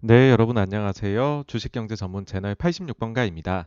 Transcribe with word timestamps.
네, 0.00 0.30
여러분 0.30 0.56
안녕하세요. 0.58 1.42
주식경제 1.48 1.96
전문 1.96 2.24
채널 2.24 2.54
86번가입니다. 2.54 3.66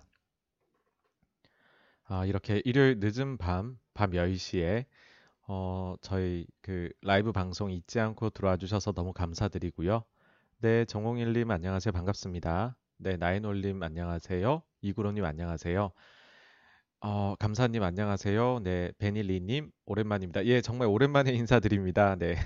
아, 2.06 2.26
이렇게 2.26 2.62
일요일 2.64 3.00
늦은 3.02 3.38
밤, 3.38 3.78
밤 3.94 4.12
10시에 4.12 4.86
어, 5.50 5.96
저희 6.00 6.48
그 6.62 6.90
라이브 7.02 7.34
방송 7.34 7.70
잊지 7.70 8.00
않고 8.00 8.30
들어와 8.30 8.56
주셔서 8.56 8.94
너무 8.94 9.12
감사드리고요. 9.12 10.06
네, 10.60 10.86
정홍일님 10.86 11.52
안녕하세요. 11.52 11.92
반갑습니다. 11.92 12.78
네, 12.98 13.18
나인올님 13.18 13.84
안녕하세요. 13.84 14.64
이구로님 14.80 15.26
안녕하세요. 15.26 15.92
어, 17.02 17.36
감사님 17.40 17.84
안녕하세요. 17.84 18.62
네, 18.64 18.94
베닐리님 19.00 19.70
오랜만입니다. 19.86 20.46
예, 20.46 20.62
정말 20.62 20.88
오랜만에 20.88 21.34
인사드립니다. 21.36 22.16
네. 22.16 22.38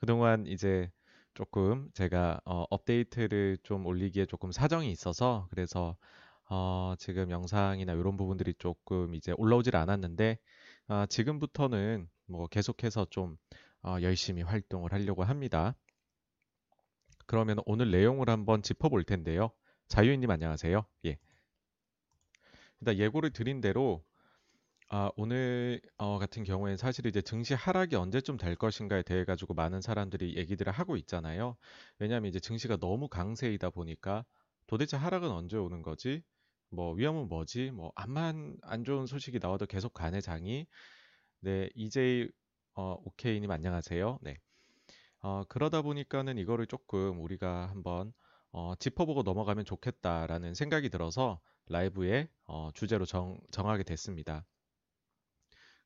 그동안 0.00 0.46
이제 0.48 0.90
조금 1.34 1.90
제가 1.94 2.40
어, 2.44 2.64
업데이트를 2.70 3.58
좀 3.62 3.86
올리기에 3.86 4.26
조금 4.26 4.52
사정이 4.52 4.90
있어서 4.90 5.46
그래서 5.50 5.96
어, 6.48 6.94
지금 6.98 7.30
영상이나 7.30 7.92
이런 7.92 8.16
부분들이 8.16 8.54
조금 8.54 9.14
이제 9.14 9.32
올라오질 9.36 9.76
않았는데 9.76 10.38
아, 10.86 11.06
지금부터는 11.06 12.08
뭐 12.26 12.46
계속해서 12.46 13.06
좀 13.10 13.36
어, 13.82 13.96
열심히 14.00 14.42
활동을 14.42 14.92
하려고 14.92 15.24
합니다. 15.24 15.74
그러면 17.26 17.58
오늘 17.66 17.90
내용을 17.90 18.30
한번 18.30 18.62
짚어볼 18.62 19.04
텐데요. 19.04 19.50
자유인님 19.88 20.30
안녕하세요. 20.30 20.84
예. 21.06 21.18
일단 22.80 22.96
예고를 22.98 23.30
드린 23.30 23.60
대로 23.60 24.04
아, 24.96 25.10
오늘 25.16 25.80
어, 25.98 26.20
같은 26.20 26.44
경우에는 26.44 26.76
사실 26.76 27.04
이제 27.06 27.20
증시 27.20 27.52
하락이 27.52 27.96
언제쯤 27.96 28.36
될 28.36 28.54
것인가에 28.54 29.02
대해 29.02 29.24
가지고 29.24 29.52
많은 29.54 29.80
사람들이 29.80 30.36
얘기들을 30.36 30.72
하고 30.72 30.96
있잖아요. 30.96 31.56
왜냐하면 31.98 32.28
이제 32.28 32.38
증시가 32.38 32.76
너무 32.76 33.08
강세이다 33.08 33.70
보니까 33.70 34.24
도대체 34.68 34.96
하락은 34.96 35.32
언제 35.32 35.56
오는 35.56 35.82
거지? 35.82 36.22
뭐 36.70 36.92
위험은 36.94 37.26
뭐지? 37.26 37.72
뭐 37.72 37.90
암만 37.96 38.58
안 38.62 38.84
좋은 38.84 39.06
소식이 39.06 39.40
나와도 39.42 39.66
계속 39.66 39.94
가네 39.94 40.20
장이. 40.20 40.68
네, 41.40 41.68
이제 41.74 42.28
어, 42.74 42.96
오케이님 43.04 43.50
안녕하세요. 43.50 44.20
네. 44.22 44.38
어, 45.22 45.42
그러다 45.48 45.82
보니까는 45.82 46.38
이거를 46.38 46.68
조금 46.68 47.20
우리가 47.20 47.68
한번 47.68 48.12
어, 48.52 48.76
짚어보고 48.78 49.24
넘어가면 49.24 49.64
좋겠다라는 49.64 50.54
생각이 50.54 50.88
들어서 50.88 51.40
라이브에 51.66 52.28
어, 52.46 52.70
주제로 52.74 53.04
정, 53.04 53.40
정하게 53.50 53.82
됐습니다. 53.82 54.46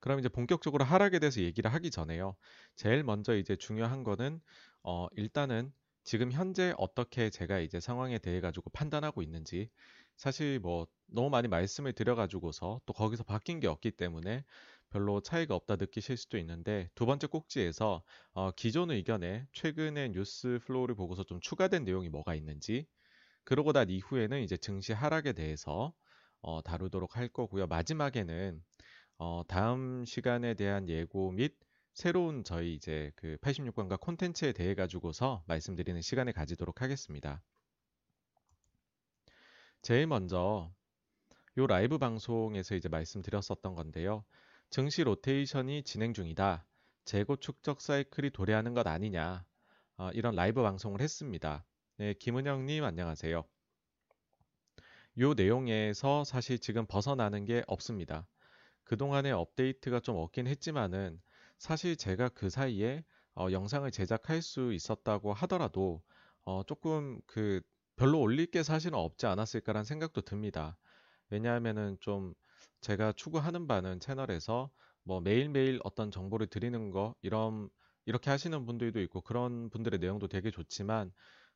그럼 0.01 0.19
이제 0.21 0.29
본격적으로 0.29 0.85
하락에 0.85 1.19
대해서 1.19 1.41
얘기를 1.41 1.73
하기 1.73 1.91
전에요. 1.91 2.37
제일 2.77 3.03
먼저 3.05 3.37
이제 3.37 3.57
중요한 3.57 4.05
거는 4.05 4.41
어 4.83 5.07
일단은 5.13 5.73
지금 6.05 6.33
현재 6.33 6.73
어떻게 6.79 7.31
제가 7.31 7.59
이제 7.59 7.81
상황에 7.81 8.19
대해 8.19 8.41
가지고 8.41 8.71
판단하고 8.71 9.23
있는지 9.23 9.69
사실 10.17 10.59
뭐 10.61 10.87
너무 11.07 11.31
많이 11.31 11.49
말씀을 11.49 11.93
드려 11.93 12.15
가지고서 12.15 12.81
또 12.87 12.93
거기서 12.93 13.25
바뀐 13.25 13.61
게 13.61 13.67
없기 13.67 13.93
때문에 13.93 14.45
별로 14.91 15.21
차이가 15.21 15.55
없다 15.55 15.77
느끼실 15.77 16.17
수도 16.17 16.39
있는데 16.39 16.89
두 16.95 17.05
번째 17.07 17.27
꼭지에서 17.27 18.03
어 18.33 18.51
기존 18.53 18.91
의견에 18.91 19.47
최근의 19.53 20.11
뉴스 20.13 20.59
flow를 20.65 20.95
보고서 20.95 21.25
좀 21.25 21.41
추가된 21.41 21.85
내용이 21.85 22.09
뭐가 22.09 22.35
있는지 22.35 22.87
그러고 23.45 23.73
난 23.73 23.91
이후에는 23.91 24.43
이제 24.43 24.57
증시 24.57 24.93
하락에 24.93 25.33
대해서 25.33 25.95
어 26.41 26.63
다루도록 26.63 27.17
할 27.17 27.29
거고요. 27.29 27.67
마지막에는 27.67 28.63
어, 29.19 29.43
다음 29.49 30.05
시간에 30.05 30.55
대한 30.55 30.89
예고 30.89 31.33
및 31.33 31.57
새로운 31.93 32.45
저희 32.45 32.75
이제 32.75 33.11
그 33.17 33.37
86권과 33.41 34.01
콘텐츠에 34.01 34.53
대해 34.53 34.75
가지고서 34.75 35.43
말씀드리는 35.47 36.01
시간을 36.01 36.33
가지도록 36.33 36.83
하겠습니다. 36.83 37.43
제일 39.83 40.07
먼저 40.07 40.71
요 41.57 41.67
라이브 41.67 41.99
방송에서 41.99 42.77
이제 42.77 42.89
말씀드렸었던 42.89 43.75
건데요. 43.75 44.25
증시 44.71 45.03
로테이션이 45.03 45.83
진행 45.83 46.15
중이다. 46.15 46.65
재고 47.05 47.35
축적 47.35 47.81
사이클이 47.81 48.31
도래하는 48.31 48.75
것 48.75 48.87
아니냐. 48.87 49.45
어, 49.97 50.11
이런 50.13 50.37
라이브 50.37 50.63
방송을 50.63 51.01
했습니다. 51.01 51.65
네, 51.97 52.15
김은영님 52.15 52.85
안녕하세요. 52.85 53.45
요 55.19 55.35
내용에서 55.35 56.23
사실 56.23 56.61
지금 56.61 56.87
벗어나는 56.87 57.45
게 57.45 57.65
없습니다. 57.67 58.29
그동안의 58.89 59.33
업데이트가 59.33 60.01
좀 60.01 60.17
없긴 60.17 60.47
했지만은 60.47 61.21
사실 61.59 61.97
제가 61.97 62.31
그 62.31 62.49
사이에 62.51 63.05
어, 63.35 63.49
영상을 63.53 63.89
제작할 63.91 64.43
수 64.43 64.73
있었다고 64.73 65.33
하더라도 65.35 66.03
어, 66.45 66.63
조금 66.67 67.21
그 67.27 67.61
별로 67.97 68.19
올릴 68.19 68.47
게 68.47 68.63
사실은 68.63 68.99
없지 68.99 69.27
않았을까라는 69.27 69.85
생각도 69.85 70.23
듭니다. 70.23 70.79
왜냐하면은 71.29 71.99
좀 72.01 72.33
제가 72.81 73.13
추구하는 73.13 73.67
바는 73.67 74.01
채널에서 74.01 74.71
뭐 75.03 75.21
매일매일 75.21 75.81
어떤 75.85 76.11
정보를 76.11 76.47
드리는 76.47 76.91
거 76.91 77.15
이런 77.21 77.69
이렇게 78.07 78.31
하시는 78.31 78.65
분들도 78.65 79.01
있고 79.03 79.21
그런 79.21 79.69
분들의 79.69 79.99
내용도 80.01 80.29
되게 80.29 80.51
좋지만 80.51 81.13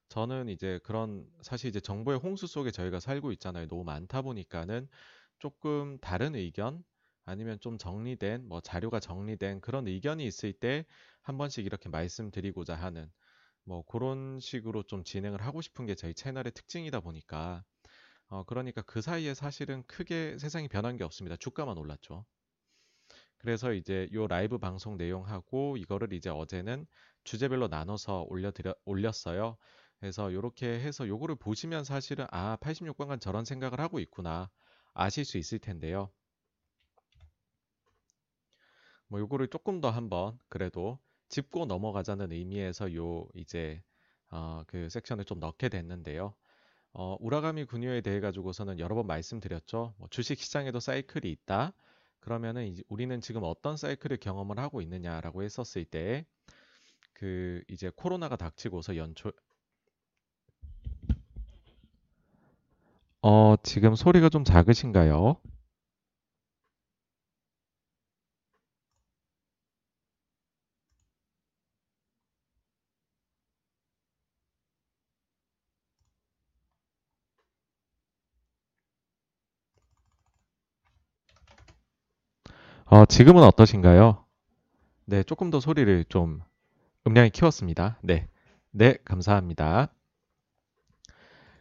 저는 0.09 0.51
이제 0.51 0.79
그런 0.85 1.27
사실 1.41 1.71
이제 1.71 1.81
정보의 1.81 2.19
홍수 2.19 2.47
속에 2.47 2.71
저희가 2.71 3.01
살고 3.01 3.33
있잖아요. 3.33 3.69
너무 3.69 3.85
많다 3.85 4.21
보니까는 4.21 4.87
조금 5.39 5.99
다른 6.01 6.35
의견 6.35 6.85
아니면 7.25 7.59
좀 7.61 7.79
정리된 7.79 8.47
뭐 8.49 8.61
자료가 8.61 9.01
정리된 9.01 9.61
그런 9.61 9.87
의견이 9.89 10.25
있을 10.27 10.53
때 10.53 10.85
한 11.23 11.39
번씩 11.39 11.65
이렇게 11.67 11.89
말씀드리고자 11.89 12.75
하는 12.75 13.11
뭐 13.65 13.85
그런 13.87 14.41
식으로 14.41 14.83
좀 14.85 15.05
진행을 15.05 15.43
하고 15.43 15.61
싶은 15.63 15.87
게 15.87 15.95
저희 15.95 16.15
채널의 16.15 16.53
특징이다 16.53 17.01
보니까 17.01 17.65
어 18.29 18.45
그러니까 18.45 18.83
그 18.83 19.03
사이에 19.03 19.35
사실은 19.35 19.85
크게 19.87 20.39
세상이 20.39 20.69
변한 20.69 20.97
게 20.97 21.05
없습니다. 21.05 21.37
주가만 21.37 21.79
올랐죠. 21.79 22.27
그래서 23.39 23.73
이제 23.73 24.09
요 24.13 24.27
라이브 24.27 24.59
방송 24.59 24.97
내용하고 24.97 25.77
이거를 25.77 26.13
이제 26.13 26.31
어제는 26.31 26.87
주제별로 27.25 27.69
나눠서 27.69 28.25
올려드려 28.29 28.75
올렸어요. 28.85 29.57
그래서 30.01 30.31
이렇게 30.31 30.67
해서 30.81 31.07
요거를 31.09 31.37
보시면 31.37 31.85
사실은 31.85 32.27
아 32.31 32.57
86권간 32.61 33.21
저런 33.21 33.45
생각을 33.45 33.81
하고 33.81 33.99
있구나 34.01 34.51
아실 34.95 35.25
수 35.25 35.39
있을 35.39 35.59
텐데요. 35.59 36.11
뭐 39.13 39.21
요거를 39.21 39.49
조금 39.49 39.81
더 39.81 39.91
한번 39.91 40.39
그래도 40.49 40.99
짚고 41.29 41.67
넘어가자는 41.67 42.33
의미에서 42.33 42.95
요 42.97 43.29
이제 43.35 43.83
어, 44.31 44.65
그 44.67 44.89
섹션을 44.89 45.27
좀 45.27 45.39
넣게 45.39 45.69
됐는데요. 45.69 46.35
어, 46.95 47.17
우라가미 47.21 47.67
군유에 47.67 48.01
대해 48.01 48.21
가지고서는 48.21 48.79
여러 48.79 48.95
번 48.95 49.07
말씀드렸죠. 49.07 49.95
뭐 49.99 50.09
주식 50.11 50.41
시장에도 50.41 50.81
사이클이 50.81 51.31
있다. 51.31 51.75
그러면은 52.21 52.75
우리는 52.89 53.21
지금 53.21 53.43
어떤 53.45 53.77
사이클을 53.77 54.17
경험을 54.19 54.59
하고 54.59 54.81
있느냐라고 54.81 55.43
했었을 55.43 55.85
때 55.85 56.27
그 57.23 57.63
이제 57.69 57.89
코로나가 57.95 58.35
닥치고서 58.35 58.97
연초 58.97 59.31
어, 63.23 63.55
지금 63.63 63.95
소리가 63.95 64.29
좀 64.29 64.43
작으신가요? 64.43 65.37
어, 82.93 83.07
지금은 83.07 83.43
어떠신가요? 83.45 84.23
네, 85.07 85.23
조금 85.23 85.49
더 85.49 85.61
소리를 85.61 86.05
좀 86.11 86.43
음량이 87.07 87.31
키웠습니다. 87.31 87.99
네. 88.03 88.29
네, 88.71 88.99
감사합니다. 89.07 89.91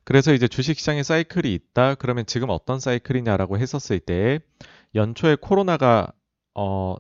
그래서 0.04 0.34
이제 0.34 0.50
주식시장에 0.50 1.04
사이클이 1.04 1.54
있다. 1.54 1.96
그러면 1.96 2.26
지금 2.26 2.50
어떤 2.50 2.82
사이클이냐라고 2.82 3.58
했었을 3.58 4.02
때 4.02 4.42
연초에 4.94 5.38
코로나가 5.40 6.12
어 6.54 6.98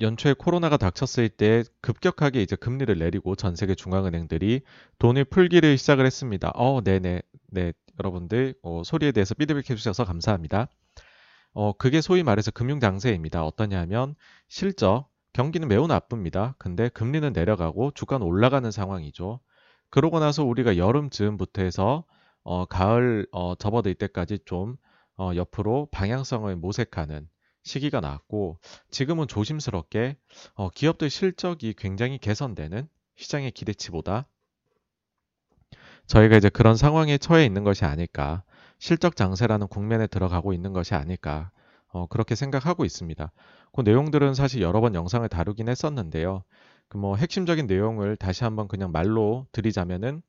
연초에 0.00 0.34
코로나가 0.34 0.76
닥쳤을 0.76 1.28
때 1.28 1.64
급격하게 1.80 2.42
이제 2.42 2.54
금리를 2.54 2.96
내리고 2.96 3.34
전 3.34 3.56
세계 3.56 3.74
중앙은행들이 3.74 4.60
돈을 5.00 5.24
풀기를 5.24 5.78
시작을 5.78 6.06
했습니다. 6.06 6.52
어, 6.54 6.80
네네. 6.84 7.22
네, 7.48 7.72
여러분들 7.98 8.54
어, 8.62 8.82
소리에 8.84 9.10
대해서 9.10 9.34
피드백 9.34 9.68
해주셔서 9.68 10.04
감사합니다. 10.04 10.68
어, 11.58 11.72
그게 11.72 12.02
소위 12.02 12.22
말해서 12.22 12.50
금융장세입니다. 12.50 13.42
어떠냐면 13.42 14.14
실적 14.46 15.08
경기는 15.32 15.66
매우 15.68 15.86
나쁩니다. 15.86 16.54
근데 16.58 16.90
금리는 16.90 17.32
내려가고 17.32 17.92
주가는 17.92 18.26
올라가는 18.26 18.70
상황이죠. 18.70 19.40
그러고 19.88 20.20
나서 20.20 20.44
우리가 20.44 20.76
여름 20.76 21.08
즈음부터 21.08 21.62
해서 21.62 22.04
어, 22.42 22.66
가을 22.66 23.26
어, 23.32 23.54
접어들 23.54 23.94
때까지 23.94 24.40
좀 24.44 24.76
어, 25.16 25.30
옆으로 25.34 25.88
방향성을 25.92 26.54
모색하는 26.56 27.26
시기가 27.62 28.00
나왔고 28.00 28.58
지금은 28.90 29.26
조심스럽게 29.26 30.18
어, 30.56 30.68
기업들 30.68 31.08
실적이 31.08 31.72
굉장히 31.78 32.18
개선되는 32.18 32.86
시장의 33.16 33.52
기대치보다 33.52 34.28
저희가 36.06 36.36
이제 36.36 36.50
그런 36.50 36.76
상황에 36.76 37.16
처해 37.16 37.46
있는 37.46 37.64
것이 37.64 37.86
아닐까. 37.86 38.44
실적 38.78 39.16
장세라는 39.16 39.68
국면에 39.68 40.06
들어가고 40.06 40.52
있는 40.52 40.72
것이 40.72 40.94
아닐까. 40.94 41.50
어, 41.88 42.06
그렇게 42.06 42.34
생각하고 42.34 42.84
있습니다. 42.84 43.32
그 43.74 43.80
내용들은 43.80 44.34
사실 44.34 44.60
여러 44.62 44.80
번 44.80 44.94
영상을 44.94 45.26
다루긴 45.28 45.68
했었는데요. 45.68 46.42
그 46.88 46.98
뭐 46.98 47.16
핵심적인 47.16 47.66
내용을 47.66 48.16
다시 48.16 48.44
한번 48.44 48.68
그냥 48.68 48.92
말로 48.92 49.46
드리자면은 49.52 50.22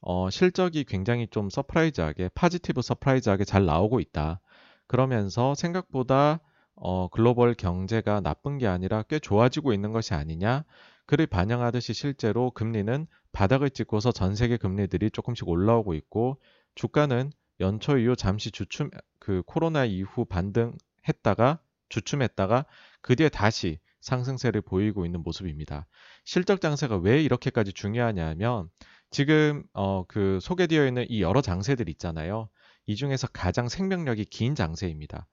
어, 0.00 0.28
실적이 0.30 0.84
굉장히 0.84 1.26
좀 1.28 1.48
surprise하게 1.48 2.30
positive 2.34 2.82
surprise하게 2.82 3.44
잘 3.44 3.64
나오고 3.64 4.00
있다. 4.00 4.40
그러면서 4.86 5.54
생각보다 5.54 6.40
어, 6.76 7.08
글로벌 7.08 7.54
경제가 7.54 8.20
나쁜 8.20 8.58
게 8.58 8.66
아니라 8.66 9.02
꽤 9.04 9.18
좋아지고 9.18 9.72
있는 9.72 9.92
것이 9.92 10.12
아니냐. 10.14 10.64
그를 11.06 11.26
반영하듯이 11.26 11.94
실제로 11.94 12.50
금리는 12.50 13.06
바닥을 13.32 13.70
찍고서 13.70 14.12
전 14.12 14.34
세계 14.34 14.56
금리들이 14.56 15.10
조금씩 15.10 15.48
올라오고 15.48 15.94
있고 15.94 16.38
주가는 16.74 17.30
연초 17.60 17.98
이후 17.98 18.16
잠시 18.16 18.50
주춤 18.50 18.90
그 19.18 19.42
코로나 19.46 19.84
이후 19.84 20.24
반등했다가 20.24 21.60
주춤했다가 21.88 22.66
그 23.00 23.16
뒤에 23.16 23.28
다시 23.28 23.78
상승세를 24.00 24.60
보이고 24.60 25.06
있는 25.06 25.22
모습입니다. 25.22 25.86
실적 26.24 26.60
장세가 26.60 26.98
왜 26.98 27.22
이렇게까지 27.22 27.72
중요하냐면 27.72 28.68
지금 29.10 29.62
어, 29.72 30.04
그 30.06 30.38
소개되어 30.42 30.86
있는 30.86 31.06
이 31.08 31.22
여러 31.22 31.40
장세들 31.40 31.88
있잖아요. 31.90 32.48
이 32.86 32.96
중에서 32.96 33.28
가장 33.28 33.68
생명력이 33.68 34.26
긴 34.26 34.54
장세입니다. 34.54 35.26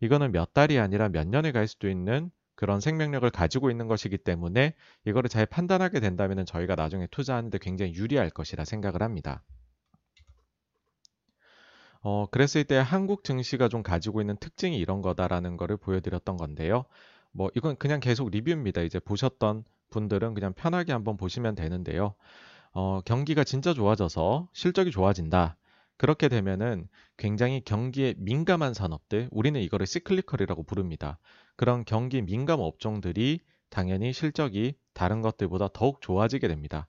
이거는 0.00 0.32
몇 0.32 0.52
달이 0.52 0.78
아니라 0.78 1.08
몇 1.08 1.26
년을 1.26 1.52
갈 1.52 1.66
수도 1.66 1.88
있는 1.88 2.30
그런 2.54 2.80
생명력을 2.80 3.28
가지고 3.30 3.70
있는 3.70 3.86
것이기 3.86 4.18
때문에 4.18 4.74
이거를 5.06 5.30
잘 5.30 5.46
판단하게 5.46 6.00
된다면 6.00 6.44
저희가 6.44 6.74
나중에 6.74 7.06
투자하는데 7.10 7.56
굉장히 7.58 7.94
유리할 7.94 8.30
것이라 8.30 8.64
생각을 8.64 9.02
합니다. 9.02 9.44
어, 12.00 12.26
그랬을 12.30 12.64
때 12.64 12.76
한국 12.76 13.24
증시가 13.24 13.68
좀 13.68 13.82
가지고 13.82 14.20
있는 14.20 14.36
특징이 14.36 14.78
이런 14.78 15.02
거다라는 15.02 15.56
거를 15.56 15.76
보여드렸던 15.76 16.36
건데요. 16.36 16.84
뭐 17.32 17.50
이건 17.54 17.76
그냥 17.76 18.00
계속 18.00 18.30
리뷰입니다. 18.30 18.82
이제 18.82 18.98
보셨던 18.98 19.64
분들은 19.90 20.34
그냥 20.34 20.52
편하게 20.52 20.92
한번 20.92 21.16
보시면 21.16 21.54
되는데요. 21.54 22.14
어, 22.72 23.00
경기가 23.04 23.44
진짜 23.44 23.72
좋아져서 23.74 24.48
실적이 24.52 24.90
좋아진다. 24.90 25.56
그렇게 25.96 26.28
되면은 26.28 26.88
굉장히 27.16 27.60
경기에 27.64 28.14
민감한 28.18 28.72
산업들, 28.72 29.28
우리는 29.32 29.60
이거를 29.60 29.86
시클리컬이라고 29.86 30.62
부릅니다. 30.62 31.18
그런 31.56 31.84
경기 31.84 32.22
민감 32.22 32.60
업종들이 32.60 33.40
당연히 33.68 34.12
실적이 34.12 34.76
다른 34.94 35.22
것들보다 35.22 35.68
더욱 35.72 36.00
좋아지게 36.00 36.46
됩니다. 36.46 36.86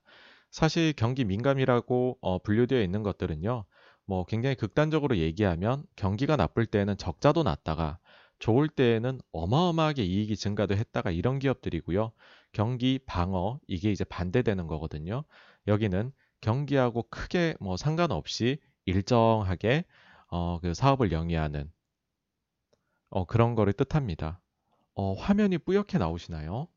사실 0.51 0.93
경기 0.93 1.25
민감이라고 1.25 2.19
어, 2.21 2.39
분류되어 2.39 2.81
있는 2.81 3.01
것들은요, 3.01 3.65
뭐 4.09 4.25
굉장히 4.25 4.55
극단적으로 4.55 5.17
얘기하면 5.17 5.83
경기가 5.95 6.35
나쁠 6.35 6.65
때에는 6.65 6.97
적자도 6.97 7.43
났다가 7.43 7.99
좋을 8.39 8.67
때에는 8.67 9.21
어마어마하게 9.31 10.03
이익이 10.03 10.35
증가도 10.35 10.75
했다가 10.75 11.11
이런 11.11 11.37
기업들이고요. 11.37 12.11
경기 12.51 12.97
방어 13.05 13.59
이게 13.67 13.91
이제 13.91 14.03
반대되는 14.03 14.65
거거든요. 14.65 15.25
여기는 15.67 16.11
경기하고 16.41 17.03
크게 17.11 17.53
뭐 17.59 17.77
상관없이 17.77 18.57
일정하게 18.85 19.85
어, 20.29 20.59
그 20.59 20.73
사업을 20.73 21.11
영위하는 21.11 21.71
어, 23.11 23.25
그런 23.25 23.53
거를 23.53 23.73
뜻합니다. 23.73 24.41
어, 24.95 25.13
화면이 25.13 25.59
뿌옇게 25.59 25.99
나오시나요? 25.99 26.67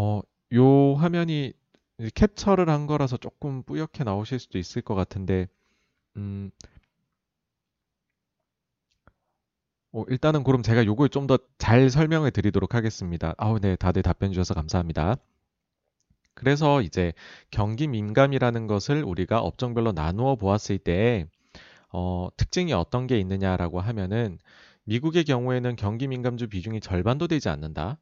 어, 0.00 0.22
요 0.54 0.94
화면이 0.94 1.52
캡처를 2.14 2.70
한 2.70 2.86
거라서 2.86 3.18
조금 3.18 3.62
뿌옇게 3.62 4.02
나오실 4.04 4.38
수도 4.38 4.56
있을 4.58 4.80
것 4.82 4.94
같은데, 4.94 5.46
음, 6.16 6.50
어, 9.92 10.04
일단은 10.08 10.42
그럼 10.44 10.62
제가 10.62 10.84
요걸 10.86 11.08
좀 11.10 11.26
더 11.26 11.38
잘 11.58 11.90
설명을 11.90 12.30
드리도록 12.30 12.74
하겠습니다. 12.74 13.34
아우, 13.38 13.58
네, 13.60 13.76
다들 13.76 14.02
답변 14.02 14.32
주셔서 14.32 14.54
감사합니다. 14.54 15.16
그래서 16.34 16.80
이제 16.82 17.12
경기 17.50 17.86
민감이라는 17.86 18.66
것을 18.66 19.04
우리가 19.04 19.40
업종별로 19.40 19.92
나누어 19.92 20.36
보았을 20.36 20.78
때, 20.78 21.26
어, 21.92 22.28
특징이 22.36 22.72
어떤 22.72 23.06
게 23.06 23.18
있느냐라고 23.20 23.80
하면은, 23.80 24.38
미국의 24.84 25.24
경우에는 25.24 25.76
경기 25.76 26.08
민감주 26.08 26.48
비중이 26.48 26.80
절반도 26.80 27.28
되지 27.28 27.48
않는다. 27.50 27.98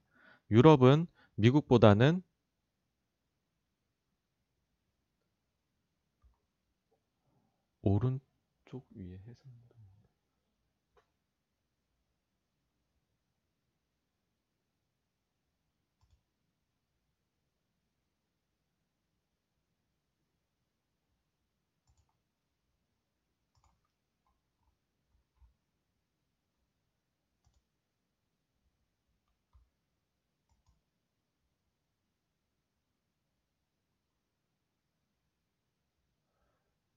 유럽은 0.50 1.07
미국보다는 1.38 2.23
오른쪽 7.83 8.85
위에 8.90 9.18
해상 9.25 9.59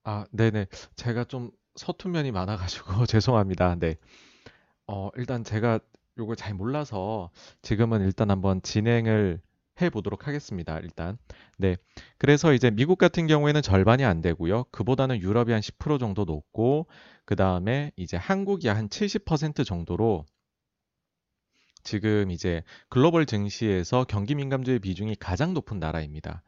아, 0.04 0.26
네네. 0.32 0.66
제가 0.96 1.24
좀 1.24 1.50
서툰 1.76 2.12
면이 2.12 2.32
많아 2.32 2.56
가지고 2.56 3.06
죄송합니다. 3.06 3.76
네. 3.76 3.96
어, 4.86 5.10
일단 5.16 5.44
제가 5.44 5.80
요걸 6.18 6.36
잘 6.36 6.54
몰라서 6.54 7.30
지금은 7.62 8.02
일단 8.02 8.30
한번 8.30 8.60
진행을 8.62 9.40
해 9.80 9.90
보도록 9.90 10.26
하겠습니다. 10.28 10.78
일단. 10.80 11.16
네. 11.56 11.76
그래서 12.18 12.52
이제 12.52 12.70
미국 12.70 12.98
같은 12.98 13.26
경우에는 13.26 13.62
절반이 13.62 14.04
안 14.04 14.20
되고요. 14.20 14.64
그보다는 14.70 15.20
유럽이 15.20 15.52
한 15.52 15.62
10% 15.62 15.98
정도 15.98 16.24
높고, 16.24 16.86
그 17.24 17.36
다음에 17.36 17.90
이제 17.96 18.16
한국이 18.16 18.68
한 18.68 18.88
70% 18.88 19.64
정도로 19.64 20.26
지금 21.84 22.30
이제 22.30 22.62
글로벌 22.88 23.26
증시에서 23.26 24.04
경기 24.04 24.34
민감주의 24.34 24.78
비중이 24.78 25.16
가장 25.16 25.54
높은 25.54 25.78
나라입니다. 25.78 26.42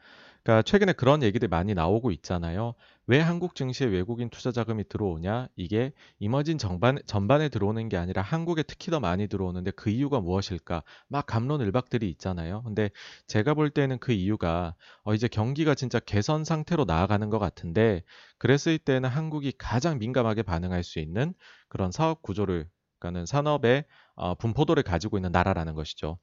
그러니까 0.44 0.62
최근에 0.62 0.92
그런 0.92 1.22
얘기들 1.22 1.48
많이 1.48 1.72
나오고 1.72 2.10
있잖아요. 2.12 2.74
왜 3.06 3.18
한국 3.18 3.54
증시에 3.54 3.86
외국인 3.86 4.28
투자 4.28 4.52
자금이 4.52 4.88
들어오냐? 4.90 5.48
이게 5.56 5.92
이머진 6.18 6.58
전반, 6.58 6.98
전반에 7.06 7.48
들어오는 7.48 7.88
게 7.88 7.96
아니라 7.96 8.20
한국에 8.20 8.62
특히 8.62 8.90
더 8.90 9.00
많이 9.00 9.26
들어오는데 9.26 9.70
그 9.70 9.88
이유가 9.88 10.20
무엇일까? 10.20 10.82
막 11.08 11.24
감론을박들이 11.24 12.10
있잖아요. 12.10 12.62
근데 12.62 12.90
제가 13.26 13.54
볼 13.54 13.70
때는 13.70 13.98
그 13.98 14.12
이유가 14.12 14.74
어, 15.04 15.14
이제 15.14 15.28
경기가 15.28 15.74
진짜 15.74 15.98
개선 15.98 16.44
상태로 16.44 16.84
나아가는 16.84 17.28
것 17.30 17.38
같은데 17.38 18.02
그랬을 18.38 18.76
때는 18.78 19.08
한국이 19.08 19.52
가장 19.56 19.98
민감하게 19.98 20.42
반응할 20.42 20.84
수 20.84 20.98
있는 20.98 21.32
그런 21.68 21.90
사업 21.90 22.20
구조를 22.20 22.68
그러니까는 22.98 23.24
산업의 23.24 23.84
어, 24.14 24.34
분포도를 24.34 24.82
가지고 24.82 25.16
있는 25.16 25.32
나라라는 25.32 25.74
것이죠. 25.74 26.18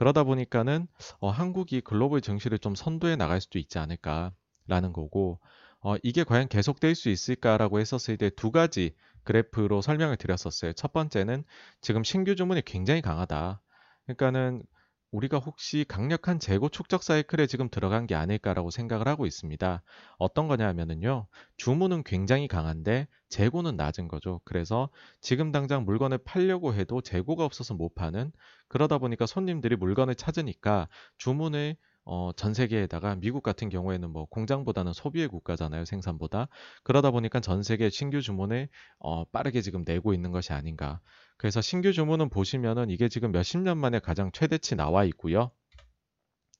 그러다 0.00 0.24
보니까는 0.24 0.88
어, 1.18 1.28
한국이 1.28 1.82
글로벌 1.82 2.22
증시를 2.22 2.58
좀 2.58 2.74
선도해 2.74 3.16
나갈 3.16 3.38
수도 3.42 3.58
있지 3.58 3.78
않을까라는 3.78 4.94
거고 4.94 5.38
어, 5.82 5.96
이게 6.02 6.24
과연 6.24 6.48
계속될 6.48 6.94
수 6.94 7.10
있을까라고 7.10 7.80
했었을 7.80 8.16
때 8.16 8.30
두 8.30 8.50
가지 8.50 8.94
그래프로 9.24 9.82
설명을 9.82 10.16
드렸었어요. 10.16 10.72
첫 10.72 10.94
번째는 10.94 11.44
지금 11.82 12.02
신규 12.02 12.34
주문이 12.34 12.62
굉장히 12.64 13.02
강하다. 13.02 13.60
그러니까는 14.06 14.62
우리가 15.10 15.38
혹시 15.38 15.84
강력한 15.88 16.38
재고 16.38 16.68
축적 16.68 17.02
사이클에 17.02 17.46
지금 17.46 17.68
들어간 17.68 18.06
게 18.06 18.14
아닐까라고 18.14 18.70
생각을 18.70 19.08
하고 19.08 19.26
있습니다. 19.26 19.82
어떤 20.18 20.48
거냐 20.48 20.66
하면은요. 20.68 21.26
주문은 21.56 22.04
굉장히 22.04 22.46
강한데 22.46 23.08
재고는 23.28 23.76
낮은 23.76 24.08
거죠. 24.08 24.40
그래서 24.44 24.88
지금 25.20 25.50
당장 25.52 25.84
물건을 25.84 26.18
팔려고 26.18 26.74
해도 26.74 27.00
재고가 27.00 27.44
없어서 27.44 27.74
못 27.74 27.94
파는 27.94 28.32
그러다 28.68 28.98
보니까 28.98 29.26
손님들이 29.26 29.76
물건을 29.76 30.14
찾으니까 30.14 30.88
주문을 31.18 31.76
어, 32.04 32.32
전 32.34 32.54
세계에다가 32.54 33.16
미국 33.16 33.42
같은 33.42 33.68
경우에는 33.68 34.10
뭐 34.10 34.24
공장보다는 34.26 34.92
소비의 34.92 35.28
국가잖아요, 35.28 35.84
생산보다. 35.84 36.48
그러다 36.82 37.10
보니까 37.10 37.40
전 37.40 37.62
세계 37.62 37.90
신규 37.90 38.22
주문을 38.22 38.68
어, 38.98 39.24
빠르게 39.26 39.60
지금 39.60 39.84
내고 39.86 40.14
있는 40.14 40.32
것이 40.32 40.52
아닌가. 40.52 41.00
그래서 41.40 41.62
신규 41.62 41.94
주문은 41.94 42.28
보시면은 42.28 42.90
이게 42.90 43.08
지금 43.08 43.32
몇십 43.32 43.60
년 43.60 43.78
만에 43.78 43.98
가장 43.98 44.30
최대치 44.30 44.76
나와 44.76 45.04
있고요. 45.04 45.50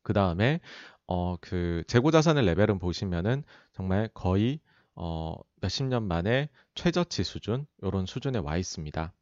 그 0.03 0.15
다음에 0.15 0.59
어, 1.07 1.37
그 1.37 1.85
재고 1.87 2.11
자산의 2.11 2.47
레벨은 2.47 2.79
보시면은 2.79 3.45
정말 3.75 4.09
거의 4.15 4.59
어, 4.95 5.37
몇십 5.61 5.85
년 5.85 6.05
만에 6.05 6.49
최저치 6.75 7.25
수준 7.25 7.67
이런 7.83 8.07
수준에 8.07 8.39
와 8.39 8.57
있습니다. 8.57 9.13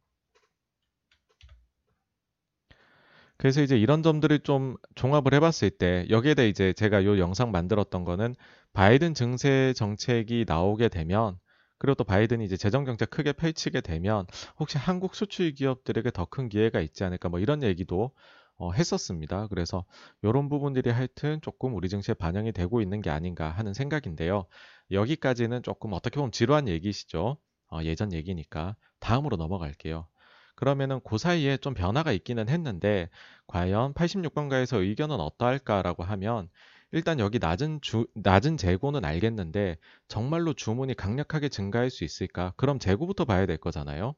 그래서 3.35 3.61
이제 3.61 3.77
이런 3.77 4.01
점들을 4.01 4.39
좀 4.39 4.77
종합을 4.95 5.33
해봤을 5.33 5.71
때 5.77 6.05
여기에 6.09 6.35
대해 6.35 6.47
이제 6.47 6.71
제가 6.71 7.01
이 7.01 7.19
영상 7.19 7.51
만들었던 7.51 8.05
거는 8.05 8.33
바이든 8.71 9.13
증세 9.13 9.73
정책이 9.75 10.45
나오게 10.47 10.87
되면 10.87 11.37
그리고 11.79 11.95
또 11.95 12.03
바이든이 12.03 12.45
이제 12.45 12.57
재정 12.57 12.85
정책 12.85 13.09
크게 13.09 13.33
펼치게 13.33 13.81
되면 13.81 14.25
혹시 14.59 14.77
한국 14.77 15.15
수출 15.15 15.53
기업들에게 15.53 16.11
더 16.11 16.25
큰 16.25 16.49
기회가 16.49 16.79
있지 16.81 17.03
않을까 17.03 17.29
뭐 17.29 17.39
이런 17.39 17.63
얘기도 17.63 18.11
어, 18.57 18.71
했었습니다. 18.73 19.47
그래서 19.47 19.85
이런 20.21 20.49
부분들이 20.49 20.89
하여튼 20.91 21.39
조금 21.41 21.75
우리 21.75 21.87
증시에 21.89 22.13
반영이 22.13 22.51
되고 22.51 22.81
있는 22.81 23.01
게 23.01 23.09
아닌가 23.09 23.49
하는 23.49 23.73
생각인데요. 23.73 24.45
여기까지는 24.91 25.63
조금 25.63 25.93
어떻게 25.93 26.17
보면 26.17 26.31
지루한 26.31 26.67
얘기시죠. 26.67 27.37
어, 27.71 27.79
예전 27.83 28.11
얘기니까 28.13 28.75
다음으로 28.99 29.37
넘어갈게요. 29.37 30.07
그러면은 30.55 30.99
그 31.05 31.17
사이에 31.17 31.57
좀 31.57 31.73
변화가 31.73 32.11
있기는 32.11 32.49
했는데 32.49 33.09
과연 33.47 33.93
86번가에서 33.93 34.79
의견은 34.81 35.19
어떠할까라고 35.19 36.03
하면 36.03 36.49
일단 36.91 37.19
여기 37.19 37.37
낮은 37.39 37.81
주, 37.81 38.07
낮은 38.15 38.57
재고는 38.57 39.05
알겠는데 39.05 39.77
정말로 40.07 40.53
주문이 40.53 40.95
강력하게 40.95 41.49
증가할 41.49 41.89
수 41.89 42.03
있을까? 42.03 42.53
그럼 42.57 42.79
재고부터 42.79 43.25
봐야 43.25 43.45
될 43.45 43.57
거잖아요. 43.57 44.15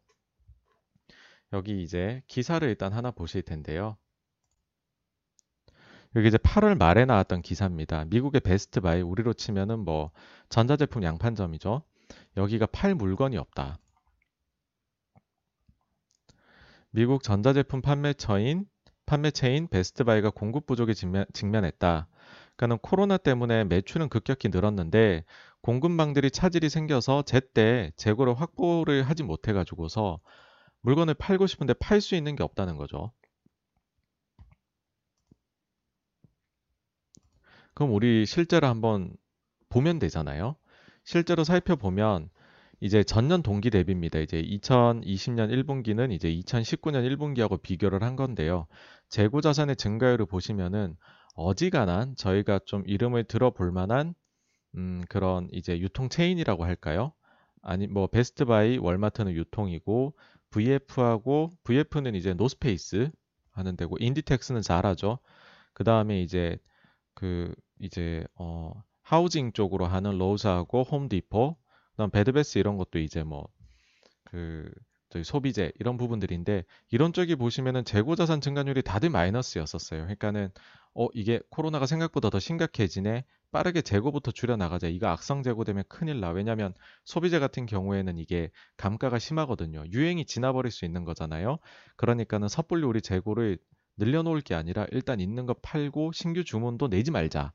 여기 1.53 1.83
이제 1.83 2.23
기사를 2.27 2.65
일단 2.67 2.93
하나 2.93 3.11
보실 3.11 3.41
텐데요. 3.41 3.97
여기 6.15 6.27
이제 6.27 6.37
8월 6.37 6.77
말에 6.77 7.05
나왔던 7.05 7.41
기사입니다. 7.41 8.05
미국의 8.05 8.41
베스트 8.41 8.81
바이 8.81 9.01
우리로 9.01 9.33
치면은 9.33 9.79
뭐 9.79 10.11
전자제품 10.49 11.03
양판점이죠. 11.03 11.83
여기가 12.37 12.67
팔 12.67 12.95
물건이 12.95 13.37
없다. 13.37 13.79
미국 16.91 17.23
전자제품 17.23 17.81
판매처인 17.81 18.65
판매체인 19.05 19.67
베스트바이가 19.67 20.29
공급 20.29 20.65
부족에 20.65 20.93
직면, 20.93 21.25
직면했다. 21.33 22.07
그러니까는 22.61 22.77
코로나 22.79 23.17
때문에 23.17 23.63
매출은 23.65 24.09
급격히 24.09 24.49
늘었는데 24.49 25.25
공급망들이 25.61 26.29
차질이 26.29 26.69
생겨서 26.69 27.23
제때 27.23 27.91
재고를 27.95 28.39
확보를 28.39 29.03
하지 29.03 29.23
못해 29.23 29.51
가지고서 29.51 30.19
물건을 30.81 31.15
팔고 31.15 31.47
싶은데 31.47 31.73
팔 31.73 32.01
수 32.01 32.15
있는 32.15 32.35
게 32.35 32.43
없다는 32.43 32.77
거죠. 32.77 33.11
그럼 37.73 37.93
우리 37.93 38.25
실제로 38.25 38.67
한번 38.67 39.15
보면 39.69 39.97
되잖아요. 39.97 40.55
실제로 41.03 41.43
살펴보면 41.43 42.29
이제 42.79 43.03
전년 43.03 43.41
동기 43.41 43.69
대비입니다. 43.71 44.19
이제 44.19 44.41
2020년 44.41 45.49
1분기는 45.49 46.11
이제 46.11 46.29
2019년 46.29 47.07
1분기하고 47.17 47.61
비교를 47.61 48.03
한 48.03 48.15
건데요. 48.15 48.67
재고 49.09 49.41
자산의 49.41 49.75
증가율을 49.77 50.25
보시면은 50.25 50.95
어지간한 51.35 52.15
저희가 52.15 52.59
좀 52.65 52.83
이름을 52.85 53.25
들어볼 53.25 53.71
만한 53.71 54.13
음, 54.75 55.03
그런 55.09 55.47
이제 55.51 55.79
유통 55.79 56.09
체인이라고 56.09 56.63
할까요? 56.63 57.13
아니 57.61 57.88
뭐 57.88 58.07
베스트바이, 58.07 58.77
월마트는 58.77 59.33
유통이고 59.33 60.15
VF하고 60.50 61.51
VF는 61.63 62.15
이제 62.15 62.33
노스페이스 62.33 63.11
하는 63.51 63.75
데고 63.75 63.97
인디텍스는 64.00 64.61
자라죠. 64.61 65.19
그 65.73 65.83
다음에 65.83 66.21
이제 66.21 66.57
그 67.13 67.53
이제 67.79 68.25
어 68.35 68.73
housing 69.01 69.53
쪽으로 69.53 69.85
하는 69.85 70.17
로즈하고 70.17 70.83
홈디포 70.83 71.57
그다음 71.91 72.09
베드배스 72.09 72.57
이런 72.57 72.77
것도 72.77 73.00
이제 73.00 73.23
뭐그 73.23 74.71
저희 75.09 75.23
소비재 75.23 75.71
이런 75.79 75.97
부분들인데 75.97 76.63
이런 76.89 77.11
쪽이 77.13 77.35
보시면은 77.35 77.83
재고 77.83 78.15
자산 78.15 78.39
증가율이 78.41 78.81
다들 78.81 79.09
마이너스였었어요. 79.09 80.01
그러니까는 80.01 80.51
어 80.93 81.07
이게 81.13 81.41
코로나가 81.50 81.86
생각보다 81.86 82.29
더 82.29 82.39
심각해지네. 82.39 83.25
빠르게 83.51 83.81
재고부터 83.81 84.31
줄여 84.31 84.57
나가자. 84.57 84.88
이거 84.88 85.07
악성 85.07 85.43
재고되면 85.43 85.86
큰일 85.89 86.19
나. 86.19 86.29
왜냐면 86.31 86.74
소비재 87.05 87.39
같은 87.39 87.65
경우에는 87.65 88.17
이게 88.17 88.50
감가가 88.77 89.19
심하거든요. 89.19 89.86
유행이 89.91 90.25
지나버릴 90.25 90.71
수 90.71 90.86
있는 90.86 91.03
거잖아요. 91.05 91.60
그러니까는 91.98 92.48
섣불리 92.48 92.86
우리 92.86 93.01
재고를 93.01 93.57
늘려놓을 93.98 94.41
게 94.41 94.55
아니라 94.55 94.86
일단 94.91 95.19
있는 95.19 95.45
거 95.45 95.53
팔고 95.53 96.12
신규 96.13 96.43
주문도 96.43 96.89
내지 96.89 97.12
말자. 97.12 97.53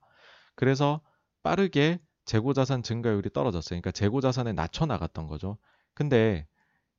그래서 0.55 1.01
빠르게 1.43 1.99
재고 2.25 2.53
자산 2.53 2.83
증가율이 2.83 3.31
떨어졌어요. 3.33 3.81
그러니까 3.81 3.91
재고 3.93 4.21
자산을 4.21 4.55
낮춰 4.55 4.87
나갔던 4.87 5.27
거죠. 5.27 5.59
근데 5.95 6.47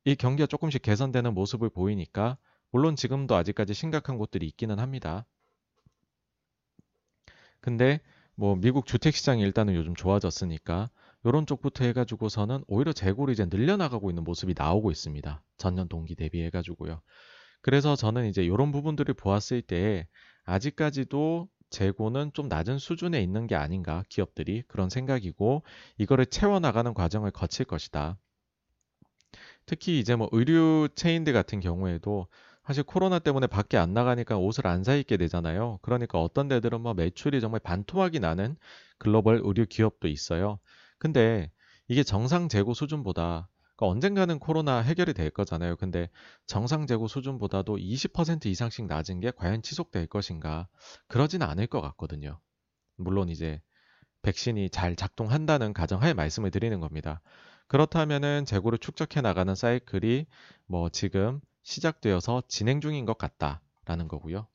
이 0.05 0.15
경기가 0.15 0.47
조금씩 0.47 0.81
개선되는 0.81 1.33
모습을 1.33 1.69
보이니까 1.69 2.37
물론 2.71 2.95
지금도 2.95 3.35
아직까지 3.35 3.73
심각한 3.73 4.17
곳들이 4.17 4.47
있기는 4.47 4.79
합니다. 4.79 5.25
근데 7.67 7.99
뭐 8.35 8.55
미국 8.55 8.85
주택 8.85 9.13
시장이 9.13 9.41
일단은 9.41 9.75
요즘 9.75 9.93
좋아졌으니까 9.93 10.89
이런 11.25 11.45
쪽부터 11.45 11.83
해가지고서는 11.83 12.63
오히려 12.65 12.93
재고를 12.93 13.33
이제 13.33 13.45
늘려나가고 13.45 14.09
있는 14.09 14.23
모습이 14.23 14.53
나오고 14.57 14.89
있습니다. 14.89 15.43
전년 15.57 15.89
동기 15.89 16.15
대비해가지고요. 16.15 17.01
그래서 17.61 17.97
저는 17.97 18.27
이제 18.27 18.41
이런 18.41 18.71
부분들을 18.71 19.13
보았을 19.15 19.61
때 19.61 20.07
아직까지도 20.45 21.49
재고는 21.69 22.31
좀 22.31 22.47
낮은 22.47 22.77
수준에 22.77 23.21
있는 23.21 23.47
게 23.47 23.55
아닌가 23.55 24.05
기업들이 24.07 24.63
그런 24.69 24.89
생각이고 24.89 25.63
이거를 25.97 26.25
채워나가는 26.25 26.93
과정을 26.93 27.31
거칠 27.31 27.65
것이다. 27.65 28.17
특히 29.65 29.99
이제 29.99 30.15
뭐 30.15 30.29
의류 30.31 30.87
체인들 30.95 31.33
같은 31.33 31.59
경우에도 31.59 32.27
사실 32.67 32.83
코로나 32.83 33.17
때문에 33.19 33.47
밖에 33.47 33.77
안 33.77 33.93
나가니까 33.93 34.37
옷을 34.37 34.67
안 34.67 34.83
사 34.83 34.93
입게 34.93 35.17
되잖아요. 35.17 35.79
그러니까 35.81 36.21
어떤 36.21 36.47
데들은 36.49 36.81
뭐 36.81 36.93
매출이 36.93 37.41
정말 37.41 37.59
반토막이 37.61 38.19
나는 38.19 38.57
글로벌 38.99 39.41
의류 39.43 39.65
기업도 39.65 40.07
있어요. 40.09 40.59
근데 40.99 41.49
이게 41.87 42.03
정상 42.03 42.49
재고 42.49 42.73
수준보다 42.73 43.49
그러니까 43.75 43.91
언젠가는 43.93 44.39
코로나 44.39 44.79
해결이 44.79 45.13
될 45.13 45.29
거잖아요. 45.29 45.77
근데 45.77 46.09
정상 46.45 46.87
재고 46.87 47.07
수준보다도 47.07 47.77
20% 47.77 48.47
이상씩 48.47 48.87
낮은 48.87 49.21
게 49.21 49.31
과연 49.31 49.61
지속될 49.61 50.07
것인가? 50.07 50.67
그러지는 51.07 51.47
않을 51.47 51.67
것 51.67 51.79
같거든요. 51.81 52.39
물론 52.97 53.29
이제 53.29 53.61
백신이 54.23 54.69
잘 54.71 54.95
작동한다는 54.95 55.73
가정하에 55.73 56.13
말씀을 56.13 56.51
드리는 56.51 56.79
겁니다. 56.81 57.21
그렇다면은 57.67 58.45
재고를 58.45 58.77
축적해 58.79 59.21
나가는 59.21 59.53
사이클이 59.55 60.25
뭐 60.67 60.89
지금 60.89 61.39
시작되어서 61.67 62.43
진행 62.47 62.79
중인 62.79 63.05
것 63.05 63.17
같다 63.17 63.61
라는 63.85 64.07
거고요. 64.07 64.47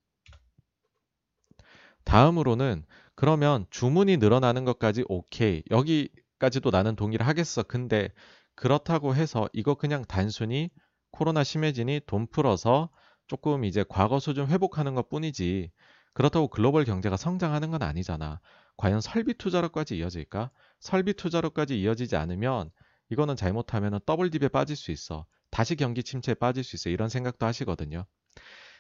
다음으로는 2.05 2.85
그러면 3.15 3.67
주문이 3.71 4.17
늘어나는 4.17 4.65
것까지 4.65 5.05
오케이. 5.09 5.63
여기까지도 5.71 6.71
나는 6.71 6.97
동의를 6.97 7.27
하겠어. 7.27 7.63
근데 7.65 8.09
그렇다고 8.55 9.15
해서 9.15 9.49
이거 9.53 9.75
그냥 9.75 10.05
단순히 10.07 10.71
코로나 11.11 11.45
심해지니 11.45 12.01
돈 12.07 12.27
풀어서 12.27 12.89
조금 13.27 13.65
이제 13.65 13.85
과거 13.89 14.19
수준 14.19 14.49
회복하는 14.49 14.95
것 14.95 15.11
뿐이지 15.11 15.71
그렇다고 16.15 16.49
글로벌 16.49 16.85
경제가 16.85 17.19
성장하는 17.19 17.71
건 17.71 17.83
아니잖아. 17.83 18.41
과연 18.79 19.03
설비 19.03 19.35
투자로까지 19.35 19.99
이어질까? 19.99 20.51
설비 20.81 21.13
투자로까지 21.13 21.79
이어지지 21.79 22.17
않으면 22.17 22.71
이거는 23.11 23.37
잘못하면 23.37 24.01
더블 24.07 24.31
딥에 24.31 24.49
빠질 24.49 24.77
수 24.77 24.91
있어. 24.91 25.27
다시 25.53 25.77
경기 25.77 26.03
침체에 26.03 26.35
빠질 26.35 26.65
수 26.65 26.77
있어. 26.77 26.89
이런 26.91 27.09
생각도 27.09 27.47
하시거든요. 27.47 28.07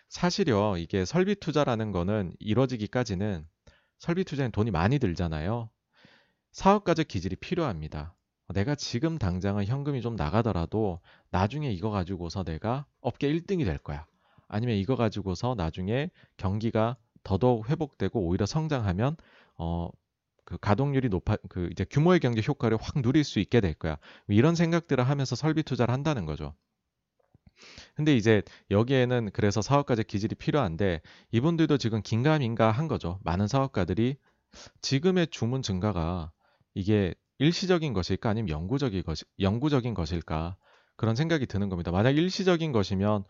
사실요, 0.08 0.76
이게 0.78 1.04
설비 1.04 1.36
투자라는 1.36 1.92
거는 1.92 2.34
이루어지기까지는 2.40 3.46
설비 3.98 4.24
투자엔 4.24 4.50
돈이 4.50 4.70
많이 4.70 4.98
들잖아요. 4.98 5.70
사업가적 6.50 7.08
기질이 7.08 7.36
필요합니다. 7.36 8.14
내가 8.54 8.74
지금 8.74 9.18
당장은 9.18 9.66
현금이 9.66 10.00
좀 10.00 10.16
나가더라도 10.16 11.00
나중에 11.30 11.70
이거 11.70 11.90
가지고서 11.90 12.42
내가 12.42 12.86
업계 13.00 13.28
1등이 13.28 13.64
될 13.64 13.78
거야. 13.78 14.06
아니면 14.48 14.76
이거 14.76 14.96
가지고서 14.96 15.54
나중에 15.54 16.10
경기가 16.36 16.96
더더욱 17.22 17.68
회복되고 17.68 18.18
오히려 18.20 18.46
성장하면 18.46 19.16
어, 19.56 19.90
그 20.52 20.58
가동률이 20.58 21.08
높아 21.08 21.38
그 21.48 21.70
이제 21.72 21.86
규모의 21.88 22.20
경제 22.20 22.42
효과를 22.46 22.76
확 22.78 23.00
누릴 23.00 23.24
수 23.24 23.40
있게 23.40 23.62
될 23.62 23.72
거야. 23.72 23.96
이런 24.28 24.54
생각들을 24.54 25.02
하면서 25.02 25.34
설비 25.34 25.62
투자를 25.62 25.94
한다는 25.94 26.26
거죠. 26.26 26.54
근데 27.94 28.14
이제 28.14 28.42
여기에는 28.70 29.30
그래서 29.32 29.62
사업가적 29.62 30.06
기질이 30.06 30.34
필요한데 30.34 31.00
이분들도 31.30 31.78
지금 31.78 32.02
긴가민가 32.02 32.70
한 32.70 32.86
거죠. 32.86 33.18
많은 33.24 33.46
사업가들이 33.46 34.16
지금의 34.82 35.28
주문 35.28 35.62
증가가 35.62 36.32
이게 36.74 37.14
일시적인 37.38 37.94
것일까 37.94 38.28
아니면 38.28 38.50
영구적인 38.50 39.04
것이 39.04 39.24
영구적인 39.40 39.94
것일까 39.94 40.56
그런 40.96 41.16
생각이 41.16 41.46
드는 41.46 41.70
겁니다. 41.70 41.92
만약 41.92 42.10
일시적인 42.10 42.72
것이면 42.72 43.24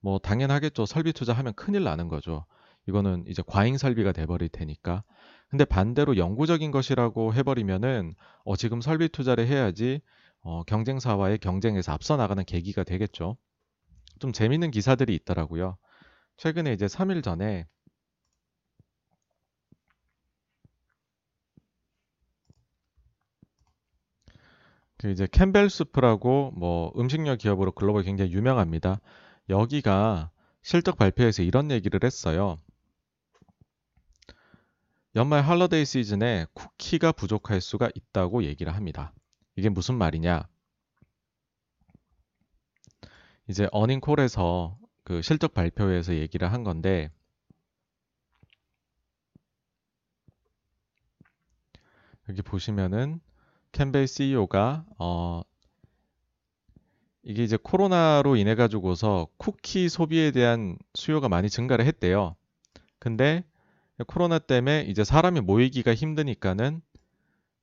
뭐 0.00 0.20
당연하겠죠. 0.20 0.86
설비 0.86 1.12
투자하면 1.12 1.54
큰일 1.54 1.82
나는 1.82 2.06
거죠. 2.06 2.46
이거는 2.86 3.24
이제 3.26 3.42
과잉 3.44 3.76
설비가 3.76 4.12
돼버릴 4.12 4.48
테니까. 4.48 5.02
근데 5.48 5.64
반대로 5.64 6.16
영구적인 6.16 6.70
것이라고 6.70 7.34
해버리면은 7.34 8.14
어, 8.44 8.56
지금 8.56 8.80
설비 8.80 9.08
투자를 9.08 9.46
해야지 9.46 10.00
어, 10.42 10.62
경쟁사와의 10.64 11.38
경쟁에서 11.38 11.92
앞서 11.92 12.16
나가는 12.16 12.44
계기가 12.44 12.84
되겠죠. 12.84 13.36
좀 14.20 14.32
재밌는 14.32 14.70
기사들이 14.70 15.14
있더라고요. 15.14 15.76
최근에 16.36 16.72
이제 16.72 16.86
3일 16.86 17.22
전에 17.22 17.66
그 24.98 25.10
이제 25.10 25.28
캠벨 25.30 25.70
수프라고 25.70 26.52
뭐 26.56 26.92
음식료 26.98 27.36
기업으로 27.36 27.72
글로벌 27.72 28.02
굉장히 28.02 28.32
유명합니다. 28.32 29.00
여기가 29.48 30.30
실적 30.62 30.98
발표에서 30.98 31.42
이런 31.42 31.70
얘기를 31.70 32.00
했어요. 32.02 32.58
연말 35.18 35.42
할러데이 35.42 35.84
시즌에 35.84 36.46
쿠키가 36.54 37.10
부족할 37.10 37.60
수가 37.60 37.90
있다고 37.92 38.44
얘기를 38.44 38.72
합니다. 38.72 39.12
이게 39.56 39.68
무슨 39.68 39.96
말이냐? 39.96 40.46
이제 43.48 43.68
어닝콜에서 43.72 44.78
그 45.02 45.20
실적 45.22 45.54
발표에서 45.54 46.14
얘기를 46.14 46.52
한 46.52 46.62
건데 46.62 47.10
여기 52.28 52.40
보시면은 52.40 53.18
캠벨 53.72 54.06
CEO가 54.06 54.84
어 55.00 55.42
이게 57.24 57.42
이제 57.42 57.58
코로나로 57.60 58.36
인해 58.36 58.54
가지고서 58.54 59.26
쿠키 59.36 59.88
소비에 59.88 60.30
대한 60.30 60.78
수요가 60.94 61.28
많이 61.28 61.50
증가를 61.50 61.86
했대요. 61.86 62.36
근데 63.00 63.47
코로나 64.06 64.38
때문에 64.38 64.82
이제 64.82 65.04
사람이 65.04 65.40
모이기가 65.40 65.94
힘드니까는 65.94 66.80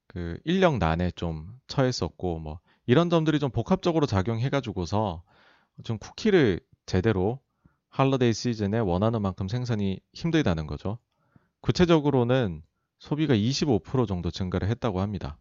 그 0.08 0.40
인력 0.44 0.78
난에 0.78 1.12
좀 1.12 1.60
처했었고 1.68 2.40
뭐 2.40 2.60
이런 2.86 3.10
점들이 3.10 3.40
좀 3.40 3.50
복합적으로 3.50 4.06
작용해 4.06 4.50
가지고서 4.50 5.24
좀 5.84 5.98
쿠키를 5.98 6.60
제대로 6.86 7.40
할러데이 7.90 8.34
시즌에 8.34 8.80
원하는 8.80 9.22
만큼 9.22 9.48
생산이 9.48 10.00
힘들다는 10.14 10.68
거죠. 10.68 10.98
구체적으로는 11.62 12.62
소비가 13.00 13.34
25% 13.34 14.08
정도 14.08 14.32
증가를 14.32 14.70
했다고 14.70 15.02
합니다. 15.02 15.38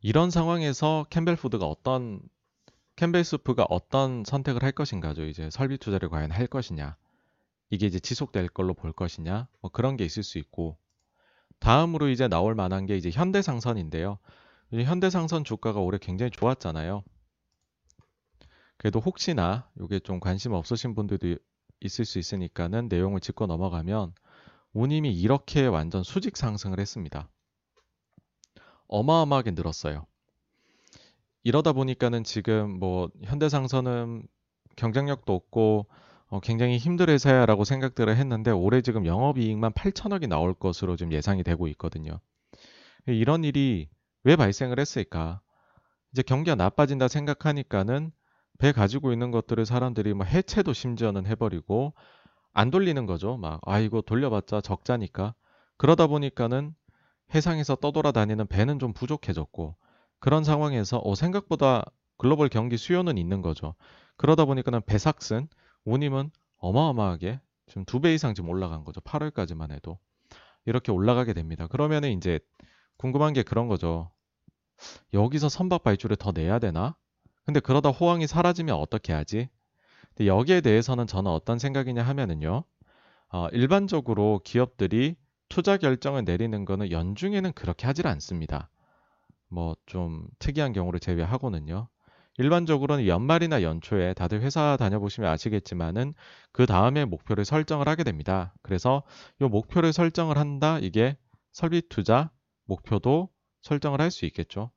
이런 0.00 0.30
상황에서 0.30 1.06
캠벨 1.10 1.36
푸드가 1.36 1.66
어떤 1.66 2.20
캠벨 2.96 3.24
수프가 3.24 3.66
어떤 3.68 4.24
선택을 4.24 4.62
할 4.62 4.72
것인가죠. 4.72 5.24
이제 5.24 5.50
설비 5.50 5.78
투자를 5.78 6.08
과연 6.08 6.30
할 6.30 6.46
것이냐. 6.46 6.96
이게 7.70 7.86
이제 7.86 7.98
지속될 7.98 8.48
걸로 8.48 8.74
볼 8.74 8.92
것이냐. 8.92 9.48
뭐 9.60 9.70
그런 9.70 9.96
게 9.96 10.04
있을 10.04 10.22
수 10.22 10.38
있고. 10.38 10.78
다음으로 11.58 12.08
이제 12.08 12.28
나올 12.28 12.54
만한 12.54 12.86
게 12.86 12.96
이제 12.96 13.10
현대상선인데요. 13.10 14.18
현대상선 14.72 15.44
주가가 15.44 15.80
올해 15.80 15.98
굉장히 15.98 16.30
좋았잖아요. 16.30 17.02
그래도 18.76 19.00
혹시나 19.00 19.68
이게 19.80 19.98
좀 19.98 20.20
관심 20.20 20.52
없으신 20.52 20.94
분들도 20.94 21.36
있을 21.80 22.04
수 22.04 22.18
있으니까는 22.18 22.88
내용을 22.88 23.20
짚고 23.20 23.46
넘어가면 23.46 24.14
운임이 24.72 25.12
이렇게 25.12 25.66
완전 25.66 26.02
수직 26.02 26.36
상승을 26.36 26.78
했습니다. 26.78 27.28
어마어마하게 28.86 29.52
늘었어요. 29.52 30.06
이러다 31.42 31.72
보니까는 31.72 32.24
지금 32.24 32.78
뭐 32.78 33.10
현대상선은 33.24 34.26
경쟁력도 34.76 35.34
없고 35.34 35.86
어, 36.28 36.40
굉장히 36.40 36.76
힘들 36.76 37.08
회사야라고 37.08 37.64
생각들을 37.64 38.14
했는데 38.16 38.50
올해 38.50 38.82
지금 38.82 39.06
영업이익만 39.06 39.72
8천억이 39.72 40.28
나올 40.28 40.54
것으로 40.54 40.96
지금 40.96 41.12
예상이 41.12 41.42
되고 41.42 41.68
있거든요. 41.68 42.20
이런 43.06 43.44
일이 43.44 43.88
왜 44.24 44.36
발생을 44.36 44.78
했을까? 44.78 45.40
이제 46.12 46.22
경기가 46.22 46.54
나빠진다 46.54 47.08
생각하니까는 47.08 48.12
배 48.58 48.72
가지고 48.72 49.12
있는 49.12 49.30
것들을 49.30 49.64
사람들이 49.64 50.12
뭐 50.14 50.26
해체도 50.26 50.72
심지어는 50.72 51.26
해버리고 51.26 51.94
안 52.52 52.70
돌리는 52.70 53.06
거죠. 53.06 53.36
막 53.36 53.60
아이고 53.62 54.02
돌려봤자 54.02 54.60
적자니까. 54.60 55.34
그러다 55.76 56.08
보니까는 56.08 56.74
해상에서 57.34 57.76
떠돌아다니는 57.76 58.48
배는 58.48 58.78
좀 58.78 58.92
부족해졌고 58.92 59.76
그런 60.18 60.44
상황에서 60.44 60.98
어, 60.98 61.14
생각보다 61.14 61.84
글로벌 62.16 62.48
경기 62.48 62.76
수요는 62.76 63.16
있는 63.16 63.42
거죠. 63.42 63.74
그러다 64.16 64.44
보니까는 64.44 64.82
배삭슨 64.86 65.48
운임은 65.88 66.30
어마어마하게 66.58 67.40
지금 67.66 67.84
두 67.84 68.00
배 68.00 68.14
이상 68.14 68.34
지금 68.34 68.50
올라간 68.50 68.84
거죠. 68.84 69.00
8월까지만 69.00 69.72
해도 69.72 69.98
이렇게 70.66 70.92
올라가게 70.92 71.32
됩니다. 71.34 71.66
그러면은 71.66 72.12
이제 72.16 72.40
궁금한 72.98 73.32
게 73.32 73.42
그런 73.42 73.68
거죠. 73.68 74.10
여기서 75.14 75.48
선박 75.48 75.82
발주를 75.82 76.16
더 76.16 76.32
내야 76.32 76.58
되나? 76.58 76.96
근데 77.44 77.60
그러다 77.60 77.90
호황이 77.90 78.26
사라지면 78.26 78.76
어떻게 78.76 79.12
하지? 79.12 79.48
근데 80.14 80.26
여기에 80.26 80.60
대해서는 80.62 81.06
저는 81.06 81.30
어떤 81.30 81.58
생각이냐 81.58 82.02
하면은요. 82.02 82.64
어, 83.30 83.48
일반적으로 83.52 84.40
기업들이 84.44 85.16
투자 85.48 85.76
결정을 85.78 86.24
내리는 86.24 86.64
거는 86.64 86.90
연중에는 86.90 87.52
그렇게 87.54 87.86
하질 87.86 88.06
않습니다. 88.08 88.70
뭐 89.48 89.76
좀 89.86 90.26
특이한 90.38 90.72
경우를 90.72 91.00
제외하고는요. 91.00 91.88
일반적으로는 92.38 93.06
연말이나 93.06 93.62
연초에 93.62 94.14
다들 94.14 94.40
회사 94.42 94.76
다녀보시면 94.78 95.30
아시겠지만은 95.30 96.14
그 96.52 96.66
다음에 96.66 97.04
목표를 97.04 97.44
설정을 97.44 97.88
하게 97.88 98.04
됩니다. 98.04 98.54
그래서 98.62 99.02
이 99.40 99.44
목표를 99.44 99.92
설정을 99.92 100.38
한다. 100.38 100.78
이게 100.80 101.16
설비 101.52 101.82
투자 101.88 102.30
목표도 102.66 103.28
설정을 103.62 104.00
할 104.00 104.10
수 104.10 104.24
있겠죠. 104.26 104.70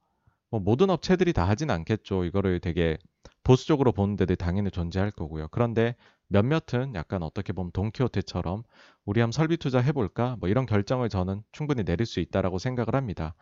뭐 0.50 0.60
모든 0.60 0.89
업체들이 0.89 1.34
다 1.34 1.47
하진 1.47 1.69
않겠죠. 1.69 2.26
이거를 2.26 2.60
되게 2.60 2.97
보수적으로 3.43 3.91
보는 3.91 4.15
데들 4.17 4.36
당연히 4.36 4.71
존재할 4.71 5.12
거고요. 5.12 5.47
그런데 5.50 5.95
몇몇은 6.28 6.95
약간 6.95 7.24
어떻게 7.24 7.54
보면 7.54 7.71
돈키호테처럼 7.71 8.63
우리 9.06 9.21
한번 9.21 9.32
설비 9.32 9.58
투자 9.58 9.80
해볼까? 9.80 10.38
뭐 10.39 10.50
이런 10.50 10.65
결정을 10.65 11.10
저는 11.10 11.43
충분히 11.52 11.84
내릴 11.84 12.06
수 12.06 12.19
있다라고 12.19 12.58
생각을 12.60 12.95
합니다. 12.95 13.36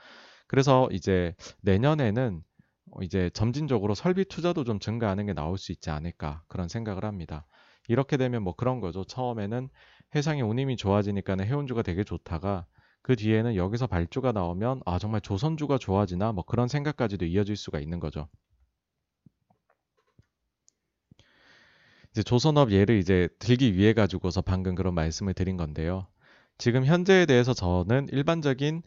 그래서 0.47 0.87
이제 0.91 1.35
내년에는 1.61 2.43
이제 3.01 3.29
점진적으로 3.33 3.95
설비 3.95 4.25
투자도 4.25 4.63
좀 4.63 4.79
증가하는 4.79 5.25
게 5.25 5.33
나올 5.33 5.57
수 5.57 5.71
있지 5.71 5.89
않을까 5.89 6.43
그런 6.47 6.67
생각을 6.67 7.05
합니다. 7.05 7.45
이렇게 7.87 8.17
되면 8.17 8.43
뭐 8.43 8.55
그런 8.55 8.79
거죠. 8.79 9.03
처음에는 9.03 9.69
해상의 10.15 10.43
운임이 10.43 10.77
좋아지니까는 10.77 11.45
해운주가 11.45 11.81
되게 11.81 12.03
좋다가 12.03 12.65
그 13.01 13.15
뒤에는 13.15 13.55
여기서 13.55 13.87
발주가 13.87 14.31
나오면 14.31 14.81
아 14.85 14.99
정말 14.99 15.21
조선주가 15.21 15.77
좋아지나 15.77 16.31
뭐 16.31 16.43
그런 16.43 16.67
생각까지도 16.67 17.25
이어질 17.25 17.55
수가 17.55 17.79
있는 17.79 17.99
거죠. 17.99 18.27
이제 22.11 22.23
조선업 22.23 22.71
예를 22.71 22.97
이제 22.97 23.29
들기 23.39 23.75
위해 23.75 23.93
가지고서 23.93 24.41
방금 24.41 24.75
그런 24.75 24.93
말씀을 24.95 25.33
드린 25.33 25.57
건데요. 25.57 26.07
지금 26.57 26.85
현재에 26.85 27.25
대해서 27.25 27.53
저는 27.53 28.07
일반적인 28.11 28.83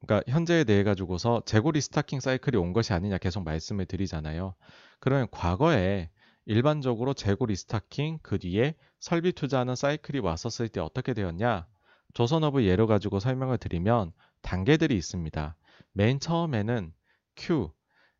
그러니까 0.00 0.30
현재에 0.30 0.64
대해 0.64 0.82
가지고서 0.82 1.42
재고 1.44 1.72
restocking 1.72 2.20
사이클이 2.20 2.56
온 2.56 2.72
것이 2.72 2.92
아니냐 2.92 3.18
계속 3.18 3.44
말씀을 3.44 3.86
드리잖아요. 3.86 4.54
그러면 4.98 5.28
과거에 5.30 6.10
일반적으로 6.46 7.14
재고 7.14 7.46
restocking 7.46 8.18
그 8.22 8.38
뒤에 8.38 8.74
설비 8.98 9.32
투자하는 9.32 9.76
사이클이 9.76 10.18
왔었을 10.18 10.68
때 10.68 10.80
어떻게 10.80 11.14
되었냐? 11.14 11.66
조선업을 12.14 12.64
예로 12.64 12.86
가지고 12.86 13.20
설명을 13.20 13.58
드리면 13.58 14.12
단계들이 14.42 14.96
있습니다. 14.96 15.56
맨 15.92 16.18
처음에는 16.18 16.92
Q 17.36 17.70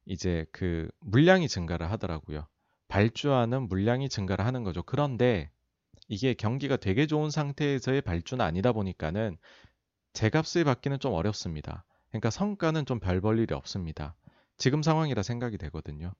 이제 0.07 0.47
그 0.53 0.88
물량이 1.01 1.49
증가를 1.49 1.90
하더라고요. 1.90 2.47
발주하는 2.88 3.69
물량이 3.69 4.09
증가를 4.09 4.47
하는 4.47 4.64
거죠. 4.64 4.83
그런데 4.83 5.51
이게 6.09 6.35
경기가 6.35 6.77
되게 6.77 7.07
좋은 7.07 7.31
상태에서의 7.31 8.01
발주는 8.03 8.45
아니다 8.45 8.73
보니까는 8.73 9.38
제값을 10.12 10.64
받기는 10.64 10.99
좀 11.01 11.12
어렵습니다. 11.14 11.85
그러니까 12.11 12.31
성과는 12.31 12.87
좀 12.87 13.01
별 13.01 13.20
볼 13.20 13.38
일이 13.38 13.55
없습니다. 13.55 14.14
지금 14.57 14.83
상황이라 14.83 15.23
생각이 15.23 15.59
되거든요. 15.59 16.12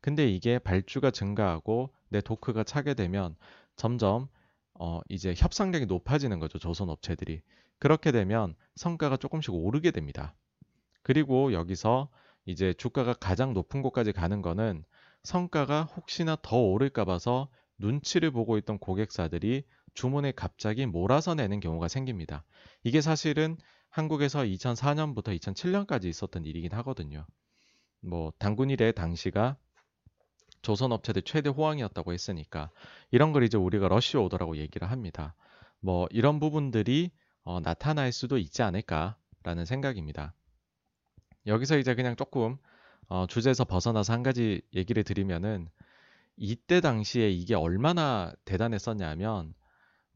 근데 0.00 0.28
이게 0.28 0.58
발주가 0.58 1.10
증가하고 1.10 1.90
내 2.08 2.20
도크가 2.20 2.64
차게 2.64 2.94
되면 2.94 3.36
점점 3.76 4.28
어, 4.74 5.00
이제 5.08 5.34
협상력이 5.36 5.86
높아지는 5.86 6.38
거죠. 6.38 6.58
조선 6.58 6.88
업체들이. 6.90 7.42
그렇게 7.80 8.12
되면 8.12 8.54
성과가 8.76 9.16
조금씩 9.16 9.52
오르게 9.54 9.90
됩니다. 9.90 10.34
그리고 11.02 11.52
여기서 11.52 12.08
이제 12.46 12.72
주가가 12.74 13.14
가장 13.14 13.52
높은 13.54 13.82
곳까지 13.82 14.12
가는 14.12 14.42
거는 14.42 14.84
성과가 15.24 15.84
혹시나 15.84 16.36
더 16.42 16.56
오를까 16.58 17.04
봐서 17.04 17.48
눈치를 17.78 18.30
보고 18.30 18.56
있던 18.58 18.78
고객사들이 18.78 19.64
주문에 19.94 20.32
갑자기 20.32 20.86
몰아서 20.86 21.34
내는 21.34 21.60
경우가 21.60 21.88
생깁니다. 21.88 22.44
이게 22.84 23.00
사실은 23.00 23.56
한국에서 23.90 24.40
2004년부터 24.40 25.38
2007년까지 25.38 26.06
있었던 26.06 26.44
일이긴 26.44 26.72
하거든요. 26.72 27.26
뭐 28.00 28.32
당군 28.38 28.70
일의 28.70 28.92
당시가 28.92 29.56
조선 30.62 30.92
업체들 30.92 31.22
최대 31.22 31.50
호황이었다고 31.50 32.12
했으니까 32.12 32.70
이런 33.10 33.32
걸 33.32 33.44
이제 33.44 33.56
우리가 33.56 33.88
러쉬 33.88 34.16
오더라고 34.16 34.56
얘기를 34.56 34.90
합니다. 34.90 35.34
뭐 35.80 36.06
이런 36.10 36.40
부분들이 36.40 37.10
어, 37.44 37.60
나타날 37.60 38.12
수도 38.12 38.36
있지 38.38 38.62
않을까라는 38.62 39.64
생각입니다. 39.64 40.34
여기서 41.46 41.78
이제 41.78 41.94
그냥 41.94 42.16
조금 42.16 42.58
어, 43.08 43.26
주제에서 43.26 43.64
벗어나서 43.64 44.12
한 44.12 44.22
가지 44.22 44.60
얘기를 44.74 45.02
드리면은 45.02 45.70
이때 46.36 46.80
당시에 46.80 47.30
이게 47.30 47.54
얼마나 47.54 48.32
대단했었냐면 48.44 49.54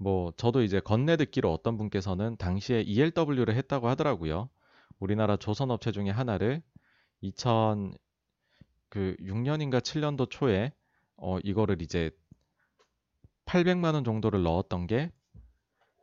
뭐 0.03 0.33
저도 0.37 0.62
이제 0.62 0.81
건네 0.81 1.17
듣기로 1.17 1.53
어떤 1.53 1.77
분께서는 1.77 2.37
당시에 2.37 2.83
ELW를 2.83 3.55
했다고 3.55 3.88
하더라고요. 3.88 4.49
우리나라 4.99 5.37
조선 5.37 5.71
업체 5.71 5.93
중에 5.93 6.11
하나를 6.11 6.62
2000 7.21 7.95
그 8.88 9.17
6년인가 9.21 9.81
7년도 9.81 10.29
초에 10.29 10.73
어 11.17 11.38
이거를 11.38 11.81
이제 11.83 12.11
800만 13.47 13.95
원 13.95 14.05
정도를 14.05 14.43
넣었던 14.43 14.87
게 14.87 15.11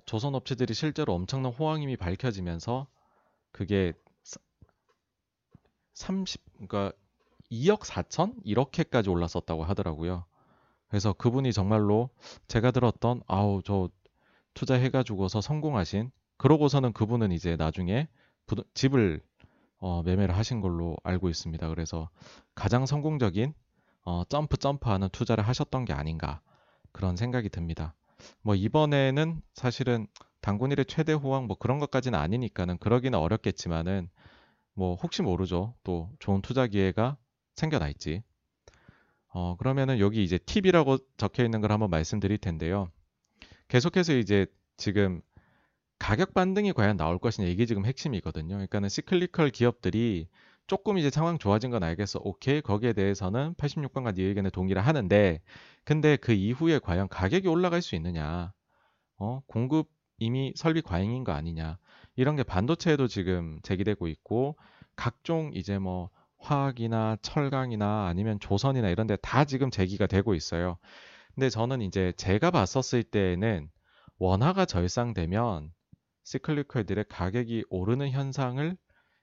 조선 0.05 0.33
업체들이 0.33 0.73
실제로 0.73 1.13
엄청난 1.13 1.51
호황임이 1.51 1.97
밝혀지면서 1.97 2.87
그게 3.51 3.93
30 5.93 6.41
그러니까 6.53 6.93
2억 7.51 7.81
4천 7.81 8.35
이렇게까지 8.43 9.09
올랐었다고 9.09 9.63
하더라고요. 9.65 10.25
그래서 10.89 11.13
그분이 11.13 11.53
정말로 11.53 12.09
제가 12.47 12.71
들었던 12.71 13.21
아우 13.27 13.61
저 13.63 13.89
투자해가지고서 14.53 15.41
성공하신 15.41 16.11
그러고서는 16.37 16.93
그분은 16.93 17.31
이제 17.31 17.55
나중에 17.55 18.07
부, 18.45 18.63
집을 18.73 19.21
어, 19.77 20.01
매매를 20.03 20.35
하신 20.35 20.61
걸로 20.61 20.97
알고 21.03 21.29
있습니다. 21.29 21.69
그래서 21.69 22.09
가장 22.55 22.85
성공적인 22.85 23.53
어, 24.03 24.23
점프 24.27 24.57
점프하는 24.57 25.09
투자를 25.09 25.47
하셨던 25.47 25.85
게 25.85 25.93
아닌가 25.93 26.41
그런 26.91 27.15
생각이 27.15 27.49
듭니다. 27.49 27.93
뭐 28.41 28.55
이번에는 28.55 29.41
사실은 29.53 30.07
당군일의 30.41 30.85
최대 30.85 31.13
호황 31.13 31.47
뭐 31.47 31.57
그런 31.57 31.79
것까지는 31.79 32.17
아니니까는 32.17 32.77
그러기는 32.79 33.17
어렵겠지만은 33.17 34.09
뭐 34.73 34.95
혹시 34.95 35.21
모르죠. 35.21 35.75
또 35.83 36.09
좋은 36.19 36.41
투자 36.41 36.67
기회가 36.67 37.17
생겨날지. 37.55 38.23
어 39.29 39.55
그러면은 39.57 39.99
여기 39.99 40.23
이제 40.23 40.37
팁이라고 40.37 40.97
적혀 41.17 41.43
있는 41.43 41.61
걸 41.61 41.71
한번 41.71 41.89
말씀드릴 41.89 42.37
텐데요. 42.37 42.89
계속해서 43.67 44.15
이제 44.15 44.47
지금 44.77 45.21
가격 45.99 46.33
반등이 46.33 46.73
과연 46.73 46.97
나올 46.97 47.19
것이냐 47.19 47.47
이게 47.47 47.65
지금 47.65 47.85
핵심이거든요. 47.85 48.55
그러니까는 48.55 48.89
시클리컬 48.89 49.51
기업들이 49.51 50.27
조금 50.65 50.97
이제 50.97 51.09
상황 51.09 51.37
좋아진 51.39 51.71
건 51.71 51.83
알겠어. 51.83 52.21
오케이. 52.23 52.61
거기에 52.61 52.93
대해서는 52.93 53.55
86번과 53.55 54.15
네 54.15 54.23
의견에 54.23 54.49
동의를 54.49 54.81
하는데 54.83 55.41
근데 55.83 56.15
그 56.15 56.31
이후에 56.31 56.79
과연 56.79 57.09
가격이 57.09 57.47
올라갈 57.47 57.81
수 57.81 57.95
있느냐? 57.95 58.53
어? 59.17 59.41
공급 59.47 59.89
이미 60.19 60.53
설비 60.55 60.81
과잉인 60.81 61.23
거 61.23 61.31
아니냐? 61.31 61.79
이런 62.15 62.35
게 62.35 62.43
반도체에도 62.43 63.07
지금 63.07 63.59
제기되고 63.63 64.07
있고 64.07 64.57
각종 64.95 65.51
이제 65.53 65.79
뭐 65.79 66.09
화학이나 66.39 67.17
철강이나 67.21 68.07
아니면 68.07 68.39
조선이나 68.39 68.89
이런 68.89 69.07
데 69.07 69.17
다 69.21 69.45
지금 69.45 69.69
제기가 69.71 70.07
되고 70.07 70.33
있어요. 70.35 70.77
근데 71.35 71.49
저는 71.49 71.81
이제 71.81 72.13
제가 72.17 72.51
봤었을 72.51 73.03
때에는 73.03 73.69
원화가 74.19 74.65
절상되면 74.65 75.71
시클리컬들의 76.23 77.05
가격이 77.09 77.65
오르는 77.69 78.11
현상을 78.11 78.77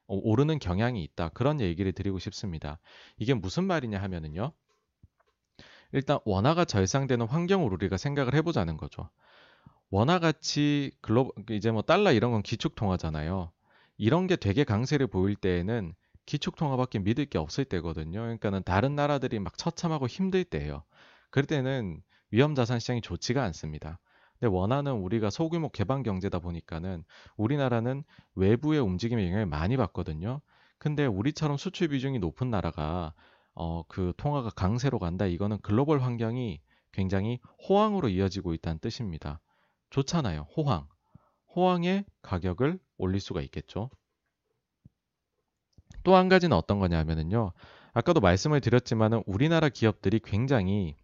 어, 0.08 0.14
오르는 0.16 0.58
경향이 0.58 1.02
있다. 1.04 1.30
그런 1.30 1.60
얘기를 1.60 1.92
드리고 1.92 2.18
싶습니다. 2.20 2.78
이게 3.18 3.34
무슨 3.34 3.64
말이냐 3.64 4.00
하면은요. 4.02 4.52
일단 5.92 6.18
원화가 6.24 6.64
절상되는 6.64 7.26
환경으로 7.26 7.74
우리가 7.74 7.96
생각을 7.96 8.34
해보자는 8.34 8.76
거죠. 8.76 9.08
원화 9.90 10.18
가치 10.18 10.92
글로 11.02 11.32
이제 11.50 11.70
뭐 11.70 11.82
달러 11.82 12.12
이런 12.12 12.32
건 12.32 12.42
기축 12.42 12.74
통화잖아요. 12.76 13.52
이런 13.98 14.26
게 14.26 14.36
되게 14.36 14.64
강세를 14.64 15.06
보일 15.08 15.36
때에는 15.36 15.94
기축 16.26 16.56
통화밖에 16.56 16.98
믿을 16.98 17.26
게 17.26 17.38
없을 17.38 17.64
때거든요. 17.64 18.20
그러니까는 18.20 18.62
다른 18.64 18.94
나라들이 18.94 19.38
막 19.38 19.56
처참하고 19.56 20.06
힘들 20.06 20.44
때예요. 20.44 20.82
그럴 21.30 21.46
때는 21.46 22.02
위험 22.30 22.54
자산 22.54 22.78
시장이 22.80 23.00
좋지가 23.00 23.42
않습니다. 23.44 23.98
근데 24.38 24.54
원화는 24.54 24.92
우리가 24.92 25.30
소규모 25.30 25.70
개방 25.70 26.02
경제다 26.02 26.40
보니까는 26.40 27.04
우리나라는 27.36 28.04
외부의 28.34 28.80
움직임에 28.80 29.24
영향을 29.24 29.46
많이 29.46 29.76
받거든요. 29.76 30.40
근데 30.78 31.06
우리처럼 31.06 31.56
수출 31.56 31.88
비중이 31.88 32.18
높은 32.18 32.50
나라가 32.50 33.14
어, 33.54 33.82
그 33.88 34.12
통화가 34.18 34.50
강세로 34.50 34.98
간다. 34.98 35.24
이거는 35.24 35.58
글로벌 35.62 36.00
환경이 36.00 36.60
굉장히 36.92 37.40
호황으로 37.68 38.08
이어지고 38.08 38.52
있다는 38.52 38.78
뜻입니다. 38.80 39.40
좋잖아요. 39.90 40.46
호황. 40.56 40.86
호황의 41.54 42.04
가격을 42.20 42.78
올릴 42.98 43.20
수가 43.20 43.40
있겠죠. 43.42 43.88
또 46.06 46.14
한 46.14 46.28
가지는 46.28 46.56
어떤 46.56 46.78
거냐면은요. 46.78 47.50
아까도 47.92 48.20
말씀을 48.20 48.60
드렸지만은 48.60 49.24
우리나라 49.26 49.68
기업들이 49.68 50.20
굉장히 50.20 50.94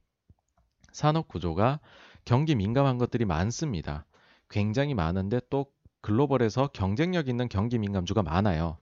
산업 0.93 1.27
구조가 1.27 1.81
경기 2.25 2.55
민감한 2.55 2.99
것들이 2.99 3.25
많습니다. 3.25 4.07
굉장히 4.49 4.95
많은데 4.95 5.41
또 5.51 5.67
글로벌에서 6.03 6.69
경쟁력 6.69 7.27
있는 7.27 7.49
경기 7.49 7.81
민감주가 7.81 8.23
많아요. 8.23 8.79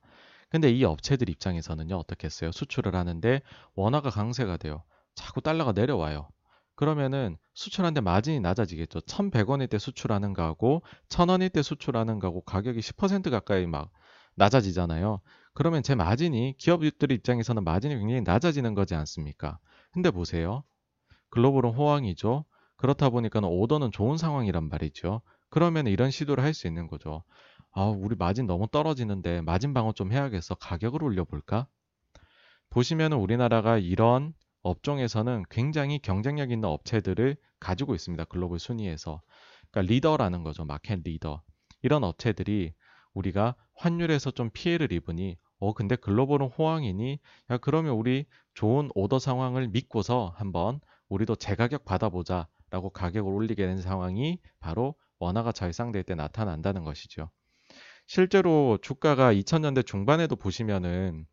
근데 0.50 0.70
이 0.70 0.85
업체들 0.85 1.30
입장에서는요, 1.30 1.96
어떻겠어요? 1.96 2.52
수출을 2.52 2.94
하는데 2.94 3.40
원화가 3.74 4.11
강세가 4.11 4.59
돼요. 4.59 4.83
자꾸 5.14 5.40
달러가 5.40 5.72
내려와요. 5.72 6.28
그러면은 6.74 7.38
수출하는데 7.54 8.02
마진이 8.02 8.40
낮아지겠죠. 8.40 9.00
1,100원일 9.00 9.70
때 9.70 9.78
수출하는 9.78 10.35
거하고 10.35 10.83
1,000원일 11.09 11.50
때 11.50 11.62
수출하는 11.62 12.18
거하고 12.18 12.42
가격이 12.42 12.80
10% 12.80 13.30
가까이 13.30 13.66
막 13.66 13.90
낮아지잖아요. 14.35 15.20
그러면 15.54 15.82
제 15.82 15.94
마진이 15.94 16.54
기업들 16.58 17.12
입장에서는 17.12 17.64
마진이 17.64 17.96
굉장히 17.96 18.22
낮아지는 18.22 18.74
거지 18.74 18.94
않습니까? 18.94 19.58
근데 19.92 20.10
보세요. 20.10 20.64
글로벌은 21.30 21.70
호황이죠. 21.70 22.44
그렇다 22.76 23.10
보니까 23.10 23.40
오더는 23.40 23.90
좋은 23.92 24.16
상황이란 24.16 24.68
말이죠. 24.68 25.22
그러면 25.50 25.86
이런 25.86 26.10
시도를 26.10 26.42
할 26.44 26.54
수 26.54 26.66
있는 26.66 26.86
거죠. 26.86 27.24
아, 27.72 27.84
우리 27.84 28.16
마진 28.16 28.46
너무 28.46 28.66
떨어지는데 28.68 29.42
마진 29.42 29.74
방어 29.74 29.92
좀 29.92 30.12
해야겠어. 30.12 30.54
가격을 30.56 31.02
올려볼까? 31.04 31.66
보시면 32.70 33.12
우리나라가 33.12 33.78
이런 33.78 34.32
업종에서는 34.62 35.44
굉장히 35.50 35.98
경쟁력 35.98 36.50
있는 36.50 36.68
업체들을 36.68 37.36
가지고 37.58 37.94
있습니다. 37.94 38.24
글로벌 38.24 38.58
순위에서. 38.58 39.22
그러니까 39.70 39.92
리더라는 39.92 40.42
거죠. 40.42 40.64
마켓 40.64 41.00
리더. 41.04 41.42
이런 41.82 42.04
업체들이 42.04 42.74
우리가 43.14 43.54
환율에서 43.74 44.30
좀 44.30 44.50
피해를 44.52 44.92
입으니 44.92 45.36
어 45.58 45.72
근데 45.72 45.96
글로벌은 45.96 46.48
호황이니 46.48 47.18
야 47.50 47.58
그러면 47.58 47.92
우리 47.92 48.26
좋은 48.54 48.90
오더 48.94 49.18
상황을 49.18 49.68
믿고서 49.68 50.32
한번 50.36 50.80
우리도 51.08 51.36
재가격 51.36 51.84
받아보자 51.84 52.46
라고 52.70 52.90
가격을 52.90 53.32
올리게 53.32 53.66
된 53.66 53.80
상황이 53.80 54.38
바로 54.60 54.94
원화가 55.18 55.52
절상될 55.52 56.04
때 56.04 56.14
나타난다는 56.14 56.84
것이죠. 56.84 57.30
실제로 58.06 58.78
주가가 58.80 59.32
2000년대 59.32 59.84
중반에도 59.84 60.36
보시면은 60.36 61.26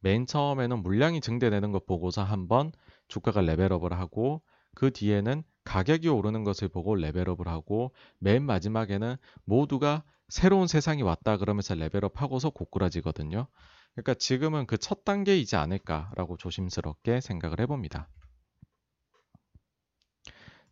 맨 0.00 0.26
처음에는 0.26 0.82
물량이 0.82 1.20
증대되는 1.20 1.70
것 1.72 1.86
보고서 1.86 2.24
한번 2.24 2.72
주가가 3.08 3.40
레벨업을 3.40 3.92
하고 3.92 4.42
그 4.74 4.90
뒤에는 4.90 5.44
가격이 5.64 6.08
오르는 6.08 6.44
것을 6.44 6.68
보고 6.68 6.96
레벨업을 6.96 7.46
하고 7.46 7.92
맨 8.18 8.42
마지막에는 8.42 9.16
모두가 9.44 10.02
새로운 10.32 10.66
세상이 10.66 11.02
왔다 11.02 11.36
그러면서 11.36 11.74
레벨업 11.74 12.22
하고서 12.22 12.48
고꾸라지거든요. 12.48 13.48
그러니까 13.94 14.14
지금은 14.14 14.66
그 14.66 14.78
첫 14.78 15.04
단계이지 15.04 15.56
않을까라고 15.56 16.38
조심스럽게 16.38 17.20
생각을 17.20 17.60
해봅니다. 17.60 18.08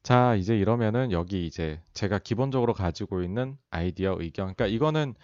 자, 0.03 0.35
이제 0.35 0.57
이러면은 0.57 1.13
여기 1.13 1.47
이제 1.47 1.81
제가 1.93 2.19
기본적으로 2.19 2.73
가지고 2.73 3.23
있는 3.23 3.59
아이디어, 3.71 4.17
의견. 4.19 4.55
그러니까 4.55 4.67
이거는 4.67 5.15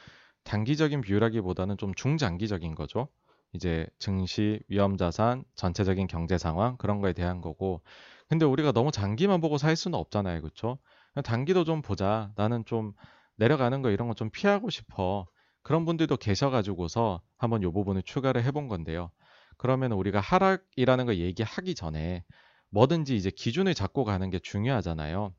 단기적인 0.45 1.01
비율하기보다는 1.01 1.79
좀 1.79 1.95
중장기적인 1.95 2.75
거죠. 2.75 3.09
이제 3.53 3.87
증시, 3.99 4.61
위험 4.69 4.97
자산, 4.99 5.45
전체적인 5.55 6.07
경제 6.09 6.37
상황 6.39 6.77
그런 6.77 7.01
거에 7.01 7.13
대한 7.15 7.41
거고. 7.41 7.83
근데 8.29 8.45
우리가 8.45 8.73
너무 8.73 8.91
장기만 8.93 9.41
보고 9.41 9.57
살 9.59 9.77
수는 9.77 9.99
없잖아요. 9.99 10.43
그렇죠? 10.43 10.79
단기도 11.25 11.65
좀 11.65 11.81
보자. 11.83 12.33
나는 12.37 12.65
좀 12.67 12.93
내려가는 13.37 13.83
거 13.83 13.91
이런 13.91 14.09
거 14.09 14.15
좀 14.15 14.31
피하고 14.31 14.71
싶어. 14.71 15.27
그런 15.63 15.85
분들도 15.85 16.17
계셔가지고서 16.17 17.21
한번 17.39 17.63
이 17.63 17.67
부분을 17.67 18.03
추가를 18.03 18.45
해본 18.45 18.69
건데요. 18.69 19.11
그러면 19.59 19.93
우리가 19.93 20.21
하락이라는 20.21 21.07
거 21.07 21.15
얘기하기 21.17 21.75
전에 21.75 22.25
뭐든지 22.71 23.17
이제 23.17 23.31
기준을 23.31 23.75
잡고 23.75 24.05
가는 24.05 24.31
게 24.31 24.39
중요하잖아요. 24.39 25.35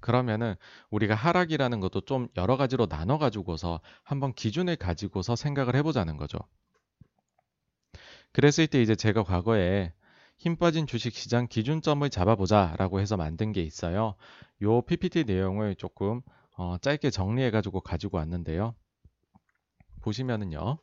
그러면은 0.00 0.54
우리가 0.90 1.14
하락이라는 1.14 1.80
것도 1.80 2.02
좀 2.02 2.28
여러 2.36 2.56
가지로 2.56 2.86
나눠 2.86 3.18
가지고서 3.18 3.80
한번 4.04 4.32
기준을 4.34 4.76
가지고서 4.76 5.36
생각을 5.36 5.74
해보자는 5.76 6.16
거죠. 6.16 6.38
그랬을 8.32 8.66
때 8.66 8.80
이제 8.82 8.94
제가 8.94 9.22
과거에 9.24 9.92
힘 10.38 10.56
빠진 10.56 10.86
주식시장 10.86 11.48
기준점을 11.48 12.08
잡아보자라고 12.10 13.00
해서 13.00 13.16
만든 13.16 13.52
게 13.52 13.62
있어요. 13.62 14.14
요 14.62 14.82
PPT 14.82 15.24
내용을 15.24 15.74
조금 15.76 16.20
어, 16.56 16.76
짧게 16.78 17.10
정리해가지고 17.10 17.80
가지고 17.80 18.18
왔는데요. 18.18 18.74
보시면은요. 20.02 20.78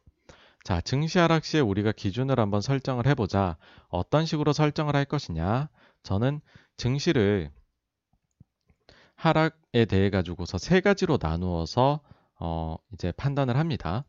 자, 0.64 0.82
증시 0.82 1.20
하락 1.20 1.44
시에 1.44 1.60
우리가 1.60 1.92
기준을 1.92 2.40
한번 2.40 2.62
설정을 2.62 3.06
해보자. 3.08 3.58
어떤 3.90 4.26
식으로 4.26 4.54
설정을 4.54 4.96
할 4.96 5.06
것이냐? 5.06 5.70
저는 6.04 6.42
증시를 6.78 7.52
하락에 9.16 9.86
대해 9.86 10.10
가지고서 10.10 10.58
세 10.58 10.82
가지로 10.82 11.18
나누어서 11.22 12.02
어, 12.40 12.78
이제 12.94 13.12
판단을 13.12 13.58
합니다. 13.58 14.06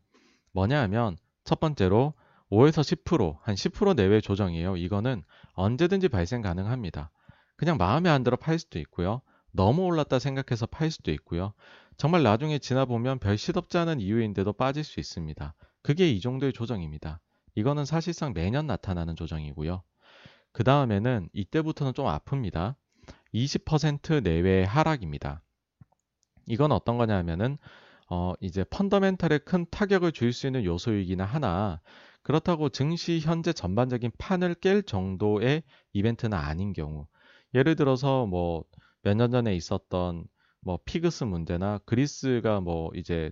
뭐냐 0.51 0.81
하면 0.83 1.17
첫 1.43 1.59
번째로 1.59 2.13
5에서 2.51 2.81
10%, 3.03 3.37
한 3.41 3.55
10% 3.55 3.95
내외 3.95 4.21
조정이에요. 4.21 4.77
이거는 4.77 5.23
언제든지 5.53 6.09
발생 6.09 6.41
가능합니다. 6.41 7.11
그냥 7.57 7.77
마음에 7.77 8.09
안 8.09 8.23
들어 8.23 8.37
팔 8.37 8.59
수도 8.59 8.79
있고요. 8.79 9.21
너무 9.55 9.83
올랐다 9.83 10.19
생각해서 10.19 10.65
팔 10.65 10.91
수도 10.91 11.11
있고요. 11.11 11.53
정말 11.97 12.23
나중에 12.23 12.59
지나보면 12.59 13.19
별 13.19 13.37
시덥지 13.37 13.77
않은 13.77 14.01
이유인데도 14.01 14.53
빠질 14.53 14.83
수 14.83 14.99
있습니다. 14.99 15.55
그게 15.81 16.11
이 16.11 16.19
정도의 16.19 16.51
조정입니다. 16.53 17.21
이거는 17.55 17.85
사실상 17.85 18.33
매년 18.33 18.67
나타나는 18.67 19.15
조정이고요. 19.15 19.81
그 20.51 20.63
다음에는 20.63 21.29
이때부터는 21.33 21.93
좀 21.93 22.05
아픕니다. 22.05 22.75
20% 23.33 24.23
내외의 24.23 24.65
하락입니다. 24.65 25.41
이건 26.47 26.71
어떤 26.71 26.97
거냐 26.97 27.15
하면은 27.17 27.57
어 28.09 28.33
이제 28.39 28.63
펀더멘탈에 28.65 29.39
큰 29.39 29.65
타격을 29.71 30.11
줄 30.11 30.31
수 30.31 30.47
있는 30.47 30.63
요소이기는 30.63 31.23
하나 31.25 31.81
그렇다고 32.21 32.69
증시 32.69 33.19
현재 33.19 33.53
전반적인 33.53 34.11
판을 34.17 34.55
깰 34.55 34.85
정도의 34.85 35.63
이벤트는 35.93 36.37
아닌 36.37 36.73
경우 36.73 37.07
예를 37.53 37.75
들어서 37.75 38.25
뭐 38.25 38.63
몇 39.05 39.13
년 39.15 39.29
전에 39.31 39.55
있었던 39.55 40.25
뭐 40.61 40.79
피그스 40.83 41.25
문제나 41.25 41.79
그리스가 41.85 42.59
뭐 42.59 42.91
이제 42.95 43.31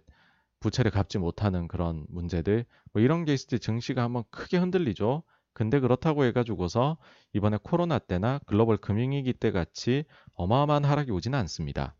부채를 0.59 0.91
갚지 0.91 1.17
못하는 1.17 1.67
그런 1.67 2.05
문제들 2.09 2.65
뭐 2.93 3.01
이런 3.01 3.25
게 3.25 3.33
있을 3.33 3.47
때 3.49 3.57
증시가 3.57 4.03
한번 4.03 4.23
크게 4.29 4.57
흔들리죠. 4.57 5.23
근데 5.53 5.79
그렇다고 5.79 6.25
해가지고서 6.25 6.97
이번에 7.33 7.57
코로나 7.63 7.97
때나 7.99 8.39
글로벌 8.45 8.77
금융위기 8.77 9.33
때 9.33 9.51
같이 9.51 10.05
어마어마한 10.36 10.86
하락이 10.86 11.12
오지는 11.12 11.38
않습니다. 11.39 11.95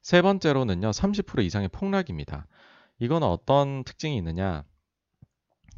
세 0.00 0.22
번째로는요, 0.22 0.90
30% 0.90 1.44
이상의 1.44 1.68
폭락입니다. 1.68 2.46
이건 3.00 3.24
어떤 3.24 3.82
특징이 3.84 4.16
있느냐? 4.18 4.64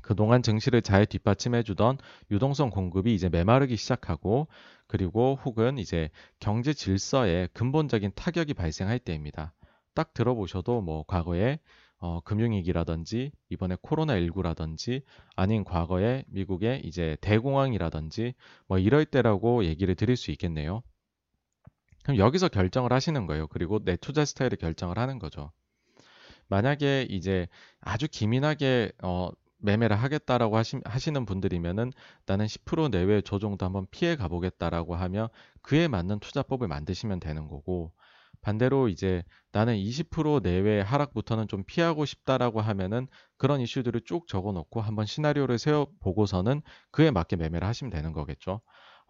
그동안 0.04 0.42
증시를 0.42 0.82
잘 0.82 1.06
뒷받침해주던 1.06 1.96
유동성 2.30 2.68
공급이 2.68 3.14
이제 3.14 3.30
메마르기 3.30 3.76
시작하고 3.76 4.48
그리고 4.86 5.38
혹은 5.44 5.78
이제 5.78 6.10
경제 6.40 6.74
질서에 6.74 7.48
근본적인 7.54 8.12
타격이 8.14 8.52
발생할 8.52 8.98
때입니다. 8.98 9.54
딱 9.94 10.12
들어보셔도 10.12 10.82
뭐 10.82 11.04
과거에 11.06 11.58
어, 11.98 12.20
금융위기라든지 12.20 13.32
이번에 13.48 13.76
코로나19라든지 13.76 15.04
아닌 15.36 15.64
과거에 15.64 16.24
미국의 16.28 16.82
이제 16.84 17.16
대공황이라든지 17.22 18.34
뭐 18.66 18.78
이럴 18.78 19.06
때라고 19.06 19.64
얘기를 19.64 19.94
드릴 19.94 20.16
수 20.16 20.30
있겠네요. 20.32 20.82
그럼 22.02 22.18
여기서 22.18 22.48
결정을 22.48 22.92
하시는 22.92 23.24
거예요. 23.26 23.46
그리고 23.46 23.82
내 23.82 23.96
투자 23.96 24.26
스타일을 24.26 24.58
결정을 24.58 24.98
하는 24.98 25.18
거죠. 25.18 25.50
만약에 26.48 27.06
이제 27.08 27.48
아주 27.80 28.06
기민하게 28.06 28.92
어, 29.02 29.30
매매를 29.64 29.96
하겠다라고 29.96 30.56
하시, 30.56 30.80
하시는 30.84 31.24
분들이면은 31.26 31.92
나는 32.26 32.46
10% 32.46 32.88
내외 32.90 33.20
조정도 33.22 33.64
한번 33.66 33.86
피해 33.90 34.16
가보겠다라고 34.16 34.94
하며 34.94 35.30
그에 35.62 35.88
맞는 35.88 36.20
투자법을 36.20 36.68
만드시면 36.68 37.20
되는 37.20 37.48
거고 37.48 37.92
반대로 38.42 38.88
이제 38.88 39.22
나는 39.52 39.74
20% 39.76 40.40
내외 40.42 40.80
하락부터는 40.80 41.48
좀 41.48 41.64
피하고 41.64 42.04
싶다라고 42.04 42.60
하면은 42.60 43.08
그런 43.38 43.60
이슈들을 43.60 44.02
쭉 44.04 44.28
적어 44.28 44.52
놓고 44.52 44.82
한번 44.82 45.06
시나리오를 45.06 45.58
세워 45.58 45.86
보고서는 46.00 46.60
그에 46.90 47.10
맞게 47.10 47.36
매매를 47.36 47.66
하시면 47.66 47.90
되는 47.90 48.12
거겠죠. 48.12 48.60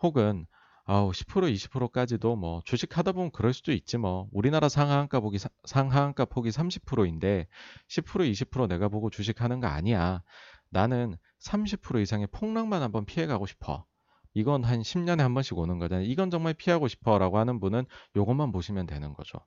혹은 0.02 0.46
아우 0.86 1.10
10% 1.10 1.52
20%까지도 1.54 2.36
뭐 2.36 2.60
주식 2.64 2.98
하다 2.98 3.12
보면 3.12 3.30
그럴 3.30 3.54
수도 3.54 3.72
있지 3.72 3.96
뭐 3.96 4.28
우리나라 4.32 4.68
상하한가 4.68 5.20
보기 5.20 5.38
상하한가 5.64 6.26
폭이 6.26 6.50
30%인데 6.50 7.46
10% 7.88 8.30
20% 8.30 8.68
내가 8.68 8.88
보고 8.88 9.08
주식하는 9.08 9.60
거 9.60 9.66
아니야. 9.66 10.22
나는 10.68 11.16
30% 11.40 12.02
이상의 12.02 12.26
폭락만 12.32 12.82
한번 12.82 13.06
피해 13.06 13.26
가고 13.26 13.46
싶어. 13.46 13.86
이건 14.34 14.64
한 14.64 14.80
10년에 14.80 15.18
한 15.18 15.32
번씩 15.32 15.56
오는 15.56 15.78
거잖아요. 15.78 16.06
이건 16.06 16.30
정말 16.30 16.52
피하고 16.52 16.88
싶어라고 16.88 17.38
하는 17.38 17.60
분은 17.60 17.86
이것만 18.14 18.52
보시면 18.52 18.86
되는 18.86 19.14
거죠. 19.14 19.38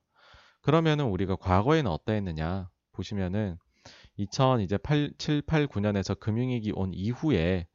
그러면은 0.62 1.04
우리가 1.06 1.36
과거에는 1.36 1.88
어떠했느냐 1.90 2.68
보시면은 2.92 3.58
2000 4.16 4.60
이제 4.60 4.76
8, 4.76 5.12
7, 5.18 5.42
8, 5.42 5.68
9년에서 5.68 6.18
금융위기 6.18 6.72
온 6.74 6.92
이후에는 6.92 7.66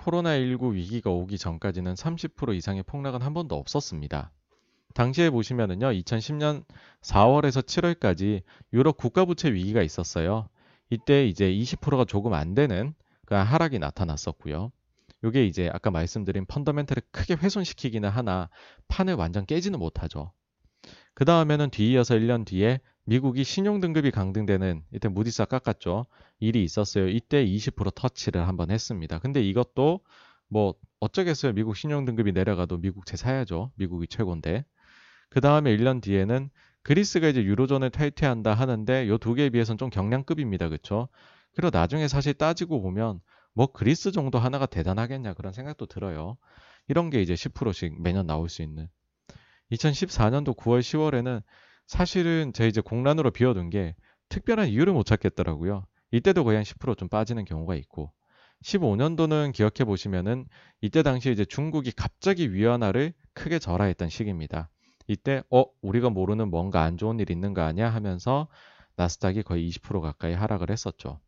코로나19 0.00 0.72
위기가 0.72 1.10
오기 1.10 1.38
전까지는 1.38 1.94
30% 1.94 2.54
이상의 2.56 2.82
폭락은 2.84 3.22
한 3.22 3.34
번도 3.34 3.54
없었습니다. 3.56 4.32
당시에 4.94 5.30
보시면은요, 5.30 5.86
2010년 5.86 6.64
4월에서 7.02 7.62
7월까지 7.62 8.42
유럽 8.72 8.96
국가부채 8.96 9.52
위기가 9.52 9.82
있었어요. 9.82 10.48
이때 10.88 11.26
이제 11.26 11.48
20%가 11.48 12.04
조금 12.04 12.32
안 12.32 12.54
되는 12.54 12.94
그 13.26 13.34
하락이 13.34 13.78
나타났었고요. 13.78 14.72
이게 15.22 15.46
이제 15.46 15.70
아까 15.72 15.90
말씀드린 15.90 16.46
펀더멘털을 16.46 17.02
크게 17.12 17.34
훼손시키기는 17.34 18.08
하나 18.08 18.48
판을 18.88 19.14
완전 19.14 19.46
깨지는 19.46 19.78
못하죠. 19.78 20.32
그 21.14 21.24
다음에는 21.24 21.70
뒤이어서 21.70 22.14
1년 22.14 22.46
뒤에 22.46 22.80
미국이 23.04 23.44
신용등급이 23.44 24.10
강등되는 24.10 24.82
이때 24.92 25.08
무디스 25.08 25.44
깎았죠. 25.44 26.06
일이 26.40 26.64
있었어요. 26.64 27.08
이때 27.08 27.44
20% 27.44 27.94
터치를 27.94 28.48
한번 28.48 28.70
했습니다. 28.70 29.18
근데 29.18 29.42
이것도 29.42 30.00
뭐 30.48 30.74
어쩌겠어요. 30.98 31.52
미국 31.52 31.76
신용등급이 31.76 32.32
내려가도 32.32 32.78
미국 32.78 33.06
제 33.06 33.16
사야죠. 33.16 33.70
미국이 33.76 34.06
최고인데. 34.08 34.64
그 35.28 35.40
다음에 35.40 35.76
1년 35.76 36.02
뒤에는 36.02 36.50
그리스가 36.82 37.28
이제 37.28 37.44
유로존을 37.44 37.90
탈퇴한다 37.90 38.54
하는데 38.54 39.06
이두 39.06 39.34
개에 39.34 39.50
비해서는 39.50 39.78
좀 39.78 39.90
경량급입니다. 39.90 40.68
그렇죠? 40.68 41.08
그리고 41.54 41.70
나중에 41.72 42.08
사실 42.08 42.34
따지고 42.34 42.80
보면 42.82 43.20
뭐 43.52 43.66
그리스 43.66 44.12
정도 44.12 44.38
하나가 44.38 44.66
대단하겠냐 44.66 45.34
그런 45.34 45.52
생각도 45.52 45.86
들어요. 45.86 46.36
이런 46.88 47.10
게 47.10 47.20
이제 47.20 47.34
10%씩 47.34 48.00
매년 48.02 48.26
나올 48.26 48.48
수 48.48 48.62
있는. 48.62 48.88
2014년도 49.72 50.56
9월 50.56 50.80
10월에는 50.80 51.42
사실은 51.86 52.52
제 52.52 52.66
이제 52.66 52.80
공란으로 52.80 53.30
비워둔 53.30 53.70
게 53.70 53.94
특별한 54.28 54.68
이유를 54.68 54.92
못 54.92 55.04
찾겠더라고요. 55.04 55.86
이때도 56.12 56.44
거의 56.44 56.56
한 56.56 56.64
10%좀 56.64 57.08
빠지는 57.08 57.44
경우가 57.44 57.74
있고 57.76 58.12
15년도는 58.62 59.52
기억해 59.52 59.84
보시면은 59.84 60.46
이때 60.80 61.02
당시 61.02 61.30
이제 61.30 61.44
중국이 61.44 61.92
갑자기 61.92 62.52
위안화를 62.52 63.14
크게 63.32 63.58
절하했던 63.58 64.08
시기입니다. 64.08 64.68
이때 65.06 65.42
어 65.50 65.64
우리가 65.80 66.10
모르는 66.10 66.50
뭔가 66.50 66.82
안 66.82 66.96
좋은 66.96 67.18
일 67.20 67.30
있는 67.30 67.54
거 67.54 67.62
아니야 67.62 67.88
하면서 67.88 68.48
나스닥이 68.96 69.42
거의 69.42 69.68
20% 69.70 70.00
가까이 70.00 70.34
하락을 70.34 70.70
했었죠. 70.70 71.20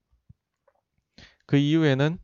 그 1.47 1.57
이후에는 1.57 2.19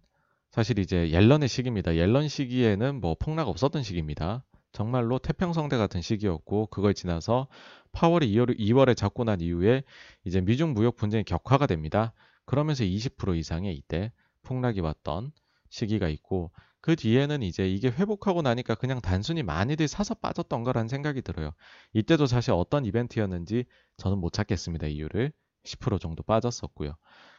사실 0.50 0.78
이제 0.78 1.10
옐런의 1.10 1.48
시기입니다. 1.48 1.96
옐런 1.96 2.28
시기에는 2.28 3.00
뭐 3.00 3.16
폭락 3.18 3.48
없었던 3.48 3.82
시기입니다. 3.82 4.44
정말로 4.72 5.18
태평성대 5.18 5.76
같은 5.76 6.00
시기였고 6.00 6.66
그걸 6.66 6.94
지나서 6.94 7.48
파월이 7.92 8.30
2월, 8.32 8.58
2월에 8.58 8.96
잡고 8.96 9.24
난 9.24 9.40
이후에 9.40 9.82
이제 10.24 10.40
미중 10.40 10.74
무역 10.74 10.96
분쟁이 10.96 11.24
격화가 11.24 11.66
됩니다. 11.66 12.12
그러면서 12.48 12.82
20% 12.82 13.36
이상의 13.36 13.76
이때 13.76 14.10
폭락이 14.42 14.80
왔던 14.80 15.32
시기가 15.68 16.08
있고 16.08 16.50
그 16.80 16.96
뒤에는 16.96 17.42
이제 17.42 17.68
이게 17.68 17.88
회복하고 17.88 18.40
나니까 18.40 18.74
그냥 18.74 19.02
단순히 19.02 19.42
많이들 19.42 19.86
사서 19.86 20.14
빠졌던 20.14 20.64
거라는 20.64 20.88
생각이 20.88 21.20
들어요. 21.20 21.52
이때도 21.92 22.24
사실 22.24 22.52
어떤 22.52 22.86
이벤트였는지 22.86 23.66
저는 23.98 24.16
못 24.16 24.32
찾겠습니다. 24.32 24.86
이유를 24.86 25.30
10% 25.64 26.00
정도 26.00 26.22
빠졌었고요. 26.22 26.94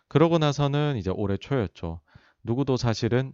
그러고 0.10 0.38
나서는 0.38 0.98
이제 0.98 1.10
올해 1.10 1.38
초였죠. 1.38 2.02
누구도 2.44 2.78
사실은 2.78 3.34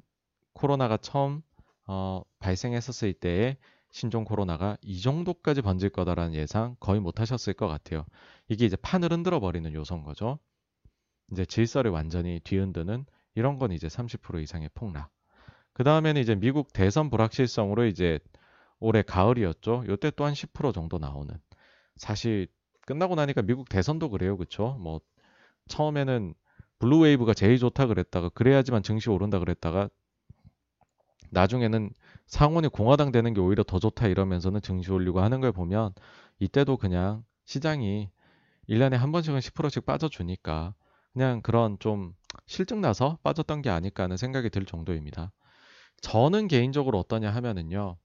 코로나가 0.53 0.95
처음 0.95 1.41
어, 1.87 2.21
발생했었을 2.39 3.11
때에 3.11 3.57
신종 3.91 4.23
코로나가 4.23 4.77
이 4.81 5.01
정도까지 5.01 5.61
번질 5.61 5.89
거다라는 5.89 6.35
예상 6.35 6.77
거의 6.79 7.01
못 7.01 7.19
하셨을 7.19 7.53
것 7.53 7.67
같아요. 7.67 8.05
이게 8.47 8.65
이제 8.65 8.77
판을 8.77 9.11
흔들어 9.11 9.41
버리는 9.41 9.73
요소인 9.73 10.03
거죠. 10.03 10.39
이제 11.31 11.45
질서를 11.45 11.91
완전히 11.91 12.39
뒤흔드는 12.43 13.05
이런 13.35 13.57
건 13.57 13.71
이제 13.71 13.87
30% 13.87 14.41
이상의 14.41 14.69
폭락. 14.73 15.09
그 15.73 15.83
다음에는 15.83 16.21
이제 16.21 16.35
미국 16.35 16.71
대선 16.73 17.09
불확실성으로 17.09 17.85
이제 17.85 18.19
올해 18.79 19.01
가을이었죠. 19.01 19.83
요때 19.87 20.11
또 20.11 20.25
한 20.25 20.33
10% 20.33 20.73
정도 20.73 20.97
나오는. 20.99 21.35
사실 21.97 22.47
끝나고 22.85 23.15
나니까 23.15 23.41
미국 23.41 23.67
대선도 23.69 24.09
그래요. 24.09 24.37
그쵸? 24.37 24.77
뭐 24.79 25.01
처음에는 25.67 26.33
blue 26.79 26.99
wave가 26.99 27.33
제일 27.33 27.57
좋다 27.57 27.87
그랬다가 27.87 28.29
그래야지만 28.29 28.83
증시 28.83 29.09
오른다 29.09 29.39
그랬다가 29.39 29.89
나중에는 31.31 31.91
상원이 32.27 32.69
공화당 32.69 33.11
되는 33.11 33.33
게 33.33 33.41
오히려 33.41 33.63
더 33.63 33.79
좋다 33.79 34.07
이러면서는 34.07 34.61
증시 34.61 34.91
올리고 34.91 35.21
하는 35.21 35.41
걸 35.41 35.51
보면 35.51 35.93
이때도 36.39 36.77
그냥 36.77 37.23
시장이 37.45 38.09
1년에 38.69 38.95
한 38.95 39.11
번씩은 39.11 39.39
10%씩 39.39 39.85
빠져주니까 39.85 40.73
그냥 41.15 41.41
그런 41.41 41.79
좀 41.79 42.13
싫증 42.45 42.81
나서 42.81 43.17
빠졌던 43.23 43.61
게 43.61 43.69
아닐까 43.69 44.03
하는 44.03 44.17
생각이 44.17 44.49
들 44.49 44.65
정도입니다. 44.65 45.31
저는 46.01 46.49
개인적으로 46.49 46.99
어떠냐 46.99 47.31
하면은요. 47.31 47.95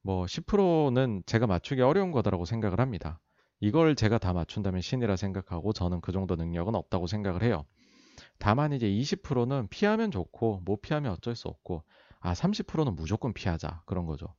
뭐 0.00 0.26
10%는 0.26 1.22
제가 1.26 1.46
맞추기 1.46 1.82
어려운 1.82 2.12
거다라고 2.12 2.46
생각을 2.46 2.80
합니다. 2.80 3.20
이걸 3.60 3.94
제가 3.94 4.16
다 4.16 4.32
맞춘다면 4.32 4.80
신이라 4.80 5.16
생각하고 5.16 5.74
저는 5.74 6.00
그 6.00 6.12
정도 6.12 6.34
능력은 6.34 6.74
없다고 6.74 7.06
생각을 7.06 7.42
해요. 7.42 7.66
다만 8.38 8.72
이제 8.72 8.88
20%는 8.88 9.68
피하면 9.68 10.10
좋고 10.10 10.62
못 10.64 10.80
피하면 10.80 11.12
어쩔 11.12 11.36
수 11.36 11.46
없고 11.48 11.84
아 12.20 12.32
30%는 12.32 12.94
무조건 12.94 13.34
피하자 13.34 13.82
그런 13.84 14.06
거죠. 14.06 14.34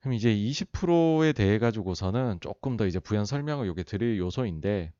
그럼 0.00 0.14
이제 0.14 0.34
20%에 0.34 1.32
대해 1.32 1.60
가지고서는 1.60 2.40
조금 2.40 2.76
더 2.76 2.84
이제 2.84 2.98
부연 2.98 3.26
설명을 3.26 3.68
요게 3.68 3.84
드릴 3.84 4.18
요소인데 4.18 4.92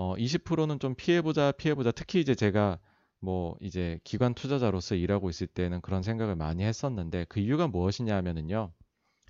어 0.00 0.14
20%는 0.16 0.78
좀 0.78 0.94
피해보자 0.94 1.50
피해보자 1.50 1.90
특히 1.90 2.20
이제 2.20 2.36
제가 2.36 2.78
뭐 3.18 3.56
이제 3.60 3.98
기관 4.04 4.32
투자자로서 4.32 4.94
일하고 4.94 5.28
있을 5.28 5.48
때는 5.48 5.80
그런 5.80 6.04
생각을 6.04 6.36
많이 6.36 6.62
했었는데 6.62 7.26
그 7.28 7.40
이유가 7.40 7.66
무엇이냐 7.66 8.14
하면은요 8.14 8.72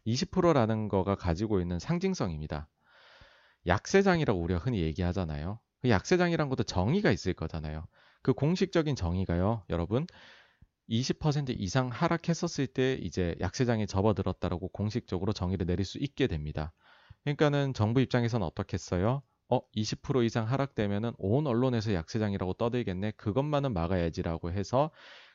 20%라는 0.04 0.88
거가 0.88 1.14
가지고 1.14 1.62
있는 1.62 1.78
상징성입니다. 1.78 2.68
약세장이라고 3.66 4.38
우리가 4.38 4.60
흔히 4.60 4.82
얘기하잖아요. 4.82 5.58
그 5.80 5.88
약세장이란 5.88 6.50
것도 6.50 6.64
정의가 6.64 7.12
있을 7.12 7.32
거잖아요. 7.32 7.86
그 8.20 8.34
공식적인 8.34 8.94
정의가요, 8.94 9.64
여러분. 9.70 10.06
20% 10.90 11.54
이상 11.58 11.88
하락했었을 11.88 12.66
때 12.66 12.92
이제 13.00 13.34
약세장에 13.40 13.86
접어들었다라고 13.86 14.68
공식적으로 14.68 15.32
정의를 15.32 15.64
내릴 15.64 15.86
수 15.86 15.96
있게 15.96 16.26
됩니다. 16.26 16.74
그러니까는 17.24 17.72
정부 17.72 18.02
입장에서는 18.02 18.46
어떻겠어요? 18.46 19.22
어, 19.50 19.60
20% 19.74 20.24
이상 20.24 20.46
하락되면은 20.46 21.12
온 21.18 21.46
언론에서 21.46 21.94
약세장이라고 21.94 22.54
떠들겠네. 22.54 23.12
그것만은 23.12 23.72
막아야지라고 23.72 24.52
해서 24.52 24.90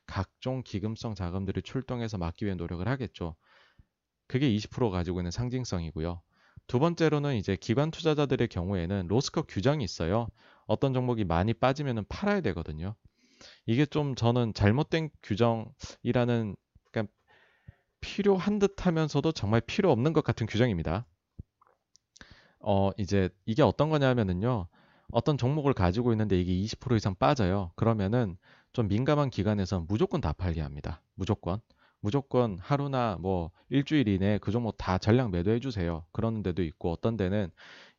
각종 0.05 0.61
기금성 0.63 1.15
자금들을 1.15 1.61
출동해서 1.63 2.17
막기 2.17 2.45
위해 2.45 2.55
노력을 2.55 2.87
하겠죠. 2.87 3.35
그게 4.27 4.49
20% 4.49 4.91
가지고 4.91 5.19
있는 5.19 5.31
상징성이고요. 5.31 6.21
두 6.67 6.79
번째로는 6.79 7.35
이제 7.35 7.55
기관 7.55 7.91
투자자들의 7.91 8.47
경우에는 8.47 9.07
로스컷 9.07 9.45
규정이 9.47 9.83
있어요. 9.83 10.27
어떤 10.65 10.93
종목이 10.93 11.23
많이 11.25 11.53
빠지면 11.53 12.05
팔아야 12.07 12.41
되거든요. 12.41 12.95
이게 13.65 13.85
좀 13.85 14.15
저는 14.15 14.53
잘못된 14.53 15.09
규정이라는 15.23 16.55
그러니까 16.91 17.13
필요한 17.99 18.59
듯 18.59 18.85
하면서도 18.85 19.31
정말 19.33 19.61
필요 19.61 19.91
없는 19.91 20.13
것 20.13 20.23
같은 20.23 20.47
규정입니다. 20.47 21.05
어, 22.63 22.91
이제 22.97 23.29
이게 23.45 23.61
어떤 23.61 23.89
거냐면은요. 23.89 24.67
어떤 25.11 25.37
종목을 25.37 25.73
가지고 25.73 26.11
있는데 26.13 26.39
이게 26.39 26.53
20% 26.53 26.95
이상 26.97 27.13
빠져요. 27.15 27.71
그러면은 27.75 28.37
좀 28.71 28.87
민감한 28.87 29.29
기관에서 29.29 29.85
무조건 29.87 30.21
다 30.21 30.33
팔게 30.33 30.61
합니다. 30.61 31.01
무조건. 31.13 31.59
무조건 31.99 32.57
하루나 32.59 33.17
뭐 33.19 33.51
일주일 33.69 34.07
이내에 34.07 34.37
그 34.39 34.51
종목 34.51 34.77
다 34.77 34.97
전량 34.97 35.31
매도해 35.31 35.59
주세요. 35.59 36.05
그러는 36.11 36.41
데도 36.41 36.63
있고 36.63 36.91
어떤 36.91 37.15
데는 37.15 37.51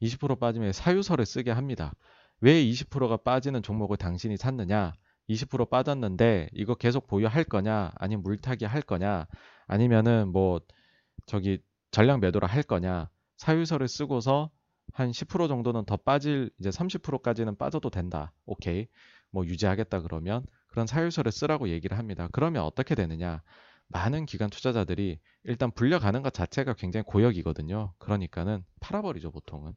20% 0.03 0.39
빠지면 0.41 0.73
사유서를 0.73 1.25
쓰게 1.25 1.51
합니다. 1.53 1.95
왜 2.41 2.63
20%가 2.65 3.19
빠지는 3.19 3.63
종목을 3.63 3.97
당신이 3.97 4.37
샀느냐? 4.37 4.95
20% 5.29 5.71
빠졌는데 5.71 6.51
이거 6.53 6.75
계속 6.75 7.07
보유할 7.07 7.45
거냐? 7.45 7.93
아니면 7.95 8.23
물타기 8.23 8.65
할 8.67 8.83
거냐? 8.83 9.27
아니면은 9.67 10.29
뭐 10.29 10.61
저기 11.27 11.61
전량 11.91 12.21
매도를 12.21 12.49
할 12.49 12.63
거냐? 12.63 13.09
사유서를 13.37 13.89
쓰고서 13.89 14.51
한 14.93 15.11
10% 15.11 15.49
정도는 15.49 15.85
더 15.85 15.97
빠질 15.97 16.51
이제 16.59 16.71
30%까지는 16.71 17.57
빠져도 17.57 17.91
된다. 17.91 18.33
오케이. 18.47 18.87
뭐 19.31 19.45
유지하겠다 19.47 20.03
그러면 20.03 20.45
그런 20.69 20.87
사유서를 20.87 21.33
쓰라고 21.33 21.69
얘기를 21.69 21.99
합니다. 21.99 22.29
그러면 22.33 22.63
어떻게 22.63 22.95
되느냐? 22.95 23.43
많은 23.89 24.27
기관 24.27 24.51
투자자들이 24.51 25.19
일단 25.45 25.71
불려가는 25.71 26.23
것 26.23 26.33
자체가 26.33 26.75
굉장히 26.75 27.05
고역이거든요. 27.05 27.93
그러니까는 27.99 28.65
팔아버리죠, 28.81 29.31
보통은. 29.31 29.75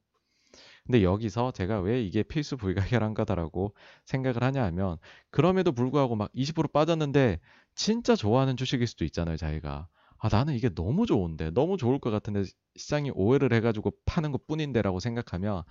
근데 0.85 1.03
여기서 1.03 1.51
제가 1.51 1.81
왜 1.81 2.01
이게 2.01 2.23
필수 2.23 2.55
불가결한 2.57 3.13
거다라고 3.13 3.75
생각을 4.05 4.43
하냐 4.43 4.63
하면 4.65 4.97
그럼에도 5.29 5.71
불구하고 5.71 6.15
막 6.15 6.31
20% 6.33 6.71
빠졌는데 6.71 7.39
진짜 7.75 8.15
좋아하는 8.15 8.55
주식일 8.55 8.87
수도 8.87 9.03
있잖아요, 9.05 9.37
자기가. 9.37 9.87
아, 10.19 10.29
나는 10.29 10.53
이게 10.55 10.69
너무 10.69 11.05
좋은데, 11.05 11.51
너무 11.51 11.77
좋을 11.77 11.99
것 11.99 12.09
같은데 12.11 12.43
시장이 12.75 13.11
오해를 13.13 13.53
해가지고 13.53 13.91
파는 14.05 14.31
것 14.31 14.47
뿐인데라고 14.47 14.99
생각하면 14.99 15.63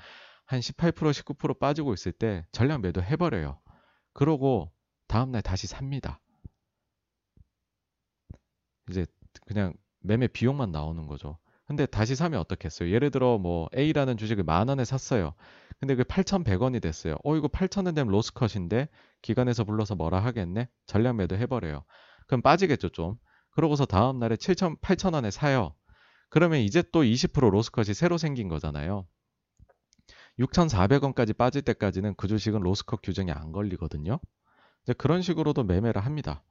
한 0.47 0.61
18%, 0.61 1.13
19% 1.13 1.59
빠지고 1.59 1.95
있을 1.95 2.13
때 2.13 2.47
전량 2.53 2.81
매도 2.83 3.03
해버려요. 3.03 3.59
그러고 4.13 4.73
다음날 5.09 5.43
다시 5.43 5.67
삽니다. 5.67 6.21
이제 8.91 9.07
그냥 9.47 9.75
매매 10.01 10.29
비용만 10.29 10.71
나오는 10.73 11.07
거죠. 11.07 11.39
근데 11.67 11.85
다시 11.87 12.15
사면 12.15 12.39
어떻겠어요? 12.41 12.91
예를 12.93 13.11
들어 13.11 13.39
뭐 13.39 13.69
A라는 13.77 14.17
주식을 14.17 14.45
만 14.45 14.69
원에 14.69 14.85
샀어요. 14.85 15.35
근데 15.81 15.95
그 15.97 16.05
8,100원이 16.05 16.81
됐어요. 16.81 17.17
어 17.25 17.37
이거 17.37 17.49
8,000원 17.49 17.95
되면 17.95 18.13
로스컷인데 18.13 18.89
기관에서 19.23 19.65
불러서 19.65 19.97
뭐라 19.97 20.21
하겠네? 20.21 20.69
전량 20.87 21.17
매도 21.17 21.37
해버려요. 21.37 21.85
그럼 22.29 22.43
빠지겠죠 22.43 22.91
좀. 22.91 23.17
그러고서 23.57 23.87
다음 23.87 24.19
날에 24.19 24.37
7,000, 24.37 24.77
8,000원에 24.77 25.31
사요. 25.31 25.75
그러면 26.29 26.61
이제 26.61 26.83
또 26.93 27.03
20% 27.03 27.51
로스컷이 27.51 27.95
새로 27.95 28.19
생긴 28.19 28.49
거잖아요. 28.49 29.07
6,400원까지 30.39 31.35
빠질 31.35 31.63
때까지는 31.63 32.15
그 32.17 32.29
주식은 32.29 32.61
로스컷 32.61 33.01
규정이 33.03 33.33
안 33.33 33.53
걸리거든요. 33.53 34.21
이제 34.83 34.93
그런 34.93 35.23
식으로도 35.23 35.65
매매를 35.65 36.05
합니다. 36.05 36.43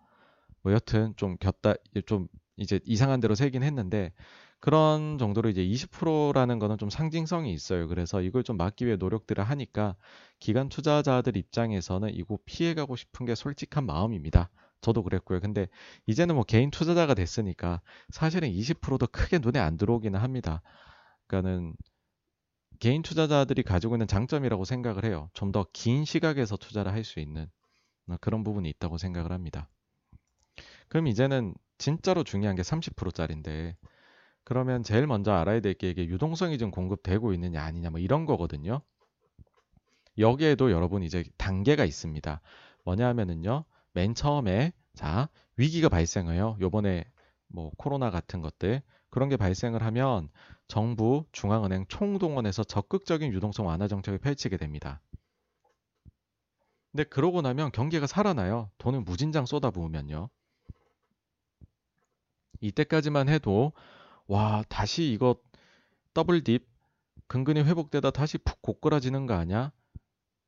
뭐 0.64 0.74
여튼 0.74 1.14
좀 1.16 1.38
겼다 1.38 1.76
좀 2.08 2.28
이제 2.58 2.80
이상한 2.86 3.20
대로 3.20 3.36
세긴 3.36 3.62
했는데 3.62 4.12
그런 4.60 5.20
정도로 5.20 5.49
이제 5.49 5.64
20%라는 5.64 6.58
거는 6.58 6.80
좀 6.80 6.89
상징성이 6.89 7.53
있어요. 7.53 7.88
그래서 7.88 8.22
이걸 8.22 8.43
좀 8.43 8.58
막기 8.58 8.88
위해 8.88 8.95
노력들을 8.95 9.43
하니까 9.43 9.95
기관 10.39 10.70
투자자들 10.70 11.38
입장에서는 11.38 12.10
이거 12.16 12.39
피해가고 12.45 12.95
싶은 12.95 13.28
게 13.28 13.36
솔직한 13.36 13.86
마음입니다. 13.86 14.49
저도 14.86 15.04
그랬고요. 15.04 15.40
근데 15.42 15.68
이제는 16.08 16.36
뭐 16.36 16.44
개인 16.44 16.72
투자자가 16.72 17.14
됐으니까 17.16 17.82
사실은 18.10 18.50
20%도 18.50 19.08
크게 19.08 19.40
눈에 19.40 19.60
안 19.60 19.78
들어오기는 19.78 20.20
합니다. 20.20 20.62
그러니까는 21.28 21.76
개인 22.80 23.02
투자자들이 23.02 23.64
가지고 23.64 23.96
있는 23.96 24.08
장점이라고 24.08 24.66
생각을 24.66 25.04
해요. 25.06 25.30
좀 25.34 25.52
더 25.52 25.66
긴 25.74 26.06
시각에서 26.06 26.58
투자를 26.58 26.92
할 26.94 27.04
수 27.04 27.20
있는 27.20 27.48
그런 28.22 28.44
부분이 28.44 28.70
있다고 28.70 28.98
생각을 28.98 29.32
합니다. 29.32 29.70
그럼 30.90 31.08
이제는 31.08 31.54
진짜로 31.78 32.24
중요한 32.24 32.56
게 32.56 32.62
30%짜리인데 32.64 33.76
그러면 34.44 34.84
제일 34.84 35.08
먼저 35.08 35.34
알아야 35.34 35.60
될 35.62 35.74
게 35.76 35.90
이게 35.90 36.08
유동성이 36.08 36.58
좀 36.58 36.72
공급되고 36.72 37.34
있느냐 37.34 37.64
아니냐 37.64 37.90
뭐 37.92 38.00
이런 38.00 38.26
거거든요. 38.26 38.82
여기에도 40.18 40.72
여러분 40.72 41.04
이제 41.04 41.24
단계가 41.38 41.86
있습니다. 41.86 42.42
뭐냐 42.86 43.08
하면은요. 43.08 43.66
맨 43.96 44.14
처음에 44.14 44.74
자, 44.93 45.30
위기가 45.56 45.88
발생해요. 45.88 46.58
요번에 46.60 47.06
뭐 47.48 47.72
코로나 47.78 48.12
같은 48.12 48.41
것들 48.41 48.82
그런 49.10 49.30
게 49.30 49.38
발생을 49.38 49.82
하면 49.84 50.30
정부, 50.68 51.26
중앙은행 51.32 51.86
총동원해서 51.88 52.66
적극적인 52.66 53.32
유동성 53.32 53.66
완화 53.66 53.88
정책을 53.88 54.20
펼치게 54.20 54.58
됩니다. 54.58 55.02
근데 56.91 57.06
그러고 57.06 57.41
나면 57.41 57.72
경기가 57.72 58.06
살아나요. 58.06 58.70
돈을 58.80 59.02
무진장 59.02 59.46
쏟아부으면요. 59.46 60.30
이때까지만 62.60 63.30
해도 63.30 63.72
와 64.28 64.64
다시 64.68 65.10
이거 65.12 65.38
더블 66.14 66.43
딥 66.43 66.68
근근히 67.28 67.62
회복되다 67.62 68.12
다시 68.12 68.38
푹 68.39 68.62
고꾸라지는 68.62 69.26
거 69.26 69.36
아니야? 69.36 69.72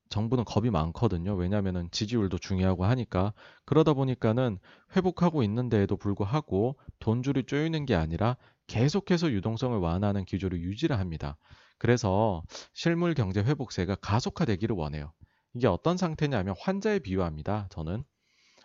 정부는 0.10 0.46
겁이 0.46 0.70
많거든요. 0.70 1.36
왜냐하면 1.36 1.90
지지율도 1.92 2.38
중요하고 2.38 2.86
하니까 2.86 3.34
그러다 3.66 3.94
보니까는 3.94 4.60
회복하고 4.96 5.44
있는데에도 5.44 5.98
불구하고 5.98 6.78
돈줄이 7.00 7.44
쪼이는 7.44 7.86
게 7.86 7.96
아니라 7.96 8.38
계속해서 8.68 9.32
유동성을 9.32 9.78
완화하는 9.78 10.26
기조를 10.26 10.62
유지를 10.62 11.00
합니다. 11.00 11.38
그래서 11.78 12.44
실물 12.74 13.14
경제 13.14 13.42
회복세가 13.42 13.96
가속화되기를 13.96 14.76
원해요. 14.76 15.14
이게 15.54 15.68
어떤 15.68 15.98
상태냐면 15.98 16.56
환자에 16.60 17.00
비유합니다. 17.00 17.68
저는 17.70 18.04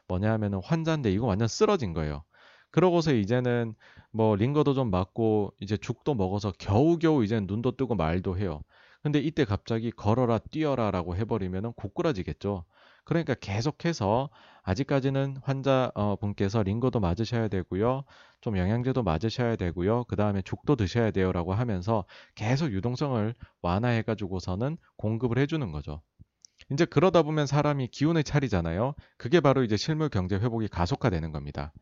뭐냐 0.08 0.32
하면은 0.32 0.60
환자인데 0.62 1.12
이거 1.12 1.26
완전 1.26 1.48
쓰러진 1.48 1.92
거예요. 1.92 2.24
그러고서 2.70 3.12
이제는 3.12 3.74
뭐 4.12 4.34
링거도 4.36 4.74
좀 4.74 4.90
맞고 4.90 5.54
이제 5.60 5.76
죽도 5.76 6.14
먹어서 6.14 6.52
겨우겨우 6.58 7.24
이제 7.24 7.40
눈도 7.40 7.76
뜨고 7.76 7.94
말도 7.94 8.38
해요. 8.38 8.62
근데 9.02 9.18
이때 9.18 9.44
갑자기 9.44 9.90
걸어라 9.90 10.38
뛰어라라고 10.38 11.16
해버리면 11.16 11.72
고꾸라지겠죠. 11.74 12.64
그러니까 13.04 13.34
계속해서 13.34 14.30
아직까지는 14.62 15.38
환자 15.42 15.90
어, 15.94 16.14
분께서 16.16 16.62
링거도 16.62 17.00
맞으셔야 17.00 17.48
되고요. 17.48 18.04
좀 18.40 18.56
영양제도 18.56 19.02
맞으셔야 19.02 19.56
되고요. 19.56 20.04
그 20.04 20.14
다음에 20.14 20.40
죽도 20.42 20.76
드셔야 20.76 21.10
돼요라고 21.10 21.52
하면서 21.52 22.04
계속 22.36 22.72
유동성을 22.72 23.34
완화해 23.60 24.02
가지고서는 24.02 24.76
공급을 24.96 25.38
해주는 25.38 25.72
거죠. 25.72 26.00
이제 26.70 26.84
그러다 26.84 27.22
보면 27.22 27.46
사람이 27.46 27.88
기운을 27.88 28.22
차리잖아요. 28.22 28.94
그게 29.16 29.40
바로 29.40 29.64
이제 29.64 29.76
실물 29.76 30.08
경제 30.08 30.36
회복이 30.36 30.68
가속화되는 30.68 31.32
겁니다. 31.32 31.72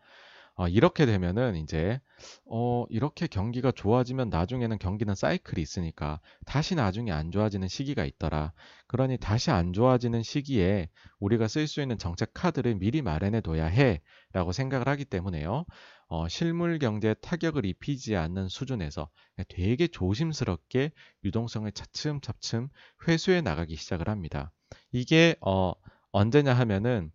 어, 0.61 0.69
이렇게 0.69 1.07
되면은 1.07 1.57
이제 1.57 2.03
어, 2.45 2.85
이렇게 2.91 3.27
경기가 3.27 3.73
좋아지면 3.73 4.29
나중에는 4.29 4.79
경기는 4.79 5.15
사이클이 5.15 5.59
있으니까 5.63 6.21
다시 6.45 6.75
나중에 6.75 7.13
안 7.13 7.31
좋아지는 7.31 7.67
시기가 7.67 8.05
있더라. 8.05 8.53
그러니 8.87 9.17
다시 9.17 9.51
안 9.51 9.73
좋아지는 9.73 10.23
시기에 10.23 10.91
우리가 11.19 11.49
쓸 11.49 11.67
수 11.67 11.81
있는 11.81 11.97
정책 11.97 12.35
카드를 12.35 12.75
미리 12.75 13.01
마련해 13.01 13.41
둬야 13.41 13.65
해라고 13.65 14.53
생각을 14.53 14.87
하기 14.87 15.07
때문에요. 15.07 15.65
어, 16.09 16.29
실물 16.29 16.79
경제에 16.79 17.15
타격을 17.15 17.65
입히지 17.65 18.17
않는 18.17 18.49
수준에서 18.49 19.09
되게 19.49 19.89
조심스럽게 19.89 20.91
유동성을 21.25 21.73
차츰차츰 21.73 22.69
회수해 23.09 23.41
나가기 23.41 23.77
시작을 23.77 24.11
합니다. 24.11 24.53
이게 24.93 25.37
어, 25.41 25.73
언제냐 26.13 26.53
하면은 26.53 27.13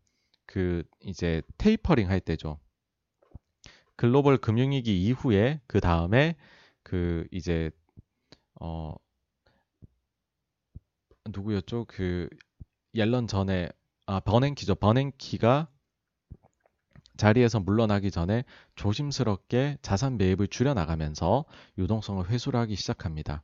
그 0.47 0.81
이제 1.01 1.43
테이퍼링 1.59 2.09
할 2.09 2.19
때죠. 2.19 2.57
글로벌 3.95 4.37
금융위기 4.37 5.03
이후에 5.05 5.61
그 5.67 5.79
다음에 5.79 6.35
그 6.83 7.27
이제 7.31 7.71
어 8.59 8.95
누구였죠? 11.29 11.85
그 11.87 12.29
옐런 12.93 13.27
전에 13.27 13.69
아 14.05 14.19
버냉키죠. 14.19 14.75
버냉키가 14.75 15.67
자리에서 17.17 17.59
물러나기 17.59 18.11
전에 18.11 18.43
조심스럽게 18.75 19.77
자산 19.81 20.17
매입을 20.17 20.47
줄여 20.47 20.73
나가면서 20.73 21.45
유동성을 21.77 22.29
회수를 22.29 22.59
하기 22.61 22.75
시작합니다. 22.75 23.41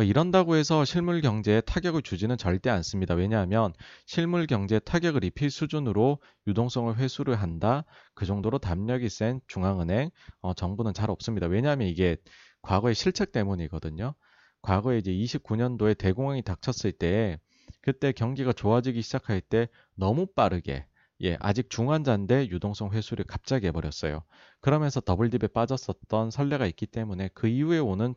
예. 0.00 0.02
뭐 0.02 0.04
이런다고 0.04 0.56
해서 0.56 0.86
실물 0.86 1.20
경제에 1.20 1.60
타격을 1.60 2.00
주지는 2.00 2.38
절대 2.38 2.70
않습니다. 2.70 3.14
왜냐하면 3.14 3.74
실물 4.06 4.46
경제에 4.46 4.78
타격을 4.78 5.24
입힐 5.24 5.50
수준으로 5.50 6.20
유동성을 6.46 6.96
회수를 6.96 7.36
한다. 7.36 7.84
그 8.14 8.24
정도로 8.24 8.58
담력이 8.58 9.10
센 9.10 9.42
중앙은행 9.46 10.10
어, 10.40 10.54
정부는 10.54 10.94
잘 10.94 11.10
없습니다. 11.10 11.48
왜냐하면 11.48 11.86
이게 11.86 12.16
과거의 12.62 12.94
실책 12.94 13.32
때문이거든요. 13.32 14.14
과거에 14.62 14.96
이제 14.96 15.12
29년도에 15.12 15.98
대공황이 15.98 16.42
닥쳤을 16.42 16.92
때 16.92 17.38
그때 17.82 18.12
경기가 18.12 18.54
좋아지기 18.54 19.02
시작할 19.02 19.42
때 19.42 19.68
너무 19.96 20.26
빠르게 20.26 20.86
예, 21.22 21.36
아직 21.40 21.68
중환자인데 21.68 22.48
유동성 22.48 22.92
회수를 22.92 23.26
갑자기 23.26 23.66
해버렸어요. 23.66 24.22
그러면서 24.60 25.02
더블딥에 25.02 25.48
빠졌었던 25.48 26.30
선례가 26.30 26.64
있기 26.66 26.86
때문에 26.86 27.28
그 27.34 27.48
이후에 27.48 27.78
오는 27.78 28.14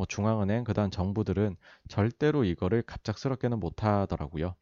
뭐 0.00 0.06
중앙은행 0.06 0.64
그다음 0.64 0.90
정부들은 0.90 1.58
절대로 1.88 2.44
이거를 2.44 2.80
갑작스럽게는 2.80 3.60
못 3.60 3.84
하더라고요. 3.84 4.54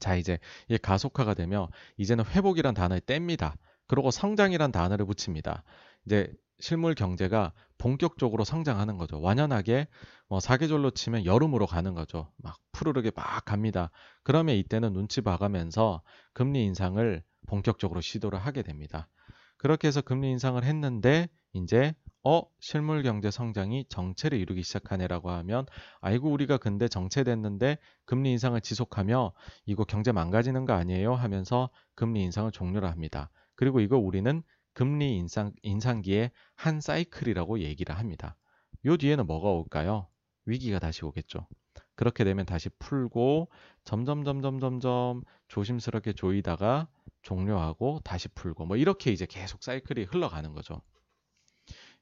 자 0.00 0.16
이제 0.16 0.38
이 0.68 0.76
가속화가 0.76 1.32
되며 1.32 1.70
이제는 1.96 2.26
회복이란 2.26 2.74
단어를 2.74 3.00
뗍니다. 3.00 3.54
그리고 3.86 4.10
성장이란 4.10 4.70
단어를 4.70 5.06
붙입니다. 5.06 5.64
이제 6.04 6.30
실물 6.58 6.94
경제가 6.94 7.54
본격적으로 7.78 8.44
성장하는 8.44 8.98
거죠. 8.98 9.18
완연하게 9.18 9.88
뭐 10.28 10.40
사계절로 10.40 10.90
치면 10.90 11.24
여름으로 11.24 11.66
가는 11.66 11.94
거죠. 11.94 12.30
막 12.36 12.58
푸르르게 12.72 13.12
막 13.16 13.46
갑니다. 13.46 13.90
그러면 14.24 14.56
이때는 14.56 14.92
눈치 14.92 15.22
봐가면서 15.22 16.02
금리 16.34 16.66
인상을 16.66 17.22
본격적으로 17.46 18.02
시도를 18.02 18.38
하게 18.38 18.62
됩니다. 18.62 19.08
그렇게 19.56 19.88
해서 19.88 20.02
금리 20.02 20.30
인상을 20.32 20.62
했는데 20.62 21.30
이제 21.54 21.94
어 22.30 22.42
실물 22.60 23.02
경제 23.02 23.30
성장이 23.30 23.86
정체를 23.88 24.38
이루기 24.38 24.62
시작하네라고 24.62 25.30
하면 25.30 25.64
아이고 26.02 26.30
우리가 26.30 26.58
근데 26.58 26.86
정체됐는데 26.86 27.78
금리 28.04 28.32
인상을 28.32 28.60
지속하며 28.60 29.32
이거 29.64 29.84
경제 29.84 30.12
망가지는 30.12 30.66
거 30.66 30.74
아니에요 30.74 31.14
하면서 31.14 31.70
금리 31.94 32.22
인상을 32.24 32.52
종료를 32.52 32.90
합니다. 32.90 33.30
그리고 33.54 33.80
이거 33.80 33.96
우리는 33.96 34.42
금리 34.74 35.16
인상 35.16 35.52
인상기의 35.62 36.30
한 36.54 36.82
사이클이라고 36.82 37.60
얘기를 37.60 37.96
합니다. 37.98 38.36
요 38.84 38.98
뒤에는 38.98 39.26
뭐가 39.26 39.48
올까요? 39.48 40.06
위기가 40.44 40.78
다시 40.78 41.06
오겠죠. 41.06 41.48
그렇게 41.94 42.24
되면 42.24 42.44
다시 42.44 42.68
풀고 42.78 43.48
점점 43.84 44.24
점점 44.24 44.60
점점 44.60 45.22
조심스럽게 45.48 46.12
조이다가 46.12 46.88
종료하고 47.22 48.00
다시 48.04 48.28
풀고 48.28 48.66
뭐 48.66 48.76
이렇게 48.76 49.12
이제 49.12 49.24
계속 49.24 49.62
사이클이 49.62 50.04
흘러가는 50.04 50.52
거죠. 50.52 50.82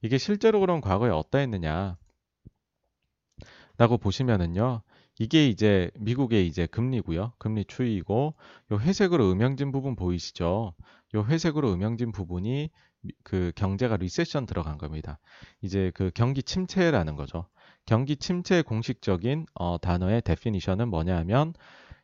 이게 0.03 0.19
실제로 0.19 0.61
그럼 0.61 0.81
과거에 0.81 1.11
어떠했느냐? 1.11 1.97
라고 3.79 3.99
보시면은요. 3.99 4.83
이게 5.19 5.49
이제 5.49 5.91
미국의 5.99 6.47
이제 6.47 6.67
금리고요. 6.67 7.33
금리 7.39 7.65
추이고 7.65 8.35
요 8.73 8.79
회색으로 8.79 9.31
음영진 9.33 9.73
부분 9.73 9.97
보이시죠? 9.97 10.75
요 11.15 11.25
회색으로 11.25 11.73
음영진 11.73 12.13
부분이 12.13 12.71
그 13.23 13.53
경제가 13.57 13.97
리세션 13.97 14.47
들어간 14.47 14.79
겁니다. 14.79 15.19
이제 15.63 15.91
그 15.95 16.11
경기 16.15 16.43
침체라는 16.43 17.17
거죠. 17.17 17.47
경기 17.87 18.17
침체의 18.17 18.63
공식적인 18.65 19.47
어, 19.55 19.79
단어의 19.81 20.23
데피니션은 20.23 20.89
뭐냐 20.89 21.17
하면 21.19 21.55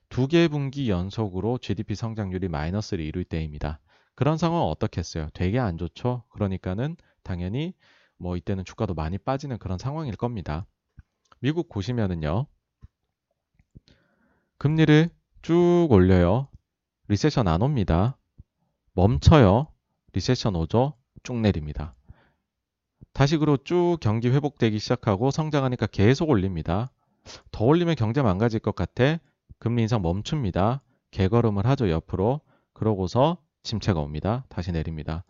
두 0.09 0.29
개 0.29 0.47
분기 0.49 0.91
연속으로 0.91 1.59
GDP 1.59 1.95
성장률이 1.95 2.49
마이너스를 2.49 3.05
이룰 3.05 3.25
때입니다. 3.25 3.81
그런 4.15 4.37
상황은 4.37 4.67
어떻겠어요? 4.69 5.29
되게 5.33 5.59
안 5.59 5.79
좋죠. 5.79 6.25
그러니까는 6.31 6.97
당연히 7.23 7.75
뭐 8.19 8.37
이때는 8.37 8.65
주가도 8.65 8.95
많이 8.95 9.19
빠지는 9.19 9.59
그런 9.59 9.79
상황일 9.79 10.17
겁니다. 10.17 10.67
미국 11.41 11.69
보시면은요. 11.69 12.47
금리를 14.59 15.11
쭉 15.43 15.89
올려요. 15.91 16.49
recession 17.09 17.49
안 17.49 17.63
옵니다. 17.63 18.17
멈춰요. 18.93 19.69
recession 20.13 20.55
오죠. 20.55 20.95
쭉 21.25 21.41
내립니다. 21.41 21.95
다시 23.13 23.37
그로 23.37 23.57
쭉 23.59 23.99
경기 24.01 24.29
회복되기 24.29 24.79
시작하고 24.79 25.31
성장하니까 25.31 25.87
계속 25.87 26.31
올립니다. 26.31 26.93
더 27.51 27.65
올리면 27.65 27.97
경제 27.97 28.23
망가질 28.23 28.61
것 28.61 28.75
같아. 28.75 29.19
금리 29.59 29.83
인상 29.83 30.03
멈춥니다. 30.03 30.83
게걸음을 31.11 31.67
하죠 31.67 31.91
옆으로. 31.91 32.41
그러고서 32.73 33.39
침체가 33.63 34.01
옵니다. 34.01 34.45
다시 34.49 34.73
내립니다. 34.73 35.25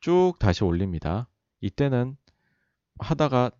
쭉 0.00 0.34
다시 0.38 0.64
올립니다. 0.64 1.28
이때는 1.62 2.16
하다가 2.98 3.50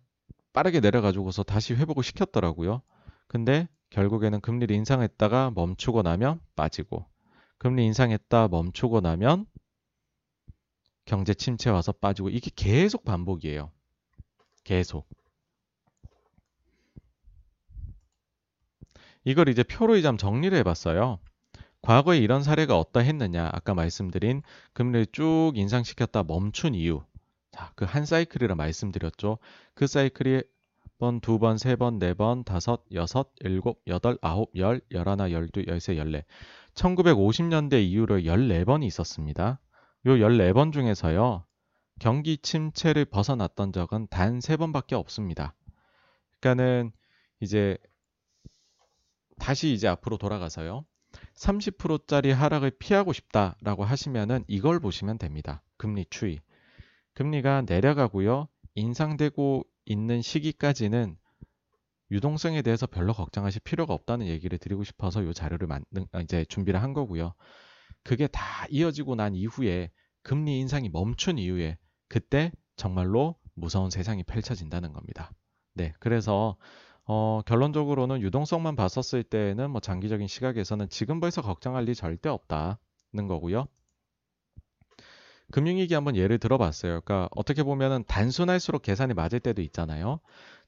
빠르게 0.53 0.79
내려가지고서 0.79 1.41
다시 1.41 1.73
회복을 1.73 2.03
시켰더라고요. 2.03 2.83
근데 3.27 3.67
결국에는 3.89 4.39
금리를 4.41 4.75
인상했다가 4.75 5.51
멈추고 5.55 6.03
나면 6.03 6.39
빠지고 6.55 7.05
금리 7.57 7.85
인상했다 7.85 8.49
멈추고 8.49 9.01
나면 9.01 9.47
경제 11.05 11.33
침체 11.33 11.69
와서 11.69 11.91
빠지고 11.91 12.29
이게 12.29 12.51
계속 12.55 13.03
반복이에요. 13.03 13.71
계속. 14.63 15.07
이걸 19.25 19.49
이제 19.49 19.63
표로 19.63 19.95
이제 19.95 20.11
정리를 20.17 20.57
해봤어요. 20.59 21.19
과거에 21.81 22.17
이런 22.17 22.43
사례가 22.43 22.77
어떠했느냐? 22.77 23.49
아까 23.51 23.73
말씀드린 23.73 24.41
금리를 24.73 25.07
쭉 25.11 25.53
인상시켰다 25.55 26.23
멈춘 26.23 26.75
이유. 26.75 27.03
자, 27.53 27.71
그 27.75 27.85
한 27.85 28.05
사이클이라 28.05 28.55
말씀드렸죠. 28.55 29.37
그 29.75 29.87
사이클이 29.87 30.41
번, 30.97 31.19
두 31.19 31.39
번, 31.39 31.57
세 31.57 31.75
번, 31.75 31.99
네 31.99 32.13
번, 32.13 32.43
다섯, 32.43 32.83
여섯, 32.93 33.31
일곱, 33.41 33.81
여덟, 33.87 34.17
아홉, 34.21 34.51
열, 34.55 34.81
열하나, 34.91 35.31
열두, 35.31 35.65
열세, 35.67 35.97
열네. 35.97 36.23
1950년대 36.75 37.83
이후로 37.83 38.21
14번이 38.21 38.85
있었습니다. 38.85 39.59
요 40.05 40.11
14번 40.11 40.73
중에서요. 40.73 41.45
경기 41.99 42.37
침체를 42.37 43.05
벗어났던 43.05 43.71
적은 43.71 44.07
단 44.09 44.39
3번밖에 44.39 44.93
없습니다. 44.93 45.53
그러니까는 46.39 46.91
이제 47.39 47.77
다시 49.39 49.73
이제 49.73 49.87
앞으로 49.87 50.17
돌아가서요. 50.17 50.85
30%짜리 51.35 52.31
하락을 52.31 52.71
피하고 52.71 53.13
싶다라고 53.13 53.83
하시면은 53.83 54.43
이걸 54.47 54.79
보시면 54.79 55.17
됩니다. 55.17 55.61
금리 55.77 56.05
추이. 56.09 56.39
금리가 57.13 57.63
내려가고요. 57.67 58.47
인상되고 58.75 59.65
있는 59.85 60.21
시기까지는 60.21 61.17
유동성에 62.11 62.61
대해서 62.61 62.85
별로 62.85 63.13
걱정하실 63.13 63.61
필요가 63.63 63.93
없다는 63.93 64.27
얘기를 64.27 64.57
드리고 64.57 64.83
싶어서 64.83 65.23
이 65.23 65.33
자료를 65.33 65.67
만든 65.67 66.05
아, 66.11 66.21
이제 66.21 66.45
준비를 66.45 66.81
한 66.81 66.93
거고요. 66.93 67.33
그게 68.03 68.27
다 68.27 68.65
이어지고 68.69 69.15
난 69.15 69.35
이후에 69.35 69.91
금리 70.21 70.59
인상이 70.59 70.89
멈춘 70.89 71.37
이후에 71.37 71.77
그때 72.07 72.51
정말로 72.75 73.35
무서운 73.55 73.89
세상이 73.89 74.23
펼쳐진다는 74.23 74.93
겁니다. 74.93 75.31
네, 75.73 75.93
그래서 75.99 76.57
어, 77.05 77.41
결론적으로는 77.45 78.21
유동성만 78.21 78.75
봤었을 78.75 79.23
때는 79.23 79.71
뭐 79.71 79.81
장기적인 79.81 80.27
시각에서는 80.27 80.89
지금 80.89 81.19
벌써 81.19 81.41
걱정할 81.41 81.87
일 81.87 81.95
절대 81.95 82.29
없다는 82.29 83.27
거고요. 83.27 83.67
금융위기 85.53 85.93
한번 85.93 86.15
예를 86.15 86.39
들어봤어요. 86.39 87.01
그러니까 87.01 87.29
어떻게 87.35 87.61
보면은 87.61 88.03
단순할수록 88.07 88.81
계산이 88.81 89.13
맞을 89.13 89.39
때도 89.39 89.61
있잖아요. 89.61 90.19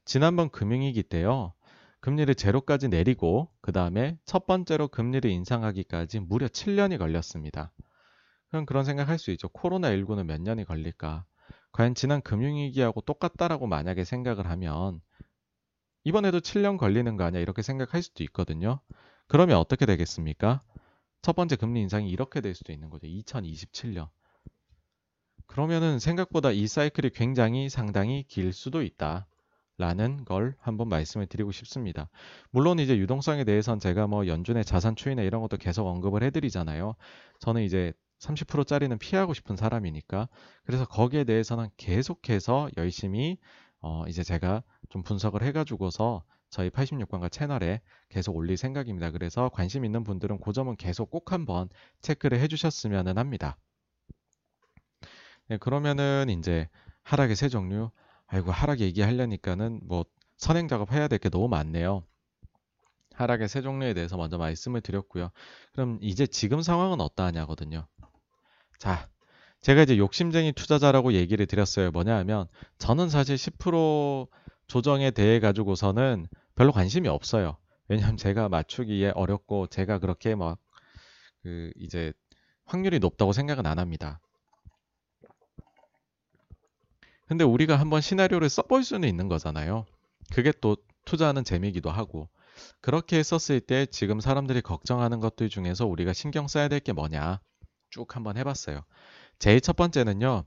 지난번 0.04 0.48
금융위기 0.48 1.02
때요. 1.02 1.54
금리를 1.98 2.32
제로까지 2.36 2.86
내리고 2.86 3.50
그 3.60 3.72
다음에 3.72 4.16
첫 4.24 4.46
번째로 4.46 4.86
금리를 4.86 5.28
인상하기까지 5.28 6.20
무려 6.20 6.46
7년이 6.46 6.98
걸렸습니다. 6.98 7.72
그럼 8.48 8.64
그런 8.64 8.84
생각할 8.84 9.18
수 9.18 9.32
있죠. 9.32 9.48
코로나19는 9.48 10.22
몇 10.22 10.40
년이 10.40 10.64
걸릴까? 10.64 11.24
과연 11.72 11.96
지난 11.96 12.22
금융위기하고 12.22 13.00
똑같다라고 13.00 13.66
만약에 13.66 14.04
생각을 14.04 14.48
하면 14.48 15.00
이번에도 16.04 16.38
7년 16.38 16.78
걸리는 16.78 17.16
거 17.16 17.24
아니야? 17.24 17.42
이렇게 17.42 17.60
생각할 17.60 18.04
수도 18.04 18.22
있거든요. 18.22 18.78
그러면 19.26 19.56
어떻게 19.56 19.84
되겠습니까? 19.84 20.62
첫 21.22 21.34
번째 21.34 21.56
금리 21.56 21.80
인상이 21.80 22.08
이렇게 22.08 22.40
될 22.40 22.54
수도 22.54 22.72
있는 22.72 22.88
거죠. 22.88 23.08
2027년. 23.08 24.10
그러면은 25.46 25.98
생각보다 25.98 26.50
이 26.50 26.66
사이클이 26.66 27.10
굉장히 27.10 27.68
상당히 27.68 28.24
길 28.28 28.52
수도 28.52 28.82
있다. 28.82 29.26
라는 29.78 30.24
걸 30.24 30.56
한번 30.58 30.88
말씀을 30.88 31.26
드리고 31.26 31.52
싶습니다. 31.52 32.08
물론 32.50 32.78
이제 32.78 32.96
유동성에 32.96 33.44
대해서는 33.44 33.78
제가 33.78 34.06
뭐 34.06 34.26
연준의 34.26 34.64
자산 34.64 34.96
추이나 34.96 35.20
이런 35.20 35.42
것도 35.42 35.58
계속 35.58 35.86
언급을 35.86 36.22
해드리잖아요. 36.22 36.94
저는 37.40 37.62
이제 37.62 37.92
30%짜리는 38.18 38.96
피하고 38.98 39.34
싶은 39.34 39.56
사람이니까 39.56 40.28
그래서 40.64 40.86
거기에 40.86 41.24
대해서는 41.24 41.68
계속해서 41.76 42.70
열심히 42.78 43.36
어 43.80 44.04
이제 44.08 44.22
제가 44.22 44.62
좀 44.88 45.02
분석을 45.02 45.42
해가지고서 45.42 46.24
저희 46.48 46.70
86관과 46.70 47.30
채널에 47.30 47.82
계속 48.08 48.34
올릴 48.34 48.56
생각입니다. 48.56 49.10
그래서 49.10 49.50
관심 49.50 49.84
있는 49.84 50.04
분들은 50.04 50.40
그 50.40 50.52
점은 50.52 50.76
계속 50.76 51.10
꼭 51.10 51.32
한번 51.32 51.68
체크를 52.00 52.40
해주셨으면 52.40 53.18
합니다. 53.18 53.58
네, 55.48 55.56
그러면은 55.58 56.28
이제 56.30 56.68
하락의 57.02 57.36
세 57.36 57.48
종류. 57.48 57.90
아이고 58.26 58.50
하락 58.50 58.80
얘기하려니까는 58.80 59.80
뭐 59.84 60.04
선행 60.36 60.68
작업 60.68 60.92
해야 60.92 61.08
될 61.08 61.18
게 61.18 61.28
너무 61.30 61.48
많네요. 61.48 62.04
하락의 63.14 63.48
세 63.48 63.62
종류에 63.62 63.94
대해서 63.94 64.16
먼저 64.16 64.36
말씀을 64.38 64.80
드렸고요. 64.80 65.30
그럼 65.72 65.98
이제 66.02 66.26
지금 66.26 66.60
상황은 66.62 67.00
어떠하냐거든요. 67.00 67.86
자, 68.78 69.08
제가 69.62 69.82
이제 69.82 69.98
욕심쟁이 69.98 70.52
투자자라고 70.52 71.14
얘기를 71.14 71.46
드렸어요. 71.46 71.90
뭐냐 71.90 72.16
하면 72.18 72.48
저는 72.78 73.08
사실 73.08 73.36
10% 73.38 74.28
조정에 74.68 75.10
대해 75.12 75.40
가지고서는 75.40 76.26
별로 76.56 76.72
관심이 76.72 77.08
없어요. 77.08 77.56
왜냐하면 77.88 78.16
제가 78.16 78.48
맞추기에 78.48 79.12
어렵고 79.14 79.68
제가 79.68 79.98
그렇게 79.98 80.34
막 80.34 80.58
그 81.42 81.72
이제 81.76 82.12
확률이 82.64 82.98
높다고 82.98 83.32
생각은 83.32 83.66
안 83.66 83.78
합니다. 83.78 84.20
근데 87.26 87.44
우리가 87.44 87.76
한번 87.76 88.00
시나리오를 88.00 88.48
써볼 88.48 88.84
수는 88.84 89.08
있는 89.08 89.28
거잖아요. 89.28 89.86
그게 90.32 90.52
또 90.60 90.76
투자하는 91.04 91.44
재미기도 91.44 91.90
하고 91.90 92.28
그렇게 92.80 93.18
했었을 93.18 93.60
때 93.60 93.86
지금 93.86 94.20
사람들이 94.20 94.60
걱정하는 94.62 95.20
것들 95.20 95.48
중에서 95.48 95.86
우리가 95.86 96.12
신경 96.12 96.48
써야 96.48 96.68
될 96.68 96.80
게 96.80 96.92
뭐냐 96.92 97.40
쭉 97.90 98.14
한번 98.16 98.36
해봤어요. 98.36 98.82
제일 99.38 99.60
첫 99.60 99.76
번째는요. 99.76 100.44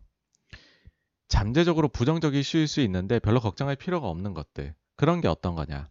잠재적으로 1.27 1.87
부정적 1.87 2.35
이슈일 2.35 2.67
수 2.67 2.81
있는데 2.81 3.19
별로 3.19 3.39
걱정할 3.39 3.75
필요가 3.75 4.07
없는 4.07 4.33
것들. 4.33 4.73
그런 4.95 5.21
게 5.21 5.27
어떤 5.27 5.55
거냐. 5.55 5.89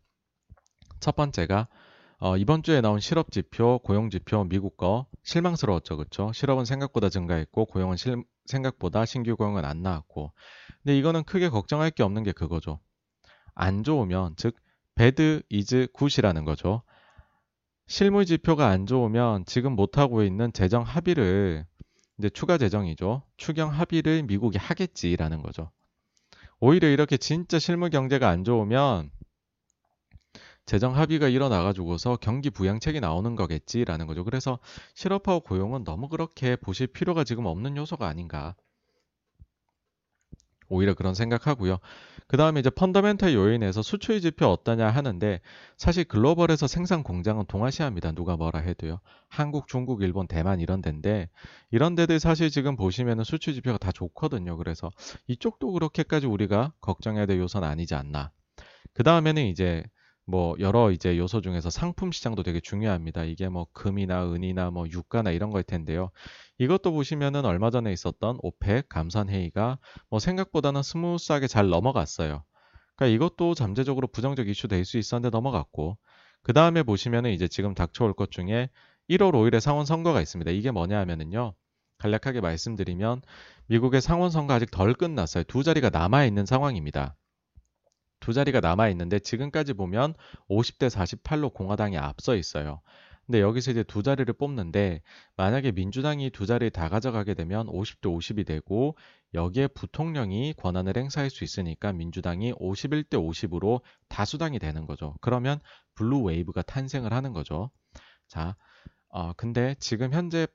첫 1.01 1.15
번째가 1.15 1.69
어, 2.21 2.37
이번 2.37 2.65
주에 2.65 2.81
나온 2.81 2.99
실업 2.99 3.31
지표, 3.31 3.79
고용 3.79 4.11
지표 4.11 4.43
미국 4.43 4.77
거 4.77 5.07
실망스러웠죠, 5.23 5.97
그렇죠? 5.97 6.33
실업은 6.33 6.65
생각보다 6.65 7.09
증가했고 7.09 7.67
고용은 7.67 7.97
실, 7.97 8.25
생각보다 8.47 9.05
신규 9.05 9.37
고용은 9.37 9.65
안 9.65 9.83
나왔고. 9.83 10.33
근데 10.83 10.99
이거는 10.99 11.23
크게 11.23 11.49
걱정할 11.49 11.91
게 11.93 12.03
없는 12.03 12.25
게 12.25 12.33
그거죠. 12.33 12.81
안 13.55 13.85
좋으면 13.85 14.35
즉 14.37 14.57
bad 14.97 15.43
is 15.49 15.87
good이라는 15.93 16.45
거죠. 16.45 16.83
실물 17.87 18.27
지표가 18.27 18.67
안 18.67 18.87
좋으면 18.87 19.45
지금 19.47 19.73
못 19.77 19.97
하고 19.97 20.25
있는 20.25 20.53
재정 20.53 20.83
합의를 20.83 21.67
이제 22.19 22.29
추가 22.31 22.59
재정이죠. 22.59 23.23
추경 23.37 23.71
합의를 23.71 24.25
미국이 24.25 24.59
하겠지라는 24.59 25.41
거죠. 25.41 25.71
오히려 26.59 26.89
이렇게 26.89 27.17
진짜 27.17 27.61
실물 27.61 27.91
경제가 27.91 28.29
안 28.29 28.43
좋으면 28.43 29.11
재정 30.69 30.95
합의가 30.95 31.29
일어나가지고서 31.29 32.19
경기 32.21 32.51
부양책이 32.51 33.01
나오는 33.01 33.35
거겠지라는 33.37 34.07
거죠. 34.07 34.23
그래서 34.23 34.59
실업하고 34.93 35.41
고용은 35.41 35.83
너무 35.83 36.11
그렇게 36.11 36.57
보실 36.57 36.87
필요가 36.89 37.25
지금 37.25 37.47
없는 37.47 37.79
요소가 37.79 38.07
아닌가. 38.07 38.55
오히려 40.69 40.93
그런 40.93 41.15
생각하고요. 41.15 41.79
그 42.27 42.37
다음에 42.37 42.61
이제 42.61 42.69
펀더멘탈 42.69 43.33
요인에서 43.33 43.81
수출 43.81 44.21
지표 44.21 44.45
어떠냐 44.49 44.91
하는데 44.91 45.41
사실 45.79 46.05
글로벌에서 46.05 46.67
생산 46.67 47.03
공장은 47.03 47.47
동아시아입니다. 47.49 48.13
누가 48.13 48.37
뭐라 48.37 48.61
해도요. 48.61 49.01
한국, 49.31 49.69
중국, 49.69 50.03
일본, 50.03 50.27
대만 50.27 50.61
이런 50.61 50.83
데인데 50.83 51.31
이런 51.71 51.95
데들 51.95 52.21
사실 52.21 52.51
지금 52.51 52.77
보시면은 52.77 53.25
수출 53.25 53.55
지표가 53.55 53.79
다 53.79 53.91
좋거든요. 53.91 54.59
그래서 54.59 54.91
이쪽도 55.29 55.73
그렇게까지 55.73 56.27
우리가 56.27 56.75
걱정해야 56.83 57.25
될 57.25 57.39
요소는 57.39 57.67
아니지 57.67 57.95
않나. 57.95 58.33
그 58.93 59.03
다음에는 59.03 59.47
이제 59.47 59.83
뭐 60.29 60.55
여러 60.61 60.91
이제 60.93 61.17
요소 61.19 61.41
중에서 61.41 61.71
상품 61.71 62.13
시장도 62.13 62.43
되게 62.43 62.61
중요합니다. 62.61 63.25
이게 63.25 63.49
뭐 63.49 63.67
금이나 63.73 64.31
은이나 64.33 64.71
뭐 64.71 64.87
유가나 64.89 65.31
이런 65.33 65.51
거일 65.51 65.65
텐데요. 65.65 66.11
이것도 66.59 66.93
보시면은 66.93 67.45
얼마 67.47 67.71
전에 67.71 67.93
있었던 67.93 68.39
OPEC 68.43 68.89
감산 68.91 69.29
회의가 69.31 69.79
뭐 70.11 70.21
생각보다는 70.21 70.83
smooth하게 70.83 71.47
잘 71.49 71.69
넘어갔어요. 71.71 72.45
그러니까 72.97 73.15
이것도 73.15 73.55
잠재적으로 73.55 74.07
부정적 74.09 74.49
이슈 74.49 74.69
될 74.69 74.85
수 74.85 74.99
있었는데 74.99 75.31
넘어갔고 75.35 75.99
그 76.43 76.53
다음에 76.53 76.83
보시면은 76.83 77.33
이제 77.33 77.49
지금 77.49 77.75
닥쳐올 77.75 78.15
것 78.15 78.31
중에 78.31 78.71
1월 79.11 79.33
5일에 79.33 79.61
상원 79.61 79.87
선거가 79.87 80.21
있습니다. 80.21 80.51
이게 80.51 80.71
뭐냐 80.71 80.99
하면은요. 81.01 81.55
간략하게 81.99 82.41
말씀드리면 82.43 83.23
미국의 83.67 84.01
상원 84.01 84.31
선거 84.31 84.55
아직 84.55 84.71
덜 84.71 84.95
끝났어요. 84.95 85.45
두 85.45 85.63
자리가 85.65 85.91
남아 85.91 86.25
있는 86.27 86.47
상황입니다. 86.47 87.17
두 88.29 88.35
자리가 88.35 88.61
남아 88.61 88.91
있는데 88.91 89.21
지금까지 89.21 89.73
보면 89.73 90.13
50대 90.51 90.91
48로 90.91 91.51
공화당이 91.51 91.97
앞서 91.97 92.37
있어요. 92.37 92.83
근데 93.25 93.41
여기서 93.41 93.71
이제 93.71 93.83
두 93.83 94.03
자리를 94.03 94.31
뽑는데 94.35 95.01
만약에 95.39 95.73
민주당이 95.73 96.29
두 96.29 96.45
자리 96.45 96.69
다 96.69 96.91
가져가게 96.91 97.33
되면 97.33 97.69
50대 97.69 98.03
50이 98.03 98.47
되고 98.47 98.99
여기에 99.33 99.69
부통령이 99.69 100.53
권한을 100.59 100.99
행사할 100.99 101.31
수 101.31 101.43
있으니까 101.43 101.95
민주당이 101.95 102.53
51대 102.53 103.13
50으로 103.15 103.81
다수당이 104.11 104.59
되는 104.59 104.85
거죠. 104.85 105.15
그러면 105.23 105.59
blue 105.95 106.21
wave가 106.25 106.61
탄생을 106.61 107.15
하는 107.15 107.33
거죠. 107.33 107.71
자, 108.27 108.57
어, 109.09 109.33
근데 109.39 109.75
지금 109.81 110.13
현재 110.13 110.47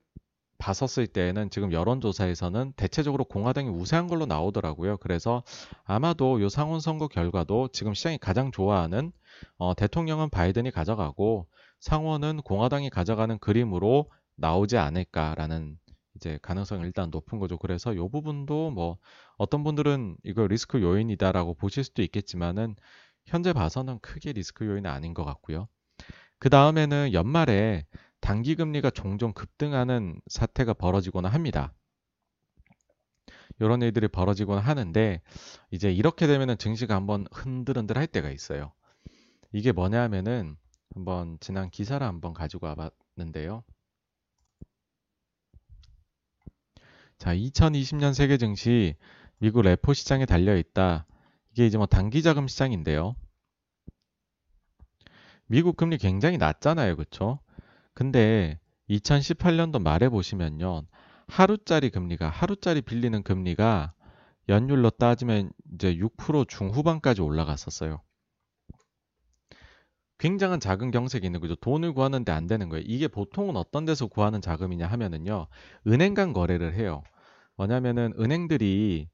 봤었을 0.64 1.08
때에는 1.08 1.50
지금 1.50 1.74
여론조사에서는 1.74 2.72
대체적으로 2.78 3.26
공화당이 3.26 3.68
우세한 3.68 4.08
걸로 4.08 4.26
나오더라고요. 4.26 4.96
그래서 4.98 5.44
아마도 5.84 6.42
요 6.42 6.48
상원 6.48 6.80
선거 6.80 7.10
결과도 7.10 7.68
지금 7.74 7.94
시장이 7.94 8.18
가장 8.18 8.50
좋아하는 8.50 9.12
어, 9.58 9.74
대통령은 9.74 10.30
바이든이 10.30 10.72
가져가고 10.72 11.48
상원은 11.82 12.42
공화당이 12.44 12.90
가져가는 12.92 13.38
그림으로 13.40 14.10
나오지 14.38 14.78
않을까라는 14.78 15.78
이제 16.16 16.40
가능성이 16.42 16.84
일단 16.84 17.10
높은 17.10 17.40
거죠. 17.40 17.58
그래서 17.58 17.94
요 17.98 18.08
부분도 18.08 18.72
뭐 18.72 18.98
어떤 19.36 19.66
분들은 19.66 20.16
이거 20.24 20.48
리스크 20.48 20.82
요인이다라고 20.82 21.56
보실 21.56 21.84
수도 21.84 22.02
있겠지만은 22.04 22.78
현재 23.26 23.52
봐서는 23.52 24.00
크게 24.00 24.32
리스크 24.32 24.66
요인은 24.66 24.90
아닌 24.90 25.14
것 25.14 25.26
같고요. 25.26 25.68
그 26.40 26.50
다음에는 26.50 27.12
연말에 27.12 27.86
단기 28.24 28.56
금리가 28.56 28.90
종종 28.90 29.34
급등하는 29.34 30.22
사태가 30.28 30.76
벌어지거나 30.76 31.28
합니다. 31.28 31.74
이런 33.60 33.82
일들이 33.82 34.08
벌어지곤 34.08 34.60
하는데 34.60 35.22
이제 35.72 35.92
이렇게 35.92 36.26
되면은 36.26 36.58
증시가 36.58 36.96
한번 36.96 37.26
흔들흔들 37.34 37.98
할 37.98 38.08
때가 38.08 38.32
있어요. 38.32 38.72
이게 39.52 39.74
뭐냐 39.74 40.02
하면은 40.04 40.56
한번 40.96 41.38
지난 41.42 41.70
기사를 41.70 42.08
한번 42.08 42.34
가지고 42.34 42.68
와봤는데요. 42.68 43.66
자, 47.18 47.36
2020년 47.36 48.14
세계 48.14 48.38
증시 48.38 48.96
미국 49.40 49.64
레포 49.64 49.94
시장에 49.94 50.26
달려 50.26 50.56
있다. 50.56 51.06
이게 51.52 51.68
이제 51.68 51.78
뭐 51.78 51.88
단기 51.88 52.24
자금 52.24 52.48
시장인데요. 52.48 53.18
미국 55.48 55.76
금리 55.76 55.98
굉장히 55.98 56.38
낮잖아요. 56.38 56.96
그렇죠? 56.96 57.43
근데 57.94 58.60
2018년도 58.90 59.82
말에 59.82 60.10
보시면요. 60.10 60.84
하루짜리 61.28 61.90
금리가 61.90 62.30
하루짜리 62.30 62.82
빌리는 62.82 63.24
금리가 63.24 63.94
연율로 64.50 64.92
따지면 64.92 65.52
이제 65.74 65.96
6% 65.96 66.48
중후반까지 66.48 67.22
올라갔었어요. 67.22 68.02
굉장한 70.18 70.60
자금 70.60 70.92
경색이 70.92 71.26
있는 71.26 71.40
거죠. 71.40 71.56
돈을 71.56 71.94
구하는데 71.94 72.32
안 72.32 72.48
되는 72.48 72.70
거예요. 72.70 72.84
이게 72.88 73.08
보통은 73.08 73.56
어떤 73.58 73.86
데서 73.86 74.08
구하는 74.08 74.42
자금이냐 74.42 74.88
하면은요. 74.88 75.48
은행 75.88 76.14
간 76.14 76.34
거래를 76.34 76.74
해요. 76.76 77.04
뭐냐면은 77.58 78.14
은행들이 78.20 79.10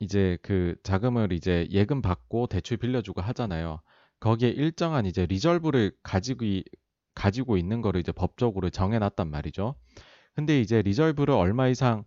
이제 0.00 0.38
그 0.42 0.74
자금을 0.82 1.32
이제 1.32 1.66
예금 1.70 2.02
받고 2.02 2.48
대출 2.48 2.76
빌려주고 2.76 3.20
하잖아요. 3.20 3.80
거기에 4.18 4.50
일정한 4.50 5.06
이제 5.06 5.26
리절브를 5.26 5.92
가지고 6.02 6.44
가지고 7.20 7.58
있는 7.58 7.82
거를 7.82 8.00
이제 8.00 8.12
법적으로 8.12 8.70
정해놨단 8.70 9.30
말이죠. 9.30 9.74
근데 10.34 10.58
이제 10.58 10.80
리절브를 10.80 11.34
얼마 11.34 11.68
이상 11.68 12.04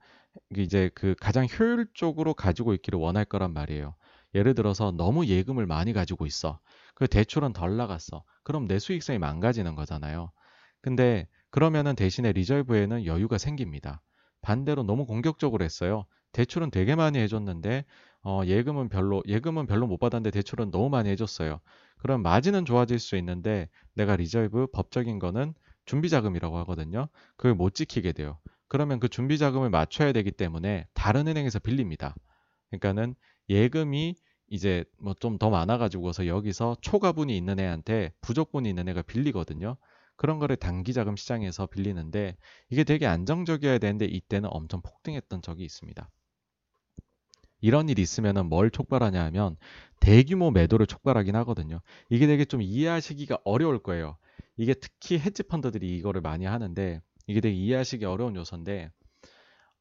이제 0.58 0.90
그 0.96 1.14
가장 1.22 1.46
효율적으로 1.46 2.34
가지고 2.34 2.74
있기를 2.74 2.98
원할 2.98 3.24
거란 3.24 3.54
말이에요. 3.54 3.94
예를 4.34 4.56
들어서 4.56 4.92
너무 4.92 5.28
예금을 5.28 5.68
많이 5.68 5.94
가지고 5.94 6.26
있어. 6.26 6.60
그 6.96 7.08
대출은 7.08 7.54
덜 7.54 7.78
나갔어. 7.78 8.24
그럼 8.44 8.68
내 8.68 8.80
수익성이 8.80 9.20
망가지는 9.20 9.76
거잖아요. 9.76 10.32
근데 10.82 11.28
그러면은 11.52 11.96
대신에 11.96 12.32
reserve에는 12.32 13.06
여유가 13.06 13.38
생깁니다. 13.38 14.02
반대로 14.42 14.82
너무 14.82 15.06
공격적으로 15.06 15.64
했어요. 15.64 16.08
대출은 16.32 16.72
되게 16.72 16.96
많이 16.96 17.20
해줬는데 17.20 17.86
어, 18.24 18.42
예금은 18.46 18.90
별로 18.90 19.22
예금은 19.28 19.66
별로 19.68 19.86
못 19.88 19.98
받았는데 19.98 20.32
대출은 20.32 20.72
너무 20.72 20.90
많이 20.90 21.10
해줬어요. 21.10 21.60
그럼 21.98 22.22
마진은 22.22 22.66
좋아질 22.66 23.00
수 23.00 23.16
있는데 23.18 23.70
내가 23.96 24.16
reserve 24.16 24.68
법적인 24.74 25.20
거는 25.20 25.54
준비 25.86 26.10
자금이라고 26.10 26.58
하거든요. 26.60 27.08
그걸 27.36 27.56
못 27.56 27.76
지키게 27.76 28.14
돼요. 28.14 28.40
그러면 28.70 29.00
그 29.00 29.10
준비 29.10 29.38
자금을 29.38 29.70
맞춰야 29.70 30.12
되기 30.14 30.32
때문에 30.32 30.88
다른 30.94 31.28
은행에서 31.28 31.60
빌립니다. 31.60 32.16
그러니까는 32.72 33.16
예금이 33.50 34.16
이제 34.50 34.86
뭐 35.00 35.14
좀 35.20 35.38
더 35.38 35.50
많아가지고서 35.50 36.28
여기서 36.28 36.78
초과분이 36.82 37.36
있는 37.36 37.60
애한테 37.60 38.14
부족분이 38.22 38.70
있는 38.70 38.88
애가 38.90 39.02
빌리거든요. 39.04 39.78
그런 40.16 40.40
거를 40.40 40.56
단기 40.56 40.94
자금 40.94 41.16
시장에서 41.18 41.66
빌리는데 41.68 42.38
이게 42.70 42.84
되게 42.84 43.06
안정적이어야 43.08 43.80
되는데 43.80 44.06
이때는 44.06 44.50
엄청 44.52 44.82
폭등했던 44.82 45.42
적이 45.42 45.66
있습니다. 45.66 46.10
이런 47.64 47.88
일이 47.88 48.02
있으면 48.02 48.50
뭘 48.50 48.70
촉발하냐 48.70 49.24
하면 49.24 49.56
대규모 50.02 50.52
매도를 50.52 50.86
촉발하긴 50.86 51.34
하거든요. 51.38 51.80
이게 52.10 52.28
되게 52.28 52.44
좀 52.44 52.62
이해하시기가 52.62 53.40
어려울 53.46 53.82
거예요. 53.82 54.18
이게 54.58 54.74
특히 54.74 55.18
헤지 55.18 55.44
펀드들이 55.44 55.96
이거를 55.98 56.20
많이 56.20 56.44
하는데 56.44 57.02
이게 57.26 57.40
되게 57.40 57.56
이해하시기 57.56 58.04
어려운 58.04 58.36
요소인데 58.36 58.92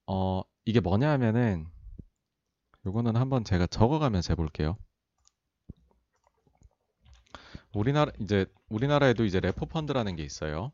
어 0.06 0.42
이게 0.64 0.78
뭐냐 0.78 1.10
하면은 1.10 1.66
요거는 2.86 3.16
한번 3.16 3.42
제가 3.42 3.66
적어가면서 3.66 4.34
해볼게요. 4.34 4.76
우리나라 7.74 8.12
이제 8.20 8.46
우리나라에도 8.68 9.24
이제 9.24 9.40
레포 9.40 9.66
펀드라는 9.66 10.14
게 10.14 10.22
있어요. 10.22 10.70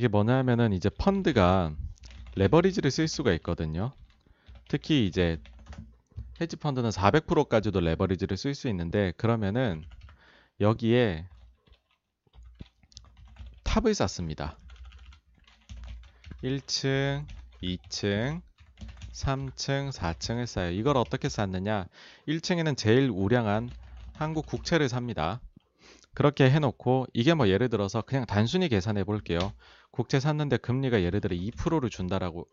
이게 0.00 0.08
뭐냐 0.08 0.34
하면은 0.38 0.72
이제 0.72 0.88
펀드가 0.88 1.74
레버리지를 2.34 2.90
쓸 2.90 3.06
수가 3.06 3.34
있거든요. 3.34 3.92
특히 4.66 5.06
이제 5.06 5.38
헤지 6.40 6.56
펀드는 6.56 6.88
400%까지도 6.88 7.80
레버리지를 7.80 8.38
쓸 8.38 8.54
수 8.54 8.68
있는데 8.68 9.12
그러면은 9.18 9.84
여기에 10.58 11.26
탑을 13.62 13.92
쌓습니다. 13.92 14.58
1층, 16.42 17.26
2층, 17.62 18.40
3층, 19.12 19.92
4층을 19.92 20.46
쌓아요. 20.46 20.70
이걸 20.70 20.96
어떻게 20.96 21.28
쌓느냐? 21.28 21.88
1층에는 22.26 22.74
제일 22.74 23.10
우량한 23.10 23.68
한국 24.14 24.46
국채를 24.46 24.88
삽니다. 24.88 25.42
그렇게 26.14 26.50
해놓고 26.50 27.06
이게 27.12 27.34
뭐 27.34 27.48
예를 27.48 27.68
들어서 27.68 28.00
그냥 28.02 28.24
단순히 28.24 28.70
계산해 28.70 29.04
볼게요. 29.04 29.52
국채 29.90 30.20
샀는데 30.20 30.58
금리가 30.58 31.02
예를 31.02 31.20
들어 31.20 31.36
2%를 31.36 31.90
준다라고 31.90 32.46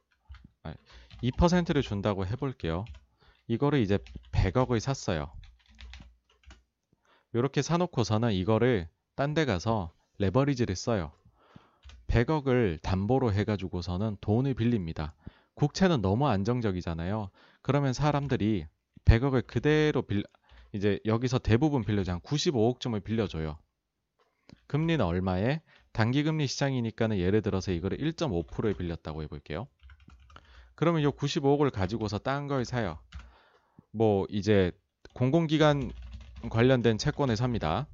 2%를 1.23 1.81
준다고 1.81 2.25
해볼게요. 2.25 2.85
이거를 3.47 3.79
이제 3.79 3.97
100억을 4.31 4.79
샀어요. 4.79 5.31
이렇게 7.33 7.61
사놓고서는 7.61 8.33
이거를 8.33 8.89
딴 9.15 9.33
데 9.33 9.45
가서 9.45 9.91
레버리지를 10.19 10.75
써요. 10.75 11.11
100억을 12.07 12.81
담보로 12.81 13.33
해가지고서는 13.33 14.17
돈을 14.21 14.53
빌립니다. 14.53 15.13
국채는 15.55 16.01
너무 16.01 16.27
안정적이잖아요. 16.27 17.29
그러면 17.61 17.93
사람들이 17.93 18.65
100억을 19.05 19.45
그대로 19.47 20.01
빌, 20.03 20.23
이제 20.73 20.99
여기서 21.05 21.39
대부분 21.39 21.83
빌려줘 21.83 22.13
한 22.13 22.19
95억쯤을 22.21 23.03
빌려줘요. 23.03 23.57
금리는 24.67 25.03
얼마에? 25.03 25.61
단기금리 25.97 26.45
시장이니까는 26.45 27.17
예를 27.17 27.41
들어서 27.41 27.71
이거를 27.71 27.99
1.5%에 27.99 28.75
빌렸다고 28.75 29.23
해볼게요. 29.23 29.67
그러면 30.75 31.01
이 31.01 31.07
95억을 31.07 31.71
가지고서 31.71 32.19
딴 32.19 32.47
걸 32.47 32.63
사요. 32.63 32.99
뭐 33.91 34.27
이제 34.29 34.71
공공기관 35.13 35.91
관련된 36.51 36.97
채권을 36.99 37.35
삽니다. 37.35 37.89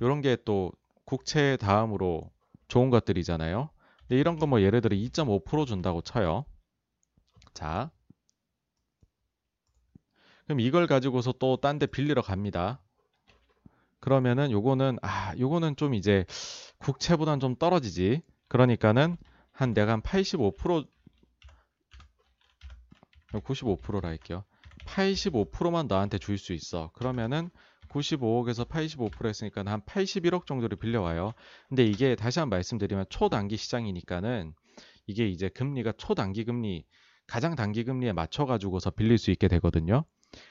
이런 0.00 0.20
게 0.20 0.36
또 0.44 0.72
국채 1.06 1.56
다음으로 1.58 2.30
좋은 2.68 2.90
것들이잖아요. 2.90 3.70
근데 4.08 4.20
이런 4.20 4.38
거 4.38 4.46
뭐 4.46 4.60
예를 4.62 4.82
들어 4.82 4.96
2.5% 4.96 5.66
준다고 5.66 6.02
쳐요. 6.02 6.44
자, 7.54 7.90
그럼 10.46 10.60
이걸 10.60 10.86
가지고서 10.86 11.32
또 11.32 11.56
딴 11.56 11.78
데 11.78 11.86
빌리러 11.86 12.22
갑니다. 12.22 12.80
그러면은 14.00 14.50
요거는 14.50 14.98
아 15.02 15.34
요거는 15.38 15.76
좀 15.76 15.94
이제 15.94 16.24
국채보단 16.82 17.40
좀 17.40 17.56
떨어지지. 17.56 18.22
그러니까는 18.48 19.16
한 19.52 19.74
내가 19.74 19.92
한 19.92 20.02
85% 20.02 20.86
95%라 23.32 24.08
할게요. 24.08 24.44
85%만 24.84 25.86
너한테 25.86 26.18
줄 26.18 26.38
수 26.38 26.52
있어. 26.52 26.90
그러면은 26.94 27.50
95억에서 27.88 28.66
85% 28.68 29.26
했으니까 29.26 29.62
한 29.66 29.80
81억 29.82 30.46
정도를 30.46 30.76
빌려와요. 30.78 31.34
근데 31.68 31.84
이게 31.84 32.14
다시 32.16 32.38
한 32.40 32.48
번 32.50 32.56
말씀드리면 32.58 33.06
초단기 33.10 33.56
시장이니까는 33.56 34.54
이게 35.06 35.28
이제 35.28 35.48
금리가 35.48 35.92
초단기 35.98 36.44
금리 36.44 36.84
가장 37.26 37.54
단기 37.54 37.84
금리에 37.84 38.12
맞춰 38.12 38.44
가지고서 38.46 38.90
빌릴 38.90 39.18
수 39.18 39.30
있게 39.30 39.48
되거든요. 39.48 40.04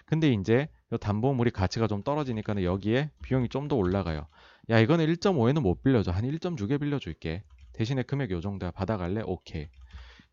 근데 0.05 0.32
이제 0.32 0.67
담보물이 0.99 1.51
가치가 1.51 1.88
좀 1.88 2.03
떨어지니까 2.03 2.61
여기에 2.63 3.11
비용이 3.23 3.49
좀 3.49 3.67
더 3.67 3.75
올라가요. 3.75 4.27
야 4.69 4.79
이거는 4.79 5.05
1.5에는 5.07 5.61
못 5.61 5.84
빌려줘. 5.84 6.11
한 6.11 6.23
1.6에 6.25 6.79
빌려줄게. 6.79 7.43
대신에 7.73 8.03
금액 8.03 8.32
요 8.32 8.41
정도야 8.41 8.71
받아갈래? 8.71 9.21
오케이. 9.25 9.67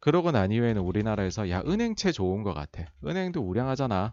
그러고 0.00 0.30
난 0.32 0.50
이후에는 0.52 0.82
우리나라에서 0.82 1.50
야 1.50 1.62
은행채 1.66 2.12
좋은 2.12 2.42
것 2.42 2.54
같아. 2.54 2.84
은행도 3.06 3.40
우량하잖아. 3.42 4.12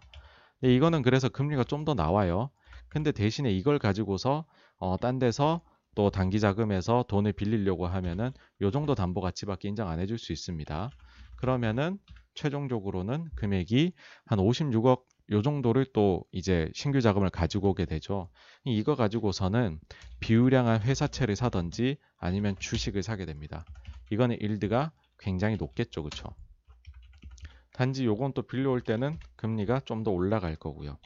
이거는 0.62 1.02
그래서 1.02 1.28
금리가 1.28 1.64
좀 1.64 1.84
더 1.84 1.94
나와요. 1.94 2.50
근데 2.88 3.12
대신에 3.12 3.50
이걸 3.52 3.78
가지고서 3.78 4.44
어, 4.78 4.96
딴 4.96 5.18
데서 5.18 5.60
또 5.94 6.10
단기 6.10 6.40
자금에서 6.40 7.04
돈을 7.08 7.32
빌리려고 7.32 7.86
하면은 7.86 8.32
요 8.62 8.70
정도 8.70 8.94
담보 8.94 9.20
가치밖에 9.20 9.68
인정 9.68 9.88
안 9.88 10.00
해줄 10.00 10.18
수 10.18 10.32
있습니다. 10.32 10.90
그러면은 11.36 11.98
최종적으로는 12.34 13.28
금액이 13.34 13.92
한 14.26 14.38
56억 14.38 15.02
요 15.32 15.42
정도를 15.42 15.86
또 15.92 16.24
이제 16.32 16.70
신규 16.74 17.00
자금을 17.00 17.30
가지고 17.30 17.70
오게 17.70 17.84
되죠. 17.86 18.30
이거 18.64 18.94
가지고서는 18.94 19.80
비우량한 20.20 20.82
회사채를 20.82 21.36
사든지 21.36 21.96
아니면 22.18 22.56
주식을 22.58 23.02
사게 23.02 23.26
됩니다. 23.26 23.66
이거는 24.10 24.36
일드가 24.40 24.92
굉장히 25.18 25.56
높겠죠. 25.56 26.02
그쵸? 26.04 26.28
단지 27.72 28.04
요건 28.06 28.32
또 28.32 28.42
빌려올 28.42 28.80
때는 28.80 29.18
금리가 29.36 29.80
좀 29.84 30.02
더 30.04 30.10
올라갈 30.10 30.56
거고요. 30.56 30.98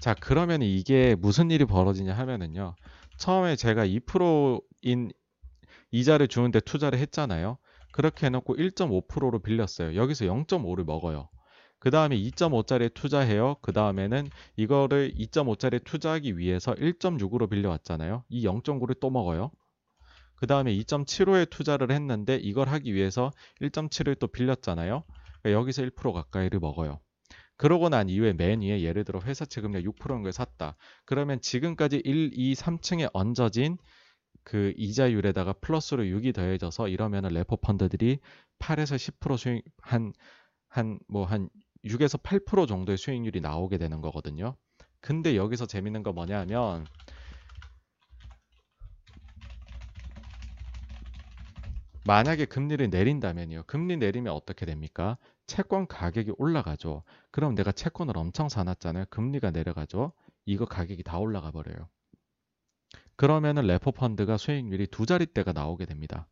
자, 0.00 0.14
그러면 0.14 0.62
이게 0.62 1.16
무슨 1.16 1.50
일이 1.50 1.64
벌어지냐 1.64 2.14
하면은요. 2.14 2.76
처음에 3.16 3.56
제가 3.56 3.84
2%인 3.86 5.10
이자를 5.90 6.28
주는데 6.28 6.60
투자를 6.60 6.98
했잖아요. 7.00 7.58
그렇게 7.90 8.26
해놓고 8.26 8.56
1.5%로 8.56 9.40
빌렸어요. 9.40 9.96
여기서 9.96 10.26
0.5를 10.26 10.84
먹어요. 10.84 11.28
그 11.80 11.90
다음에 11.90 12.16
2.5짜리에 12.16 12.92
투자해요. 12.92 13.56
그 13.60 13.72
다음에는 13.72 14.28
이거를 14.56 15.14
2.5짜리에 15.14 15.84
투자하기 15.84 16.36
위해서 16.36 16.74
1.6으로 16.74 17.48
빌려왔잖아요. 17.48 18.24
이 18.28 18.44
0.9를 18.44 18.98
또 19.00 19.10
먹어요. 19.10 19.50
그 20.34 20.46
다음에 20.46 20.72
2.75에 20.74 21.48
투자를 21.50 21.90
했는데 21.90 22.36
이걸 22.36 22.68
하기 22.68 22.94
위해서 22.94 23.30
1.7을 23.60 24.18
또 24.18 24.26
빌렸잖아요. 24.26 25.04
그러니까 25.42 25.60
여기서 25.60 25.82
1% 25.82 26.12
가까이를 26.12 26.58
먹어요. 26.60 27.00
그러고 27.56 27.88
난 27.88 28.08
이후에 28.08 28.32
맨 28.32 28.60
위에 28.60 28.82
예를 28.82 29.04
들어 29.04 29.20
회사 29.20 29.44
채금리 29.44 29.82
6%인 29.84 30.22
걸 30.22 30.32
샀다. 30.32 30.76
그러면 31.04 31.40
지금까지 31.40 32.02
1, 32.04 32.30
2, 32.34 32.54
3층에 32.54 33.10
얹어진 33.12 33.78
그 34.44 34.72
이자율에다가 34.76 35.54
플러스로 35.54 36.04
6이 36.04 36.34
더해져서 36.34 36.88
이러면은 36.88 37.30
레포 37.30 37.56
펀드들이 37.56 38.18
8에서 38.58 38.96
10% 38.96 39.36
수익 39.36 39.64
한 39.80 40.12
한 40.68 40.98
뭐한 41.08 41.48
6에서 41.84 42.20
8% 42.22 42.66
정도의 42.66 42.98
수익률이 42.98 43.40
나오게 43.40 43.78
되는 43.78 44.00
거거든요. 44.00 44.56
근데 45.00 45.36
여기서 45.36 45.66
재밌는 45.66 46.02
거 46.02 46.12
뭐냐면 46.12 46.86
만약에 52.04 52.46
금리를 52.46 52.88
내린다면요. 52.88 53.64
금리 53.66 53.98
내리면 53.98 54.32
어떻게 54.32 54.64
됩니까? 54.64 55.18
채권 55.46 55.86
가격이 55.86 56.32
올라가죠. 56.38 57.02
그럼 57.30 57.54
내가 57.54 57.70
채권을 57.70 58.16
엄청 58.16 58.48
사놨잖아요. 58.48 59.06
금리가 59.10 59.50
내려가죠. 59.50 60.12
이거 60.46 60.64
가격이 60.64 61.02
다 61.02 61.18
올라가 61.18 61.50
버려요. 61.50 61.88
그러면은 63.16 63.66
레포 63.66 63.92
펀드가 63.92 64.38
수익률이 64.38 64.86
두 64.86 65.04
자릿대가 65.04 65.52
나오게 65.52 65.84
됩니다. 65.84 66.26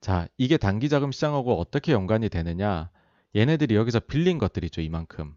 자, 0.00 0.28
이게 0.36 0.56
단기 0.56 0.88
자금 0.88 1.10
시장하고 1.12 1.58
어떻게 1.58 1.92
연관이 1.92 2.28
되느냐? 2.28 2.90
얘네들이 3.36 3.74
여기서 3.74 4.00
빌린 4.00 4.38
것들이죠, 4.38 4.80
이만큼. 4.80 5.34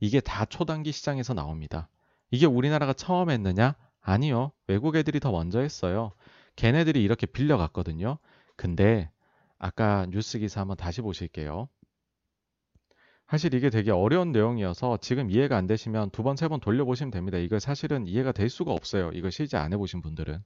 이게 0.00 0.20
다 0.20 0.44
초단기 0.44 0.92
시장에서 0.92 1.34
나옵니다. 1.34 1.88
이게 2.30 2.46
우리나라가 2.46 2.92
처음 2.92 3.30
했느냐? 3.30 3.74
아니요. 4.00 4.52
외국 4.66 4.96
애들이 4.96 5.20
더 5.20 5.30
먼저 5.32 5.60
했어요. 5.60 6.12
걔네들이 6.56 7.02
이렇게 7.02 7.26
빌려갔거든요. 7.26 8.18
근데 8.56 9.10
아까 9.58 10.06
뉴스 10.10 10.38
기사 10.38 10.60
한번 10.60 10.76
다시 10.76 11.00
보실게요. 11.00 11.68
사실 13.28 13.54
이게 13.54 13.70
되게 13.70 13.90
어려운 13.90 14.32
내용이어서 14.32 14.98
지금 14.98 15.30
이해가 15.30 15.56
안 15.56 15.66
되시면 15.66 16.10
두 16.10 16.22
번, 16.22 16.36
세 16.36 16.48
번 16.48 16.60
돌려보시면 16.60 17.10
됩니다. 17.10 17.38
이거 17.38 17.58
사실은 17.58 18.06
이해가 18.06 18.32
될 18.32 18.48
수가 18.48 18.72
없어요. 18.72 19.10
이거 19.14 19.30
실제 19.30 19.56
안 19.56 19.72
해보신 19.72 20.02
분들은. 20.02 20.42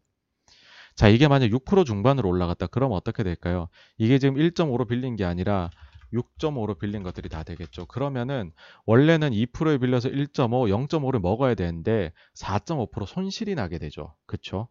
자, 0.98 1.08
이게 1.08 1.28
만약 1.28 1.46
6% 1.50 1.86
중반으로 1.86 2.28
올라갔다. 2.28 2.66
그럼 2.66 2.90
어떻게 2.90 3.22
될까요? 3.22 3.68
이게 3.98 4.18
지금 4.18 4.34
1.5로 4.34 4.88
빌린 4.88 5.14
게 5.14 5.24
아니라 5.24 5.70
6.5로 6.12 6.76
빌린 6.76 7.04
것들이 7.04 7.28
다 7.28 7.44
되겠죠. 7.44 7.86
그러면은 7.86 8.50
원래는 8.84 9.30
2%에 9.30 9.78
빌려서 9.78 10.08
1.5, 10.08 10.88
0.5를 10.88 11.20
먹어야 11.20 11.54
되는데 11.54 12.12
4.5% 12.34 13.06
손실이 13.06 13.54
나게 13.54 13.78
되죠. 13.78 14.16
그쵸? 14.26 14.66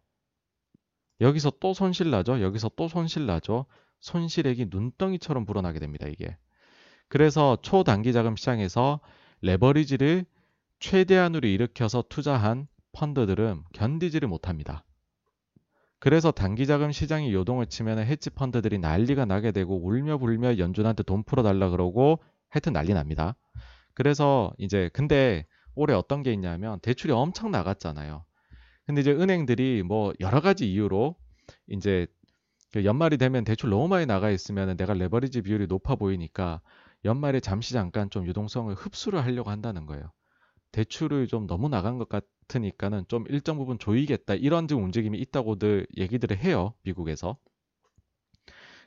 여기서 1.22 1.50
또 1.60 1.72
손실 1.72 2.10
나죠. 2.10 2.42
여기서 2.42 2.72
또 2.76 2.88
손실 2.88 3.24
나죠. 3.24 3.64
손실액이 4.00 4.66
눈덩이처럼 4.68 5.46
불어나게 5.46 5.78
됩니다. 5.78 6.06
이게. 6.08 6.36
그래서 7.08 7.56
초단기 7.62 8.12
자금 8.12 8.36
시장에서 8.36 9.00
레버리지를 9.40 10.26
최대한으로 10.78 11.48
일으켜서 11.48 12.04
투자한 12.06 12.68
펀드들은 12.92 13.64
견디지를 13.72 14.28
못합니다. 14.28 14.84
그래서 16.00 16.30
단기 16.30 16.66
자금 16.66 16.92
시장이 16.92 17.32
요동을 17.32 17.66
치면 17.66 17.98
헤지 17.98 18.30
펀드들이 18.30 18.78
난리가 18.78 19.24
나게 19.24 19.50
되고 19.52 19.84
울며 19.84 20.18
불며 20.18 20.58
연준한테 20.58 21.02
돈 21.02 21.24
풀어달라 21.24 21.70
그러고 21.70 22.20
하여튼 22.48 22.72
난리 22.72 22.94
납니다. 22.94 23.34
그래서 23.94 24.52
이제 24.58 24.90
근데 24.92 25.44
올해 25.74 25.94
어떤 25.94 26.22
게 26.22 26.32
있냐면 26.32 26.78
대출이 26.80 27.12
엄청 27.12 27.50
나갔잖아요. 27.50 28.24
근데 28.86 29.00
이제 29.00 29.12
은행들이 29.12 29.82
뭐 29.82 30.12
여러 30.20 30.40
가지 30.40 30.70
이유로 30.70 31.16
이제 31.66 32.06
그 32.72 32.84
연말이 32.84 33.18
되면 33.18 33.44
대출 33.44 33.70
너무 33.70 33.88
많이 33.88 34.06
나가 34.06 34.30
있으면 34.30 34.76
내가 34.76 34.94
레버리지 34.94 35.42
비율이 35.42 35.66
높아 35.66 35.96
보이니까 35.96 36.60
연말에 37.04 37.40
잠시 37.40 37.72
잠깐 37.72 38.08
좀 38.10 38.26
유동성을 38.26 38.72
흡수를 38.74 39.24
하려고 39.24 39.50
한다는 39.50 39.84
거예요. 39.86 40.12
대출을 40.72 41.26
좀 41.26 41.46
너무 41.46 41.68
나간 41.68 41.98
것 41.98 42.08
같 42.08 42.24
으니까는 42.54 43.04
좀 43.08 43.24
일정 43.28 43.58
부분 43.58 43.78
조이겠다. 43.78 44.34
이런 44.34 44.68
좀 44.68 44.82
움직임이 44.84 45.18
있다고들 45.18 45.86
얘기들을 45.96 46.38
해요 46.38 46.74
미국에서. 46.82 47.36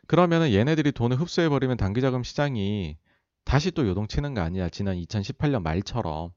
그러면은 0.08 0.52
얘네들이 0.54 0.92
돈을 0.92 1.20
흡수해 1.20 1.50
버리면 1.50 1.78
단기자금 1.78 2.24
시장이 2.24 2.98
다시 3.46 3.72
또 3.72 3.88
요동치는 3.88 4.34
거 4.34 4.42
아니야 4.42 4.70
지난 4.70 4.96
2018년 4.98 5.62
말처럼. 5.64 6.32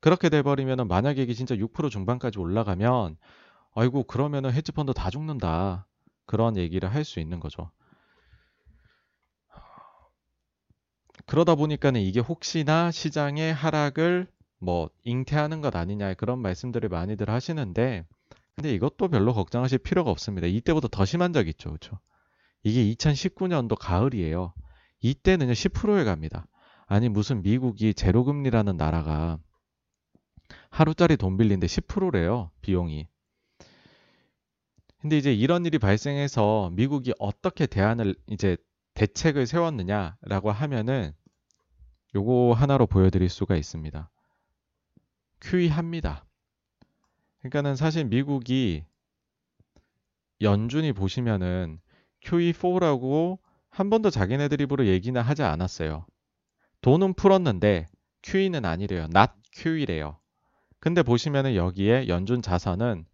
그렇게 0.00 0.28
돼 0.28 0.42
버리면은 0.42 0.88
만약에 0.88 1.22
이게 1.22 1.34
진짜 1.34 1.54
6% 1.56 1.90
중반까지 1.90 2.38
올라가면 2.38 3.16
아이고 3.74 4.04
그러면은 4.04 4.52
헤지펀드 4.52 4.92
다 4.94 5.10
죽는다. 5.10 5.86
그런 6.26 6.56
얘기를 6.56 6.92
할 6.92 7.04
수 7.04 7.20
있는 7.20 7.40
거죠. 7.40 7.70
그러다 11.26 11.54
보니까는 11.54 12.00
이게 12.00 12.20
혹시나 12.20 12.90
시장의 12.90 13.52
하락을 13.54 14.26
뭐 14.58 14.90
잉태하는 15.04 15.60
것 15.60 15.74
아니냐 15.76 16.14
그런 16.14 16.40
말씀들을 16.40 16.88
많이들 16.88 17.30
하시는데 17.30 18.04
근데 18.54 18.74
이것도 18.74 19.08
별로 19.08 19.32
걱정하실 19.34 19.78
필요가 19.78 20.10
없습니다. 20.10 20.48
이때보다 20.48 20.88
더 20.90 21.04
심한 21.04 21.32
적 21.32 21.46
있죠. 21.48 21.70
그렇죠? 21.70 22.00
이게 22.64 22.92
2019년도 22.94 23.76
가을이에요. 23.78 24.52
이때는요 25.00 25.52
10%에 25.52 26.04
갑니다. 26.04 26.46
아니 26.86 27.08
무슨 27.08 27.42
미국이 27.42 27.94
제로금리라는 27.94 28.76
나라가 28.76 29.38
하루짜리 30.70 31.16
돈 31.16 31.36
빌린데 31.36 31.66
10%래요. 31.66 32.50
비용이. 32.62 33.06
근데 35.00 35.16
이제 35.16 35.32
이런 35.32 35.64
일이 35.64 35.78
발생해서 35.78 36.70
미국이 36.72 37.12
어떻게 37.20 37.66
대안을 37.66 38.16
이제 38.26 38.56
대책을 38.94 39.46
세웠느냐라고 39.46 40.50
하면은 40.50 41.12
요거 42.16 42.54
하나로 42.54 42.86
보여드릴 42.86 43.28
수가 43.28 43.54
있습니다. 43.54 44.10
QE합니다. 45.40 46.24
그러니까는 47.38 47.76
사실 47.76 48.04
미국이 48.04 48.84
연준이 50.40 50.92
보시면은 50.92 51.80
QE4라고 52.24 53.38
한 53.70 53.90
번도 53.90 54.10
자기네들 54.10 54.60
입으로 54.62 54.86
얘기는 54.86 55.20
하지 55.20 55.42
않았어요. 55.42 56.06
돈은 56.80 57.14
풀었는데 57.14 57.86
QE는 58.22 58.64
아니래요. 58.64 59.04
not 59.04 59.32
QE래요. 59.52 60.18
근데 60.80 61.02
보시면은 61.02 61.54
여기에 61.54 62.08
연준 62.08 62.42
자산은 62.42 63.04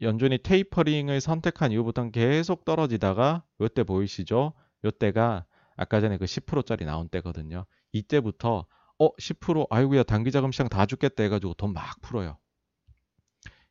연준이 0.00 0.38
테이퍼링을 0.38 1.20
선택한 1.20 1.72
이후부터는 1.72 2.12
계속 2.12 2.64
떨어지다가 2.64 3.42
이때 3.60 3.82
보이시죠? 3.82 4.52
이때가 4.84 5.44
아까 5.76 6.00
전에 6.00 6.18
그 6.18 6.24
10%짜리 6.24 6.84
나온 6.84 7.08
때거든요. 7.08 7.64
이때부터 7.92 8.66
어 8.98 9.10
10% 9.18 9.66
아이고야 9.70 10.02
단기 10.04 10.30
자금 10.32 10.52
시장 10.52 10.68
다 10.68 10.86
죽겠다 10.86 11.22
해가지고 11.24 11.54
돈 11.54 11.72
막 11.72 12.00
풀어요. 12.00 12.38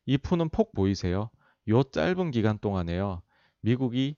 이 0.06 0.18
푸는 0.18 0.48
폭 0.48 0.72
보이세요? 0.74 1.30
요 1.68 1.82
짧은 1.84 2.30
기간 2.32 2.58
동안에요. 2.58 3.22
미국이 3.60 4.16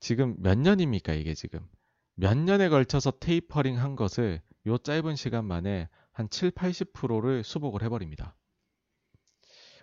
지금 0.00 0.36
몇 0.38 0.58
년입니까 0.58 1.14
이게 1.14 1.34
지금 1.34 1.66
몇 2.14 2.36
년에 2.36 2.68
걸쳐서 2.68 3.12
테이퍼링 3.20 3.78
한 3.78 3.96
것을 3.96 4.42
요 4.66 4.78
짧은 4.78 5.16
시간 5.16 5.44
만에 5.46 5.88
한 6.12 6.28
7, 6.28 6.50
80%를 6.52 7.42
수복을 7.44 7.82
해버립니다. 7.82 8.36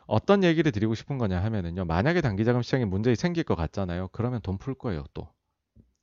어떤 0.07 0.43
얘기를 0.43 0.71
드리고 0.71 0.95
싶은 0.95 1.17
거냐 1.17 1.41
하면은요. 1.43 1.86
만약에 1.86 2.21
단기 2.21 2.43
자금 2.45 2.61
시장에 2.61 2.86
문제 2.86 3.13
생길 3.15 3.43
것 3.43 3.55
같잖아요. 3.55 4.09
그러면 4.09 4.41
돈 4.41 4.57
풀 4.57 4.73
거예요 4.75 5.05
또. 5.13 5.30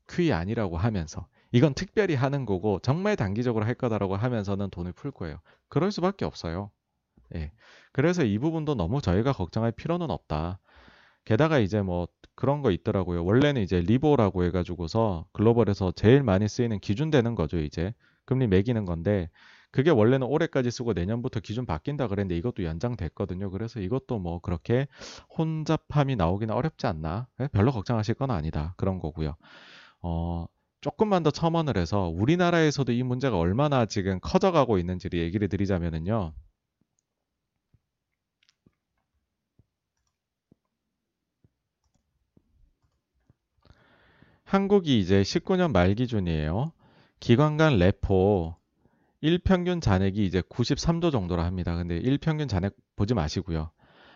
퀴 0.08 0.32
아니라고 0.32 0.78
하면서 0.78 1.26
이건 1.56 1.72
특별히 1.72 2.14
하는 2.14 2.44
거고 2.44 2.80
정말 2.80 3.16
단기적으로 3.16 3.64
할 3.64 3.72
거다라고 3.72 4.14
하면서는 4.14 4.68
돈을 4.68 4.92
풀 4.92 5.10
거예요. 5.10 5.38
그럴 5.70 5.90
수밖에 5.90 6.26
없어요. 6.26 6.70
예. 7.34 7.50
그래서 7.92 8.24
이 8.24 8.38
부분도 8.38 8.74
너무 8.74 9.00
저희가 9.00 9.32
걱정할 9.32 9.72
필요는 9.72 10.10
없다. 10.10 10.58
게다가 11.24 11.58
이제 11.58 11.80
뭐 11.80 12.08
그런 12.34 12.60
거 12.60 12.70
있더라고요. 12.70 13.24
원래는 13.24 13.62
이제 13.62 13.80
리보라고 13.80 14.44
해가지고서 14.44 15.24
글로벌에서 15.32 15.92
제일 15.92 16.22
많이 16.22 16.46
쓰이는 16.46 16.78
기준 16.78 17.10
되는 17.10 17.34
거죠. 17.34 17.58
이제 17.58 17.94
금리 18.26 18.46
매기는 18.46 18.84
건데 18.84 19.30
그게 19.70 19.88
원래는 19.88 20.26
올해까지 20.26 20.70
쓰고 20.70 20.92
내년부터 20.92 21.40
기준 21.40 21.64
바뀐다 21.64 22.08
그랬는데 22.08 22.36
이것도 22.36 22.64
연장됐거든요. 22.64 23.50
그래서 23.50 23.80
이것도 23.80 24.18
뭐 24.18 24.40
그렇게 24.40 24.88
혼잡함이 25.38 26.16
나오기는 26.16 26.54
어렵지 26.54 26.86
않나? 26.86 27.28
예, 27.40 27.48
별로 27.48 27.72
걱정하실 27.72 28.16
건 28.16 28.30
아니다. 28.30 28.74
그런 28.76 28.98
거고요. 28.98 29.36
어, 30.02 30.46
조금만 30.86 31.24
더 31.24 31.32
첨언을 31.32 31.76
해서 31.78 32.06
우리나라에서도 32.14 32.92
이 32.92 33.02
문제가 33.02 33.36
얼마나 33.36 33.86
지금 33.86 34.20
커져가고 34.20 34.78
있는지를 34.78 35.18
얘기를 35.18 35.48
드리자면은요. 35.48 36.32
한국이 44.44 45.00
이제 45.00 45.22
19년 45.22 45.72
말 45.72 45.96
기준이에요. 45.96 46.70
기관 47.18 47.56
간 47.56 47.78
레포 47.78 48.54
1평균 49.24 49.82
잔액이 49.82 50.24
이제 50.24 50.40
93조 50.40 51.10
정도라 51.10 51.44
합니다. 51.44 51.74
근데 51.74 52.00
1평균 52.00 52.48
잔액 52.48 52.76
보지 52.94 53.14
마시고요. 53.14 53.72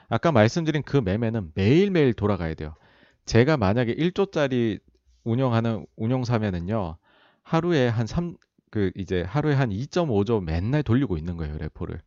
아까 0.08 0.30
말씀드린 0.30 0.84
그 0.84 0.98
매매는 0.98 1.50
매일매일 1.56 2.12
돌아가야 2.12 2.54
돼요. 2.54 2.76
제가 3.24 3.56
만약에 3.56 3.92
1조짜리 3.96 4.78
운영하는 5.24 5.86
운용사면은요. 5.96 6.96
하루에 7.42 7.88
한 7.88 8.06
3, 8.06 8.36
그 8.70 8.92
이제 8.96 9.22
하루에 9.22 9.54
한 9.54 9.70
2.5조 9.70 10.42
맨날 10.42 10.82
돌리고 10.82 11.16
있는 11.16 11.36
거예요, 11.36 11.58
레포를. 11.58 12.00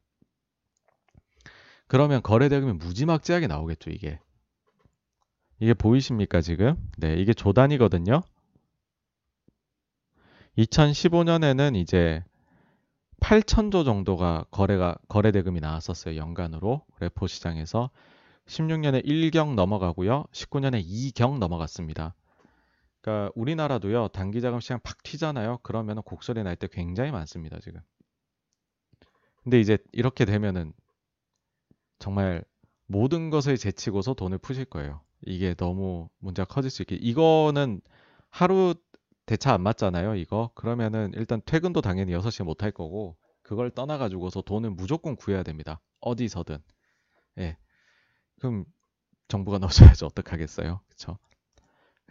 그러면 1.88 2.22
거래 2.24 2.50
대금이 2.50 2.74
무지막지하게 2.74 3.48
나오겠죠, 3.48 3.90
이게. 3.90 4.20
이게 5.60 5.74
보이십니까, 5.74 6.42
지금? 6.42 6.76
네, 6.98 7.16
이게 7.16 7.34
조단이거든요. 7.34 8.22
2015년에는 10.58 11.76
이제 11.76 12.24
8천조 13.20 13.86
정도가 13.86 14.46
거래가 14.52 14.98
거래 15.08 15.32
대금이 15.32 15.60
나왔었어요. 15.62 16.18
연간으로 16.18 16.84
레포 17.00 17.28
시장에서 17.28 17.90
16년에 18.48 19.06
1경 19.06 19.56
넘어가고요. 19.56 20.26
19년에 20.32 20.86
2경 20.86 21.38
넘어갔습니다. 21.38 22.16
그러니까 23.04 23.32
우리나라도요. 23.36 24.10
단기 24.10 24.42
자금 24.42 24.62
시장 24.62 24.80
팍 24.84 25.04
튀잖아요. 25.04 25.60
그러면 25.64 26.02
곡소리 26.04 26.44
날 26.44 26.58
때 26.58 26.68
굉장히 26.72 27.12
많습니다, 27.12 27.60
지금. 27.62 27.82
근데 29.44 29.60
이제 29.60 29.78
이렇게 29.92 30.26
되면은 30.26 30.74
정말 32.00 32.44
모든 32.88 33.30
것을 33.30 33.58
제치고서 33.58 34.14
돈을 34.14 34.38
푸실 34.40 34.66
거예요. 34.66 35.02
이게 35.26 35.54
너무 35.56 36.10
문제가 36.20 36.46
커질 36.48 36.70
수 36.70 36.82
있게. 36.84 36.96
이거는 36.96 37.82
하루 38.30 38.76
대차 39.26 39.54
안 39.54 39.62
맞잖아요, 39.62 40.16
이거. 40.16 40.52
그러면은 40.56 41.12
일단 41.16 41.42
퇴근도 41.46 41.82
당연히 41.82 42.12
6시에 42.14 42.46
못 42.46 42.64
할 42.64 42.72
거고, 42.72 43.16
그걸 43.42 43.70
떠나가지고서 43.72 44.42
돈을 44.42 44.72
무조건 44.72 45.16
구해야 45.16 45.44
됩니다. 45.44 45.82
어디서든. 46.02 46.58
예. 47.40 47.58
그럼 48.40 48.66
정부가 49.30 49.60
넣어줘야죠. 49.60 50.08
어떡하겠어요. 50.08 50.82
그쵸? 50.90 51.20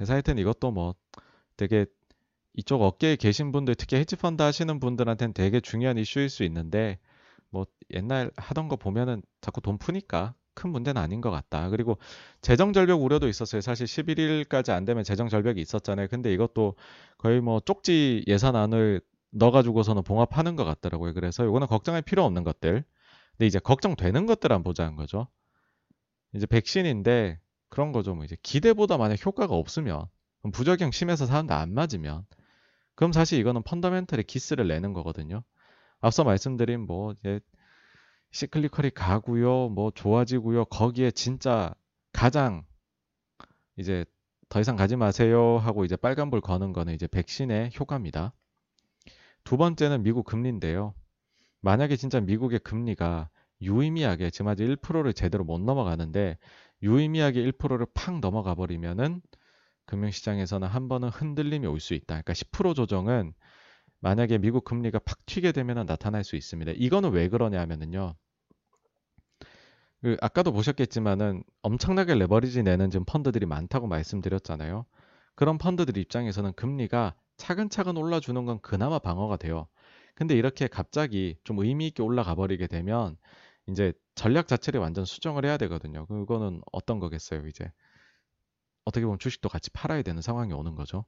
그래서 0.02 0.14
하여튼 0.14 0.36
이것도 0.36 0.72
뭐 0.72 0.96
되게 1.56 1.86
이쪽 2.54 2.82
업계에 2.82 3.14
계신 3.14 3.52
분들, 3.52 3.76
특히 3.76 3.96
헤지펀드 3.98 4.42
하시는 4.42 4.80
분들한테는 4.80 5.32
되게 5.32 5.60
중요한 5.60 5.96
이슈일 5.96 6.28
수 6.28 6.42
있는데, 6.42 6.98
뭐 7.50 7.66
옛날 7.94 8.32
하던 8.36 8.66
거 8.66 8.74
보면은 8.74 9.22
자꾸 9.40 9.60
돈 9.60 9.78
푸니까 9.78 10.34
큰 10.54 10.70
문제는 10.70 11.00
아닌 11.00 11.20
것 11.20 11.30
같다. 11.30 11.68
그리고 11.70 11.98
재정 12.40 12.72
절벽 12.72 13.00
우려도 13.00 13.28
있었어요. 13.28 13.60
사실 13.60 13.86
11일까지 13.86 14.70
안 14.70 14.84
되면 14.84 15.04
재정 15.04 15.28
절벽이 15.28 15.60
있었잖아요. 15.60 16.08
근데 16.08 16.32
이것도 16.32 16.74
거의 17.16 17.40
뭐 17.40 17.60
쪽지 17.60 18.24
예산안을 18.26 19.02
넣어가지고서는 19.30 20.02
봉합하는 20.02 20.56
것 20.56 20.64
같더라고요. 20.64 21.14
그래서 21.14 21.44
이거는 21.44 21.68
걱정할 21.68 22.02
필요 22.02 22.24
없는 22.24 22.42
것들. 22.42 22.84
근데 23.36 23.46
이제 23.46 23.60
걱정되는 23.60 24.26
것들 24.26 24.52
안 24.52 24.64
보자는 24.64 24.96
거죠. 24.96 25.28
이제 26.34 26.46
백신인데 26.46 27.38
그런 27.72 27.90
거죠. 27.90 28.14
뭐 28.14 28.22
이제 28.22 28.36
기대보다 28.42 28.98
만약 28.98 29.24
효과가 29.24 29.54
없으면 29.54 30.04
부작용 30.52 30.90
심해서 30.90 31.24
사람들 31.24 31.56
안 31.56 31.72
맞으면 31.72 32.26
그럼 32.94 33.12
사실 33.12 33.38
이거는 33.40 33.62
펀더멘털의 33.62 34.24
기스를 34.24 34.68
내는 34.68 34.92
거거든요. 34.92 35.42
앞서 35.98 36.22
말씀드린 36.22 36.80
뭐 36.80 37.12
이제 37.12 37.40
시클리컬이 38.32 38.90
가고요, 38.90 39.70
뭐 39.70 39.90
좋아지고요. 39.90 40.66
거기에 40.66 41.12
진짜 41.12 41.74
가장 42.12 42.66
이제 43.78 44.04
더 44.50 44.60
이상 44.60 44.76
가지 44.76 44.96
마세요 44.96 45.56
하고 45.56 45.86
이제 45.86 45.96
빨간불 45.96 46.42
거는 46.42 46.74
거는 46.74 46.92
이제 46.92 47.06
백신의 47.06 47.70
효과입니다. 47.80 48.34
두 49.44 49.56
번째는 49.56 50.02
미국 50.02 50.26
금리인데요. 50.26 50.92
만약에 51.62 51.96
진짜 51.96 52.20
미국의 52.20 52.58
금리가 52.58 53.30
유의미하게 53.62 54.28
지금 54.28 54.48
아직 54.48 54.64
1%를 54.64 55.14
제대로 55.14 55.44
못 55.44 55.58
넘어가는데 55.58 56.36
유의미하게 56.82 57.42
1%를 57.52 57.86
팍 57.94 58.20
넘어가 58.20 58.54
버리면은 58.54 59.22
금융시장에서는 59.86 60.66
한 60.68 60.88
번은 60.88 61.08
흔들림이 61.10 61.66
올 61.66 61.80
수 61.80 61.94
있다. 61.94 62.20
그러니까 62.22 62.32
10% 62.32 62.74
조정은 62.74 63.34
만약에 64.00 64.38
미국 64.38 64.64
금리가 64.64 64.98
팍 65.00 65.24
튀게 65.26 65.52
되면 65.52 65.86
나타날 65.86 66.24
수 66.24 66.36
있습니다. 66.36 66.72
이거는 66.76 67.12
왜 67.12 67.28
그러냐면은요. 67.28 68.14
그 70.02 70.16
아까도 70.20 70.52
보셨겠지만은 70.52 71.44
엄청나게 71.62 72.14
레버리지 72.16 72.62
내는 72.64 72.90
지금 72.90 73.04
펀드들이 73.04 73.46
많다고 73.46 73.86
말씀드렸잖아요. 73.86 74.84
그런 75.36 75.58
펀드들 75.58 75.96
입장에서는 75.96 76.52
금리가 76.54 77.14
차근차근 77.36 77.96
올라주는 77.96 78.44
건 78.44 78.60
그나마 78.60 78.98
방어가 78.98 79.36
돼요. 79.36 79.68
근데 80.14 80.34
이렇게 80.36 80.66
갑자기 80.66 81.36
좀 81.44 81.58
의미 81.60 81.86
있게 81.88 82.02
올라가 82.02 82.34
버리게 82.34 82.66
되면 82.66 83.16
이제 83.68 83.92
전략 84.14 84.48
자체를 84.48 84.80
완전 84.80 85.04
수정을 85.04 85.44
해야 85.44 85.56
되거든요. 85.56 86.06
그거는 86.06 86.60
어떤 86.72 86.98
거겠어요, 86.98 87.46
이제. 87.46 87.70
어떻게 88.84 89.04
보면 89.04 89.18
주식도 89.18 89.48
같이 89.48 89.70
팔아야 89.70 90.02
되는 90.02 90.20
상황이 90.20 90.52
오는 90.52 90.74
거죠. 90.74 91.04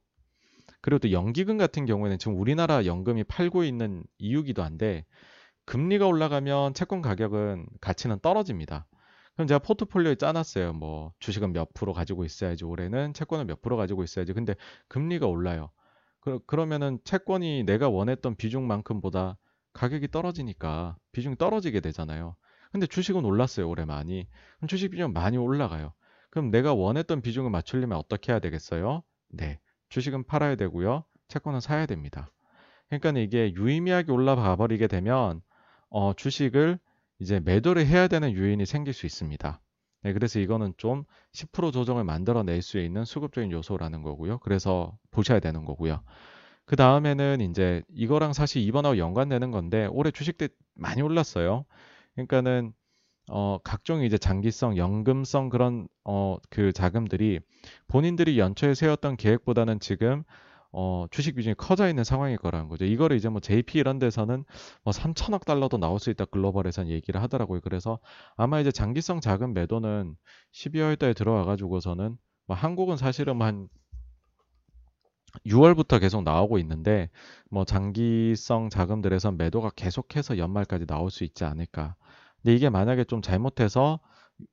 그리고 0.81 0.99
또 0.99 1.11
연기금 1.11 1.57
같은 1.57 1.85
경우에는 1.85 2.17
지금 2.19 2.39
우리나라 2.39 2.85
연금이 2.85 3.23
팔고 3.23 3.63
있는 3.63 4.03
이유기도 4.17 4.63
한데 4.63 5.05
금리가 5.65 6.07
올라가면 6.07 6.73
채권 6.73 7.01
가격은 7.01 7.67
가치는 7.81 8.19
떨어집니다. 8.19 8.87
그럼 9.33 9.47
제가 9.47 9.59
포트폴리오에 9.59 10.15
짜놨어요. 10.15 10.73
뭐 10.73 11.11
주식은 11.19 11.53
몇 11.53 11.73
프로 11.73 11.91
가지고 11.91 12.23
있어야지 12.23 12.63
올해는 12.63 13.13
채권은 13.13 13.47
몇 13.47 13.61
프로 13.61 13.75
가지고 13.75 14.03
있어야지. 14.03 14.31
근데 14.33 14.55
금리가 14.87 15.27
올라요. 15.27 15.71
그, 16.21 16.39
그러면은 16.45 16.99
채권이 17.03 17.63
내가 17.65 17.89
원했던 17.89 18.35
비중만큼보다 18.35 19.37
가격이 19.73 20.09
떨어지니까 20.09 20.97
비중이 21.11 21.35
떨어지게 21.37 21.81
되잖아요. 21.81 22.35
근데 22.75 22.87
주식은 22.87 23.23
올랐어요. 23.23 23.69
올해 23.69 23.85
많이. 23.85 24.27
그럼 24.57 24.67
주식 24.67 24.89
비중 24.89 25.13
많이 25.13 25.37
올라가요. 25.37 25.93
그럼 26.29 26.51
내가 26.51 26.73
원했던 26.73 27.21
비중을 27.21 27.49
맞추려면 27.49 27.97
어떻게 27.97 28.33
해야 28.33 28.39
되겠어요? 28.39 29.01
네. 29.29 29.61
주식은 29.87 30.25
팔아야 30.25 30.55
되고요. 30.57 31.05
채권은 31.29 31.61
사야 31.61 31.85
됩니다. 31.85 32.33
그러니까 32.89 33.17
이게 33.17 33.53
유의미하게 33.53 34.11
올라가 34.11 34.57
버리게 34.57 34.87
되면 34.87 35.41
어, 35.89 36.11
주식을 36.17 36.77
이제 37.19 37.39
매도를 37.39 37.87
해야 37.87 38.09
되는 38.09 38.35
요인이 38.35 38.65
생길 38.65 38.93
수 38.93 39.05
있습니다. 39.05 39.61
네, 40.03 40.11
그래서 40.11 40.41
이거는 40.41 40.73
좀 40.75 41.05
10% 41.31 41.71
조정을 41.71 42.03
만들어낼 42.03 42.61
수 42.61 42.77
있는 42.77 43.05
수급적인 43.05 43.53
요소라는 43.53 44.01
거고요. 44.01 44.39
그래서 44.39 44.97
보셔야 45.11 45.39
되는 45.39 45.63
거고요. 45.63 46.03
그 46.65 46.75
다음에는 46.75 47.39
이제 47.39 47.83
이거랑 47.87 48.33
사실 48.33 48.61
이번하고 48.63 48.97
연관되는 48.97 49.51
건데 49.51 49.85
올해 49.85 50.11
주식들 50.11 50.49
많이 50.73 51.01
올랐어요. 51.01 51.63
그러니까는 52.15 52.73
어, 53.29 53.57
각종 53.63 54.03
이제 54.03 54.17
장기성, 54.17 54.77
연금성 54.77 55.49
그런 55.49 55.87
어, 56.03 56.37
그 56.49 56.71
자금들이 56.71 57.39
본인들이 57.87 58.37
연초에 58.39 58.73
세웠던 58.75 59.17
계획보다는 59.17 59.79
지금 59.79 60.23
어, 60.71 61.05
주식 61.09 61.35
비중이 61.35 61.55
커져 61.57 61.87
있는 61.87 62.03
상황일 62.03 62.37
거라는 62.37 62.67
거죠. 62.67 62.85
이거를 62.85 63.15
이제 63.15 63.29
뭐 63.29 63.39
JP 63.39 63.79
이런 63.79 63.97
데서는 63.97 64.43
뭐 64.83 64.91
3천억 64.93 65.45
달러도 65.45 65.77
나올 65.77 65.99
수 65.99 66.09
있다 66.09 66.25
글로벌에선 66.25 66.89
얘기를 66.89 67.21
하더라고요. 67.21 67.61
그래서 67.61 67.99
아마 68.35 68.59
이제 68.59 68.71
장기성 68.71 69.21
자금 69.21 69.53
매도는 69.53 70.15
12월 70.53 70.99
달에 70.99 71.13
들어와 71.13 71.45
가지고서는 71.45 72.17
뭐 72.45 72.55
한국은 72.55 72.97
사실은 72.97 73.41
한 73.41 73.69
6월부터 75.45 75.99
계속 75.99 76.23
나오고 76.23 76.59
있는데 76.59 77.09
뭐 77.49 77.65
장기성 77.65 78.69
자금들에서 78.69 79.31
매도가 79.31 79.71
계속해서 79.75 80.37
연말까지 80.37 80.85
나올 80.85 81.09
수 81.09 81.23
있지 81.23 81.43
않을까. 81.45 81.95
근데 82.45 82.57
이게 82.57 82.69
만약에 82.69 83.05
좀 83.05 83.23
잘못해서 83.23 83.99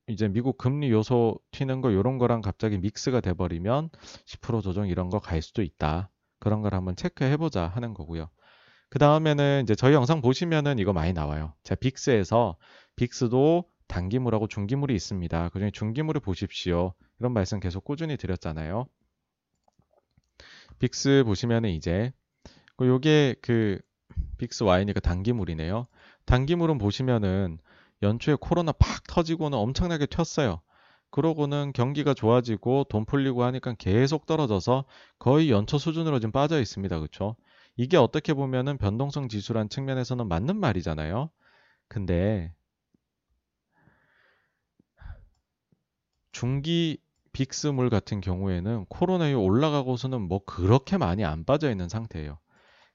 이제 0.07 0.27
미국 0.27 0.57
금리 0.57 0.91
요소 0.91 1.39
튀는 1.51 1.83
거 1.83 1.91
이런 1.91 2.17
거랑 2.17 2.41
갑자기 2.41 2.79
믹스가 2.79 3.21
돼버리면 3.21 3.91
10% 4.25 4.63
조정 4.63 4.89
이런 4.89 5.11
거 5.11 5.21
갈 5.21 5.43
수도 5.43 5.61
있다. 5.61 6.09
그런 6.39 6.63
걸 6.63 6.73
한번 6.73 6.97
체크해 6.97 7.37
보자 7.37 7.69
하는 7.69 7.93
거고요. 7.93 8.31
그 8.89 8.99
다음에는 8.99 9.65
이제 9.65 9.75
저희 9.75 9.93
영상 9.93 10.23
보시면은 10.23 10.79
이거 10.79 10.95
많이 10.95 11.13
나와요. 11.13 11.53
자, 11.65 11.75
빅스에서 11.75 12.57
빅스도 12.97 13.69
단기물하고 13.89 14.47
중기물이 14.47 14.95
있습니다. 14.95 15.51
그중에 15.51 15.71
중기물을 15.71 16.23
보십시오. 16.23 16.95
이런 17.21 17.35
말씀 17.35 17.61
계속 17.61 17.85
꾸준히 17.85 18.17
드렸잖아요. 18.17 18.87
빅스 20.79 21.25
보시면은 21.27 21.69
이제 21.69 22.15
요게 22.81 23.37
그 23.43 23.79
빅스 24.39 24.63
와인이니까 24.63 25.01
단기물이네요. 25.01 25.89
단기물은 26.25 26.79
보시면은 26.79 27.59
연초에 28.03 28.37
코로나 28.41 28.73
팍 28.73 29.05
터지고는 29.07 29.57
엄청나게 29.57 30.07
튀었어요. 30.07 30.61
그러고는 31.11 31.73
경기가 31.75 32.15
좋아지고 32.15 32.85
돈 32.89 33.05
풀리고 33.05 33.45
하니까 33.45 33.75
계속 33.75 34.27
떨어져서 34.27 34.85
거의 35.19 35.51
연초 35.51 35.79
수준으로 35.79 36.19
지금 36.21 36.33
빠져 36.33 36.61
있습니다. 36.61 36.99
그렇죠? 36.99 37.37
이게 37.77 37.97
어떻게 37.97 38.35
보면은 38.35 38.79
변동성 38.79 39.29
지수란 39.29 39.69
측면에서는 39.69 40.27
맞는 40.27 40.57
말이잖아요. 40.59 41.31
근데 41.89 42.55
중기 46.33 46.99
빅스물 47.33 47.91
같은 47.91 48.21
경우에는 48.21 48.87
코로나 48.89 49.29
이후 49.29 49.39
올라가고서는 49.41 50.21
뭐 50.23 50.43
그렇게 50.45 50.97
많이 50.97 51.25
안 51.25 51.45
빠져 51.45 51.71
있는 51.71 51.89
상태예요. 51.89 52.39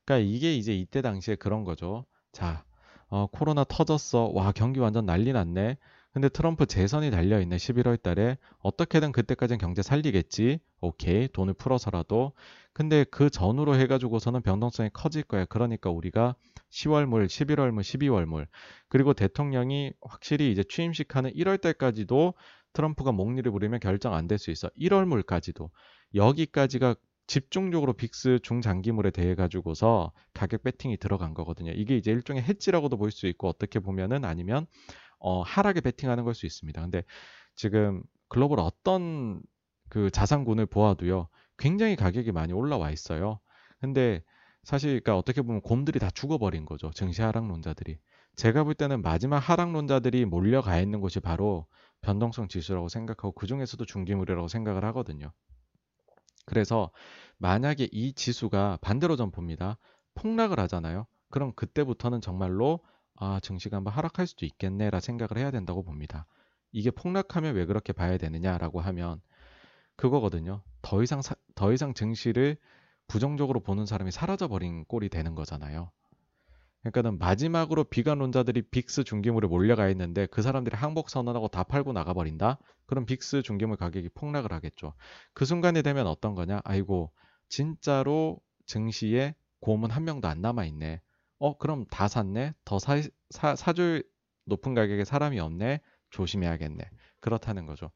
그러니까 0.05 0.27
이게 0.27 0.55
이제 0.55 0.73
이때 0.73 1.01
당시에 1.01 1.35
그런 1.35 1.63
거죠. 1.63 2.05
자, 2.31 2.63
어, 3.09 3.27
코로나 3.27 3.63
터졌어. 3.63 4.31
와, 4.33 4.51
경기 4.51 4.79
완전 4.79 5.05
난리 5.05 5.31
났네. 5.33 5.77
근데 6.13 6.29
트럼프 6.29 6.65
재선이 6.65 7.11
달려있네. 7.11 7.57
11월 7.57 8.01
달에. 8.01 8.37
어떻게든 8.59 9.11
그때까지는 9.11 9.59
경제 9.59 9.81
살리겠지. 9.81 10.59
오케이. 10.81 11.27
돈을 11.27 11.53
풀어서라도. 11.53 12.33
근데 12.73 13.03
그 13.05 13.29
전후로 13.29 13.75
해가지고서는 13.75 14.41
변동성이 14.41 14.89
커질 14.93 15.23
거야. 15.23 15.45
그러니까 15.45 15.89
우리가 15.91 16.35
10월 16.71 17.05
물, 17.05 17.27
11월 17.27 17.71
물, 17.71 17.83
12월 17.83 18.25
물. 18.25 18.47
그리고 18.89 19.13
대통령이 19.13 19.93
확실히 20.01 20.51
이제 20.51 20.63
취임식 20.67 21.15
하는 21.15 21.31
1월 21.33 21.61
달까지도 21.61 22.33
트럼프가 22.73 23.11
목리를 23.11 23.49
부리면 23.51 23.79
결정 23.79 24.13
안 24.13 24.27
될 24.27 24.37
수 24.39 24.51
있어. 24.51 24.69
1월 24.79 25.05
물까지도 25.05 25.69
여기까지가 26.15 26.95
집중적으로 27.27 27.93
빅스 27.93 28.39
중장기물에 28.43 29.11
대해 29.11 29.35
가지고서 29.35 30.11
가격 30.33 30.63
배팅이 30.63 30.97
들어간 30.97 31.33
거거든요. 31.33 31.71
이게 31.73 31.97
이제 31.97 32.11
일종의 32.11 32.43
해지라고도 32.43 32.97
볼 32.97 33.11
수 33.11 33.27
있고 33.27 33.47
어떻게 33.49 33.79
보면은 33.79 34.25
아니면 34.25 34.65
어, 35.19 35.41
하락에 35.41 35.81
배팅하는 35.81 36.23
걸 36.23 36.33
수 36.35 36.45
있습니다. 36.45 36.81
근데 36.81 37.03
지금 37.55 38.03
글로벌 38.29 38.59
어떤 38.59 39.41
그 39.89 40.11
자산군을 40.11 40.65
보아도요. 40.67 41.29
굉장히 41.57 41.95
가격이 41.95 42.31
많이 42.31 42.53
올라와 42.53 42.91
있어요. 42.91 43.39
근데 43.79 44.23
사실 44.63 44.89
그러니까 45.01 45.17
어떻게 45.17 45.41
보면 45.41 45.61
곰들이 45.61 45.99
다 45.99 46.09
죽어버린 46.11 46.65
거죠. 46.65 46.91
증시 46.91 47.21
하락론자들이. 47.21 47.97
제가 48.35 48.63
볼 48.63 48.75
때는 48.75 49.01
마지막 49.01 49.39
하락론자들이 49.39 50.25
몰려가 50.25 50.79
있는 50.79 50.99
곳이 51.01 51.19
바로 51.19 51.65
변동성 52.01 52.47
지수라고 52.49 52.89
생각하고 52.89 53.31
그 53.33 53.47
중에서도 53.47 53.83
중기물이라고 53.85 54.47
생각을 54.47 54.83
하거든요. 54.85 55.31
그래서 56.47 56.89
만약에 57.37 57.89
이 57.91 58.13
지수가 58.13 58.79
반대로 58.81 59.15
좀 59.15 59.29
봅니다. 59.29 59.77
폭락을 60.15 60.59
하잖아요. 60.61 61.05
그럼 61.29 61.53
그때부터는 61.55 62.21
정말로 62.21 62.79
아, 63.15 63.39
증시가 63.41 63.77
한번 63.77 63.93
하락할 63.93 64.25
수도 64.25 64.45
있겠네라 64.45 64.99
생각을 64.99 65.37
해야 65.37 65.51
된다고 65.51 65.83
봅니다. 65.83 66.25
이게 66.71 66.89
폭락하면 66.89 67.55
왜 67.55 67.65
그렇게 67.65 67.93
봐야 67.93 68.17
되느냐라고 68.17 68.79
하면 68.79 69.21
그거거든요. 69.95 70.63
더 70.81 71.03
이상 71.03 71.21
사, 71.21 71.35
더 71.53 71.73
이상 71.73 71.93
증시를 71.93 72.57
부정적으로 73.07 73.59
보는 73.59 73.85
사람이 73.85 74.11
사라져 74.11 74.47
버린 74.47 74.85
꼴이 74.85 75.09
되는 75.09 75.35
거잖아요. 75.35 75.91
그러니까는 76.91 77.17
마지막으로 77.17 77.83
비관론자들이 77.85 78.63
VIX 78.63 79.03
중기물에 79.03 79.47
몰려가 79.47 79.89
있는데 79.89 80.25
그 80.27 80.41
사람들이 80.41 80.75
항복 80.75 81.09
선언하고 81.09 81.49
다 81.49 81.63
팔고 81.63 81.93
나가버린다? 81.93 82.59
그럼 82.85 83.05
VIX 83.05 83.41
중기물 83.41 83.77
가격이 83.77 84.09
폭락을 84.09 84.53
하겠죠. 84.53 84.93
그 85.33 85.45
순간이 85.45 85.83
되면 85.83 86.07
어떤 86.07 86.35
거냐? 86.35 86.61
아이고, 86.63 87.11
진짜로 87.49 88.39
증시에 88.65 89.35
고문 89.59 89.91
한 89.91 90.05
명도 90.05 90.27
안 90.27 90.41
남아있네. 90.41 91.01
어, 91.39 91.57
그럼 91.57 91.85
다 91.89 92.07
샀네? 92.07 92.53
더 92.63 92.79
사, 92.79 93.01
사, 93.29 93.55
사줄 93.55 94.03
높은 94.45 94.73
가격에 94.73 95.03
사람이 95.03 95.39
없네? 95.39 95.81
조심해야겠네. 96.09 96.83
그렇다는 97.19 97.65
거죠. 97.65 97.91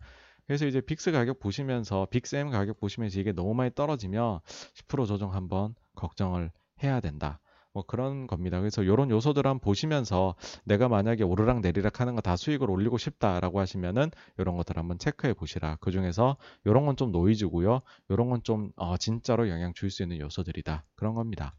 그래서 0.47 0.65
이제 0.65 0.81
빅스 0.81 1.11
가격 1.11 1.39
보시면서 1.39 2.07
빅스M 2.11 2.49
가격 2.49 2.79
보시면서 2.79 3.19
이게 3.19 3.31
너무 3.31 3.53
많이 3.53 3.73
떨어지면 3.73 4.41
10% 4.87 5.07
조정 5.07 5.33
한번 5.33 5.75
걱정을 5.95 6.51
해야 6.83 6.99
된다. 6.99 7.39
뭐 7.73 7.83
그런 7.85 8.27
겁니다. 8.27 8.59
그래서 8.59 8.83
이런 8.83 9.09
요소들 9.09 9.45
한번 9.47 9.59
보시면서 9.59 10.35
내가 10.65 10.87
만약에 10.89 11.23
오르락 11.23 11.61
내리락 11.61 11.99
하는 12.01 12.15
거 12.15 12.21
다 12.21 12.35
수익을 12.35 12.69
올리고 12.69 12.97
싶다라고 12.97 13.59
하시면은 13.59 14.11
이런 14.37 14.57
것들 14.57 14.77
한번 14.77 14.97
체크해 14.99 15.33
보시라. 15.33 15.77
그 15.81 15.91
중에서 15.91 16.37
이런 16.65 16.85
건 16.85 16.95
좀 16.97 17.11
노이즈고요. 17.11 17.81
이런 18.09 18.29
건좀 18.29 18.71
어, 18.75 18.97
진짜로 18.97 19.49
영향 19.49 19.73
줄 19.73 19.89
수 19.89 20.03
있는 20.03 20.19
요소들이다. 20.19 20.83
그런 20.95 21.13
겁니다. 21.15 21.55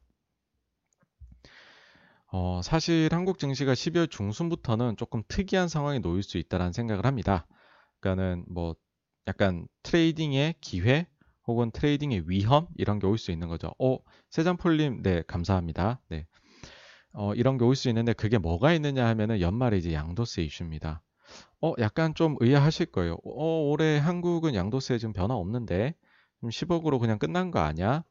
어, 2.32 2.60
사실 2.62 3.08
한국 3.12 3.38
증시가 3.38 3.74
12월 3.74 4.10
중순부터는 4.10 4.96
조금 4.96 5.22
특이한 5.28 5.68
상황이 5.68 6.00
놓일 6.00 6.22
수 6.22 6.38
있다라는 6.38 6.72
생각을 6.72 7.04
합니다. 7.06 7.46
그러니까는 8.00 8.44
뭐 8.48 8.74
약간 9.28 9.66
trading의 9.82 10.54
기회 10.60 11.06
혹은 11.46 11.70
trading의 11.72 12.24
위험 12.28 12.66
이런 12.76 12.98
게 12.98 13.06
올 13.08 13.18
수 13.18 13.30
있는 13.32 13.48
거죠. 13.48 13.74
어, 13.78 13.98
세잔폴님, 14.30 15.02
네, 15.02 15.22
감사합니다. 15.26 16.00
네. 16.08 16.26
어, 17.12 17.34
이런 17.34 17.58
게 17.58 17.64
올 17.64 17.74
수 17.76 17.88
있는데 17.88 18.12
그게 18.12 18.38
뭐가 18.38 18.72
있느냐 18.74 19.06
하면은 19.08 19.40
연말에 19.40 19.76
이제 19.78 19.92
양도세 19.92 20.42
이슈입니다. 20.42 21.02
어, 21.62 21.74
약간 21.78 22.14
좀 22.14 22.36
의아하실 22.40 22.86
거예요. 22.92 23.16
어, 23.24 23.62
올해 23.70 23.98
한국은 23.98 24.54
양도세 24.54 24.98
지금 24.98 25.12
변화 25.12 25.34
없는데 25.34 25.94
10억으로 26.42 26.98
그냥 26.98 27.18
끝난 27.18 27.50
거 27.50 27.60
아니야? 27.60 28.04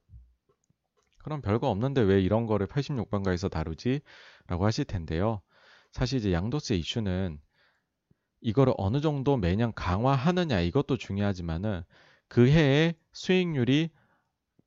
그럼 1.23 1.41
별거 1.41 1.69
없는데 1.69 2.01
왜 2.01 2.21
이런 2.21 2.45
거를 2.47 2.67
86번가에서 2.67 3.49
다루지? 3.49 4.01
라고 4.47 4.65
하실 4.65 4.85
텐데요. 4.85 5.41
사실 5.91 6.19
이제 6.19 6.31
양도세 6.33 6.75
이슈는 6.77 7.39
이거를 8.41 8.73
어느 8.77 9.01
정도 9.01 9.37
매년 9.37 9.71
강화하느냐 9.73 10.59
이것도 10.61 10.97
중요하지만은 10.97 11.83
그 12.27 12.47
해의 12.49 12.95
수익률이 13.13 13.89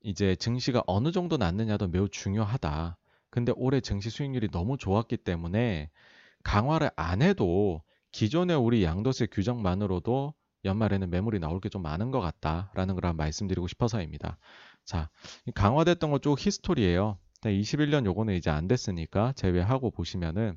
이제 0.03 0.37
증시가 0.37 0.83
어느 0.87 1.13
정도 1.13 1.37
났느냐도 1.37 1.89
매우 1.89 2.09
중요하다. 2.09 2.99
근데 3.31 3.53
올해 3.57 3.81
증시 3.81 4.11
수익률이 4.11 4.51
너무 4.51 4.77
좋았기 4.79 5.19
때문에 5.19 5.91
강화를 6.45 6.91
안 6.97 7.23
해도 7.23 7.83
기존의 8.13 8.57
우리 8.57 8.85
양도세 8.85 9.27
규정만으로도 9.29 10.35
연말에는 10.65 11.11
매물이 11.11 11.41
나올 11.41 11.61
게 11.61 11.69
좀 11.71 11.83
많은 11.83 12.11
것 12.11 12.21
같다라는 12.21 12.97
걸 12.97 13.15
말씀드리고 13.15 13.67
싶어서입니다. 13.69 14.39
자, 14.85 15.11
강화됐던 15.55 16.11
거 16.11 16.19
쭉 16.21 16.39
히스토리예요. 16.39 17.19
21년 17.45 18.07
요거는 18.07 18.35
이제 18.35 18.51
안 18.51 18.69
됐으니까 18.69 19.33
제외하고 19.35 19.91
보시면은 19.91 20.57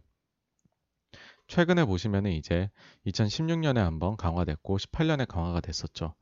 최근에 1.47 1.85
보시면은 1.85 2.31
이제 2.31 2.69
2016년에 3.05 3.77
한번 3.79 4.15
강화됐고 4.17 4.77
18년에 4.77 5.25
강화가 5.27 5.61
됐었죠. 5.61 6.15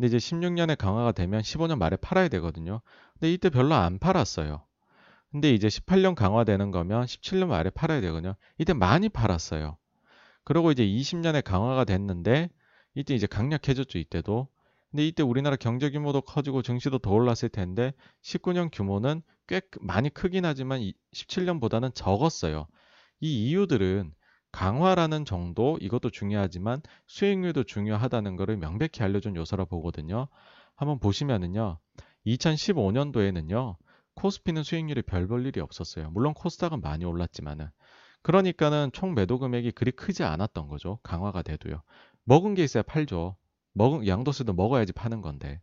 근데 0.00 0.16
이제 0.16 0.16
16년에 0.16 0.78
강화가 0.78 1.12
되면 1.12 1.42
15년 1.42 1.76
말에 1.76 1.96
팔아야 1.96 2.28
되거든요. 2.28 2.80
근데 3.12 3.30
이때 3.34 3.50
별로 3.50 3.74
안 3.74 3.98
팔았어요. 3.98 4.64
근데 5.30 5.52
이제 5.52 5.68
18년 5.68 6.14
강화되는 6.14 6.70
거면 6.70 7.04
17년 7.04 7.48
말에 7.48 7.68
팔아야 7.68 8.00
되거든요. 8.00 8.34
이때 8.56 8.72
많이 8.72 9.10
팔았어요. 9.10 9.76
그리고 10.42 10.72
이제 10.72 10.86
20년에 10.86 11.44
강화가 11.44 11.84
됐는데 11.84 12.48
이때 12.94 13.14
이제 13.14 13.26
강력해졌죠, 13.26 13.98
이때도. 13.98 14.48
근데 14.90 15.06
이때 15.06 15.22
우리나라 15.22 15.56
경제 15.56 15.90
규모도 15.90 16.22
커지고 16.22 16.62
증시도 16.62 17.00
더 17.00 17.10
올랐을 17.10 17.50
텐데 17.52 17.92
19년 18.22 18.70
규모는 18.72 19.20
꽤 19.48 19.60
많이 19.82 20.08
크긴 20.08 20.46
하지만 20.46 20.80
17년보다는 21.12 21.94
적었어요. 21.94 22.68
이 23.20 23.50
이유들은 23.50 24.14
강화라는 24.52 25.24
정도 25.24 25.78
이것도 25.80 26.10
중요하지만 26.10 26.82
수익률도 27.06 27.64
중요하다는 27.64 28.36
것을 28.36 28.56
명백히 28.56 29.02
알려준 29.02 29.36
요소라 29.36 29.64
보거든요. 29.66 30.28
한번 30.76 30.98
보시면은요. 30.98 31.78
2015년도에는요. 32.26 33.76
코스피는 34.14 34.62
수익률이 34.62 35.02
별 35.02 35.26
볼 35.28 35.46
일이 35.46 35.60
없었어요. 35.60 36.10
물론 36.10 36.34
코스닥은 36.34 36.80
많이 36.80 37.04
올랐지만은 37.04 37.68
그러니까는 38.22 38.90
총 38.92 39.14
매도 39.14 39.38
금액이 39.38 39.72
그리 39.72 39.92
크지 39.92 40.24
않았던 40.24 40.68
거죠. 40.68 40.98
강화가 41.02 41.42
돼도요. 41.42 41.82
먹은 42.24 42.54
게 42.54 42.64
있어야 42.64 42.82
팔죠. 42.82 43.36
먹은 43.72 44.06
양도세도 44.06 44.52
먹어야지 44.52 44.92
파는 44.92 45.22
건데. 45.22 45.60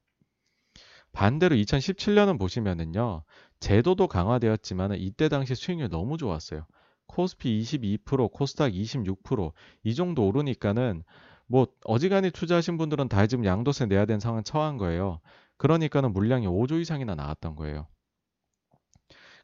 반대로 1.12 1.56
2017년은 1.56 2.40
보시면은요. 2.40 3.24
제도도 3.60 4.08
강화되었지만 4.08 4.96
이때 4.96 5.30
당시 5.30 5.56
수익률 5.56 5.90
너무 5.90 6.18
좋았어요. 6.18 6.66
코스피 7.08 7.60
22%, 7.62 8.30
코스닥 8.32 8.74
26%이 8.74 9.96
정도 9.96 10.28
오르니까는 10.28 11.04
뭐 11.48 11.68
어지간히 11.86 12.32
투자하신 12.32 12.78
분들은 12.78 13.10
다 13.10 13.26
지금 13.28 13.46
양도세 13.46 13.86
내야 13.88 14.06
되는 14.06 14.20
상황 14.20 14.44
처한 14.44 14.78
거예요. 14.78 15.20
그러니까는 15.58 16.14
물량이 16.14 16.48
5조 16.48 16.80
이상이나 16.82 17.16
나왔던 17.16 17.56
거예요. 17.56 17.88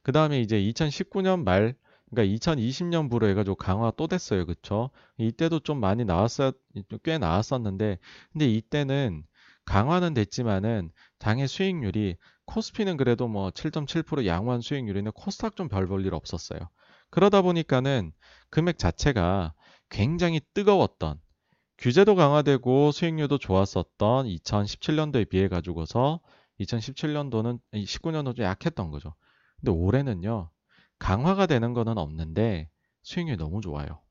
그 0.04 0.12
다음에 0.12 0.40
이제 0.42 0.58
2019년 0.60 1.44
말, 1.44 1.76
그러니까 2.10 2.36
2020년부로 2.36 3.28
해가지고 3.30 3.56
강화 3.56 3.92
또 3.92 4.08
됐어요. 4.08 4.46
그쵸? 4.46 4.90
이때도 5.18 5.60
좀 5.62 5.80
많이 5.80 6.06
나왔었, 6.06 6.56
꽤 7.04 7.18
나왔었는데, 7.18 7.98
근데 8.32 8.48
이때는 8.50 9.24
강화는 9.66 10.14
됐지만은 10.14 10.92
당의 11.20 11.48
수익률이 11.48 12.18
코스피는 12.46 12.98
그래도 12.98 13.28
뭐 13.28 13.50
7.7% 13.52 14.26
양호한 14.26 14.62
수익률인데 14.62 15.12
코스닥 15.16 15.56
좀 15.56 15.70
별 15.70 15.88
볼 15.88 16.06
일 16.06 16.14
없었어요. 16.14 16.60
그러다 17.14 17.44
보니까는 17.44 18.12
금액 18.50 18.80
자체가 18.80 19.54
굉장히 19.90 20.42
뜨거웠던 20.56 21.22
규제도 21.78 22.16
강화되고 22.16 22.92
수익률도 22.92 23.38
좋았었던 23.38 24.26
2017년도에 24.26 25.30
비해 25.30 25.48
가지고서 25.48 26.22
2017년도는 26.60 27.60
19년도 27.72 28.36
좀 28.36 28.46
약했던 28.46 28.90
거죠. 28.90 29.14
근데 29.60 29.72
올해는요. 29.72 30.50
강화가 30.98 31.46
되는 31.46 31.74
거는 31.74 32.00
없는데 32.00 32.72
수익률이 33.04 33.38
너무 33.38 33.62
좋아요. 33.62 34.02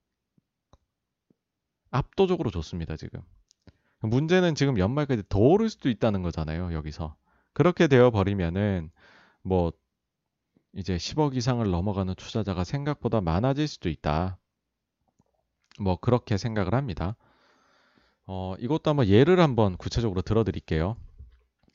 압도적으로 1.90 2.50
좋습니다, 2.50 2.96
지금. 2.96 3.20
문제는 4.02 4.54
지금 4.54 4.78
연말까지 4.78 5.24
더 5.28 5.40
오를 5.40 5.68
수도 5.68 5.88
있다는 5.88 6.22
거잖아요, 6.22 6.72
여기서. 6.72 7.16
그렇게 7.52 7.88
되어 7.88 8.12
버리면은 8.12 8.92
뭐 9.42 9.72
이제 10.74 10.96
10억 10.96 11.36
이상을 11.36 11.68
넘어가는 11.70 12.14
투자자가 12.14 12.64
생각보다 12.64 13.20
많아질 13.20 13.68
수도 13.68 13.88
있다. 13.88 14.38
뭐 15.78 15.96
그렇게 15.96 16.36
생각을 16.36 16.74
합니다. 16.74 17.16
어, 18.26 18.54
이것도 18.58 18.90
한번 18.90 19.08
예를 19.08 19.40
한번 19.40 19.76
구체적으로 19.76 20.22
들어드릴게요. 20.22 20.96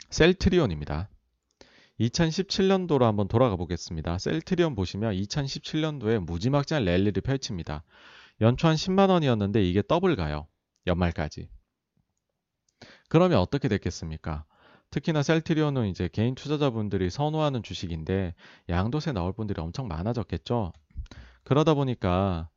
셀트리온입니다. 0.09 1.09
2017년도로 1.99 3.01
한번 3.01 3.27
돌아가 3.27 3.55
보겠습니다. 3.55 4.17
셀트리온 4.17 4.75
보시면 4.75 5.13
2017년도에 5.13 6.19
무지막지한 6.19 6.85
랠리를 6.85 7.21
펼칩니다. 7.21 7.83
연초 8.41 8.67
한 8.67 8.75
10만 8.75 9.09
원이었는데 9.09 9.63
이게 9.63 9.81
더블 9.81 10.15
가요. 10.15 10.47
연말까지. 10.85 11.49
그러면 13.09 13.39
어떻게 13.39 13.67
됐겠습니까? 13.67 14.45
특히나 14.89 15.21
셀트리온은 15.21 15.87
이제 15.87 16.09
개인 16.11 16.35
투자자분들이 16.35 17.09
선호하는 17.09 17.63
주식인데 17.63 18.33
양도세 18.69 19.11
나올 19.11 19.33
분들이 19.33 19.61
엄청 19.61 19.87
많아졌겠죠. 19.87 20.71
그러다 21.43 21.73
보니까 21.73 22.49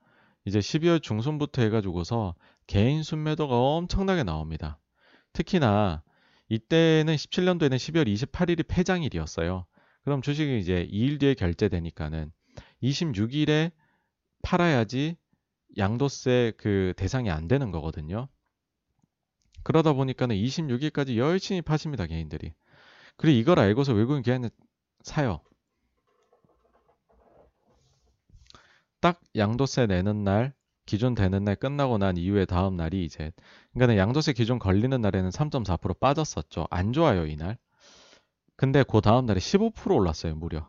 이제 0.44 0.58
12월 0.58 1.02
중순부터 1.02 1.62
해가지고서 1.62 2.34
개인 2.66 3.02
순매도가 3.02 3.56
엄청나게 3.56 4.22
나옵니다. 4.22 4.78
특히나 5.32 6.02
이때는 6.48 7.14
17년도에는 7.14 7.76
12월 7.76 8.12
28일이 8.12 8.66
폐장일이었어요. 8.66 9.66
그럼 10.02 10.22
주식이 10.22 10.58
이제 10.58 10.88
2일 10.90 11.20
뒤에 11.20 11.34
결제되니까는 11.34 12.32
26일에 12.82 13.70
팔아야지 14.42 15.16
양도세 15.76 16.54
그 16.56 16.94
대상이 16.96 17.30
안 17.30 17.46
되는 17.48 17.70
거거든요. 17.70 18.28
그러다 19.62 19.92
보니까는 19.94 20.36
26일까지 20.36 21.16
열심히 21.16 21.62
파십니다, 21.62 22.06
개인들이. 22.06 22.52
그리고 23.16 23.38
이걸 23.38 23.58
알고서 23.60 23.94
외국인 23.94 24.22
기관에 24.22 24.50
사요. 25.02 25.40
딱 29.00 29.20
양도세 29.36 29.86
내는 29.86 30.24
날, 30.24 30.52
기준 30.86 31.14
되는 31.14 31.44
날 31.44 31.56
끝나고 31.56 31.98
난 31.98 32.16
이후에 32.16 32.44
다음 32.46 32.76
날이 32.76 33.04
이제 33.04 33.30
그러니까 33.74 33.96
양도세 33.98 34.32
기준 34.32 34.58
걸리는 34.58 34.98
날에는 35.00 35.30
3.4% 35.30 35.94
빠졌었죠. 36.00 36.66
안 36.70 36.92
좋아요, 36.92 37.26
이날. 37.26 37.58
근데 38.56 38.82
그 38.84 39.00
다음 39.00 39.26
날에 39.26 39.40
15% 39.40 39.94
올랐어요, 39.96 40.34
무려. 40.36 40.68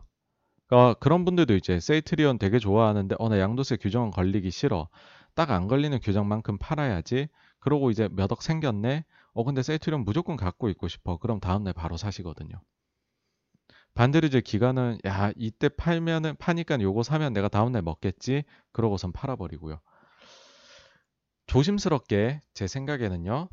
그러니까 0.68 0.94
그런 1.00 1.24
분들도 1.24 1.54
이제 1.56 1.80
세이트리온 1.80 2.38
되게 2.38 2.58
좋아하는데 2.58 3.16
어 3.18 3.28
나 3.28 3.38
양도세 3.40 3.76
규정은 3.78 4.10
걸리기 4.10 4.50
싫어. 4.50 4.88
딱 5.34 5.50
안 5.50 5.68
걸리는 5.68 5.98
규정만큼 6.00 6.58
팔아야지. 6.58 7.28
그러고 7.62 7.90
이제 7.90 8.08
몇 8.12 8.32
억 8.32 8.42
생겼네. 8.42 9.04
어 9.34 9.44
근데 9.44 9.62
세이트리온 9.62 10.04
무조건 10.04 10.36
갖고 10.36 10.68
있고 10.68 10.88
싶어. 10.88 11.16
그럼 11.16 11.40
다음 11.40 11.64
날 11.64 11.72
바로 11.72 11.96
사시거든요. 11.96 12.60
반대로 13.94 14.26
이제 14.26 14.40
기간은 14.40 14.98
야 15.06 15.32
이때 15.36 15.68
팔면은 15.68 16.36
파니까 16.36 16.80
요거 16.80 17.02
사면 17.02 17.32
내가 17.32 17.48
다음 17.48 17.72
날 17.72 17.82
먹겠지. 17.82 18.44
그러고선 18.72 19.12
팔아버리고요. 19.12 19.80
조심스럽게 21.46 22.42
제 22.54 22.66
생각에는요. 22.66 23.48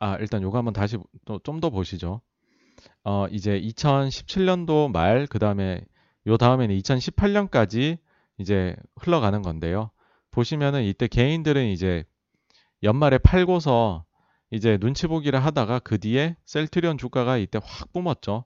아 0.00 0.16
일단 0.16 0.42
요거 0.42 0.58
한번 0.58 0.74
다시 0.74 0.98
좀더 1.44 1.70
보시죠. 1.70 2.20
어, 3.04 3.26
이제 3.30 3.60
2017년도 3.60 4.90
말, 4.90 5.26
그 5.26 5.38
다음에 5.38 5.84
요 6.26 6.36
다음에는 6.36 6.76
2018년까지 6.78 7.98
이제 8.38 8.76
흘러가는 8.96 9.40
건데요. 9.42 9.90
보시면은 10.30 10.82
이때 10.84 11.06
개인들은 11.06 11.66
이제 11.68 12.04
연말에 12.84 13.18
팔고서 13.18 14.04
이제 14.50 14.78
눈치 14.78 15.06
보기를 15.06 15.42
하다가 15.44 15.80
그 15.80 15.98
뒤에 15.98 16.36
셀트리온 16.44 16.98
주가가 16.98 17.38
이때 17.38 17.58
확 17.62 17.92
뿜었죠. 17.92 18.44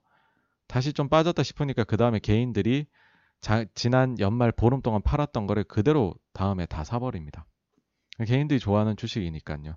다시 0.69 0.93
좀 0.93 1.09
빠졌다 1.09 1.43
싶으니까 1.43 1.85
그 1.85 1.97
다음에 1.97 2.19
개인들이 2.21 2.87
자, 3.41 3.65
지난 3.75 4.19
연말 4.19 4.53
보름 4.53 4.81
동안 4.81 5.03
팔았던 5.03 5.47
거를 5.47 5.65
그대로 5.65 6.15
다음에 6.33 6.67
다 6.67 6.85
사버립니다. 6.85 7.47
개인들이 8.27 8.59
좋아하는 8.59 8.97
주식이니까요. 8.97 9.77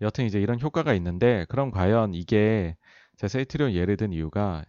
여튼 0.00 0.24
이제 0.24 0.40
이런 0.40 0.60
효과가 0.60 0.94
있는데 0.94 1.46
그럼 1.48 1.70
과연 1.70 2.14
이게 2.14 2.76
제가 3.16 3.28
세이트리온 3.28 3.72
예를 3.72 3.96
든 3.96 4.12
이유가 4.12 4.64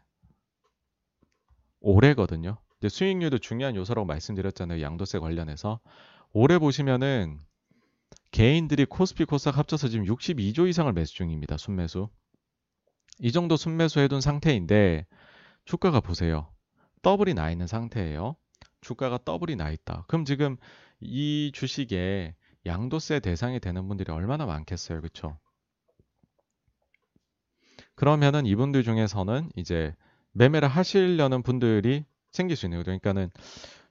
올해거든요. 1.80 2.58
수익률도 2.88 3.39
중요한 3.39 3.76
요소라고 3.76 4.05
말씀드렸잖아요. 4.05 4.82
양도세 4.82 5.20
관련해서. 5.20 5.80
올해 6.32 6.60
보시면은 6.60 7.39
개인들이 8.32 8.86
코스피 8.86 9.25
코스닥 9.25 9.57
합쳐서 9.57 9.88
지금 9.88 10.05
62조 10.05 10.67
이상을 10.67 10.91
매수 10.93 11.15
중입니다. 11.15 11.57
순매수. 11.57 12.09
이 13.19 13.32
정도 13.32 13.57
순매수 13.57 13.99
해둔 13.99 14.21
상태인데 14.21 15.05
주가가 15.65 16.01
보세요. 16.01 16.51
더블이 17.01 17.34
나 17.34 17.49
있는 17.51 17.67
상태예요. 17.67 18.36
주가가 18.82 19.19
더블이 19.23 19.55
나 19.55 19.71
있다. 19.71 20.05
그럼 20.07 20.25
지금 20.25 20.57
이 20.99 21.51
주식에 21.53 22.36
양도세 22.65 23.21
대상이 23.21 23.59
되는 23.59 23.88
분들이 23.88 24.11
얼마나 24.11 24.45
많겠어요. 24.45 24.99
그렇죠? 25.01 25.38
그러면은 27.95 28.45
이분들 28.45 28.84
중에서는 28.84 29.49
이제 29.55 29.95
매매를 30.34 30.67
하시려는 30.67 31.41
분들이 31.41 32.05
생길 32.32 32.55
수 32.55 32.67
있네요. 32.67 32.84
그러니까는 32.84 33.32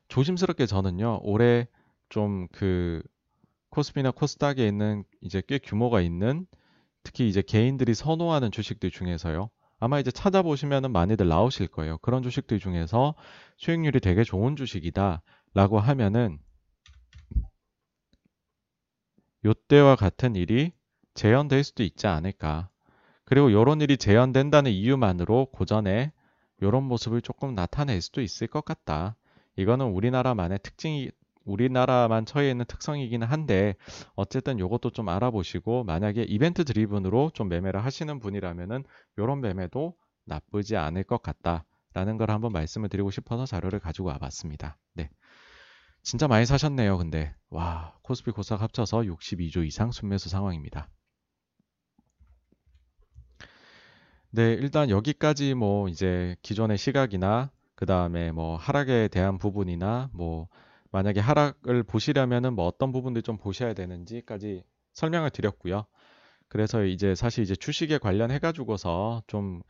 조심스럽게 0.08 0.66
저는요, 0.66 1.20
올해 1.22 1.66
좀 2.08 2.46
그 2.52 3.02
코스피나 3.70 4.10
코스닥에 4.10 4.66
있는 4.66 5.04
이제 5.20 5.42
꽤 5.46 5.58
규모가 5.58 6.00
있는 6.00 6.46
특히 7.02 7.28
이제 7.28 7.42
개인들이 7.42 7.94
선호하는 7.94 8.50
주식들 8.50 8.90
중에서요. 8.90 9.50
아마 9.78 10.00
이제 10.00 10.10
찾아보시면은 10.10 10.90
많이들 10.92 11.28
나오실 11.28 11.68
거예요. 11.68 11.98
그런 11.98 12.22
주식들 12.22 12.58
중에서 12.58 13.14
수익률이 13.58 14.00
되게 14.00 14.24
좋은 14.24 14.56
주식이다 14.56 15.22
라고 15.54 15.78
하면은 15.78 16.38
요때와 19.44 19.96
같은 19.96 20.34
일이 20.34 20.72
재현될 21.14 21.62
수도 21.62 21.82
있지 21.82 22.06
않을까. 22.06 22.68
그리고 23.24 23.50
이런 23.50 23.80
일이 23.80 23.96
재현된다는 23.96 24.70
이유만으로 24.70 25.46
고전에 25.52 26.12
이런 26.60 26.84
모습을 26.84 27.20
조금 27.20 27.54
나타낼 27.54 28.00
수도 28.00 28.22
있을 28.22 28.46
것 28.46 28.64
같다. 28.64 29.16
이거는 29.56 29.86
우리나라만의 29.86 30.60
특징이 30.62 31.10
우리나라만 31.46 32.26
처해 32.26 32.50
있는 32.50 32.66
특성이기는 32.66 33.26
한데 33.26 33.74
어쨌든 34.14 34.58
이것도 34.58 34.90
좀 34.90 35.08
알아보시고 35.08 35.84
만약에 35.84 36.22
이벤트 36.24 36.64
드리븐으로 36.64 37.30
좀 37.32 37.48
매매를 37.48 37.84
하시는 37.84 38.18
분이라면은 38.18 38.84
이런 39.16 39.40
매매도 39.40 39.94
나쁘지 40.26 40.76
않을 40.76 41.04
것 41.04 41.22
같다라는 41.22 42.18
걸 42.18 42.30
한번 42.30 42.52
말씀을 42.52 42.88
드리고 42.88 43.10
싶어서 43.10 43.46
자료를 43.46 43.78
가지고 43.78 44.08
와봤습니다. 44.08 44.76
네. 44.94 45.08
진짜 46.02 46.28
많이 46.28 46.46
사셨네요. 46.46 46.98
근데 46.98 47.34
와 47.48 47.96
코스피 48.02 48.30
코스닥 48.30 48.62
합쳐서 48.62 48.98
62조 49.02 49.66
이상 49.66 49.90
순매수 49.90 50.28
상황입니다. 50.28 50.88
네, 54.30 54.52
일단 54.52 54.90
여기까지 54.90 55.54
뭐 55.54 55.88
이제 55.88 56.36
기존의 56.42 56.76
시각이나 56.76 57.50
그 57.74 57.86
다음에 57.86 58.32
뭐 58.32 58.56
하락에 58.56 59.08
대한 59.08 59.38
부분이나 59.38 60.10
뭐 60.12 60.48
만약에 60.96 61.20
하락을 61.20 61.82
보시려면은 61.82 62.54
뭐 62.54 62.64
어떤 62.66 62.90
부분들 62.90 63.20
좀 63.20 63.36
보셔야 63.36 63.74
되는지까지 63.74 64.64
설명을 64.94 65.28
드렸고요. 65.28 65.84
그래서 66.48 66.84
이제 66.84 67.14
사실 67.14 67.44
이제 67.44 67.54
주식에 67.54 67.98
관련해 67.98 68.38
가지고서 68.38 69.22
좀 69.26 69.60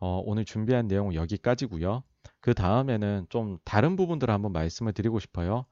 어, 0.00 0.20
오늘 0.24 0.44
준비한 0.44 0.88
내용은 0.88 1.14
여기까지고요. 1.14 2.02
그 2.40 2.52
다음에는 2.52 3.26
좀 3.28 3.58
다른 3.64 3.94
부분들을 3.94 4.34
한번 4.34 4.50
말씀을 4.50 4.92
드리고 4.92 5.20
싶어요. 5.20 5.66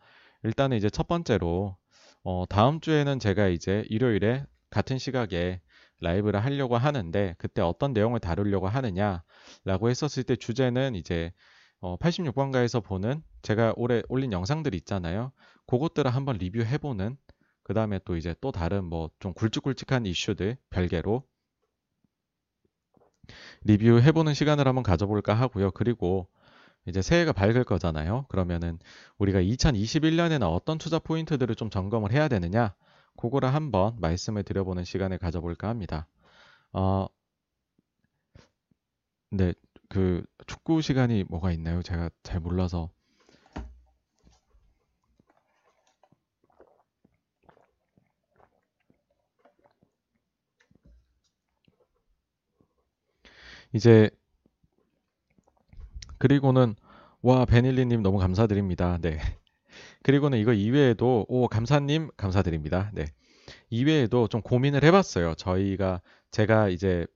일단은 0.44 0.76
이제 0.76 0.88
첫 0.88 1.08
번째로 1.08 1.76
어, 2.22 2.44
다음 2.48 2.78
주에는 2.78 3.18
제가 3.18 3.48
이제 3.48 3.82
일요일에 3.88 4.44
같은 4.70 4.96
시각에 4.96 5.60
라이브를 5.98 6.38
하려고 6.44 6.76
하는데 6.76 7.34
그때 7.36 7.62
어떤 7.62 7.92
내용을 7.92 8.20
다루려고 8.20 8.68
하느냐라고 8.68 9.90
했었을 9.90 10.22
때 10.22 10.36
주제는 10.36 10.94
이제 10.94 11.32
어, 11.80 11.96
86번가에서 11.98 12.82
보는 12.82 13.22
제가 13.42 13.74
올해 13.76 14.02
올린 14.08 14.32
영상들 14.32 14.74
있잖아요. 14.76 15.32
그것들을 15.66 16.10
한번 16.10 16.36
리뷰해보는 16.38 17.16
그 17.62 17.74
다음에 17.74 18.00
또 18.04 18.16
이제 18.16 18.34
또 18.40 18.52
다른 18.52 18.84
뭐 18.84 19.10
좀 19.20 19.32
굵직굵직한 19.34 20.06
이슈들 20.06 20.56
별개로 20.70 21.24
리뷰해보는 23.64 24.34
시간을 24.34 24.66
한번 24.68 24.82
가져볼까 24.82 25.34
하고요. 25.34 25.70
그리고 25.72 26.28
이제 26.86 27.02
새해가 27.02 27.32
밝을 27.32 27.64
거잖아요. 27.64 28.26
그러면은 28.28 28.78
우리가 29.18 29.40
2021년에는 29.40 30.42
어떤 30.44 30.78
투자 30.78 30.98
포인트들을 30.98 31.54
좀 31.56 31.70
점검을 31.70 32.12
해야 32.12 32.28
되느냐 32.28 32.74
그거를 33.18 33.54
한번 33.54 33.96
말씀을 34.00 34.44
드려보는 34.44 34.84
시간을 34.84 35.18
가져볼까 35.18 35.68
합니다. 35.68 36.08
어, 36.72 37.06
네, 39.30 39.54
그 39.90 40.24
축구 40.46 40.80
시간이 40.82 41.24
뭐가 41.28 41.50
있나요? 41.52 41.82
제가 41.82 42.10
잘 42.22 42.40
몰라서. 42.40 42.90
이제 53.72 54.10
그리고는 56.18 56.74
와 57.22 57.44
베닐리님 57.44 58.02
너무 58.02 58.18
감사드립니다. 58.18 58.98
네. 59.00 59.18
그리고는 60.04 60.38
이거 60.38 60.52
이외에도 60.52 61.26
오 61.28 61.48
감사님 61.48 62.10
감사드립니다. 62.16 62.90
네. 62.94 63.06
이외에도 63.70 64.28
좀 64.28 64.40
고민을 64.40 64.84
해봤어요. 64.84 65.34
저희가 65.34 66.00
제가 66.30 66.68
이제 66.68 67.06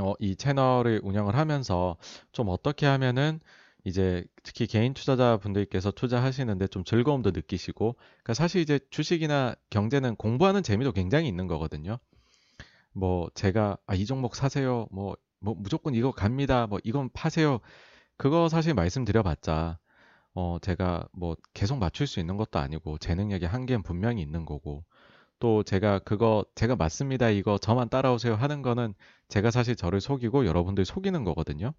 어, 0.00 0.14
이 0.18 0.36
채널을 0.36 1.00
운영을 1.02 1.36
하면서 1.36 1.96
좀 2.32 2.48
어떻게 2.48 2.86
하면은 2.86 3.40
이제 3.84 4.24
특히 4.42 4.66
개인 4.66 4.94
투자자 4.94 5.36
분들께서 5.36 5.90
투자하시는데 5.90 6.68
좀 6.68 6.84
즐거움도 6.84 7.32
느끼시고 7.32 7.96
그러니까 7.98 8.34
사실 8.34 8.62
이제 8.62 8.80
주식이나 8.90 9.54
경제는 9.70 10.16
공부하는 10.16 10.62
재미도 10.62 10.92
굉장히 10.92 11.28
있는 11.28 11.46
거거든요. 11.46 11.98
뭐 12.92 13.28
제가 13.34 13.76
아, 13.86 13.94
이 13.94 14.06
종목 14.06 14.36
사세요. 14.36 14.86
뭐, 14.90 15.16
뭐 15.40 15.54
무조건 15.58 15.94
이거 15.94 16.12
갑니다. 16.12 16.66
뭐 16.66 16.78
이건 16.82 17.10
파세요. 17.12 17.60
그거 18.16 18.48
사실 18.48 18.74
말씀드려봤자 18.74 19.78
어 20.34 20.58
제가 20.62 21.08
뭐 21.12 21.36
계속 21.52 21.78
맞출 21.78 22.06
수 22.06 22.20
있는 22.20 22.36
것도 22.36 22.58
아니고 22.58 22.98
제 22.98 23.14
능력의 23.14 23.48
한계는 23.48 23.82
분명히 23.82 24.22
있는 24.22 24.44
거고 24.46 24.84
또 25.44 25.62
제가 25.62 25.98
그거 25.98 26.42
제가 26.54 26.74
맞습니다. 26.74 27.28
이거 27.28 27.58
저만 27.58 27.90
따라오세요 27.90 28.34
하는 28.34 28.62
거는 28.62 28.94
제가 29.28 29.50
사실 29.50 29.76
저를 29.76 30.00
속이고 30.00 30.46
여러분들 30.46 30.86
속이는 30.86 31.22
거거든요. 31.22 31.74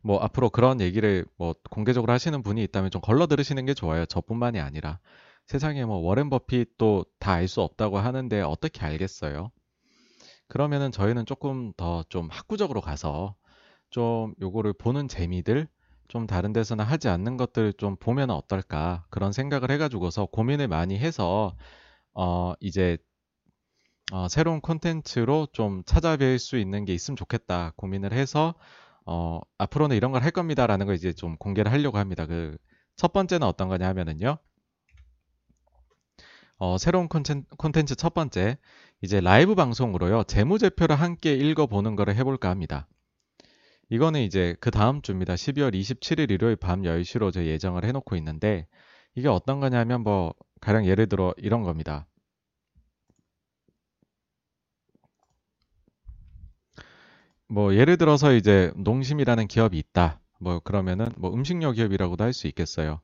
뭐 0.00 0.18
앞으로 0.18 0.48
그런 0.48 0.80
얘기를 0.80 1.26
뭐 1.36 1.54
공개적으로 1.70 2.10
하시는 2.10 2.42
분이 2.42 2.62
있다면 2.64 2.90
좀 2.90 3.02
걸러 3.02 3.26
들으시는 3.26 3.66
게 3.66 3.74
좋아요. 3.74 4.06
저뿐만이 4.06 4.60
아니라 4.60 4.98
세상에 5.46 5.84
뭐 5.84 5.98
워렌 5.98 6.30
버핏도 6.30 7.04
다 7.18 7.32
알 7.34 7.48
수 7.48 7.60
없다고 7.60 7.98
하는데 7.98 8.40
어떻게 8.40 8.80
알겠어요? 8.86 9.50
그러면은 10.48 10.90
저희는 10.90 11.26
조금 11.26 11.72
더 11.76 12.02
좀 12.08 12.28
학구적으로 12.30 12.80
가서 12.80 13.34
좀 13.90 14.34
요거를 14.40 14.72
보는 14.74 15.06
재미들 15.08 15.68
좀 16.08 16.26
다른 16.26 16.54
데서는 16.54 16.82
하지 16.84 17.08
않는 17.10 17.36
것들 17.36 17.74
좀 17.74 17.96
보면 17.96 18.30
어떨까 18.30 19.04
그런 19.10 19.32
생각을 19.32 19.70
해가지고서 19.70 20.26
고민을 20.26 20.68
많이 20.68 20.98
해서 20.98 21.54
어 22.14 22.54
이제 22.60 22.98
어 24.12 24.28
새로운 24.28 24.60
콘텐츠로 24.60 25.48
좀 25.52 25.82
찾아뵐 25.84 26.38
수 26.38 26.58
있는 26.58 26.84
게 26.84 26.94
있으면 26.94 27.16
좋겠다 27.16 27.72
고민을 27.76 28.12
해서 28.12 28.54
어 29.06 29.40
앞으로는 29.58 29.96
이런 29.96 30.12
걸 30.12 30.22
할 30.22 30.30
겁니다라는 30.30 30.86
걸 30.86 30.94
이제 30.96 31.12
좀 31.12 31.36
공개를 31.38 31.72
하려고 31.72 31.98
합니다. 31.98 32.26
그 32.26 32.56
첫 32.96 33.12
번째는 33.12 33.46
어떤 33.46 33.68
거냐 33.68 33.88
하면은요. 33.88 34.38
어, 36.58 36.78
새로운 36.78 37.08
콘텐츠 37.08 37.94
첫 37.96 38.14
번째, 38.14 38.56
이제 39.02 39.20
라이브 39.20 39.54
방송으로요, 39.54 40.24
재무제표를 40.24 40.96
함께 40.96 41.34
읽어보는 41.34 41.96
거를 41.96 42.14
해볼까 42.16 42.48
합니다. 42.50 42.88
이거는 43.90 44.20
이제 44.22 44.56
그 44.60 44.70
다음 44.70 45.02
주입니다. 45.02 45.36
12월 45.36 45.72
27일 45.74 46.30
일요일 46.30 46.56
밤 46.56 46.84
10시로 46.84 47.30
저 47.30 47.44
예정을 47.44 47.84
해놓고 47.84 48.16
있는데, 48.16 48.66
이게 49.14 49.28
어떤 49.28 49.60
거냐면 49.60 50.02
뭐, 50.02 50.34
가령 50.62 50.86
예를 50.86 51.08
들어 51.08 51.34
이런 51.38 51.62
겁니다. 51.64 52.08
뭐, 57.48 57.74
예를 57.74 57.96
들어서 57.98 58.32
이제 58.34 58.72
농심이라는 58.76 59.46
기업이 59.48 59.78
있다. 59.78 60.20
뭐, 60.40 60.58
그러면은 60.60 61.08
뭐 61.16 61.32
음식료 61.34 61.72
기업이라고도 61.72 62.24
할 62.24 62.32
수 62.32 62.46
있겠어요. 62.46 63.00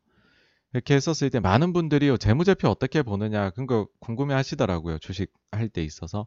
이렇게 0.74 0.94
했었을 0.96 1.30
때 1.30 1.40
많은 1.40 1.72
분들이 1.72 2.16
재무제표 2.18 2.68
어떻게 2.68 3.02
보느냐 3.02 3.50
그런 3.50 3.66
거 3.66 3.88
궁금해 4.00 4.34
하시더라고요. 4.34 4.98
주식 4.98 5.32
할 5.52 5.68
때 5.70 5.82
있어서. 5.84 6.26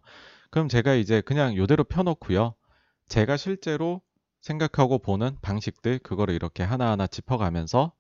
그럼 0.52 0.70
제가 0.70 0.96
이제 0.96 1.22
그냥 1.22 1.58
요대로 1.58 1.84
펴놓고요. 1.86 2.56
제가 3.10 3.38
실제로 3.38 4.02
생각하고 4.42 5.00
보는 5.00 5.38
방식들 5.42 6.00
그거를 6.00 6.36
이렇게 6.36 6.64
하나하나 6.64 7.08
짚어가면서 7.08 7.94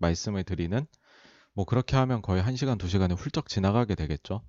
말씀을 0.00 0.44
드리는 0.44 0.86
뭐 1.54 1.64
그렇게 1.64 1.96
하면 1.96 2.22
거의 2.22 2.42
1시간, 2.42 2.78
2시간이 2.78 3.14
훌쩍 3.14 3.48
지나가게 3.48 3.94
되겠죠. 3.94 4.42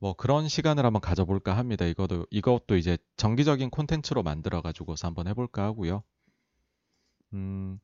뭐 0.00 0.14
그런 0.14 0.48
시간을 0.48 0.84
한번 0.86 1.00
가져볼까 1.02 1.56
합니다. 1.56 1.84
이것도 1.86 2.26
이것도 2.30 2.76
이제 2.76 2.98
정기적인 3.16 3.70
콘텐츠로 3.70 4.22
만들어 4.22 4.62
가지고서 4.62 5.08
한번 5.08 5.28
해볼까 5.28 5.64
하고요. 5.64 6.02
음, 7.32 7.78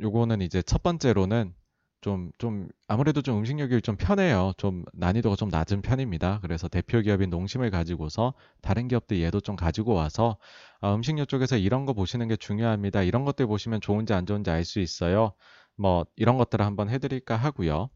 요거는 0.00 0.40
이제 0.42 0.62
첫 0.62 0.82
번째로는 0.82 1.54
좀, 2.00 2.30
좀, 2.38 2.68
아무래도 2.86 3.22
좀 3.22 3.38
음식료기를 3.38 3.82
좀 3.82 3.96
편해요. 3.96 4.52
좀 4.56 4.84
난이도가 4.92 5.34
좀 5.36 5.48
낮은 5.48 5.82
편입니다. 5.82 6.38
그래서 6.42 6.68
대표 6.68 7.00
기업인 7.00 7.28
농심을 7.30 7.70
가지고서 7.70 8.34
다른 8.62 8.86
기업들 8.86 9.20
얘도 9.20 9.40
좀 9.40 9.56
가지고 9.56 9.94
와서 9.94 10.38
아, 10.80 10.94
음식료 10.94 11.24
쪽에서 11.24 11.56
이런 11.56 11.86
거 11.86 11.94
보시는 11.94 12.28
게 12.28 12.36
중요합니다. 12.36 13.02
이런 13.02 13.24
것들 13.24 13.46
보시면 13.48 13.80
좋은지 13.80 14.12
안 14.14 14.26
좋은지 14.26 14.50
알 14.50 14.64
수 14.64 14.78
있어요. 14.78 15.32
뭐, 15.78 16.04
이런 16.16 16.36
것들을 16.36 16.64
한번 16.64 16.90
해드릴까 16.90 17.36
하고요. 17.36 17.88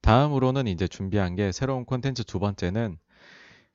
다음으로는 0.00 0.66
이제 0.66 0.86
준비한 0.86 1.34
게 1.34 1.50
새로운 1.50 1.84
콘텐츠 1.84 2.24
두 2.24 2.38
번째는 2.38 2.98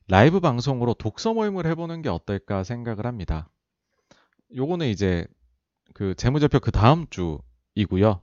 라이브 0.08 0.40
방송으로 0.40 0.94
독서 0.94 1.34
모임을 1.34 1.66
해보는 1.66 2.02
게 2.02 2.10
어떨까 2.10 2.64
생각을 2.64 3.06
합니다. 3.06 3.50
요거는 4.56 4.88
이제 4.88 5.26
그 5.94 6.16
재무제표 6.16 6.60
그 6.60 6.72
다음 6.72 7.08
주 7.10 7.40
이고요. 7.76 8.22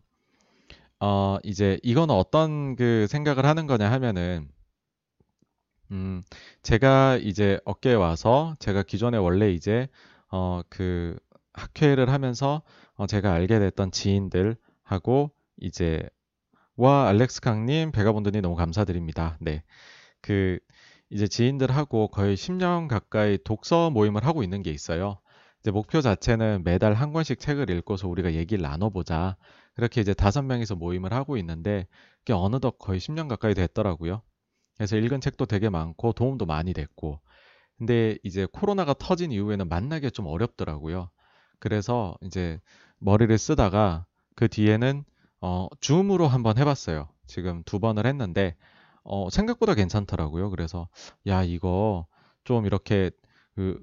어, 1.00 1.38
이제 1.42 1.78
이건 1.82 2.10
어떤 2.10 2.76
그 2.76 3.06
생각을 3.08 3.46
하는 3.46 3.66
거냐 3.66 3.90
하면은 3.90 4.48
음, 5.90 6.22
제가 6.62 7.16
이제 7.16 7.58
업계에 7.64 7.94
와서 7.94 8.54
제가 8.60 8.82
기존에 8.82 9.16
원래 9.16 9.50
이제 9.50 9.88
어, 10.30 10.62
그 10.68 11.18
학회를 11.52 12.10
하면서 12.10 12.62
어, 12.94 13.06
제가 13.06 13.32
알게 13.32 13.58
됐던 13.58 13.92
지인들하고 13.92 15.30
이제 15.58 16.00
와 16.76 17.08
알렉스 17.08 17.40
강님 17.40 17.92
배가본드님 17.92 18.42
너무 18.42 18.56
감사드립니다. 18.56 19.36
네. 19.40 19.62
그 20.20 20.58
이제 21.10 21.26
지인들하고 21.26 22.08
거의 22.08 22.36
10년 22.36 22.88
가까이 22.88 23.38
독서 23.42 23.90
모임을 23.90 24.24
하고 24.24 24.42
있는 24.42 24.62
게 24.62 24.70
있어요. 24.70 25.18
이제 25.60 25.70
목표 25.70 26.00
자체는 26.00 26.62
매달 26.64 26.94
한 26.94 27.12
권씩 27.12 27.38
책을 27.38 27.68
읽고서 27.70 28.08
우리가 28.08 28.32
얘기를 28.34 28.62
나눠보자. 28.62 29.36
그렇게 29.74 30.00
이제 30.00 30.14
다섯 30.14 30.42
명이서 30.42 30.76
모임을 30.76 31.12
하고 31.12 31.36
있는데 31.36 31.86
그게 32.20 32.32
어느덧 32.32 32.78
거의 32.78 33.00
10년 33.00 33.28
가까이 33.28 33.54
됐더라고요. 33.54 34.22
그래서 34.76 34.96
읽은 34.96 35.20
책도 35.20 35.46
되게 35.46 35.68
많고 35.68 36.12
도움도 36.12 36.46
많이 36.46 36.72
됐고. 36.72 37.20
근데 37.76 38.16
이제 38.22 38.46
코로나가 38.50 38.94
터진 38.94 39.32
이후에는 39.32 39.68
만나기 39.68 40.10
좀 40.10 40.26
어렵더라고요. 40.26 41.10
그래서 41.60 42.16
이제 42.22 42.60
머리를 42.98 43.36
쓰다가 43.38 44.06
그 44.36 44.48
뒤에는 44.48 45.04
어, 45.40 45.68
줌으로 45.80 46.28
한번 46.28 46.58
해봤어요. 46.58 47.08
지금 47.26 47.62
두 47.64 47.78
번을 47.80 48.06
했는데 48.06 48.56
어, 49.04 49.30
생각보다 49.30 49.74
괜찮더라고요. 49.74 50.50
그래서 50.50 50.88
야 51.26 51.42
이거 51.44 52.06
좀 52.44 52.66
이렇게 52.66 53.10
그 53.54 53.80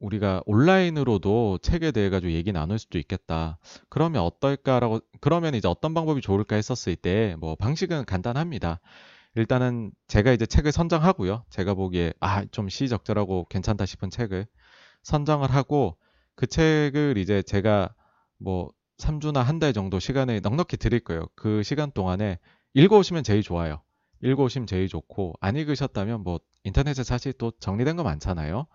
우리가 0.00 0.42
온라인으로도 0.46 1.58
책에 1.62 1.92
대해 1.92 2.10
가지고 2.10 2.32
얘기 2.32 2.52
나눌 2.52 2.78
수도 2.78 2.98
있겠다. 2.98 3.58
그러면 3.88 4.22
어떨까라고 4.22 5.00
그러면 5.20 5.54
이제 5.54 5.68
어떤 5.68 5.94
방법이 5.94 6.20
좋을까 6.20 6.56
했었을 6.56 6.96
때 6.96 7.36
뭐 7.38 7.54
방식은 7.56 8.04
간단합니다. 8.04 8.80
일단은 9.34 9.92
제가 10.08 10.32
이제 10.32 10.44
책을 10.46 10.72
선정하고요. 10.72 11.44
제가 11.50 11.74
보기에 11.74 12.12
아, 12.20 12.44
좀 12.46 12.68
시적절하고 12.68 13.46
괜찮다 13.48 13.86
싶은 13.86 14.10
책을 14.10 14.46
선정을 15.04 15.50
하고 15.50 15.96
그 16.36 16.46
책을 16.46 17.18
이제 17.18 17.42
제가 17.42 17.94
뭐 18.38 18.70
3주나 18.98 19.42
한 19.42 19.58
달 19.58 19.72
정도 19.72 19.98
시간을 19.98 20.40
넉넉히 20.42 20.76
드릴 20.76 21.00
거예요. 21.00 21.26
그 21.34 21.62
시간 21.62 21.90
동안에 21.92 22.38
읽어오시면 22.74 23.24
제일 23.24 23.42
좋아요. 23.42 23.82
읽어오시면 24.22 24.66
제일 24.66 24.88
좋고 24.88 25.34
안 25.40 25.56
읽으셨다면 25.56 26.22
뭐 26.22 26.40
인터넷에 26.64 27.02
사실 27.02 27.32
또 27.34 27.52
정리된 27.60 27.96
거 27.96 28.02
많잖아요. 28.04 28.66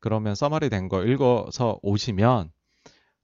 그러면 0.00 0.34
써머리 0.34 0.70
된 0.70 0.88
거 0.88 1.04
읽어서 1.04 1.78
오시면 1.82 2.50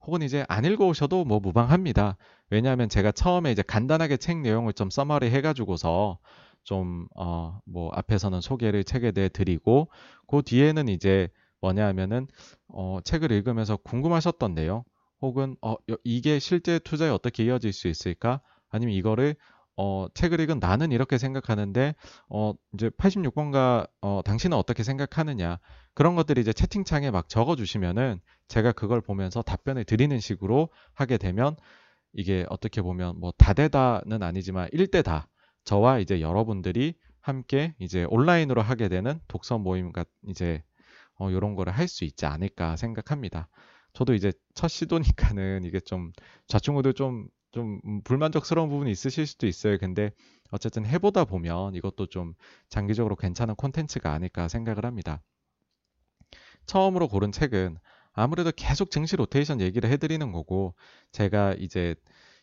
혹은 0.05 0.21
이제 0.21 0.45
안 0.49 0.65
읽어 0.65 0.85
오셔도 0.87 1.25
뭐 1.25 1.39
무방합니다. 1.39 2.17
왜냐하면 2.49 2.89
제가 2.89 3.11
처음에 3.11 3.51
이제 3.51 3.61
간단하게 3.63 4.17
책 4.17 4.39
내용을 4.39 4.73
좀 4.73 4.89
써머리 4.89 5.29
해가지고서 5.31 6.19
좀, 6.63 7.07
어, 7.15 7.59
뭐, 7.65 7.91
앞에서는 7.93 8.39
소개를 8.41 8.83
책에 8.85 9.11
대해 9.11 9.27
드리고, 9.29 9.89
그 10.27 10.41
뒤에는 10.43 10.87
이제 10.89 11.29
뭐냐 11.63 11.87
하면은, 11.87 12.27
어, 12.67 12.99
책을 13.03 13.31
읽으면서 13.31 13.77
궁금하셨던 13.77 14.53
내용, 14.53 14.83
혹은, 15.21 15.55
어, 15.61 15.75
이게 16.03 16.39
실제 16.39 16.77
투자에 16.77 17.09
어떻게 17.09 17.45
이어질 17.45 17.71
수 17.71 17.87
있을까? 17.87 18.41
아니면 18.69 18.93
이거를 18.93 19.35
어, 19.75 20.05
책을 20.13 20.39
읽은 20.41 20.59
나는 20.59 20.91
이렇게 20.91 21.17
생각하는데, 21.17 21.95
어, 22.29 22.53
이제 22.75 22.89
86번가, 22.89 23.87
어, 24.01 24.21
당신은 24.23 24.55
어떻게 24.55 24.83
생각하느냐. 24.83 25.57
그런 25.95 26.15
것들이 26.15 26.41
이제 26.41 26.53
채팅창에 26.53 27.09
막 27.09 27.27
적어주시면은 27.27 28.19
제가 28.49 28.73
그걸 28.73 29.01
보면서 29.01 29.41
답변을 29.41 29.85
드리는 29.85 30.19
식으로 30.19 30.69
하게 30.93 31.17
되면 31.17 31.55
이게 32.13 32.45
어떻게 32.49 32.83
보면 32.83 33.19
뭐 33.19 33.33
다대다는 33.37 34.21
아니지만 34.21 34.69
1대다. 34.69 35.25
저와 35.63 35.99
이제 35.99 36.21
여러분들이 36.21 36.93
함께 37.19 37.73
이제 37.79 38.05
온라인으로 38.09 38.61
하게 38.61 38.89
되는 38.89 39.19
독서 39.27 39.57
모임과 39.57 40.05
이제 40.27 40.61
어, 41.23 41.29
이런 41.31 41.55
거를 41.55 41.73
할 41.73 41.87
수 41.87 42.03
있지 42.05 42.25
않을까 42.25 42.75
생각합니다. 42.77 43.49
저도 43.93 44.13
이제 44.15 44.31
첫 44.55 44.67
시도니까는 44.69 45.63
이게 45.65 45.79
좀 45.79 46.11
좌충우돌 46.47 46.93
좀좀 46.93 47.79
음, 47.85 48.01
불만족스러운 48.03 48.69
부분이 48.69 48.91
있으실 48.91 49.27
수도 49.27 49.47
있어요. 49.47 49.77
근데 49.77 50.11
어쨌든 50.51 50.85
해보다 50.85 51.25
보면 51.25 51.75
이것도 51.75 52.07
좀 52.07 52.33
장기적으로 52.69 53.15
괜찮은 53.15 53.55
콘텐츠가 53.55 54.11
아닐까 54.13 54.47
생각을 54.47 54.85
합니다. 54.85 55.21
처음으로 56.65 57.07
고른 57.07 57.31
책은 57.31 57.77
아무래도 58.13 58.51
계속 58.55 58.91
증시 58.91 59.15
로테이션 59.15 59.61
얘기를 59.61 59.89
해드리는 59.89 60.31
거고 60.31 60.75
제가 61.11 61.55
이제 61.57 61.95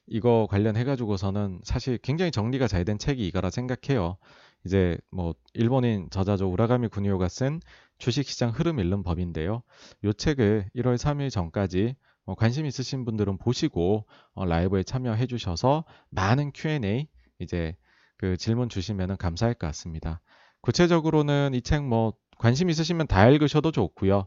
이거 0.07 0.47
관련해 0.51 0.85
가지고서는 0.85 1.61
사실 1.65 1.98
굉장히 1.98 2.31
정리가 2.32 2.66
잘 2.69 2.85
된 2.85 2.98
책이 2.98 3.27
이거라 3.28 3.51
생각해요. 3.51 4.16
이제 4.65 4.98
뭐 5.11 5.35
일본인 5.55 6.09
저자죠 6.11 6.51
우라가미 6.51 6.89
군이오가 6.89 7.28
쓴 7.28 7.61
주식시장 8.01 8.51
흐름 8.51 8.81
읽는 8.81 9.02
법인데요. 9.05 9.62
이 10.05 10.12
책을 10.16 10.70
1월 10.77 10.97
3일 10.97 11.31
전까지 11.31 11.94
어, 12.27 12.35
관심 12.35 12.66
있으신 12.66 13.05
분들은 13.05 13.39
보시고 13.39 14.06
어, 14.35 14.44
라이브에 14.44 14.82
참여해 14.82 15.27
주셔서 15.27 15.85
많은 16.10 16.52
Q&A 16.55 17.09
이제 17.39 17.77
그 18.16 18.36
질문 18.36 18.68
주시면 18.68 19.16
감사할 19.18 19.55
것 19.55 19.66
같습니다. 19.68 20.20
구체적으로는 20.62 21.55
이 21.55 21.60
책 21.62 21.85
뭐 21.85 22.14
관심 22.39 22.70
있으시면 22.70 23.06
다 23.06 23.28
읽으셔도 23.28 23.70
좋고요. 23.70 24.27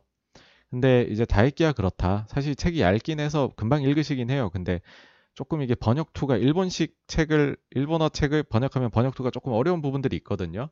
근데 0.69 1.03
이제 1.09 1.25
다 1.25 1.43
읽기야 1.43 1.73
그렇다. 1.73 2.25
사실 2.29 2.55
책이 2.55 2.81
얇긴 2.81 3.19
해서 3.19 3.51
금방 3.55 3.83
읽으시긴 3.83 4.29
해요. 4.29 4.49
근데 4.51 4.81
조금 5.35 5.61
이게 5.63 5.75
번역투가 5.75 6.37
일본식 6.37 6.95
책을 7.07 7.57
일본어 7.71 8.09
책을 8.09 8.43
번역하면 8.43 8.91
번역투가 8.91 9.31
조금 9.31 9.53
어려운 9.53 9.81
부분들이 9.81 10.15
있거든요. 10.17 10.69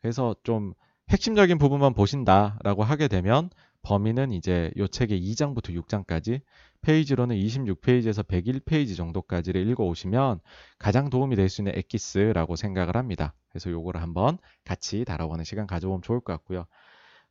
그래서 0.00 0.34
좀 0.44 0.72
핵심적인 1.10 1.58
부분만 1.58 1.94
보신다라고 1.94 2.84
하게 2.84 3.08
되면 3.08 3.50
범위는 3.82 4.32
이제 4.32 4.70
요 4.76 4.86
책의 4.86 5.20
2장부터 5.20 5.74
6장까지 5.82 6.40
페이지로는 6.82 7.36
26페이지에서 7.36 8.26
101페이지 8.26 8.96
정도까지를 8.96 9.66
읽어 9.68 9.84
오시면 9.84 10.40
가장 10.78 11.10
도움이 11.10 11.36
될 11.36 11.48
수 11.48 11.62
있는 11.62 11.72
엑기스라고 11.76 12.56
생각을 12.56 12.96
합니다. 12.96 13.34
그래서 13.48 13.70
요거를 13.70 14.02
한번 14.02 14.38
같이 14.64 15.04
다뤄보는 15.04 15.44
시간 15.44 15.66
가져보면 15.66 16.02
좋을 16.02 16.20
것 16.20 16.32
같고요. 16.34 16.66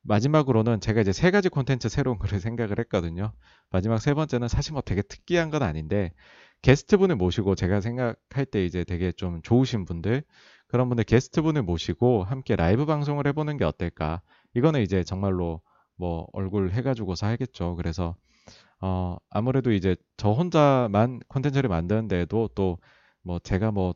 마지막으로는 0.01 0.79
제가 0.79 1.01
이제 1.01 1.11
세 1.11 1.31
가지 1.31 1.49
콘텐츠 1.49 1.89
새로운 1.89 2.17
거를 2.17 2.39
생각을 2.41 2.79
했거든요. 2.79 3.33
마지막 3.69 3.99
세 3.99 4.13
번째는 4.13 4.47
사실 4.47 4.73
뭐 4.73 4.81
되게 4.81 5.01
특이한 5.01 5.49
건 5.49 5.63
아닌데 5.63 6.13
게스트분을 6.61 7.15
모시고 7.15 7.55
제가 7.55 7.81
생각할 7.81 8.45
때 8.45 8.65
이제 8.65 8.83
되게 8.83 9.11
좀 9.11 9.41
좋으신 9.43 9.85
분들 9.85 10.23
그런 10.67 10.89
분들 10.89 11.05
게스트분을 11.05 11.63
모시고 11.63 12.23
함께 12.23 12.55
라이브 12.55 12.85
방송을 12.85 13.27
해보는 13.27 13.57
게 13.57 13.65
어떨까? 13.65 14.21
이거는 14.53 14.81
이제 14.81 15.03
정말로 15.03 15.61
뭐 15.95 16.27
얼굴 16.33 16.71
해가지고서 16.71 17.27
하겠죠. 17.27 17.75
그래서 17.75 18.15
어 18.81 19.17
아무래도 19.29 19.71
이제 19.71 19.95
저 20.17 20.31
혼자만 20.31 21.19
콘텐츠를 21.29 21.69
만드는데도 21.69 22.49
또 22.55 22.77
뭐 23.23 23.39
제가 23.39 23.71
뭐 23.71 23.93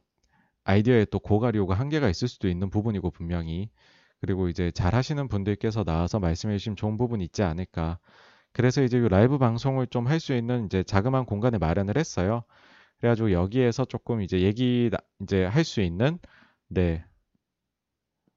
아이디어에 0.65 1.05
또 1.05 1.19
오고 1.19 1.73
한계가 1.73 2.09
있을 2.09 2.27
수도 2.27 2.47
있는 2.49 2.69
부분이고 2.69 3.11
분명히 3.11 3.69
그리고 4.21 4.49
이제 4.49 4.71
잘 4.71 4.93
하시는 4.95 5.27
분들께서 5.27 5.83
나와서 5.83 6.19
말씀해 6.19 6.57
주시면 6.57 6.75
좋은 6.77 6.97
부분이 6.97 7.23
있지 7.25 7.43
않을까. 7.43 7.99
그래서 8.53 8.83
이제 8.83 8.97
이 8.97 9.07
라이브 9.09 9.37
방송을 9.37 9.87
좀 9.87 10.07
할 10.07 10.19
수 10.19 10.33
있는 10.35 10.65
이제 10.65 10.83
자그마한 10.83 11.25
공간을 11.25 11.59
마련을 11.59 11.97
했어요. 11.97 12.43
그래가지고 12.99 13.31
여기에서 13.31 13.85
조금 13.85 14.21
이제 14.21 14.41
얘기 14.41 14.89
이제 15.21 15.45
할 15.45 15.63
수 15.63 15.81
있는 15.81 16.19
네. 16.73 17.03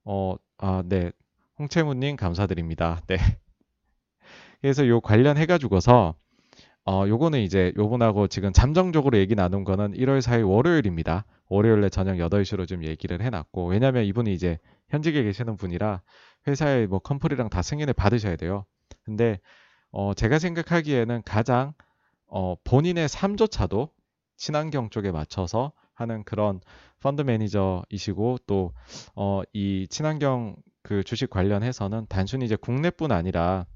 어, 0.04 0.34
아, 0.58 0.82
네. 0.84 1.12
홍채무님 1.60 2.16
감사드립니다. 2.16 3.00
네. 3.06 3.16
그래서 4.60 4.88
요 4.88 5.00
관련해가지고서 5.00 6.16
어, 6.86 7.04
요거는 7.06 7.40
이제 7.40 7.72
요분하고 7.76 8.26
지금 8.26 8.52
잠정적으로 8.52 9.18
얘기 9.18 9.36
나눈 9.36 9.62
거는 9.62 9.92
1월 9.92 10.20
4일 10.20 10.48
월요일입니다. 10.48 11.24
월요일에 11.48 11.88
저녁 11.90 12.16
8시로 12.16 12.66
좀 12.66 12.84
얘기를 12.84 13.22
해놨고, 13.22 13.68
왜냐면 13.68 14.04
이분이 14.04 14.34
이제 14.34 14.58
현직에 14.88 15.22
계시는 15.22 15.56
분이라 15.56 16.02
회사에 16.48 16.86
뭐 16.86 16.98
컴플이랑 16.98 17.50
다 17.50 17.62
승인을 17.62 17.94
받으셔야 17.94 18.36
돼요. 18.36 18.66
근데 19.04 19.38
어, 19.92 20.12
제가 20.12 20.40
생각하기에는 20.40 21.22
가장 21.24 21.72
어, 22.26 22.56
본인의 22.64 23.08
삶조차도 23.08 23.90
친환경 24.36 24.90
쪽에 24.90 25.12
맞춰서 25.12 25.72
하는 25.94 26.24
그런 26.24 26.60
펀드 27.00 27.22
매니저이시고 27.22 28.38
또 28.46 28.72
어, 29.14 29.42
이 29.52 29.86
친환경 29.88 30.56
그 30.82 31.02
주식 31.02 31.30
관련해서는 31.30 32.06
단순히 32.08 32.44
이제 32.44 32.56
국내뿐 32.56 33.12
아니라 33.12 33.66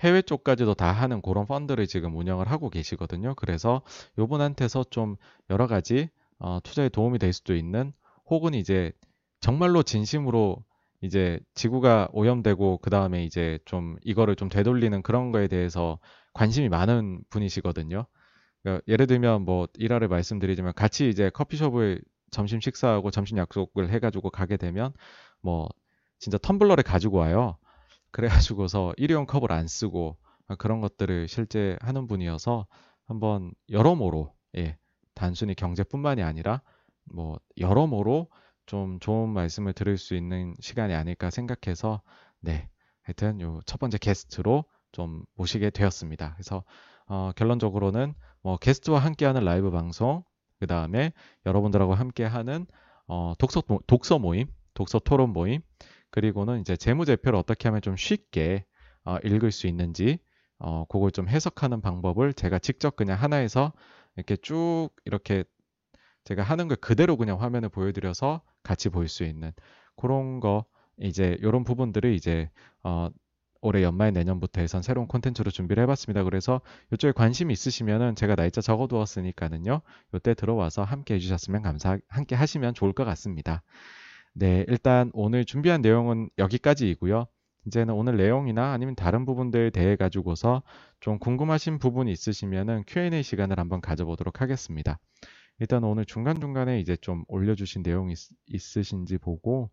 해외 0.00 0.22
쪽까지도 0.22 0.74
다 0.74 0.92
하는 0.92 1.20
그런 1.20 1.46
펀드를 1.46 1.86
지금 1.86 2.16
운영을 2.16 2.48
하고 2.48 2.70
계시거든요. 2.70 3.34
그래서 3.34 3.82
요분한테서 4.18 4.84
좀 4.90 5.16
여러 5.50 5.66
가지 5.66 6.08
어, 6.38 6.60
투자에 6.62 6.88
도움이 6.88 7.18
될 7.18 7.32
수도 7.32 7.56
있는 7.56 7.92
혹은 8.26 8.54
이제 8.54 8.92
정말로 9.40 9.82
진심으로 9.82 10.64
이제 11.00 11.40
지구가 11.54 12.08
오염되고 12.12 12.78
그 12.78 12.90
다음에 12.90 13.24
이제 13.24 13.58
좀 13.64 13.96
이거를 14.04 14.36
좀 14.36 14.48
되돌리는 14.48 15.02
그런 15.02 15.32
거에 15.32 15.48
대해서 15.48 15.98
관심이 16.32 16.68
많은 16.68 17.22
분이시거든요. 17.30 18.06
그러니까 18.68 18.82
예를 18.88 19.06
들면 19.06 19.44
뭐 19.44 19.66
일화를 19.78 20.08
말씀드리자면 20.08 20.74
같이 20.74 21.08
이제 21.08 21.30
커피숍을 21.30 22.02
점심 22.30 22.60
식사하고 22.60 23.10
점심 23.10 23.38
약속을 23.38 23.90
해가지고 23.90 24.30
가게 24.30 24.56
되면 24.56 24.92
뭐 25.40 25.68
진짜 26.18 26.36
텀블러를 26.38 26.84
가지고 26.84 27.18
와요. 27.18 27.56
그래가지고서 28.10 28.92
일회용 28.96 29.26
컵을 29.26 29.52
안 29.52 29.66
쓰고 29.66 30.16
그런 30.58 30.80
것들을 30.80 31.28
실제 31.28 31.76
하는 31.80 32.06
분이어서 32.06 32.66
한번 33.06 33.52
여러모로 33.70 34.34
예 34.56 34.76
단순히 35.14 35.54
경제뿐만이 35.54 36.22
아니라 36.22 36.62
뭐 37.04 37.38
여러모로 37.58 38.28
좀 38.66 39.00
좋은 39.00 39.30
말씀을 39.30 39.72
들을 39.72 39.96
수 39.96 40.14
있는 40.14 40.54
시간이 40.60 40.94
아닐까 40.94 41.30
생각해서 41.30 42.02
네 42.40 42.68
하여튼 43.02 43.40
요 43.40 43.60
첫 43.66 43.78
번째 43.80 43.98
게스트로 43.98 44.64
좀 44.92 45.24
모시게 45.36 45.70
되었습니다. 45.70 46.34
그래서 46.34 46.64
어, 47.06 47.32
결론적으로는 47.36 48.14
뭐 48.48 48.56
게스트와 48.56 48.98
함께하는 49.00 49.44
라이브 49.44 49.70
방송 49.70 50.24
그 50.58 50.66
다음에 50.66 51.12
여러분들하고 51.44 51.92
함께하는 51.92 52.64
어, 53.06 53.34
독서 53.38 53.62
독서 53.86 54.18
모임, 54.18 54.46
독서 54.72 54.98
토론 54.98 55.34
모임 55.34 55.60
그리고는 56.10 56.62
이제 56.62 56.74
재무제표를 56.74 57.38
어떻게 57.38 57.68
하면 57.68 57.82
좀 57.82 57.94
쉽게 57.94 58.64
어, 59.04 59.18
읽을 59.22 59.52
수 59.52 59.66
있는지 59.66 60.18
어, 60.58 60.86
그걸 60.88 61.10
좀 61.10 61.28
해석하는 61.28 61.82
방법을 61.82 62.32
제가 62.32 62.58
직접 62.58 62.96
그냥 62.96 63.20
하나에서 63.20 63.74
이렇게 64.16 64.34
쭉 64.36 64.88
이렇게 65.04 65.44
제가 66.24 66.42
하는 66.42 66.68
걸 66.68 66.78
그대로 66.78 67.18
그냥 67.18 67.42
화면을 67.42 67.68
보여드려서 67.68 68.40
같이 68.62 68.88
볼 68.88 69.08
수 69.08 69.24
있는 69.24 69.52
그런 69.94 70.40
거 70.40 70.64
이제 70.96 71.36
이런 71.40 71.64
부분들을 71.64 72.14
이제 72.14 72.48
어, 72.82 73.10
올해 73.60 73.82
연말 73.82 74.12
내년부터 74.12 74.60
해선 74.60 74.82
새로운 74.82 75.08
콘텐츠로 75.08 75.50
준비를 75.50 75.82
해봤습니다. 75.82 76.22
그래서 76.24 76.60
이쪽에 76.92 77.12
관심 77.12 77.50
있으시면은 77.50 78.14
제가 78.14 78.36
날짜 78.36 78.60
적어두었으니까는요. 78.60 79.80
이때 80.14 80.34
들어와서 80.34 80.84
함께 80.84 81.14
해주셨으면 81.14 81.62
감사, 81.62 81.98
함께 82.08 82.34
하시면 82.34 82.74
좋을 82.74 82.92
것 82.92 83.04
같습니다. 83.04 83.62
네, 84.34 84.64
일단 84.68 85.10
오늘 85.12 85.44
준비한 85.44 85.82
내용은 85.82 86.30
여기까지이고요. 86.38 87.26
이제는 87.66 87.94
오늘 87.94 88.16
내용이나 88.16 88.72
아니면 88.72 88.94
다른 88.94 89.24
부분들 89.26 89.72
대해 89.72 89.96
가지고서 89.96 90.62
좀 91.00 91.18
궁금하신 91.18 91.78
부분이 91.78 92.10
있으시면은 92.12 92.84
Q&A 92.86 93.22
시간을 93.22 93.58
한번 93.58 93.80
가져보도록 93.80 94.40
하겠습니다. 94.40 94.98
일단 95.60 95.82
오늘 95.82 96.04
중간중간에 96.04 96.78
이제 96.80 96.96
좀 96.96 97.24
올려주신 97.26 97.82
내용이 97.82 98.14
있, 98.46 98.76
으신지 98.76 99.18
보고 99.18 99.70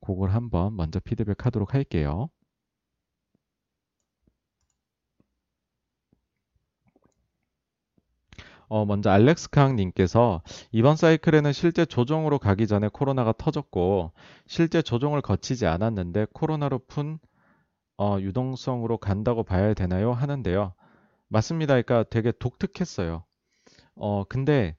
그걸 0.00 0.30
한번 0.30 0.74
먼저 0.76 0.98
피드백 0.98 1.44
하도록 1.44 1.74
할게요. 1.74 2.30
어, 8.68 8.84
먼저 8.84 9.10
알렉스 9.10 9.50
캉 9.50 9.76
님께서 9.76 10.42
이번 10.72 10.96
사이클에는 10.96 11.52
실제 11.52 11.84
조정으로 11.84 12.38
가기 12.38 12.66
전에 12.66 12.88
코로나가 12.88 13.32
터졌고 13.32 14.12
실제 14.46 14.82
조정을 14.82 15.20
거치지 15.20 15.66
않았는데 15.66 16.26
코로나로 16.32 16.80
푼 16.88 17.18
어, 17.98 18.18
유동성으로 18.20 18.98
간다고 18.98 19.42
봐야 19.42 19.72
되나요? 19.72 20.12
하는데요. 20.12 20.74
맞습니다. 21.28 21.80
그러니까 21.80 22.04
되게 22.04 22.32
독특했어요. 22.32 23.24
어, 23.94 24.24
근데 24.28 24.76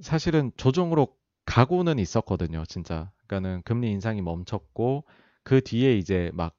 사실은 0.00 0.50
조정으로 0.56 1.08
가고는 1.44 1.98
있었거든요, 1.98 2.64
진짜. 2.66 3.10
그러니까는 3.26 3.62
금리 3.62 3.90
인상이 3.90 4.20
멈췄고 4.20 5.04
그 5.44 5.60
뒤에 5.62 5.96
이제 5.96 6.30
막 6.34 6.54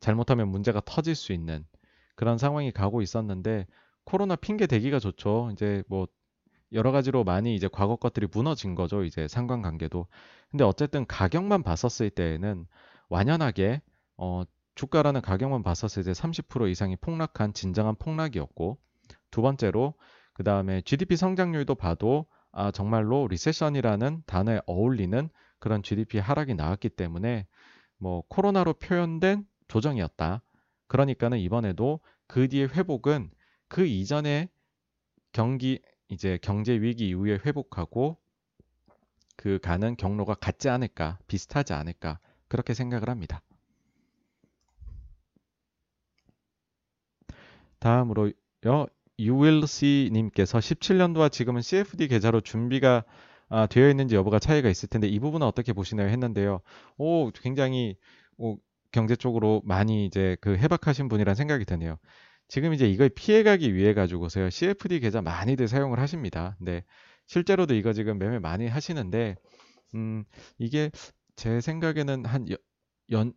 잘못하면 0.00 0.48
문제가 0.48 0.80
터질 0.84 1.14
수 1.14 1.32
있는 1.32 1.64
그런 2.14 2.38
상황이 2.38 2.70
가고 2.70 3.02
있었는데 3.02 3.66
코로나 4.06 4.36
핑계 4.36 4.66
대기가 4.66 4.98
좋죠. 4.98 5.50
이제 5.52 5.82
뭐 5.88 6.06
여러 6.72 6.92
가지로 6.92 7.24
많이 7.24 7.54
이제 7.54 7.68
과거 7.70 7.96
것들이 7.96 8.28
무너진 8.32 8.74
거죠. 8.74 9.04
이제 9.04 9.28
상관관계도. 9.28 10.06
근데 10.50 10.64
어쨌든 10.64 11.06
가격만 11.06 11.62
봤었을 11.62 12.10
때에는 12.10 12.66
완연하게 13.08 13.82
어 14.16 14.44
주가라는 14.76 15.20
가격만 15.22 15.62
봤었을 15.62 16.04
때 16.04 16.12
30% 16.12 16.70
이상이 16.70 16.96
폭락한 16.96 17.52
진정한 17.52 17.96
폭락이었고 17.96 18.78
두 19.30 19.42
번째로 19.42 19.94
그 20.32 20.44
다음에 20.44 20.82
GDP 20.82 21.16
성장률도 21.16 21.74
봐도 21.74 22.26
아, 22.52 22.70
정말로 22.70 23.26
리세션이라는 23.28 24.22
단어에 24.26 24.60
어울리는 24.66 25.28
그런 25.58 25.82
GDP 25.82 26.18
하락이 26.18 26.54
나왔기 26.54 26.90
때문에 26.90 27.46
뭐 27.98 28.22
코로나로 28.28 28.74
표현된 28.74 29.46
조정이었다. 29.68 30.42
그러니까는 30.86 31.38
이번에도 31.38 32.00
그 32.26 32.48
뒤에 32.48 32.64
회복은 32.64 33.30
그 33.68 33.86
이전에 33.86 34.48
경기 35.32 35.80
이제 36.08 36.38
경제 36.40 36.72
위기 36.72 37.08
이후에 37.08 37.38
회복하고 37.44 38.16
그 39.36 39.58
가는 39.60 39.96
경로가 39.96 40.34
같지 40.34 40.68
않을까, 40.68 41.18
비슷하지 41.26 41.72
않을까 41.74 42.18
그렇게 42.48 42.74
생각을 42.74 43.08
합니다. 43.08 43.42
다음으로요. 47.78 48.32
ULC 49.18 50.10
님께서 50.12 50.58
17년도와 50.58 51.30
지금은 51.30 51.62
CFD 51.62 52.08
계좌로 52.08 52.40
준비가 52.40 53.04
아, 53.48 53.66
되어 53.66 53.88
있는지 53.88 54.16
여부가 54.16 54.38
차이가 54.38 54.68
있을 54.68 54.88
텐데 54.88 55.06
이 55.06 55.18
부분은 55.20 55.46
어떻게 55.46 55.72
보시나요 55.72 56.08
했는데요. 56.08 56.60
오, 56.98 57.30
굉장히 57.30 57.96
오, 58.38 58.58
경제 58.90 59.14
쪽으로 59.14 59.62
많이 59.64 60.04
이제 60.06 60.36
그 60.40 60.56
해박하신 60.56 61.08
분이란 61.08 61.34
생각이 61.34 61.64
드네요. 61.64 61.98
지금 62.48 62.72
이제 62.74 62.88
이걸 62.88 63.08
피해가기 63.08 63.74
위해 63.74 63.94
가지고서요. 63.94 64.50
CFD 64.50 65.00
계좌 65.00 65.20
많이들 65.20 65.68
사용을 65.68 65.98
하십니다. 65.98 66.56
네. 66.60 66.84
실제로도 67.26 67.74
이거 67.74 67.92
지금 67.92 68.18
매매 68.18 68.38
많이 68.38 68.68
하시는데 68.68 69.36
음, 69.94 70.24
이게 70.58 70.90
제 71.34 71.60
생각에는 71.60 72.24
한 72.24 72.46
연, 73.10 73.32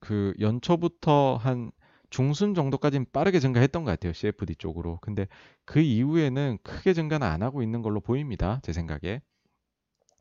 그 0.00 0.34
연초부터 0.40 1.36
한 1.36 1.70
중순 2.10 2.54
정도까지는 2.54 3.06
빠르게 3.12 3.38
증가했던 3.38 3.84
것 3.84 3.90
같아요. 3.90 4.12
CFD 4.12 4.56
쪽으로. 4.56 4.98
근데 5.02 5.28
그 5.64 5.80
이후에는 5.80 6.58
크게 6.62 6.94
증가는 6.94 7.26
안 7.26 7.42
하고 7.42 7.62
있는 7.62 7.82
걸로 7.82 8.00
보입니다. 8.00 8.60
제 8.62 8.72
생각에. 8.72 9.20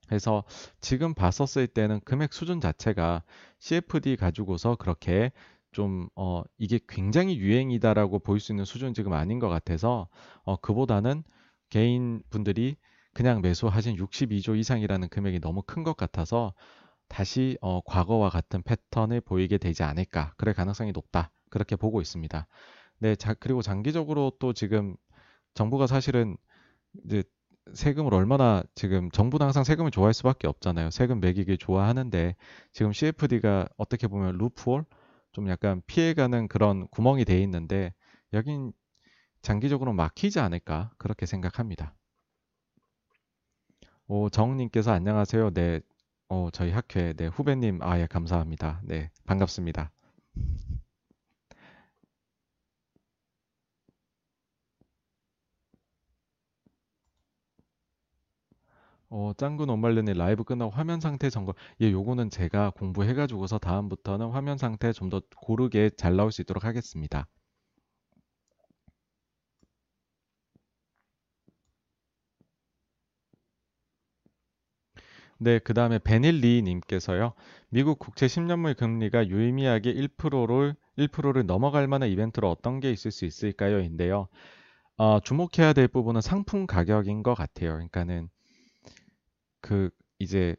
그래서 0.08 0.44
지금 0.80 1.14
봤었을 1.14 1.68
때는 1.68 2.00
금액 2.06 2.34
수준 2.34 2.62
자체가 2.62 3.24
CFD 3.60 4.16
가지고서 4.16 4.76
그렇게 4.76 5.32
좀, 5.72 6.10
어, 6.16 6.44
이게 6.58 6.80
굉장히 6.88 7.38
유행이다라고 7.38 8.20
보일 8.20 8.40
수 8.40 8.52
있는 8.52 8.66
수준 8.66 8.94
지금 8.94 9.14
아닌 9.14 9.40
것 9.40 9.50
같아서, 9.50 10.08
어, 10.44 10.56
그보다는 10.58 11.24
개인 11.70 12.22
분들이 12.30 12.76
그냥 13.14 13.42
매수하신 13.42 13.96
62조 13.98 14.56
이상이라는 14.56 15.10
금액이 15.10 15.40
너무 15.40 15.62
큰 15.64 15.84
것 15.84 15.96
같아서 15.98 16.54
다시 17.08 17.58
어, 17.62 17.82
과거와 17.82 18.30
같은 18.30 18.62
패턴을 18.64 19.22
보이게 19.22 19.58
되지 19.58 19.84
않을까. 19.84 20.34
그럴 20.38 20.54
가능성이 20.54 20.92
높다. 20.92 21.32
그렇게 21.50 21.76
보고 21.76 22.02
있습니다. 22.02 22.48
네, 23.00 23.16
자, 23.16 23.34
그리고 23.36 23.62
장기적으로 23.62 24.34
또 24.40 24.54
지금 24.54 24.96
정부가 25.56 25.88
사실은 25.88 26.38
이제 27.06 27.24
세금을 27.74 28.14
얼마나 28.14 28.64
지금 28.76 29.12
정부는 29.12 29.46
항상 29.46 29.64
세금을 29.64 29.92
좋아할 29.92 30.14
수밖에 30.14 30.48
없잖아요. 30.48 30.90
세금 30.92 31.20
매기길 31.20 31.58
좋아하는데 31.58 32.36
지금 32.74 32.94
CFD가 32.94 33.68
어떻게 33.78 34.08
보면 34.08 34.38
루프홀 34.38 34.86
좀 35.38 35.50
약간 35.50 35.84
피해가는 35.86 36.48
그런 36.48 36.88
구멍이 36.88 37.24
돼 37.24 37.40
있는데 37.44 37.94
여긴 38.34 38.74
장기적으로 39.44 39.94
막히지 39.94 40.40
않을까 40.40 40.90
그렇게 40.98 41.28
생각합니다. 41.28 41.94
오, 44.08 44.30
정님께서 44.32 44.92
안녕하세요. 44.92 45.52
네, 45.52 45.82
어, 46.28 46.50
저희 46.52 46.72
학회 46.72 47.14
네 47.14 47.28
후배님 47.28 47.84
아예 47.84 48.08
감사합니다. 48.08 48.82
네, 48.84 49.12
반갑습니다. 49.26 49.92
어, 59.10 59.34
짱구 59.38 59.66
온말렌의 59.66 60.16
라이브 60.16 60.44
끝나고 60.46 60.72
화면 60.72 61.00
상태 61.02 61.30
점검. 61.30 61.54
예, 61.82 61.92
요거는 61.92 62.30
제가 62.30 62.70
공부해가지고서 62.72 63.58
다음부터는 63.60 64.30
화면 64.30 64.58
상태 64.58 64.94
좀 64.94 65.10
더 65.10 65.22
고르게 65.38 65.90
잘 65.98 66.16
나올 66.16 66.32
수 66.32 66.42
있도록 66.42 66.64
하겠습니다. 66.66 67.28
네, 75.40 75.60
그 75.60 75.74
다음에 75.74 76.00
베닐리 76.00 76.62
님께서요. 76.64 77.34
미국 77.70 78.00
국채 78.00 78.28
10년물 78.28 78.74
금리가 78.76 79.28
유의미하게 79.28 79.92
1%를 79.92 80.76
1%를 80.96 81.46
넘어갈 81.46 81.88
만한 81.88 82.10
이벤트로 82.10 82.50
어떤 82.50 82.80
게 82.80 82.92
있을 82.92 83.12
수 83.12 83.26
있을까요? 83.26 83.80
인데요. 83.80 84.28
어, 84.98 85.20
주목해야 85.22 85.74
될 85.74 85.88
부분은 85.90 86.22
상품 86.22 86.68
가격인 86.68 87.24
것 87.24 87.36
같아요. 87.36 87.74
그러니까는 87.74 88.30
그 89.68 89.90
이제 90.20 90.56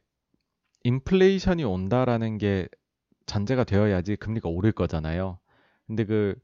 인플레이션이 0.84 1.64
온다라는 1.64 2.38
게 2.38 2.68
전제가 3.26 3.64
되어야지 3.64 4.16
금리가 4.16 4.48
오를 4.50 4.72
거잖아요. 4.72 5.38
근데 5.86 6.04
그 6.04 6.34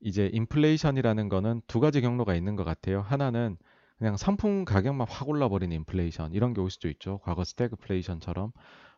이제 0.00 0.30
인플레이션이라는 0.32 1.28
거는 1.28 1.62
두 1.66 1.80
가지 1.80 2.00
경로가 2.00 2.34
있는 2.34 2.56
것 2.56 2.64
같아요. 2.64 3.02
하나는 3.02 3.58
그냥 3.98 4.16
상품 4.16 4.64
가격만 4.64 5.06
확 5.10 5.28
올라버리는 5.28 5.74
인플레이션 5.76 6.32
이런 6.34 6.54
게 6.54 6.62
올 6.62 6.70
수도 6.70 6.88
있죠. 6.88 7.18
과거 7.24 7.44
스태그플레이션처럼 7.44 8.52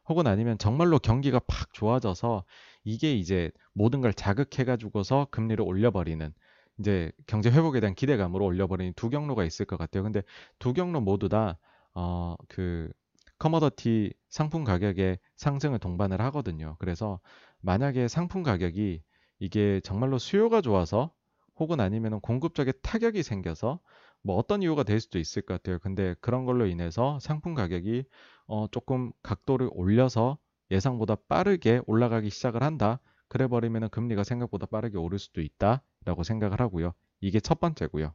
혹은 0.08 0.26
아니면 0.26 0.58
정말로 0.58 0.98
경기가 1.00 1.40
팍 1.40 1.72
좋아져서 1.74 2.44
이게 2.84 3.14
이제 3.14 3.50
모든 3.74 4.00
걸 4.00 4.14
자극해가지고서 4.14 5.28
금리를 5.30 5.62
올려버리는 5.64 6.32
이제 6.78 7.12
경제 7.26 7.50
회복에 7.50 7.80
대한 7.80 7.94
기대감으로 7.94 8.44
올려버리는 8.44 8.92
두 8.94 9.10
경로가 9.10 9.44
있을 9.44 9.66
것 9.66 9.76
같아요. 9.76 10.04
근데 10.04 10.22
두 10.58 10.72
경로 10.72 11.00
모두 11.00 11.28
다 11.28 11.58
어, 11.94 12.36
그 12.48 12.90
커머더티 13.38 14.12
상품 14.28 14.64
가격의 14.64 15.18
상승을 15.36 15.78
동반을 15.78 16.20
하거든요. 16.22 16.76
그래서 16.78 17.20
만약에 17.60 18.08
상품 18.08 18.42
가격이 18.42 19.02
이게 19.38 19.80
정말로 19.84 20.18
수요가 20.18 20.60
좋아서 20.60 21.12
혹은 21.56 21.80
아니면 21.80 22.20
공급 22.20 22.54
적에 22.54 22.72
타격이 22.82 23.22
생겨서 23.22 23.80
뭐 24.22 24.36
어떤 24.36 24.62
이유가 24.62 24.82
될 24.82 25.00
수도 25.00 25.18
있을 25.18 25.42
것 25.42 25.54
같아요. 25.54 25.78
근데 25.78 26.14
그런 26.20 26.44
걸로 26.44 26.66
인해서 26.66 27.18
상품 27.20 27.54
가격이 27.54 28.04
어 28.46 28.66
조금 28.70 29.12
각도를 29.22 29.68
올려서 29.72 30.38
예상보다 30.70 31.16
빠르게 31.28 31.80
올라가기 31.86 32.30
시작을 32.30 32.62
한다. 32.62 33.00
그래 33.28 33.46
버리면 33.46 33.90
금리가 33.90 34.24
생각보다 34.24 34.66
빠르게 34.66 34.98
오를 34.98 35.18
수도 35.18 35.40
있다라고 35.40 36.22
생각을 36.24 36.60
하고요. 36.60 36.94
이게 37.20 37.40
첫 37.40 37.60
번째고요. 37.60 38.12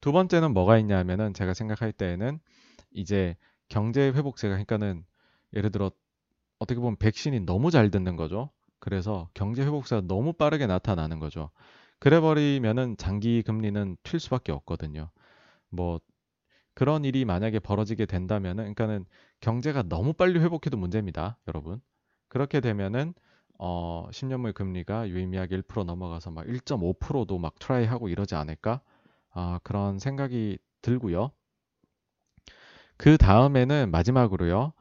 두 0.00 0.12
번째는 0.12 0.52
뭐가 0.52 0.78
있냐면은 0.78 1.32
제가 1.32 1.54
생각할 1.54 1.92
때에는 1.92 2.40
이제 2.90 3.36
경제 3.72 4.08
회복세가 4.08 4.52
그러니까는 4.52 5.02
예를 5.54 5.70
들어 5.70 5.90
어떻게 6.58 6.78
보면 6.78 6.96
백신이 6.96 7.40
너무 7.40 7.70
잘 7.70 7.90
듣는 7.90 8.16
거죠. 8.16 8.50
그래서 8.78 9.30
경제 9.32 9.62
회복세가 9.62 10.02
너무 10.06 10.34
빠르게 10.34 10.66
나타나는 10.66 11.18
거죠. 11.18 11.48
그래 11.98 12.20
버리면은 12.20 12.98
장기 12.98 13.42
금리는 13.42 13.96
튈 14.02 14.20
수밖에 14.20 14.52
없거든요. 14.52 15.08
뭐 15.70 16.00
그런 16.74 17.06
일이 17.06 17.24
만약에 17.24 17.60
벌어지게 17.60 18.04
된다면은 18.04 18.74
그러니까는 18.74 19.06
경제가 19.40 19.84
너무 19.84 20.12
빨리 20.12 20.38
회복해도 20.38 20.76
문제입니다, 20.76 21.38
여러분. 21.48 21.80
그렇게 22.28 22.60
되면은 22.60 23.14
어 23.58 24.06
10년물 24.12 24.52
금리가 24.52 25.08
유의미하게 25.08 25.56
1% 25.56 25.86
넘어가서 25.86 26.30
막 26.30 26.46
1.5%도 26.46 27.38
막 27.38 27.58
try 27.58 27.86
하고 27.86 28.10
이러지 28.10 28.34
않을까? 28.34 28.82
아, 29.30 29.60
그런 29.62 29.98
생각이 29.98 30.58
들고요. 30.82 31.30
그 33.02 33.18
다음에는 33.18 33.90
마지막으로요. 33.90 34.74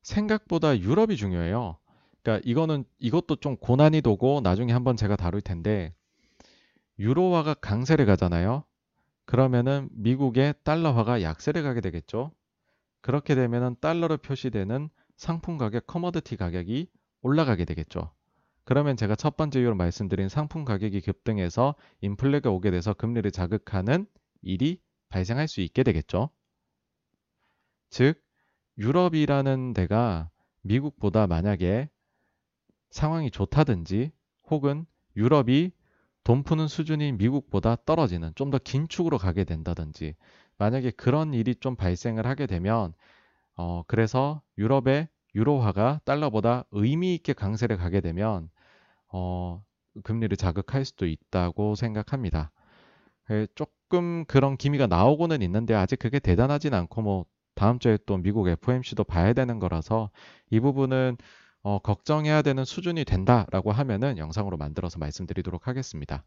생각보다 0.00 0.78
유럽이 0.78 1.14
중요해요. 1.16 1.76
그러니까 2.22 2.42
이거는 2.48 2.84
이것도 2.98 3.36
좀 3.36 3.58
고난이도고 3.58 4.40
나중에 4.42 4.72
한번 4.72 4.96
제가 4.96 5.14
다룰 5.14 5.42
텐데 5.42 5.92
유로화가 6.98 7.52
강세를 7.52 8.06
가잖아요. 8.06 8.64
그러면은 9.26 9.90
미국의 9.92 10.54
달러화가 10.64 11.20
약세를 11.20 11.62
가게 11.64 11.82
되겠죠. 11.82 12.32
그렇게 13.02 13.34
되면은 13.34 13.76
달러로 13.82 14.16
표시되는 14.16 14.88
상품 15.18 15.58
가격, 15.58 15.86
커머디티 15.86 16.38
가격이 16.38 16.88
올라가게 17.20 17.66
되겠죠. 17.66 18.10
그러면 18.64 18.96
제가 18.96 19.16
첫 19.16 19.36
번째 19.36 19.60
이유로 19.60 19.74
말씀드린 19.74 20.30
상품 20.30 20.64
가격이 20.64 21.02
급등해서 21.02 21.74
인플레가 22.00 22.48
오게 22.48 22.70
돼서 22.70 22.94
금리를 22.94 23.30
자극하는 23.32 24.06
일이 24.40 24.80
발생할 25.10 25.46
수 25.46 25.60
있게 25.60 25.82
되겠죠. 25.82 26.30
즉, 27.90 28.22
유럽이라는 28.78 29.74
데가 29.74 30.30
미국보다 30.62 31.26
만약에 31.26 31.88
상황이 32.90 33.30
좋다든지 33.30 34.12
혹은 34.50 34.86
유럽이 35.16 35.72
돈 36.24 36.42
푸는 36.42 36.66
수준이 36.68 37.12
미국보다 37.12 37.76
떨어지는 37.86 38.32
좀 38.34 38.50
더 38.50 38.58
긴축으로 38.58 39.18
가게 39.18 39.44
된다든지 39.44 40.14
만약에 40.58 40.90
그런 40.92 41.34
일이 41.34 41.54
좀 41.54 41.76
발생을 41.76 42.26
하게 42.26 42.46
되면 42.46 42.92
어 43.56 43.82
그래서 43.88 44.42
유럽의 44.58 45.08
유로화가 45.34 46.02
달러보다 46.04 46.64
의미 46.72 47.14
있게 47.16 47.32
강세를 47.34 47.76
가게 47.78 48.00
되면 48.00 48.50
어 49.12 49.62
금리를 50.04 50.36
자극할 50.36 50.84
수도 50.86 51.06
있다고 51.06 51.74
생각합니다. 51.76 52.52
예, 53.30 53.46
조금 53.54 54.24
그런 54.26 54.56
기미가 54.56 54.86
나오고는 54.86 55.42
있는데 55.42 55.74
아직 55.74 55.98
그게 55.98 56.18
대단하진 56.18 56.74
않고 56.74 57.02
뭐 57.02 57.26
다음 57.56 57.78
주에 57.80 57.98
또 58.06 58.18
미국 58.18 58.48
FOMC도 58.48 59.02
봐야 59.04 59.32
되는 59.32 59.58
거라서 59.58 60.10
이 60.50 60.60
부분은 60.60 61.16
어, 61.62 61.80
걱정해야 61.80 62.42
되는 62.42 62.64
수준이 62.64 63.04
된다라고 63.04 63.72
하면은 63.72 64.18
영상으로 64.18 64.56
만들어서 64.56 65.00
말씀드리도록 65.00 65.66
하겠습니다. 65.66 66.22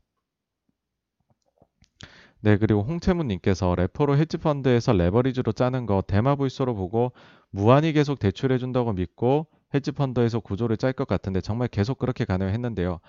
네, 2.42 2.58
그리고 2.58 2.82
홍채문님께서 2.84 3.76
레포로 3.76 4.18
헤지펀드에서 4.18 4.94
레버리지로 4.94 5.52
짜는 5.52 5.86
거 5.86 6.02
대마 6.06 6.36
불소로 6.36 6.74
보고 6.74 7.12
무한히 7.52 7.94
계속 7.94 8.18
대출해준다고 8.20 8.94
믿고 8.94 9.48
헤지펀드에서 9.74 10.40
구조를 10.40 10.78
짤 10.78 10.94
것 10.94 11.08
같은데 11.08 11.42
정말 11.42 11.68
계속 11.68 12.00
그렇게 12.00 12.26
가능을 12.26 12.54
했는데요. 12.54 13.00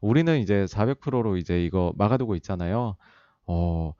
우리는 0.00 0.38
이제 0.40 0.64
400%로 0.64 1.36
이제 1.36 1.64
이거 1.64 1.92
막아두고 1.96 2.36
있잖아요. 2.36 2.96
어, 3.46 3.92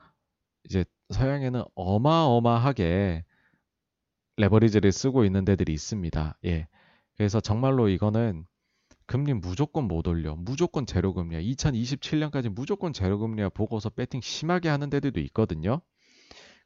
이제 0.65 0.85
서양에는 1.11 1.63
어마어마하게 1.75 3.25
레버리지를 4.37 4.93
쓰고 4.93 5.25
있는 5.25 5.45
데들이 5.45 5.73
있습니다. 5.73 6.39
예. 6.47 6.69
그래서 7.17 7.41
정말로 7.41 7.89
이거는 7.89 8.47
금리 9.07 9.35
무조건 9.35 9.85
못 9.89 10.09
올려. 10.09 10.37
무조건 10.37 10.87
제로 10.87 11.15
금리야. 11.15 11.41
2027년까지 11.41 12.49
무조건 12.51 12.93
제로 12.93 13.19
금리야 13.19 13.51
보고서 13.51 13.91
배팅 13.91 14.21
심하게 14.21 14.69
하는 14.71 14.91
데들도 14.91 15.21
있거든요. 15.23 15.81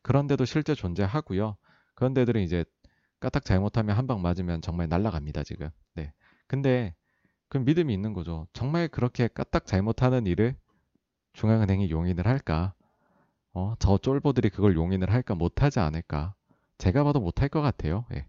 그런데도 0.03 0.45
실제 0.45 0.75
존재하고요. 0.75 1.57
그런 1.95 2.15
데들은 2.15 2.43
이제 2.43 2.65
까딱 3.21 3.45
잘못하면 3.45 3.97
한 3.97 4.07
방 4.07 4.23
맞으면 4.23 4.63
정말 4.63 4.89
날라갑니다, 4.89 5.45
지금. 5.45 5.71
네. 5.95 6.13
근데 6.47 6.95
그 7.49 7.59
믿음이 7.59 7.93
있는 7.95 8.15
거죠. 8.15 8.49
정말 8.53 8.89
그렇게 8.89 9.29
까딱 9.29 9.67
잘못하는 9.67 10.27
일을 10.27 10.57
중앙은행이 11.35 11.91
용인을 11.91 12.27
할까? 12.27 12.75
어, 13.53 13.75
저 13.79 13.99
쫄보들이 13.99 14.51
그걸 14.51 14.77
용인을 14.77 15.13
할까? 15.13 15.35
못하지 15.35 15.81
않을까? 15.81 16.35
제가 16.81 17.05
봐도 17.05 17.20
못할 17.20 17.48
것 17.48 17.61
같아요. 17.61 18.07
예. 18.15 18.27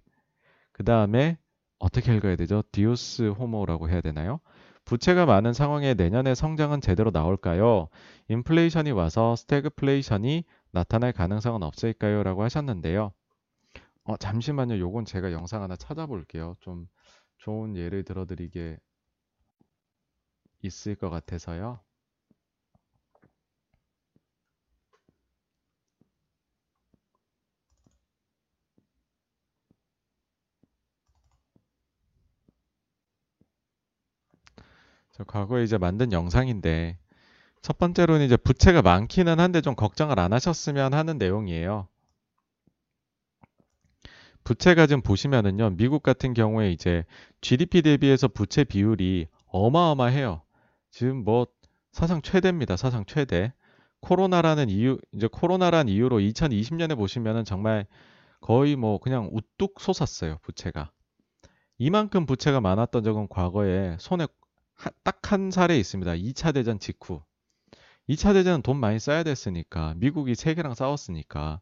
그 0.74 0.84
다음에 0.84 1.38
어떻게 1.80 2.14
읽어야 2.16 2.36
되죠? 2.36 2.62
디오스 2.72 3.30
호모라고 3.30 3.90
해야 3.90 4.02
되나요? 4.02 4.42
부채가 4.84 5.26
많은 5.26 5.54
상황에 5.54 5.94
내년에 5.94 6.36
성장은 6.36 6.82
제대로 6.82 7.12
나올까요? 7.12 7.88
인플레이션이 8.28 8.92
와서 8.92 9.36
스태그플레이션이 9.38 10.44
나타날 10.72 11.14
가능성은 11.14 11.64
없을까요? 11.64 12.24
라고 12.24 12.44
하셨는데요. 12.44 13.14
어, 14.04 14.18
잠시만요. 14.18 14.80
요건 14.80 15.06
제가 15.06 15.32
영상 15.32 15.64
하나 15.64 15.78
찾아볼게요. 15.78 16.58
좀 16.60 16.88
좋은 17.38 17.78
예를 17.78 18.04
들어드리게 18.04 18.78
있을 20.64 20.96
것 20.96 21.10
같아서요. 21.10 21.80
과거에 35.26 35.64
이제 35.64 35.78
만든 35.78 36.12
영상인데 36.12 36.98
첫 37.62 37.78
번째로는 37.78 38.26
이제 38.26 38.38
부채가 38.38 38.82
많기는 38.82 39.40
한데 39.40 39.62
좀 39.62 39.76
걱정을 39.76 40.20
안 40.20 40.34
하셨으면 40.34 40.94
하는 40.94 41.18
내용이에요. 41.18 41.88
부채가 44.44 44.88
좀 44.88 45.02
보시면은요, 45.02 45.72
미국 45.78 46.02
같은 46.02 46.34
경우에 46.34 46.72
이제 46.72 47.06
GDP 47.42 47.84
대비해서 47.84 48.28
부채 48.28 48.64
비율이 48.64 49.28
어마어마해요. 49.48 50.42
지금 50.90 51.24
뭐 51.24 51.46
사상 51.92 52.22
최대입니다. 52.22 52.78
사상 52.78 53.06
최대. 53.06 53.54
코로나라는 54.00 54.70
이유, 54.70 54.98
이제 55.14 55.28
코로나란 55.32 55.88
이유로 55.88 56.18
2020년에 56.18 56.98
보시면은 56.98 57.46
정말 57.46 57.86
거의 58.40 58.76
뭐 58.76 58.98
그냥 58.98 59.30
우뚝 59.32 59.80
솟았어요. 59.80 60.40
부채가. 60.42 60.92
이만큼 61.78 62.26
부채가 62.26 62.62
많았던 62.62 63.04
적은 63.04 63.28
과거에 63.30 63.96
손에 64.00 64.26
딱 65.04 65.32
한 65.32 65.50
사례 65.52 65.78
있습니다. 65.80 66.16
2차 66.16 66.52
대전 66.52 66.80
직후. 66.80 67.22
2차 68.08 68.34
대전은 68.34 68.62
돈 68.64 68.78
많이 68.78 69.00
써야 69.00 69.24
됐으니까 69.24 69.94
미국이 69.98 70.36
세계랑 70.36 70.74
싸웠으니까 70.76 71.62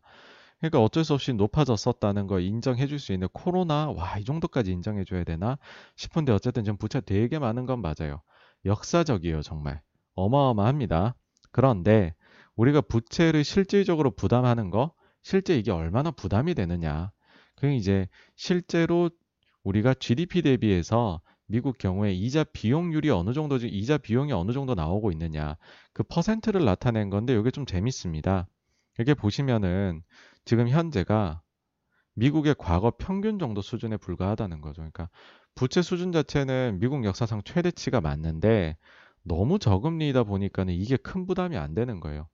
그러니까 0.59 0.81
어쩔 0.83 1.03
수 1.05 1.13
없이 1.13 1.33
높아졌었다는 1.33 2.27
걸 2.27 2.41
인정해 2.43 2.87
줄 2.87 2.99
수 2.99 3.13
있는 3.13 3.27
코로나 3.33 3.89
와 3.91 4.17
이 4.19 4.25
정도까지 4.25 4.71
인정해 4.71 5.03
줘야 5.05 5.23
되나 5.23 5.57
싶은데 5.97 6.31
어쨌든 6.33 6.63
지금 6.63 6.77
부채 6.77 7.01
되게 7.01 7.39
많은 7.39 7.65
건 7.65 7.81
맞아요. 7.81 8.21
역사적이에요 8.65 9.41
정말 9.41 9.81
어마어마합니다. 10.15 11.15
그런데 11.51 12.15
우리가 12.55 12.81
부채를 12.81 13.43
실질적으로 13.43 14.11
부담하는 14.11 14.69
거 14.71 14.93
실제 15.23 15.57
이게 15.57 15.71
얼마나 15.71 16.11
부담이 16.11 16.55
되느냐 16.55 17.11
그 17.55 17.71
이제 17.71 18.07
실제로 18.35 19.09
우리가 19.63 19.93
GDP 19.93 20.41
대비해서 20.41 21.21
미국 21.49 21.79
경우에 21.79 22.13
이자 22.13 22.43
비용률이 22.43 23.09
어느 23.09 23.33
정도 23.33 23.57
이자 23.57 23.97
비용이 23.97 24.31
어느 24.31 24.51
정도 24.51 24.75
나오고 24.75 25.11
있느냐 25.11 25.57
그 25.93 26.03
퍼센트를 26.03 26.63
나타낸 26.63 27.09
건데 27.09 27.33
이게 27.33 27.49
좀 27.49 27.65
재밌습니다. 27.65 28.47
이게 28.99 29.15
보시면은 29.15 30.03
지금 30.45 30.69
현재가 30.69 31.41
미국의 32.13 32.53
과거 32.59 32.91
평균 32.95 33.39
정도 33.39 33.61
수준에 33.61 33.97
불과하다는 33.97 34.61
거죠. 34.61 34.81
그러니까 34.81 35.09
부채 35.55 35.81
수준 35.81 36.11
자체는 36.11 36.77
미국 36.79 37.03
역사상 37.03 37.41
최대치가 37.43 37.99
맞는데 37.99 38.77
너무 39.23 39.57
저금리이다 39.57 40.25
보니까는 40.25 40.75
이게 40.75 40.97
큰 40.97 41.25
부담이 41.25 41.57
안 41.57 41.73
되는 41.73 41.99
거예요. 41.99 42.27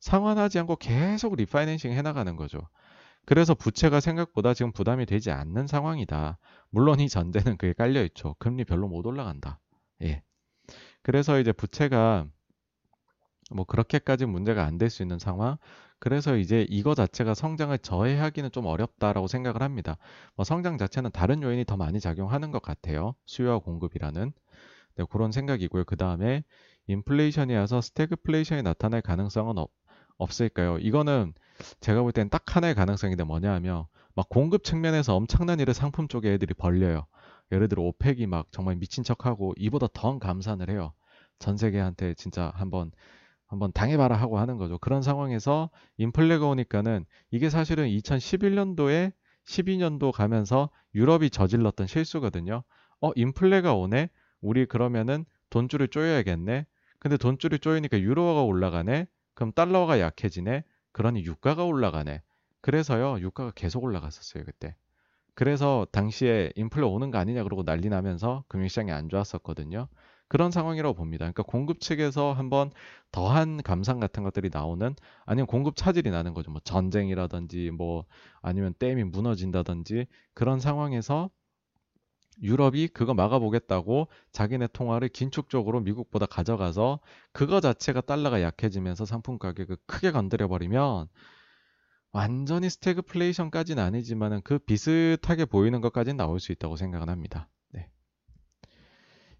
상환하지 0.00 0.58
않고 0.58 0.76
계속 0.76 1.36
리파이낸싱 1.36 1.92
해나가는 1.92 2.34
거죠. 2.34 2.58
그래서 3.26 3.54
부채가 3.54 4.00
생각보다 4.00 4.54
지금 4.54 4.72
부담이 4.72 5.06
되지 5.06 5.30
않는 5.32 5.66
상황이다. 5.68 6.38
물론 6.70 7.00
이 7.00 7.08
전제는 7.08 7.58
그게 7.58 7.74
깔려 7.74 8.02
있죠. 8.04 8.36
금리 8.38 8.64
별로 8.64 8.88
못 8.88 9.06
올라간다. 9.06 9.60
예. 10.02 10.22
그래서 11.02 11.40
이제 11.40 11.52
부채가 11.52 12.26
뭐 13.50 13.64
그렇게까지 13.64 14.26
문제가 14.26 14.64
안 14.64 14.78
될 14.78 14.90
수 14.90 15.02
있는 15.02 15.18
상황. 15.18 15.56
그래서 15.98 16.36
이제 16.36 16.66
이거 16.68 16.94
자체가 16.94 17.34
성장을 17.34 17.76
저해하기는 17.78 18.50
좀 18.52 18.66
어렵다라고 18.66 19.28
생각을 19.28 19.62
합니다. 19.62 19.96
뭐 20.34 20.44
성장 20.44 20.78
자체는 20.78 21.10
다른 21.12 21.42
요인이 21.42 21.64
더 21.64 21.76
많이 21.76 22.00
작용하는 22.00 22.50
것 22.50 22.60
같아요. 22.62 23.14
수요와 23.26 23.60
공급이라는 23.60 24.32
네, 24.96 25.04
그런 25.10 25.32
생각이고요. 25.32 25.84
그 25.84 25.96
다음에 25.96 26.44
인플레이션이 26.88 27.54
와서 27.54 27.80
스태그플레이션이 27.80 28.62
나타날 28.62 29.02
가능성은 29.02 29.58
없, 29.58 29.70
없을까요? 30.18 30.78
이거는 30.78 31.34
제가 31.80 32.02
볼 32.02 32.12
땐 32.12 32.28
딱 32.30 32.54
하나의 32.56 32.74
가능성인데 32.74 33.24
뭐냐 33.24 33.52
하면 33.54 33.86
막 34.14 34.28
공급 34.28 34.64
측면에서 34.64 35.14
엄청난 35.16 35.60
일을 35.60 35.74
상품 35.74 36.08
쪽에 36.08 36.32
애들이 36.34 36.54
벌려요. 36.54 37.06
예를 37.52 37.68
들어 37.68 37.82
오펙이 37.82 38.26
막 38.26 38.46
정말 38.50 38.76
미친 38.76 39.04
척하고 39.04 39.54
이보다 39.56 39.86
더 39.92 40.18
감산을 40.18 40.70
해요. 40.70 40.92
전 41.38 41.56
세계한테 41.56 42.14
진짜 42.14 42.52
한번 42.56 42.90
한번 43.46 43.72
당해봐라 43.72 44.16
하고 44.16 44.38
하는 44.38 44.56
거죠. 44.58 44.78
그런 44.78 45.02
상황에서 45.02 45.70
인플레가 45.98 46.46
오니까는 46.46 47.04
이게 47.30 47.48
사실은 47.50 47.86
2011년도에 47.88 49.12
12년도 49.44 50.12
가면서 50.12 50.70
유럽이 50.94 51.30
저질렀던 51.30 51.86
실수거든요. 51.86 52.64
어, 53.00 53.10
인플레가 53.14 53.74
오네? 53.74 54.08
우리 54.40 54.66
그러면은 54.66 55.24
돈줄을 55.50 55.88
쪼여야겠네? 55.88 56.66
근데 56.98 57.16
돈줄이 57.16 57.58
쪼이니까 57.60 58.00
유로화가 58.00 58.42
올라가네? 58.42 59.06
그럼 59.36 59.52
달러가 59.52 60.00
약해지네? 60.00 60.64
그러니 60.90 61.24
유가가 61.24 61.64
올라가네. 61.64 62.22
그래서요, 62.62 63.20
유가가 63.20 63.52
계속 63.54 63.84
올라갔었어요, 63.84 64.44
그때. 64.44 64.74
그래서 65.34 65.86
당시에 65.92 66.50
인플레 66.56 66.84
오는 66.84 67.10
거 67.10 67.18
아니냐 67.18 67.44
그러고 67.44 67.62
난리 67.62 67.90
나면서 67.90 68.44
금융시장이 68.48 68.90
안 68.90 69.10
좋았었거든요. 69.10 69.86
그런 70.28 70.50
상황이라고 70.50 70.94
봅니다. 70.94 71.24
그러니까 71.24 71.42
공급 71.42 71.80
측에서 71.80 72.32
한번 72.32 72.72
더한 73.12 73.62
감상 73.62 74.00
같은 74.00 74.24
것들이 74.24 74.48
나오는 74.52 74.96
아니면 75.26 75.46
공급 75.46 75.76
차질이 75.76 76.10
나는 76.10 76.32
거죠. 76.32 76.50
뭐 76.50 76.60
전쟁이라든지 76.64 77.70
뭐 77.70 78.06
아니면 78.40 78.74
댐이 78.78 79.04
무너진다든지 79.04 80.06
그런 80.34 80.58
상황에서 80.58 81.30
유럽이 82.42 82.88
그거 82.88 83.14
막아보겠다고 83.14 84.08
자기네 84.32 84.68
통화를 84.68 85.08
긴축적으로 85.08 85.80
미국보다 85.80 86.26
가져가서 86.26 87.00
그거 87.32 87.60
자체가 87.60 88.02
달러가 88.02 88.42
약해지면서 88.42 89.04
상품 89.04 89.38
가격을 89.38 89.78
크게 89.86 90.10
건드려 90.10 90.48
버리면 90.48 91.08
완전히 92.12 92.70
스태그플레이션까지는 92.70 93.82
아니지만은 93.82 94.40
그 94.42 94.58
비슷하게 94.58 95.44
보이는 95.44 95.80
것까지는 95.80 96.16
나올 96.16 96.40
수 96.40 96.52
있다고 96.52 96.76
생각은 96.76 97.08
합니다. 97.08 97.48
네. 97.72 97.88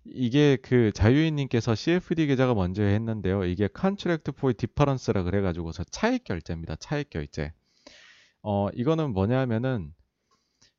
이게 0.05 0.57
그 0.57 0.93
자유인님께서 0.93 1.75
CFD 1.75 2.27
계좌가 2.27 2.55
먼저 2.55 2.83
했는데요. 2.83 3.45
이게 3.45 3.69
Contract 3.75 4.31
for 4.37 4.53
Difference라 4.55 5.23
그래가지고서 5.23 5.85
차익 5.85 6.25
결제입니다. 6.25 6.77
차익 6.77 7.09
결제. 7.09 7.53
어 8.43 8.69
이거는 8.75 9.13
뭐냐면은 9.13 9.95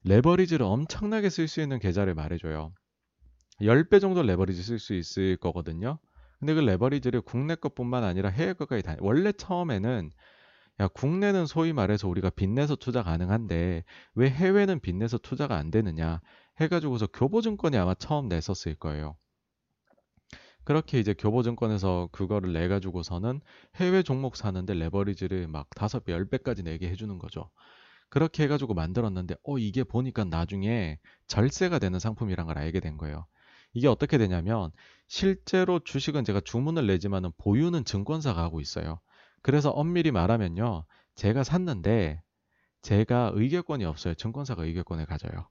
레버리지를 0.07 0.65
엄청나게 0.65 1.29
쓸 1.29 1.47
수 1.49 1.61
있는 1.61 1.79
계좌를 1.79 2.15
말해줘요. 2.15 2.73
10배 3.61 3.99
정도 3.99 4.21
레버리지 4.21 4.63
쓸 4.63 4.79
수 4.79 4.93
있을 4.93 5.35
거거든요. 5.35 5.99
근데 6.39 6.53
그 6.53 6.59
레버리지를 6.59 7.21
국내 7.21 7.55
것뿐만 7.55 8.03
아니라 8.03 8.29
해외 8.29 8.53
것까지 8.53 8.83
다 8.83 8.95
원래 8.99 9.31
처음에는 9.31 10.11
야 10.79 10.87
국내는 10.87 11.45
소위 11.45 11.73
말해서 11.73 12.07
우리가 12.07 12.29
빚내서 12.29 12.75
투자 12.75 13.03
가능한데 13.03 13.83
왜 14.15 14.29
해외는 14.29 14.79
빚내서 14.79 15.17
투자가 15.17 15.57
안 15.57 15.71
되느냐 15.71 16.21
해가지고서 16.61 17.07
교보증권이 17.07 17.75
아마 17.77 17.93
처음 17.95 18.29
냈었을 18.29 18.75
거예요. 18.75 19.17
그렇게 20.63 20.99
이제 20.99 21.13
교보증권에서 21.13 22.09
그거를 22.11 22.53
내 22.53 22.67
가지고서는 22.67 23.41
해외 23.75 24.03
종목 24.03 24.35
사는데 24.35 24.73
레버리지를 24.75 25.47
막 25.47 25.69
다섯 25.71 26.03
배, 26.03 26.13
열 26.13 26.29
배까지 26.29 26.63
내게 26.63 26.89
해주는 26.89 27.17
거죠. 27.17 27.49
그렇게 28.09 28.43
해가지고 28.43 28.73
만들었는데, 28.73 29.35
어, 29.43 29.57
이게 29.57 29.83
보니까 29.83 30.23
나중에 30.25 30.99
절세가 31.27 31.79
되는 31.79 31.99
상품이란 31.99 32.45
걸 32.47 32.57
알게 32.57 32.79
된 32.79 32.97
거예요. 32.97 33.25
이게 33.73 33.87
어떻게 33.87 34.17
되냐면, 34.17 34.71
실제로 35.07 35.79
주식은 35.79 36.23
제가 36.25 36.41
주문을 36.41 36.87
내지만은 36.87 37.31
보유는 37.37 37.85
증권사가 37.85 38.41
하고 38.41 38.61
있어요. 38.61 38.99
그래서 39.41 39.69
엄밀히 39.71 40.11
말하면요, 40.11 40.85
제가 41.15 41.43
샀는데, 41.43 42.21
제가 42.81 43.31
의결권이 43.35 43.85
없어요. 43.85 44.13
증권사가 44.15 44.65
의결권을 44.65 45.05
가져요. 45.05 45.47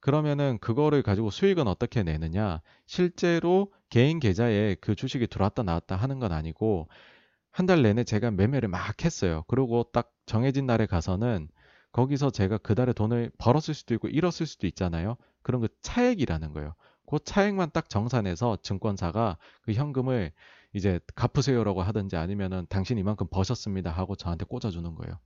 그러면은 0.00 0.58
그거를 0.60 1.02
가지고 1.02 1.30
수익은 1.30 1.66
어떻게 1.66 2.02
내느냐? 2.02 2.60
실제로 2.86 3.72
개인 3.90 4.20
계좌에 4.20 4.76
그 4.80 4.94
주식이 4.94 5.26
들어왔다 5.26 5.62
나왔다 5.64 5.96
하는 5.96 6.18
건 6.20 6.32
아니고 6.32 6.88
한 7.52 7.66
달 7.66 7.82
내내 7.82 8.04
제가 8.04 8.30
매매를 8.32 8.68
막 8.68 9.04
했어요. 9.04 9.44
그리고 9.48 9.84
딱 9.92 10.12
정해진 10.26 10.66
날에 10.66 10.86
가서는 10.86 11.48
거기서 11.96 12.30
제가 12.30 12.58
그 12.58 12.74
달에 12.74 12.92
돈을 12.92 13.30
벌었을 13.38 13.72
수도 13.72 13.94
있고 13.94 14.08
잃었을 14.08 14.44
수도 14.46 14.66
있잖아요. 14.66 15.16
그런 15.42 15.62
그 15.62 15.68
차액이라는 15.80 16.52
거예요. 16.52 16.74
그 17.06 17.18
차액만 17.24 17.70
딱 17.72 17.88
정산해서 17.88 18.58
증권사가 18.62 19.38
그 19.62 19.72
현금을 19.72 20.30
이제 20.74 21.00
갚으세요라고 21.14 21.80
하든지 21.82 22.16
아니면은 22.16 22.66
당신 22.68 22.98
이만큼 22.98 23.26
버셨습니다 23.30 23.90
하고 23.90 24.14
저한테 24.14 24.44
꽂아주는 24.44 24.94
거예요. 24.94 25.18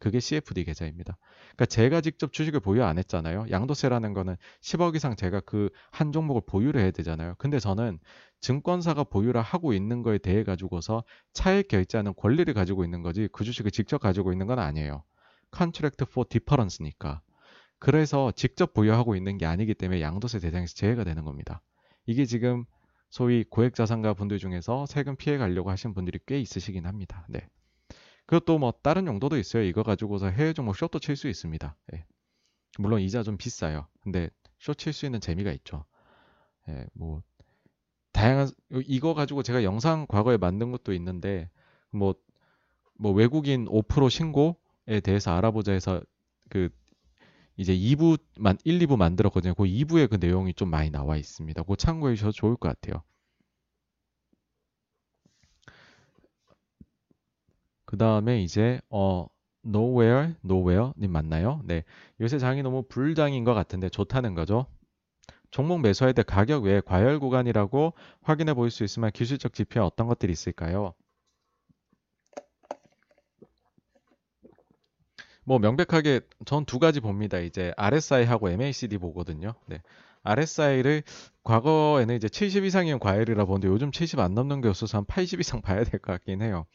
그게 0.00 0.18
CFD 0.18 0.64
계좌입니다. 0.64 1.16
그러니까 1.54 1.66
제가 1.66 2.00
직접 2.00 2.32
주식을 2.32 2.58
보유 2.58 2.82
안 2.82 2.98
했잖아요. 2.98 3.46
양도세라는 3.50 4.12
거는 4.12 4.36
10억 4.60 4.96
이상 4.96 5.14
제가 5.14 5.40
그 5.40 5.70
한 5.92 6.10
종목을 6.10 6.42
보유를 6.46 6.80
해야 6.80 6.90
되잖아요. 6.90 7.36
근데 7.38 7.60
저는 7.60 8.00
증권사가 8.40 9.04
보유를 9.04 9.40
하고 9.42 9.72
있는 9.72 10.02
거에 10.02 10.18
대해 10.18 10.42
가지고서 10.42 11.04
차액 11.34 11.68
결제하는 11.68 12.14
권리를 12.16 12.52
가지고 12.52 12.82
있는 12.84 13.02
거지 13.02 13.28
그 13.32 13.44
주식을 13.44 13.70
직접 13.70 13.98
가지고 13.98 14.32
있는 14.32 14.46
건 14.48 14.58
아니에요. 14.58 15.04
Contract 15.56 16.04
for 16.08 16.28
Difference니까. 16.28 17.22
그래서 17.78 18.32
직접 18.32 18.72
보유하고 18.72 19.16
있는 19.16 19.38
게 19.38 19.46
아니기 19.46 19.74
때문에 19.74 20.00
양도세 20.00 20.40
대상에서 20.40 20.74
제외가 20.74 21.04
되는 21.04 21.24
겁니다. 21.24 21.62
이게 22.06 22.24
지금 22.24 22.64
소위 23.10 23.44
고액자산가 23.44 24.14
분들 24.14 24.38
중에서 24.38 24.86
세금 24.86 25.16
피해 25.16 25.38
가려고 25.38 25.70
하신 25.70 25.94
분들이 25.94 26.18
꽤 26.26 26.40
있으시긴 26.40 26.86
합니다. 26.86 27.26
네. 27.28 27.48
그것도 28.26 28.58
뭐 28.58 28.72
다른 28.82 29.06
용도도 29.06 29.38
있어요. 29.38 29.62
이거 29.62 29.82
가지고서 29.82 30.28
해외 30.28 30.52
종목 30.52 30.76
쇼도 30.76 30.98
칠 30.98 31.16
수 31.16 31.28
있습니다. 31.28 31.76
예. 31.94 32.04
물론 32.78 33.00
이자 33.00 33.22
좀 33.22 33.36
비싸요. 33.36 33.86
근데 34.00 34.28
쇼 34.58 34.74
칠 34.74 34.92
수 34.92 35.06
있는 35.06 35.20
재미가 35.20 35.52
있죠. 35.52 35.84
예, 36.68 36.86
뭐 36.92 37.22
다양한 38.12 38.48
이거 38.86 39.14
가지고 39.14 39.42
제가 39.42 39.62
영상 39.62 40.06
과거에 40.06 40.36
만든 40.36 40.72
것도 40.72 40.92
있는데 40.94 41.50
뭐뭐 41.92 42.14
뭐 42.98 43.12
외국인 43.12 43.66
5% 43.66 44.10
신고에 44.10 44.54
대해서 45.02 45.32
알아보자 45.36 45.72
해서 45.72 46.00
그 46.50 46.68
이제 47.56 47.74
2부만 47.74 48.58
1, 48.64 48.78
2부 48.80 48.96
만들었거든요. 48.98 49.54
그 49.54 49.66
2부에 49.66 50.06
그 50.08 50.16
내용이 50.16 50.54
좀 50.54 50.70
많이 50.70 50.90
나와 50.90 51.16
있습니다. 51.16 51.62
그 51.64 51.76
참고해 51.76 52.14
주셔도 52.16 52.32
좋을 52.32 52.56
것 52.56 52.68
같아요. 52.68 53.02
그 57.84 57.96
다음에 57.96 58.42
이제 58.42 58.80
어 58.90 59.26
nowhere, 59.64 60.34
nowhere 60.44 60.92
님 60.98 61.12
맞나요? 61.12 61.60
네. 61.64 61.84
요새 62.20 62.38
장이 62.38 62.62
너무 62.62 62.82
불장인 62.88 63.44
것 63.44 63.54
같은데 63.54 63.88
좋다는 63.88 64.34
거죠. 64.34 64.66
종목 65.52 65.80
매수할 65.82 66.14
때 66.14 66.22
가격 66.24 66.64
외에 66.64 66.80
과열 66.82 67.20
구간이라고 67.20 67.94
확인해 68.22 68.54
볼 68.54 68.70
수 68.70 68.84
있으면 68.84 69.12
기술적 69.12 69.54
지표에 69.54 69.82
어떤 69.82 70.06
것들이 70.08 70.32
있을까요? 70.32 70.94
뭐 75.46 75.58
명백하게 75.60 76.22
전 76.46 76.66
두 76.66 76.78
가지 76.80 77.00
봅니다. 77.00 77.38
이제 77.38 77.72
RSI하고 77.78 78.50
MACD 78.50 78.98
보거든요. 78.98 79.54
네. 79.66 79.80
RSI를 80.24 81.04
과거에는 81.44 82.16
이제 82.16 82.28
70 82.28 82.64
이상이면 82.64 82.98
과열이라 83.00 83.44
보는데 83.46 83.68
요즘 83.68 83.92
70 83.92 84.20
안 84.20 84.34
넘는 84.34 84.60
게 84.62 84.68
없어서 84.68 84.98
한 84.98 85.06
80 85.06 85.40
이상 85.40 85.62
봐야 85.62 85.84
될 85.84 86.00
것 86.00 86.12
같긴 86.12 86.42
해요. 86.42 86.66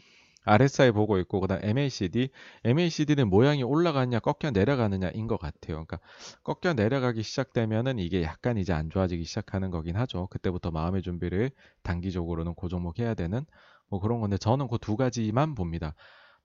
RSI 0.45 0.91
보고 0.93 1.19
있고 1.19 1.41
그다음 1.41 1.59
MACD, 1.63 2.29
MACD는 2.63 3.29
모양이 3.29 3.63
올라가느냐 3.63 4.19
꺾여 4.19 4.51
내려가느냐인 4.51 5.27
것 5.27 5.37
같아요. 5.39 5.85
그러니까 5.85 5.99
꺾여 6.43 6.73
내려가기 6.73 7.23
시작되면은 7.23 7.99
이게 7.99 8.23
약간 8.23 8.57
이제 8.57 8.73
안 8.73 8.89
좋아지기 8.89 9.23
시작하는 9.25 9.69
거긴 9.71 9.97
하죠. 9.97 10.27
그때부터 10.31 10.71
마음의 10.71 11.03
준비를 11.03 11.51
단기적으로는 11.83 12.55
그 12.59 12.69
종목 12.69 12.99
해야 12.99 13.13
되는 13.15 13.45
뭐 13.89 13.99
그런 13.99 14.21
건데 14.21 14.37
저는 14.37 14.67
그 14.69 14.77
두 14.79 14.95
가지만 14.97 15.55
봅니다. 15.55 15.93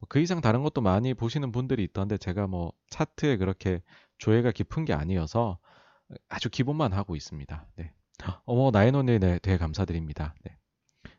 뭐그 0.00 0.20
이상 0.20 0.40
다른 0.40 0.62
것도 0.62 0.80
많이 0.80 1.14
보시는 1.14 1.52
분들이 1.52 1.84
있던데 1.84 2.18
제가 2.18 2.46
뭐 2.46 2.72
차트에 2.90 3.36
그렇게 3.38 3.80
조회가 4.18 4.52
깊은 4.52 4.84
게 4.84 4.92
아니어서 4.92 5.58
아주 6.28 6.50
기본만 6.50 6.92
하고 6.92 7.16
있습니다. 7.16 7.66
네. 7.76 7.92
어머 8.46 8.70
나인원님 8.70 9.20
네, 9.20 9.38
되게 9.40 9.56
감사드립니다. 9.58 10.34
네. 10.44 10.56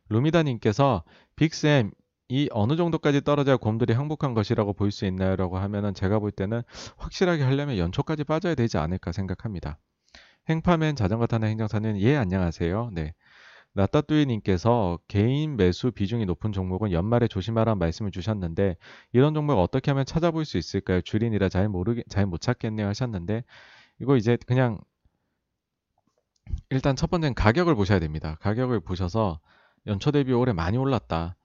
루미다님께서 0.09 1.03
빅쌤 1.35 1.91
이 2.29 2.49
어느 2.51 2.75
정도까지 2.75 3.21
떨어져야 3.23 3.57
곰들이 3.57 3.93
행복한 3.93 4.33
것이라고 4.33 4.73
볼 4.73 4.91
수 4.91 5.05
있나요? 5.05 5.35
라고 5.37 5.57
하면은 5.59 5.93
제가 5.93 6.19
볼 6.19 6.31
때는 6.31 6.61
확실하게 6.97 7.43
하려면 7.43 7.77
연초까지 7.77 8.23
빠져야 8.25 8.55
되지 8.55 8.77
않을까 8.77 9.11
생각합니다. 9.13 9.79
행파맨 10.49 10.95
자전거 10.95 11.27
타는 11.27 11.47
행정사는 11.49 11.99
예 12.01 12.15
안녕하세요. 12.17 12.91
네. 12.93 13.13
나따뚜이님께서 13.77 14.99
개인 15.07 15.55
매수 15.55 15.91
비중이 15.91 16.25
높은 16.25 16.51
종목은 16.51 16.91
연말에 16.91 17.27
조심하라는 17.27 17.77
말씀을 17.79 18.11
주셨는데 18.11 18.77
이런 19.13 19.33
종목 19.33 19.59
어떻게 19.59 19.91
하면 19.91 20.05
찾아볼 20.05 20.45
수 20.45 20.57
있을까요? 20.57 21.01
주린이라 21.01 21.49
잘 21.49 21.69
모르게 21.69 22.03
잘 22.09 22.25
못 22.25 22.41
찾겠네요 22.41 22.87
하셨는데 22.87 23.43
이거 24.01 24.17
이제 24.17 24.37
그냥 24.47 24.79
일단 26.69 26.95
첫 26.95 27.09
번째는 27.09 27.33
가격을 27.35 27.75
보셔야 27.75 27.99
됩니다. 27.99 28.37
가격을 28.41 28.79
보셔서 28.81 29.39
연초 29.85 30.11
대비 30.11 30.33
올해 30.33 30.53
많이 30.53 30.77
올랐다. 30.77 31.35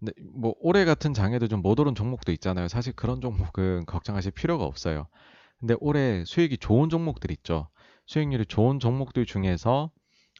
근데 0.00 0.12
뭐 0.34 0.54
올해 0.60 0.84
같은 0.84 1.14
장에도 1.14 1.46
좀 1.48 1.62
못 1.62 1.78
오른 1.78 1.94
종목도 1.94 2.32
있잖아요. 2.32 2.68
사실 2.68 2.92
그런 2.94 3.20
종목은 3.20 3.86
걱정하실 3.86 4.32
필요가 4.32 4.64
없어요. 4.64 5.06
근데 5.60 5.74
올해 5.80 6.24
수익이 6.24 6.58
좋은 6.58 6.88
종목들 6.88 7.30
있죠. 7.32 7.68
수익률이 8.06 8.46
좋은 8.46 8.80
종목들 8.80 9.26
중에서 9.26 9.90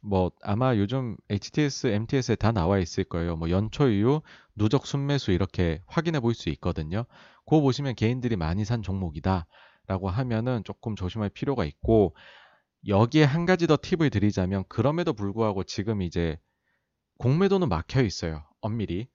뭐 0.03 0.33
아마 0.43 0.77
요즘 0.77 1.17
HTS, 1.31 1.87
MTS에 1.89 2.37
다 2.37 2.53
나와 2.53 2.79
있을 2.79 3.05
거예요. 3.05 3.37
뭐 3.37 3.51
연초 3.51 3.89
이후 3.89 4.23
누적 4.57 4.87
순매수 4.87 5.33
이렇게 5.33 5.83
확인해 5.87 6.21
볼 6.21 6.35
수 6.35 6.51
있거든요. 6.51 7.05
그거 7.47 7.61
보시면 7.61 7.95
개인들이 7.95 8.37
많이 8.37 8.65
산 8.65 8.83
종목이다라고 8.83 10.11
하면은 10.11 10.65
조금 10.65 10.97
조심할 10.97 11.31
필요가 11.31 11.65
있고 11.65 12.15
여기에 12.89 13.25
한 13.25 13.47
가지 13.47 13.67
더 13.67 13.79
팁을 13.81 14.11
드리자면 14.11 14.65
그럼에도 14.69 15.13
불구하고 15.13 15.65
지금 15.65 16.03
이제 16.03 16.39
공매도는 17.19 17.69
막혀 17.69 18.03
있어요. 18.03 18.45
엄밀히. 18.61 19.09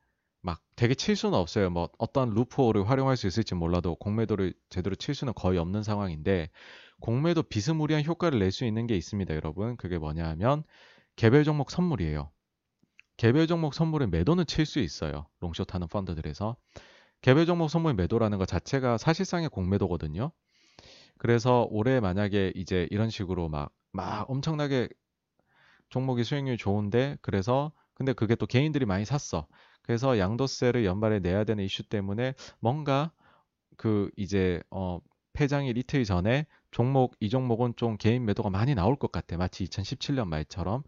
막 0.48 0.62
되게 0.78 0.96
칠 0.96 1.18
수는 1.18 1.38
없어요. 1.38 1.70
뭐 1.70 1.90
어떤 1.98 2.30
루프홀을 2.30 2.90
활용할 2.90 3.18
수 3.18 3.28
있을지 3.28 3.54
몰라도 3.54 3.96
공매도를 3.96 4.54
제대로 4.70 4.96
칠 4.96 5.14
수는 5.14 5.34
거의 5.34 5.60
없는 5.60 5.84
상황인데 5.84 6.50
공매도 7.02 7.44
비스무리한 7.44 8.06
효과를 8.06 8.40
낼 8.40 8.52
수 8.52 8.64
있는 8.64 8.88
게 8.88 8.96
있습니다, 8.96 9.36
여러분. 9.36 9.76
그게 9.76 9.98
뭐냐 9.98 10.26
하면 10.30 10.64
개별 11.18 11.44
종목 11.44 11.70
선물이에요. 11.70 12.32
개별 13.18 13.46
종목 13.46 13.74
선물을 13.74 14.08
매도는 14.08 14.46
칠 14.46 14.66
수 14.66 14.80
있어요. 14.80 15.28
롱숏 15.42 15.74
하는 15.76 15.90
펀드들에서. 15.90 16.56
개별 17.22 17.46
종목 17.46 17.70
선물 17.70 17.94
매도라는 17.96 18.38
것 18.38 18.48
자체가 18.48 18.98
사실상의 18.98 19.50
공매도거든요. 19.50 20.32
그래서 21.18 21.68
올해 21.72 22.00
만약에 22.00 22.54
이제 22.56 22.88
이런 22.90 23.10
식으로 23.10 23.50
막, 23.50 23.74
막 23.92 24.30
엄청나게 24.30 24.88
종목이 25.90 26.24
수익률 26.24 26.56
좋은데 26.56 27.18
그래서 27.22 27.74
근데 27.96 28.14
그게 28.14 28.36
또 28.36 28.46
개인들이 28.46 28.86
많이 28.86 29.04
샀어. 29.04 29.46
그래서 29.88 30.20
양도세를 30.20 30.86
연말에 30.86 31.20
내야 31.20 31.46
되는 31.46 31.64
이슈 31.64 31.82
때문에 31.82 32.34
뭔가 32.60 33.12
그 33.78 34.12
이제 34.18 34.62
어 34.70 35.00
폐장일 35.34 35.78
이틀 35.78 36.04
전에 36.04 36.46
종목 36.72 37.16
이 37.22 37.30
종목은 37.30 37.74
좀 37.78 37.98
개인 37.98 38.26
매도가 38.26 38.50
많이 38.50 38.76
나올 38.76 38.98
것 38.98 39.12
같아. 39.12 39.38
마치 39.38 39.64
2017년 39.66 40.28
말처럼. 40.28 40.84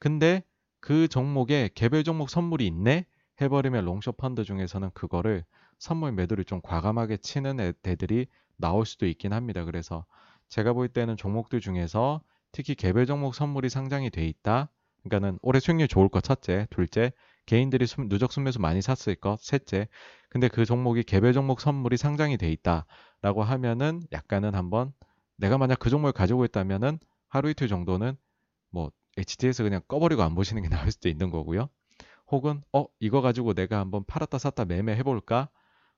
근데 0.00 0.42
그 0.80 1.06
종목에 1.06 1.70
개별 1.74 2.02
종목 2.02 2.28
선물이 2.28 2.66
있네 2.66 3.06
해버리면 3.40 3.84
롱숏 3.84 4.16
펀드 4.16 4.42
중에서는 4.42 4.90
그거를 4.94 5.44
선물 5.78 6.12
매도를 6.12 6.44
좀 6.44 6.60
과감하게 6.60 7.18
치는 7.18 7.60
애들이 7.60 8.26
나올 8.56 8.84
수도 8.84 9.06
있긴 9.06 9.32
합니다. 9.32 9.64
그래서 9.64 10.04
제가 10.48 10.72
볼 10.72 10.88
때는 10.88 11.16
종목들 11.16 11.60
중에서 11.60 12.20
특히 12.50 12.74
개별 12.74 13.06
종목 13.06 13.34
선물이 13.34 13.68
상장이 13.68 14.10
돼 14.10 14.26
있다. 14.26 14.70
그러니까는 15.04 15.38
올해 15.42 15.60
수익률 15.60 15.86
좋을 15.86 16.08
것 16.08 16.22
첫째, 16.22 16.66
둘째 16.70 17.12
개인들이 17.50 17.84
누적 18.08 18.32
순매수 18.32 18.60
많이 18.60 18.80
샀을 18.80 19.16
것 19.16 19.40
셋째 19.40 19.88
근데 20.28 20.46
그 20.46 20.64
종목이 20.64 21.02
개별 21.02 21.32
종목 21.32 21.60
선물이 21.60 21.96
상장이 21.96 22.36
돼 22.36 22.48
있다라고 22.52 23.42
하면은 23.42 24.02
약간은 24.12 24.54
한번 24.54 24.92
내가 25.34 25.58
만약 25.58 25.80
그 25.80 25.90
종목을 25.90 26.12
가지고 26.12 26.44
있다면은 26.44 27.00
하루 27.26 27.50
이틀 27.50 27.66
정도는 27.66 28.16
뭐 28.70 28.92
HT에서 29.18 29.64
그냥 29.64 29.80
꺼버리고 29.88 30.22
안 30.22 30.36
보시는 30.36 30.62
게 30.62 30.68
나을 30.70 30.92
수도 30.92 31.08
있는 31.08 31.28
거고요. 31.30 31.68
혹은 32.28 32.62
어 32.72 32.86
이거 33.00 33.20
가지고 33.20 33.52
내가 33.52 33.80
한번 33.80 34.04
팔았다 34.04 34.38
샀다 34.38 34.64
매매 34.64 34.94
해 34.94 35.02
볼까? 35.02 35.48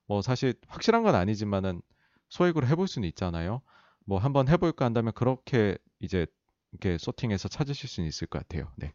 뭐 0.06 0.22
사실 0.22 0.54
확실한 0.68 1.02
건 1.02 1.14
아니지만은 1.14 1.82
소액으로 2.30 2.66
해볼 2.66 2.88
수는 2.88 3.06
있잖아요. 3.10 3.60
뭐 4.06 4.18
한번 4.18 4.48
해볼까 4.48 4.86
한다면 4.86 5.12
그렇게 5.12 5.76
이제 6.00 6.26
이렇게 6.70 6.96
소팅해서 6.96 7.48
찾으실 7.48 7.90
수는 7.90 8.08
있을 8.08 8.26
것 8.26 8.38
같아요. 8.38 8.72
네. 8.76 8.94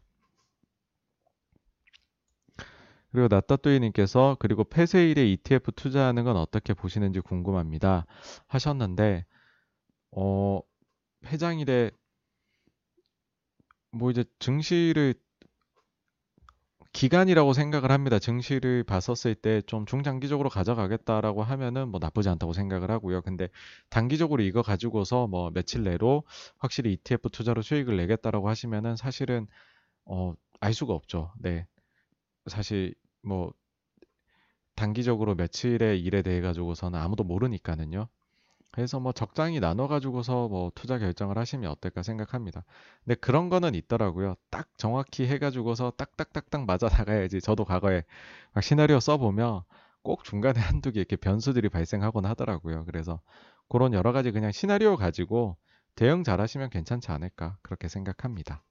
그리고 3.12 3.28
나따뚜이님께서 3.30 4.36
그리고 4.38 4.64
폐쇄일에 4.64 5.26
ETF 5.32 5.72
투자하는 5.72 6.24
건 6.24 6.36
어떻게 6.36 6.74
보시는지 6.74 7.20
궁금합니다. 7.20 8.06
하셨는데 8.48 9.24
어 10.12 10.60
회장일에 11.26 11.90
뭐 13.92 14.10
이제 14.10 14.24
증시를 14.38 15.14
기간이라고 16.92 17.52
생각을 17.52 17.90
합니다. 17.92 18.18
증시를 18.18 18.82
봤었을 18.84 19.34
때 19.34 19.62
좀 19.66 19.86
중장기적으로 19.86 20.48
가져가겠다라고 20.48 21.42
하면은 21.42 21.88
뭐 21.88 22.00
나쁘지 22.00 22.28
않다고 22.30 22.52
생각을 22.52 22.90
하고요. 22.90 23.22
근데 23.22 23.48
단기적으로 23.90 24.42
이거 24.42 24.62
가지고서 24.62 25.26
뭐 25.26 25.50
며칠 25.50 25.82
내로 25.84 26.24
확실히 26.58 26.92
ETF 26.94 27.30
투자로 27.30 27.62
수익을 27.62 27.96
내겠다라고 27.96 28.48
하시면은 28.48 28.96
사실은 28.96 29.46
어, 30.06 30.34
알 30.60 30.74
수가 30.74 30.94
없죠. 30.94 31.32
네. 31.40 31.66
사실 32.48 32.94
뭐 33.22 33.52
단기적으로 34.74 35.34
며칠의 35.34 36.00
일에 36.00 36.22
대해 36.22 36.40
가지고서는 36.40 36.98
아무도 36.98 37.24
모르니까는요. 37.24 38.08
그래서 38.70 39.00
뭐 39.00 39.12
적당히 39.12 39.60
나눠 39.60 39.88
가지고서 39.88 40.48
뭐 40.48 40.70
투자 40.74 40.98
결정을 40.98 41.38
하시면 41.38 41.70
어떨까 41.70 42.02
생각합니다. 42.02 42.64
근데 43.04 43.14
그런 43.16 43.48
거는 43.48 43.74
있더라고요. 43.74 44.36
딱 44.50 44.68
정확히 44.76 45.26
해 45.26 45.38
가지고서 45.38 45.90
딱딱딱딱 45.96 46.66
맞아 46.66 46.88
나가야지. 46.88 47.40
저도 47.40 47.64
과거에 47.64 48.04
막 48.52 48.62
시나리오 48.62 49.00
써 49.00 49.16
보면 49.16 49.62
꼭 50.02 50.22
중간에 50.22 50.60
한두 50.60 50.92
개 50.92 51.00
이렇게 51.00 51.16
변수들이 51.16 51.70
발생하곤 51.70 52.26
하더라고요. 52.26 52.84
그래서 52.84 53.20
그런 53.68 53.92
여러 53.94 54.12
가지 54.12 54.30
그냥 54.30 54.52
시나리오 54.52 54.96
가지고 54.96 55.56
대응 55.96 56.22
잘 56.22 56.40
하시면 56.40 56.70
괜찮지 56.70 57.10
않을까 57.10 57.58
그렇게 57.62 57.88
생각합니다. 57.88 58.62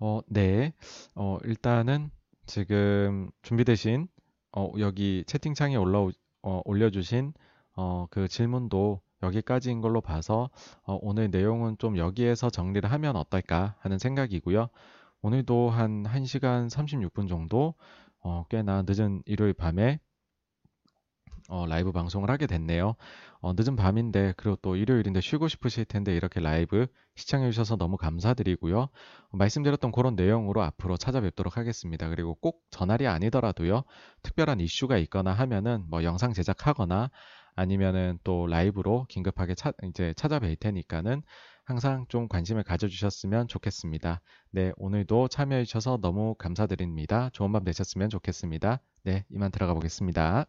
어, 0.00 0.20
네. 0.26 0.72
어, 1.14 1.38
일단은 1.44 2.10
지금 2.46 3.30
준비되신 3.42 4.08
어, 4.56 4.72
여기 4.78 5.22
채팅창에 5.26 5.76
올라오 5.76 6.10
어, 6.42 6.62
올려주신 6.64 7.34
어, 7.76 8.06
그 8.10 8.26
질문도 8.26 9.02
여기까지인 9.22 9.82
걸로 9.82 10.00
봐서 10.00 10.48
어, 10.84 10.98
오늘 11.02 11.30
내용은 11.30 11.76
좀 11.78 11.98
여기에서 11.98 12.48
정리를 12.48 12.90
하면 12.90 13.16
어떨까 13.16 13.76
하는 13.80 13.98
생각이고요. 13.98 14.68
오늘도 15.20 15.68
한 15.68 16.02
1시간 16.04 16.70
36분 16.70 17.28
정도 17.28 17.74
어, 18.20 18.46
꽤나 18.48 18.82
늦은 18.86 19.22
일요일 19.26 19.52
밤에 19.52 20.00
어, 21.50 21.66
라이브 21.66 21.90
방송을 21.92 22.30
하게 22.30 22.46
됐네요. 22.46 22.94
어, 23.40 23.52
늦은 23.56 23.74
밤인데 23.74 24.34
그리고 24.36 24.56
또 24.62 24.76
일요일인데 24.76 25.20
쉬고 25.20 25.48
싶으실 25.48 25.84
텐데 25.84 26.14
이렇게 26.14 26.40
라이브 26.40 26.86
시청해 27.16 27.50
주셔서 27.50 27.76
너무 27.76 27.96
감사드리고요. 27.96 28.78
어, 28.80 28.88
말씀드렸던 29.32 29.90
그런 29.90 30.14
내용으로 30.14 30.62
앞으로 30.62 30.96
찾아뵙도록 30.96 31.56
하겠습니다. 31.56 32.08
그리고 32.08 32.36
꼭 32.36 32.62
전날이 32.70 33.08
아니더라도요. 33.08 33.82
특별한 34.22 34.60
이슈가 34.60 34.96
있거나 34.98 35.32
하면은 35.32 35.84
뭐 35.90 36.04
영상 36.04 36.32
제작하거나 36.32 37.10
아니면은 37.56 38.18
또 38.22 38.46
라이브로 38.46 39.06
긴급하게 39.08 39.54
차, 39.54 39.72
이제 39.84 40.14
찾아뵐 40.16 40.58
테니까는 40.58 41.22
항상 41.64 42.06
좀 42.08 42.28
관심을 42.28 42.62
가져주셨으면 42.62 43.48
좋겠습니다. 43.48 44.20
네, 44.52 44.72
오늘도 44.76 45.28
참여해 45.28 45.64
주셔서 45.64 45.98
너무 46.00 46.34
감사드립니다. 46.38 47.30
좋은 47.32 47.52
밤 47.52 47.64
되셨으면 47.64 48.08
좋겠습니다. 48.08 48.80
네, 49.02 49.24
이만 49.30 49.50
들어가 49.50 49.74
보겠습니다. 49.74 50.46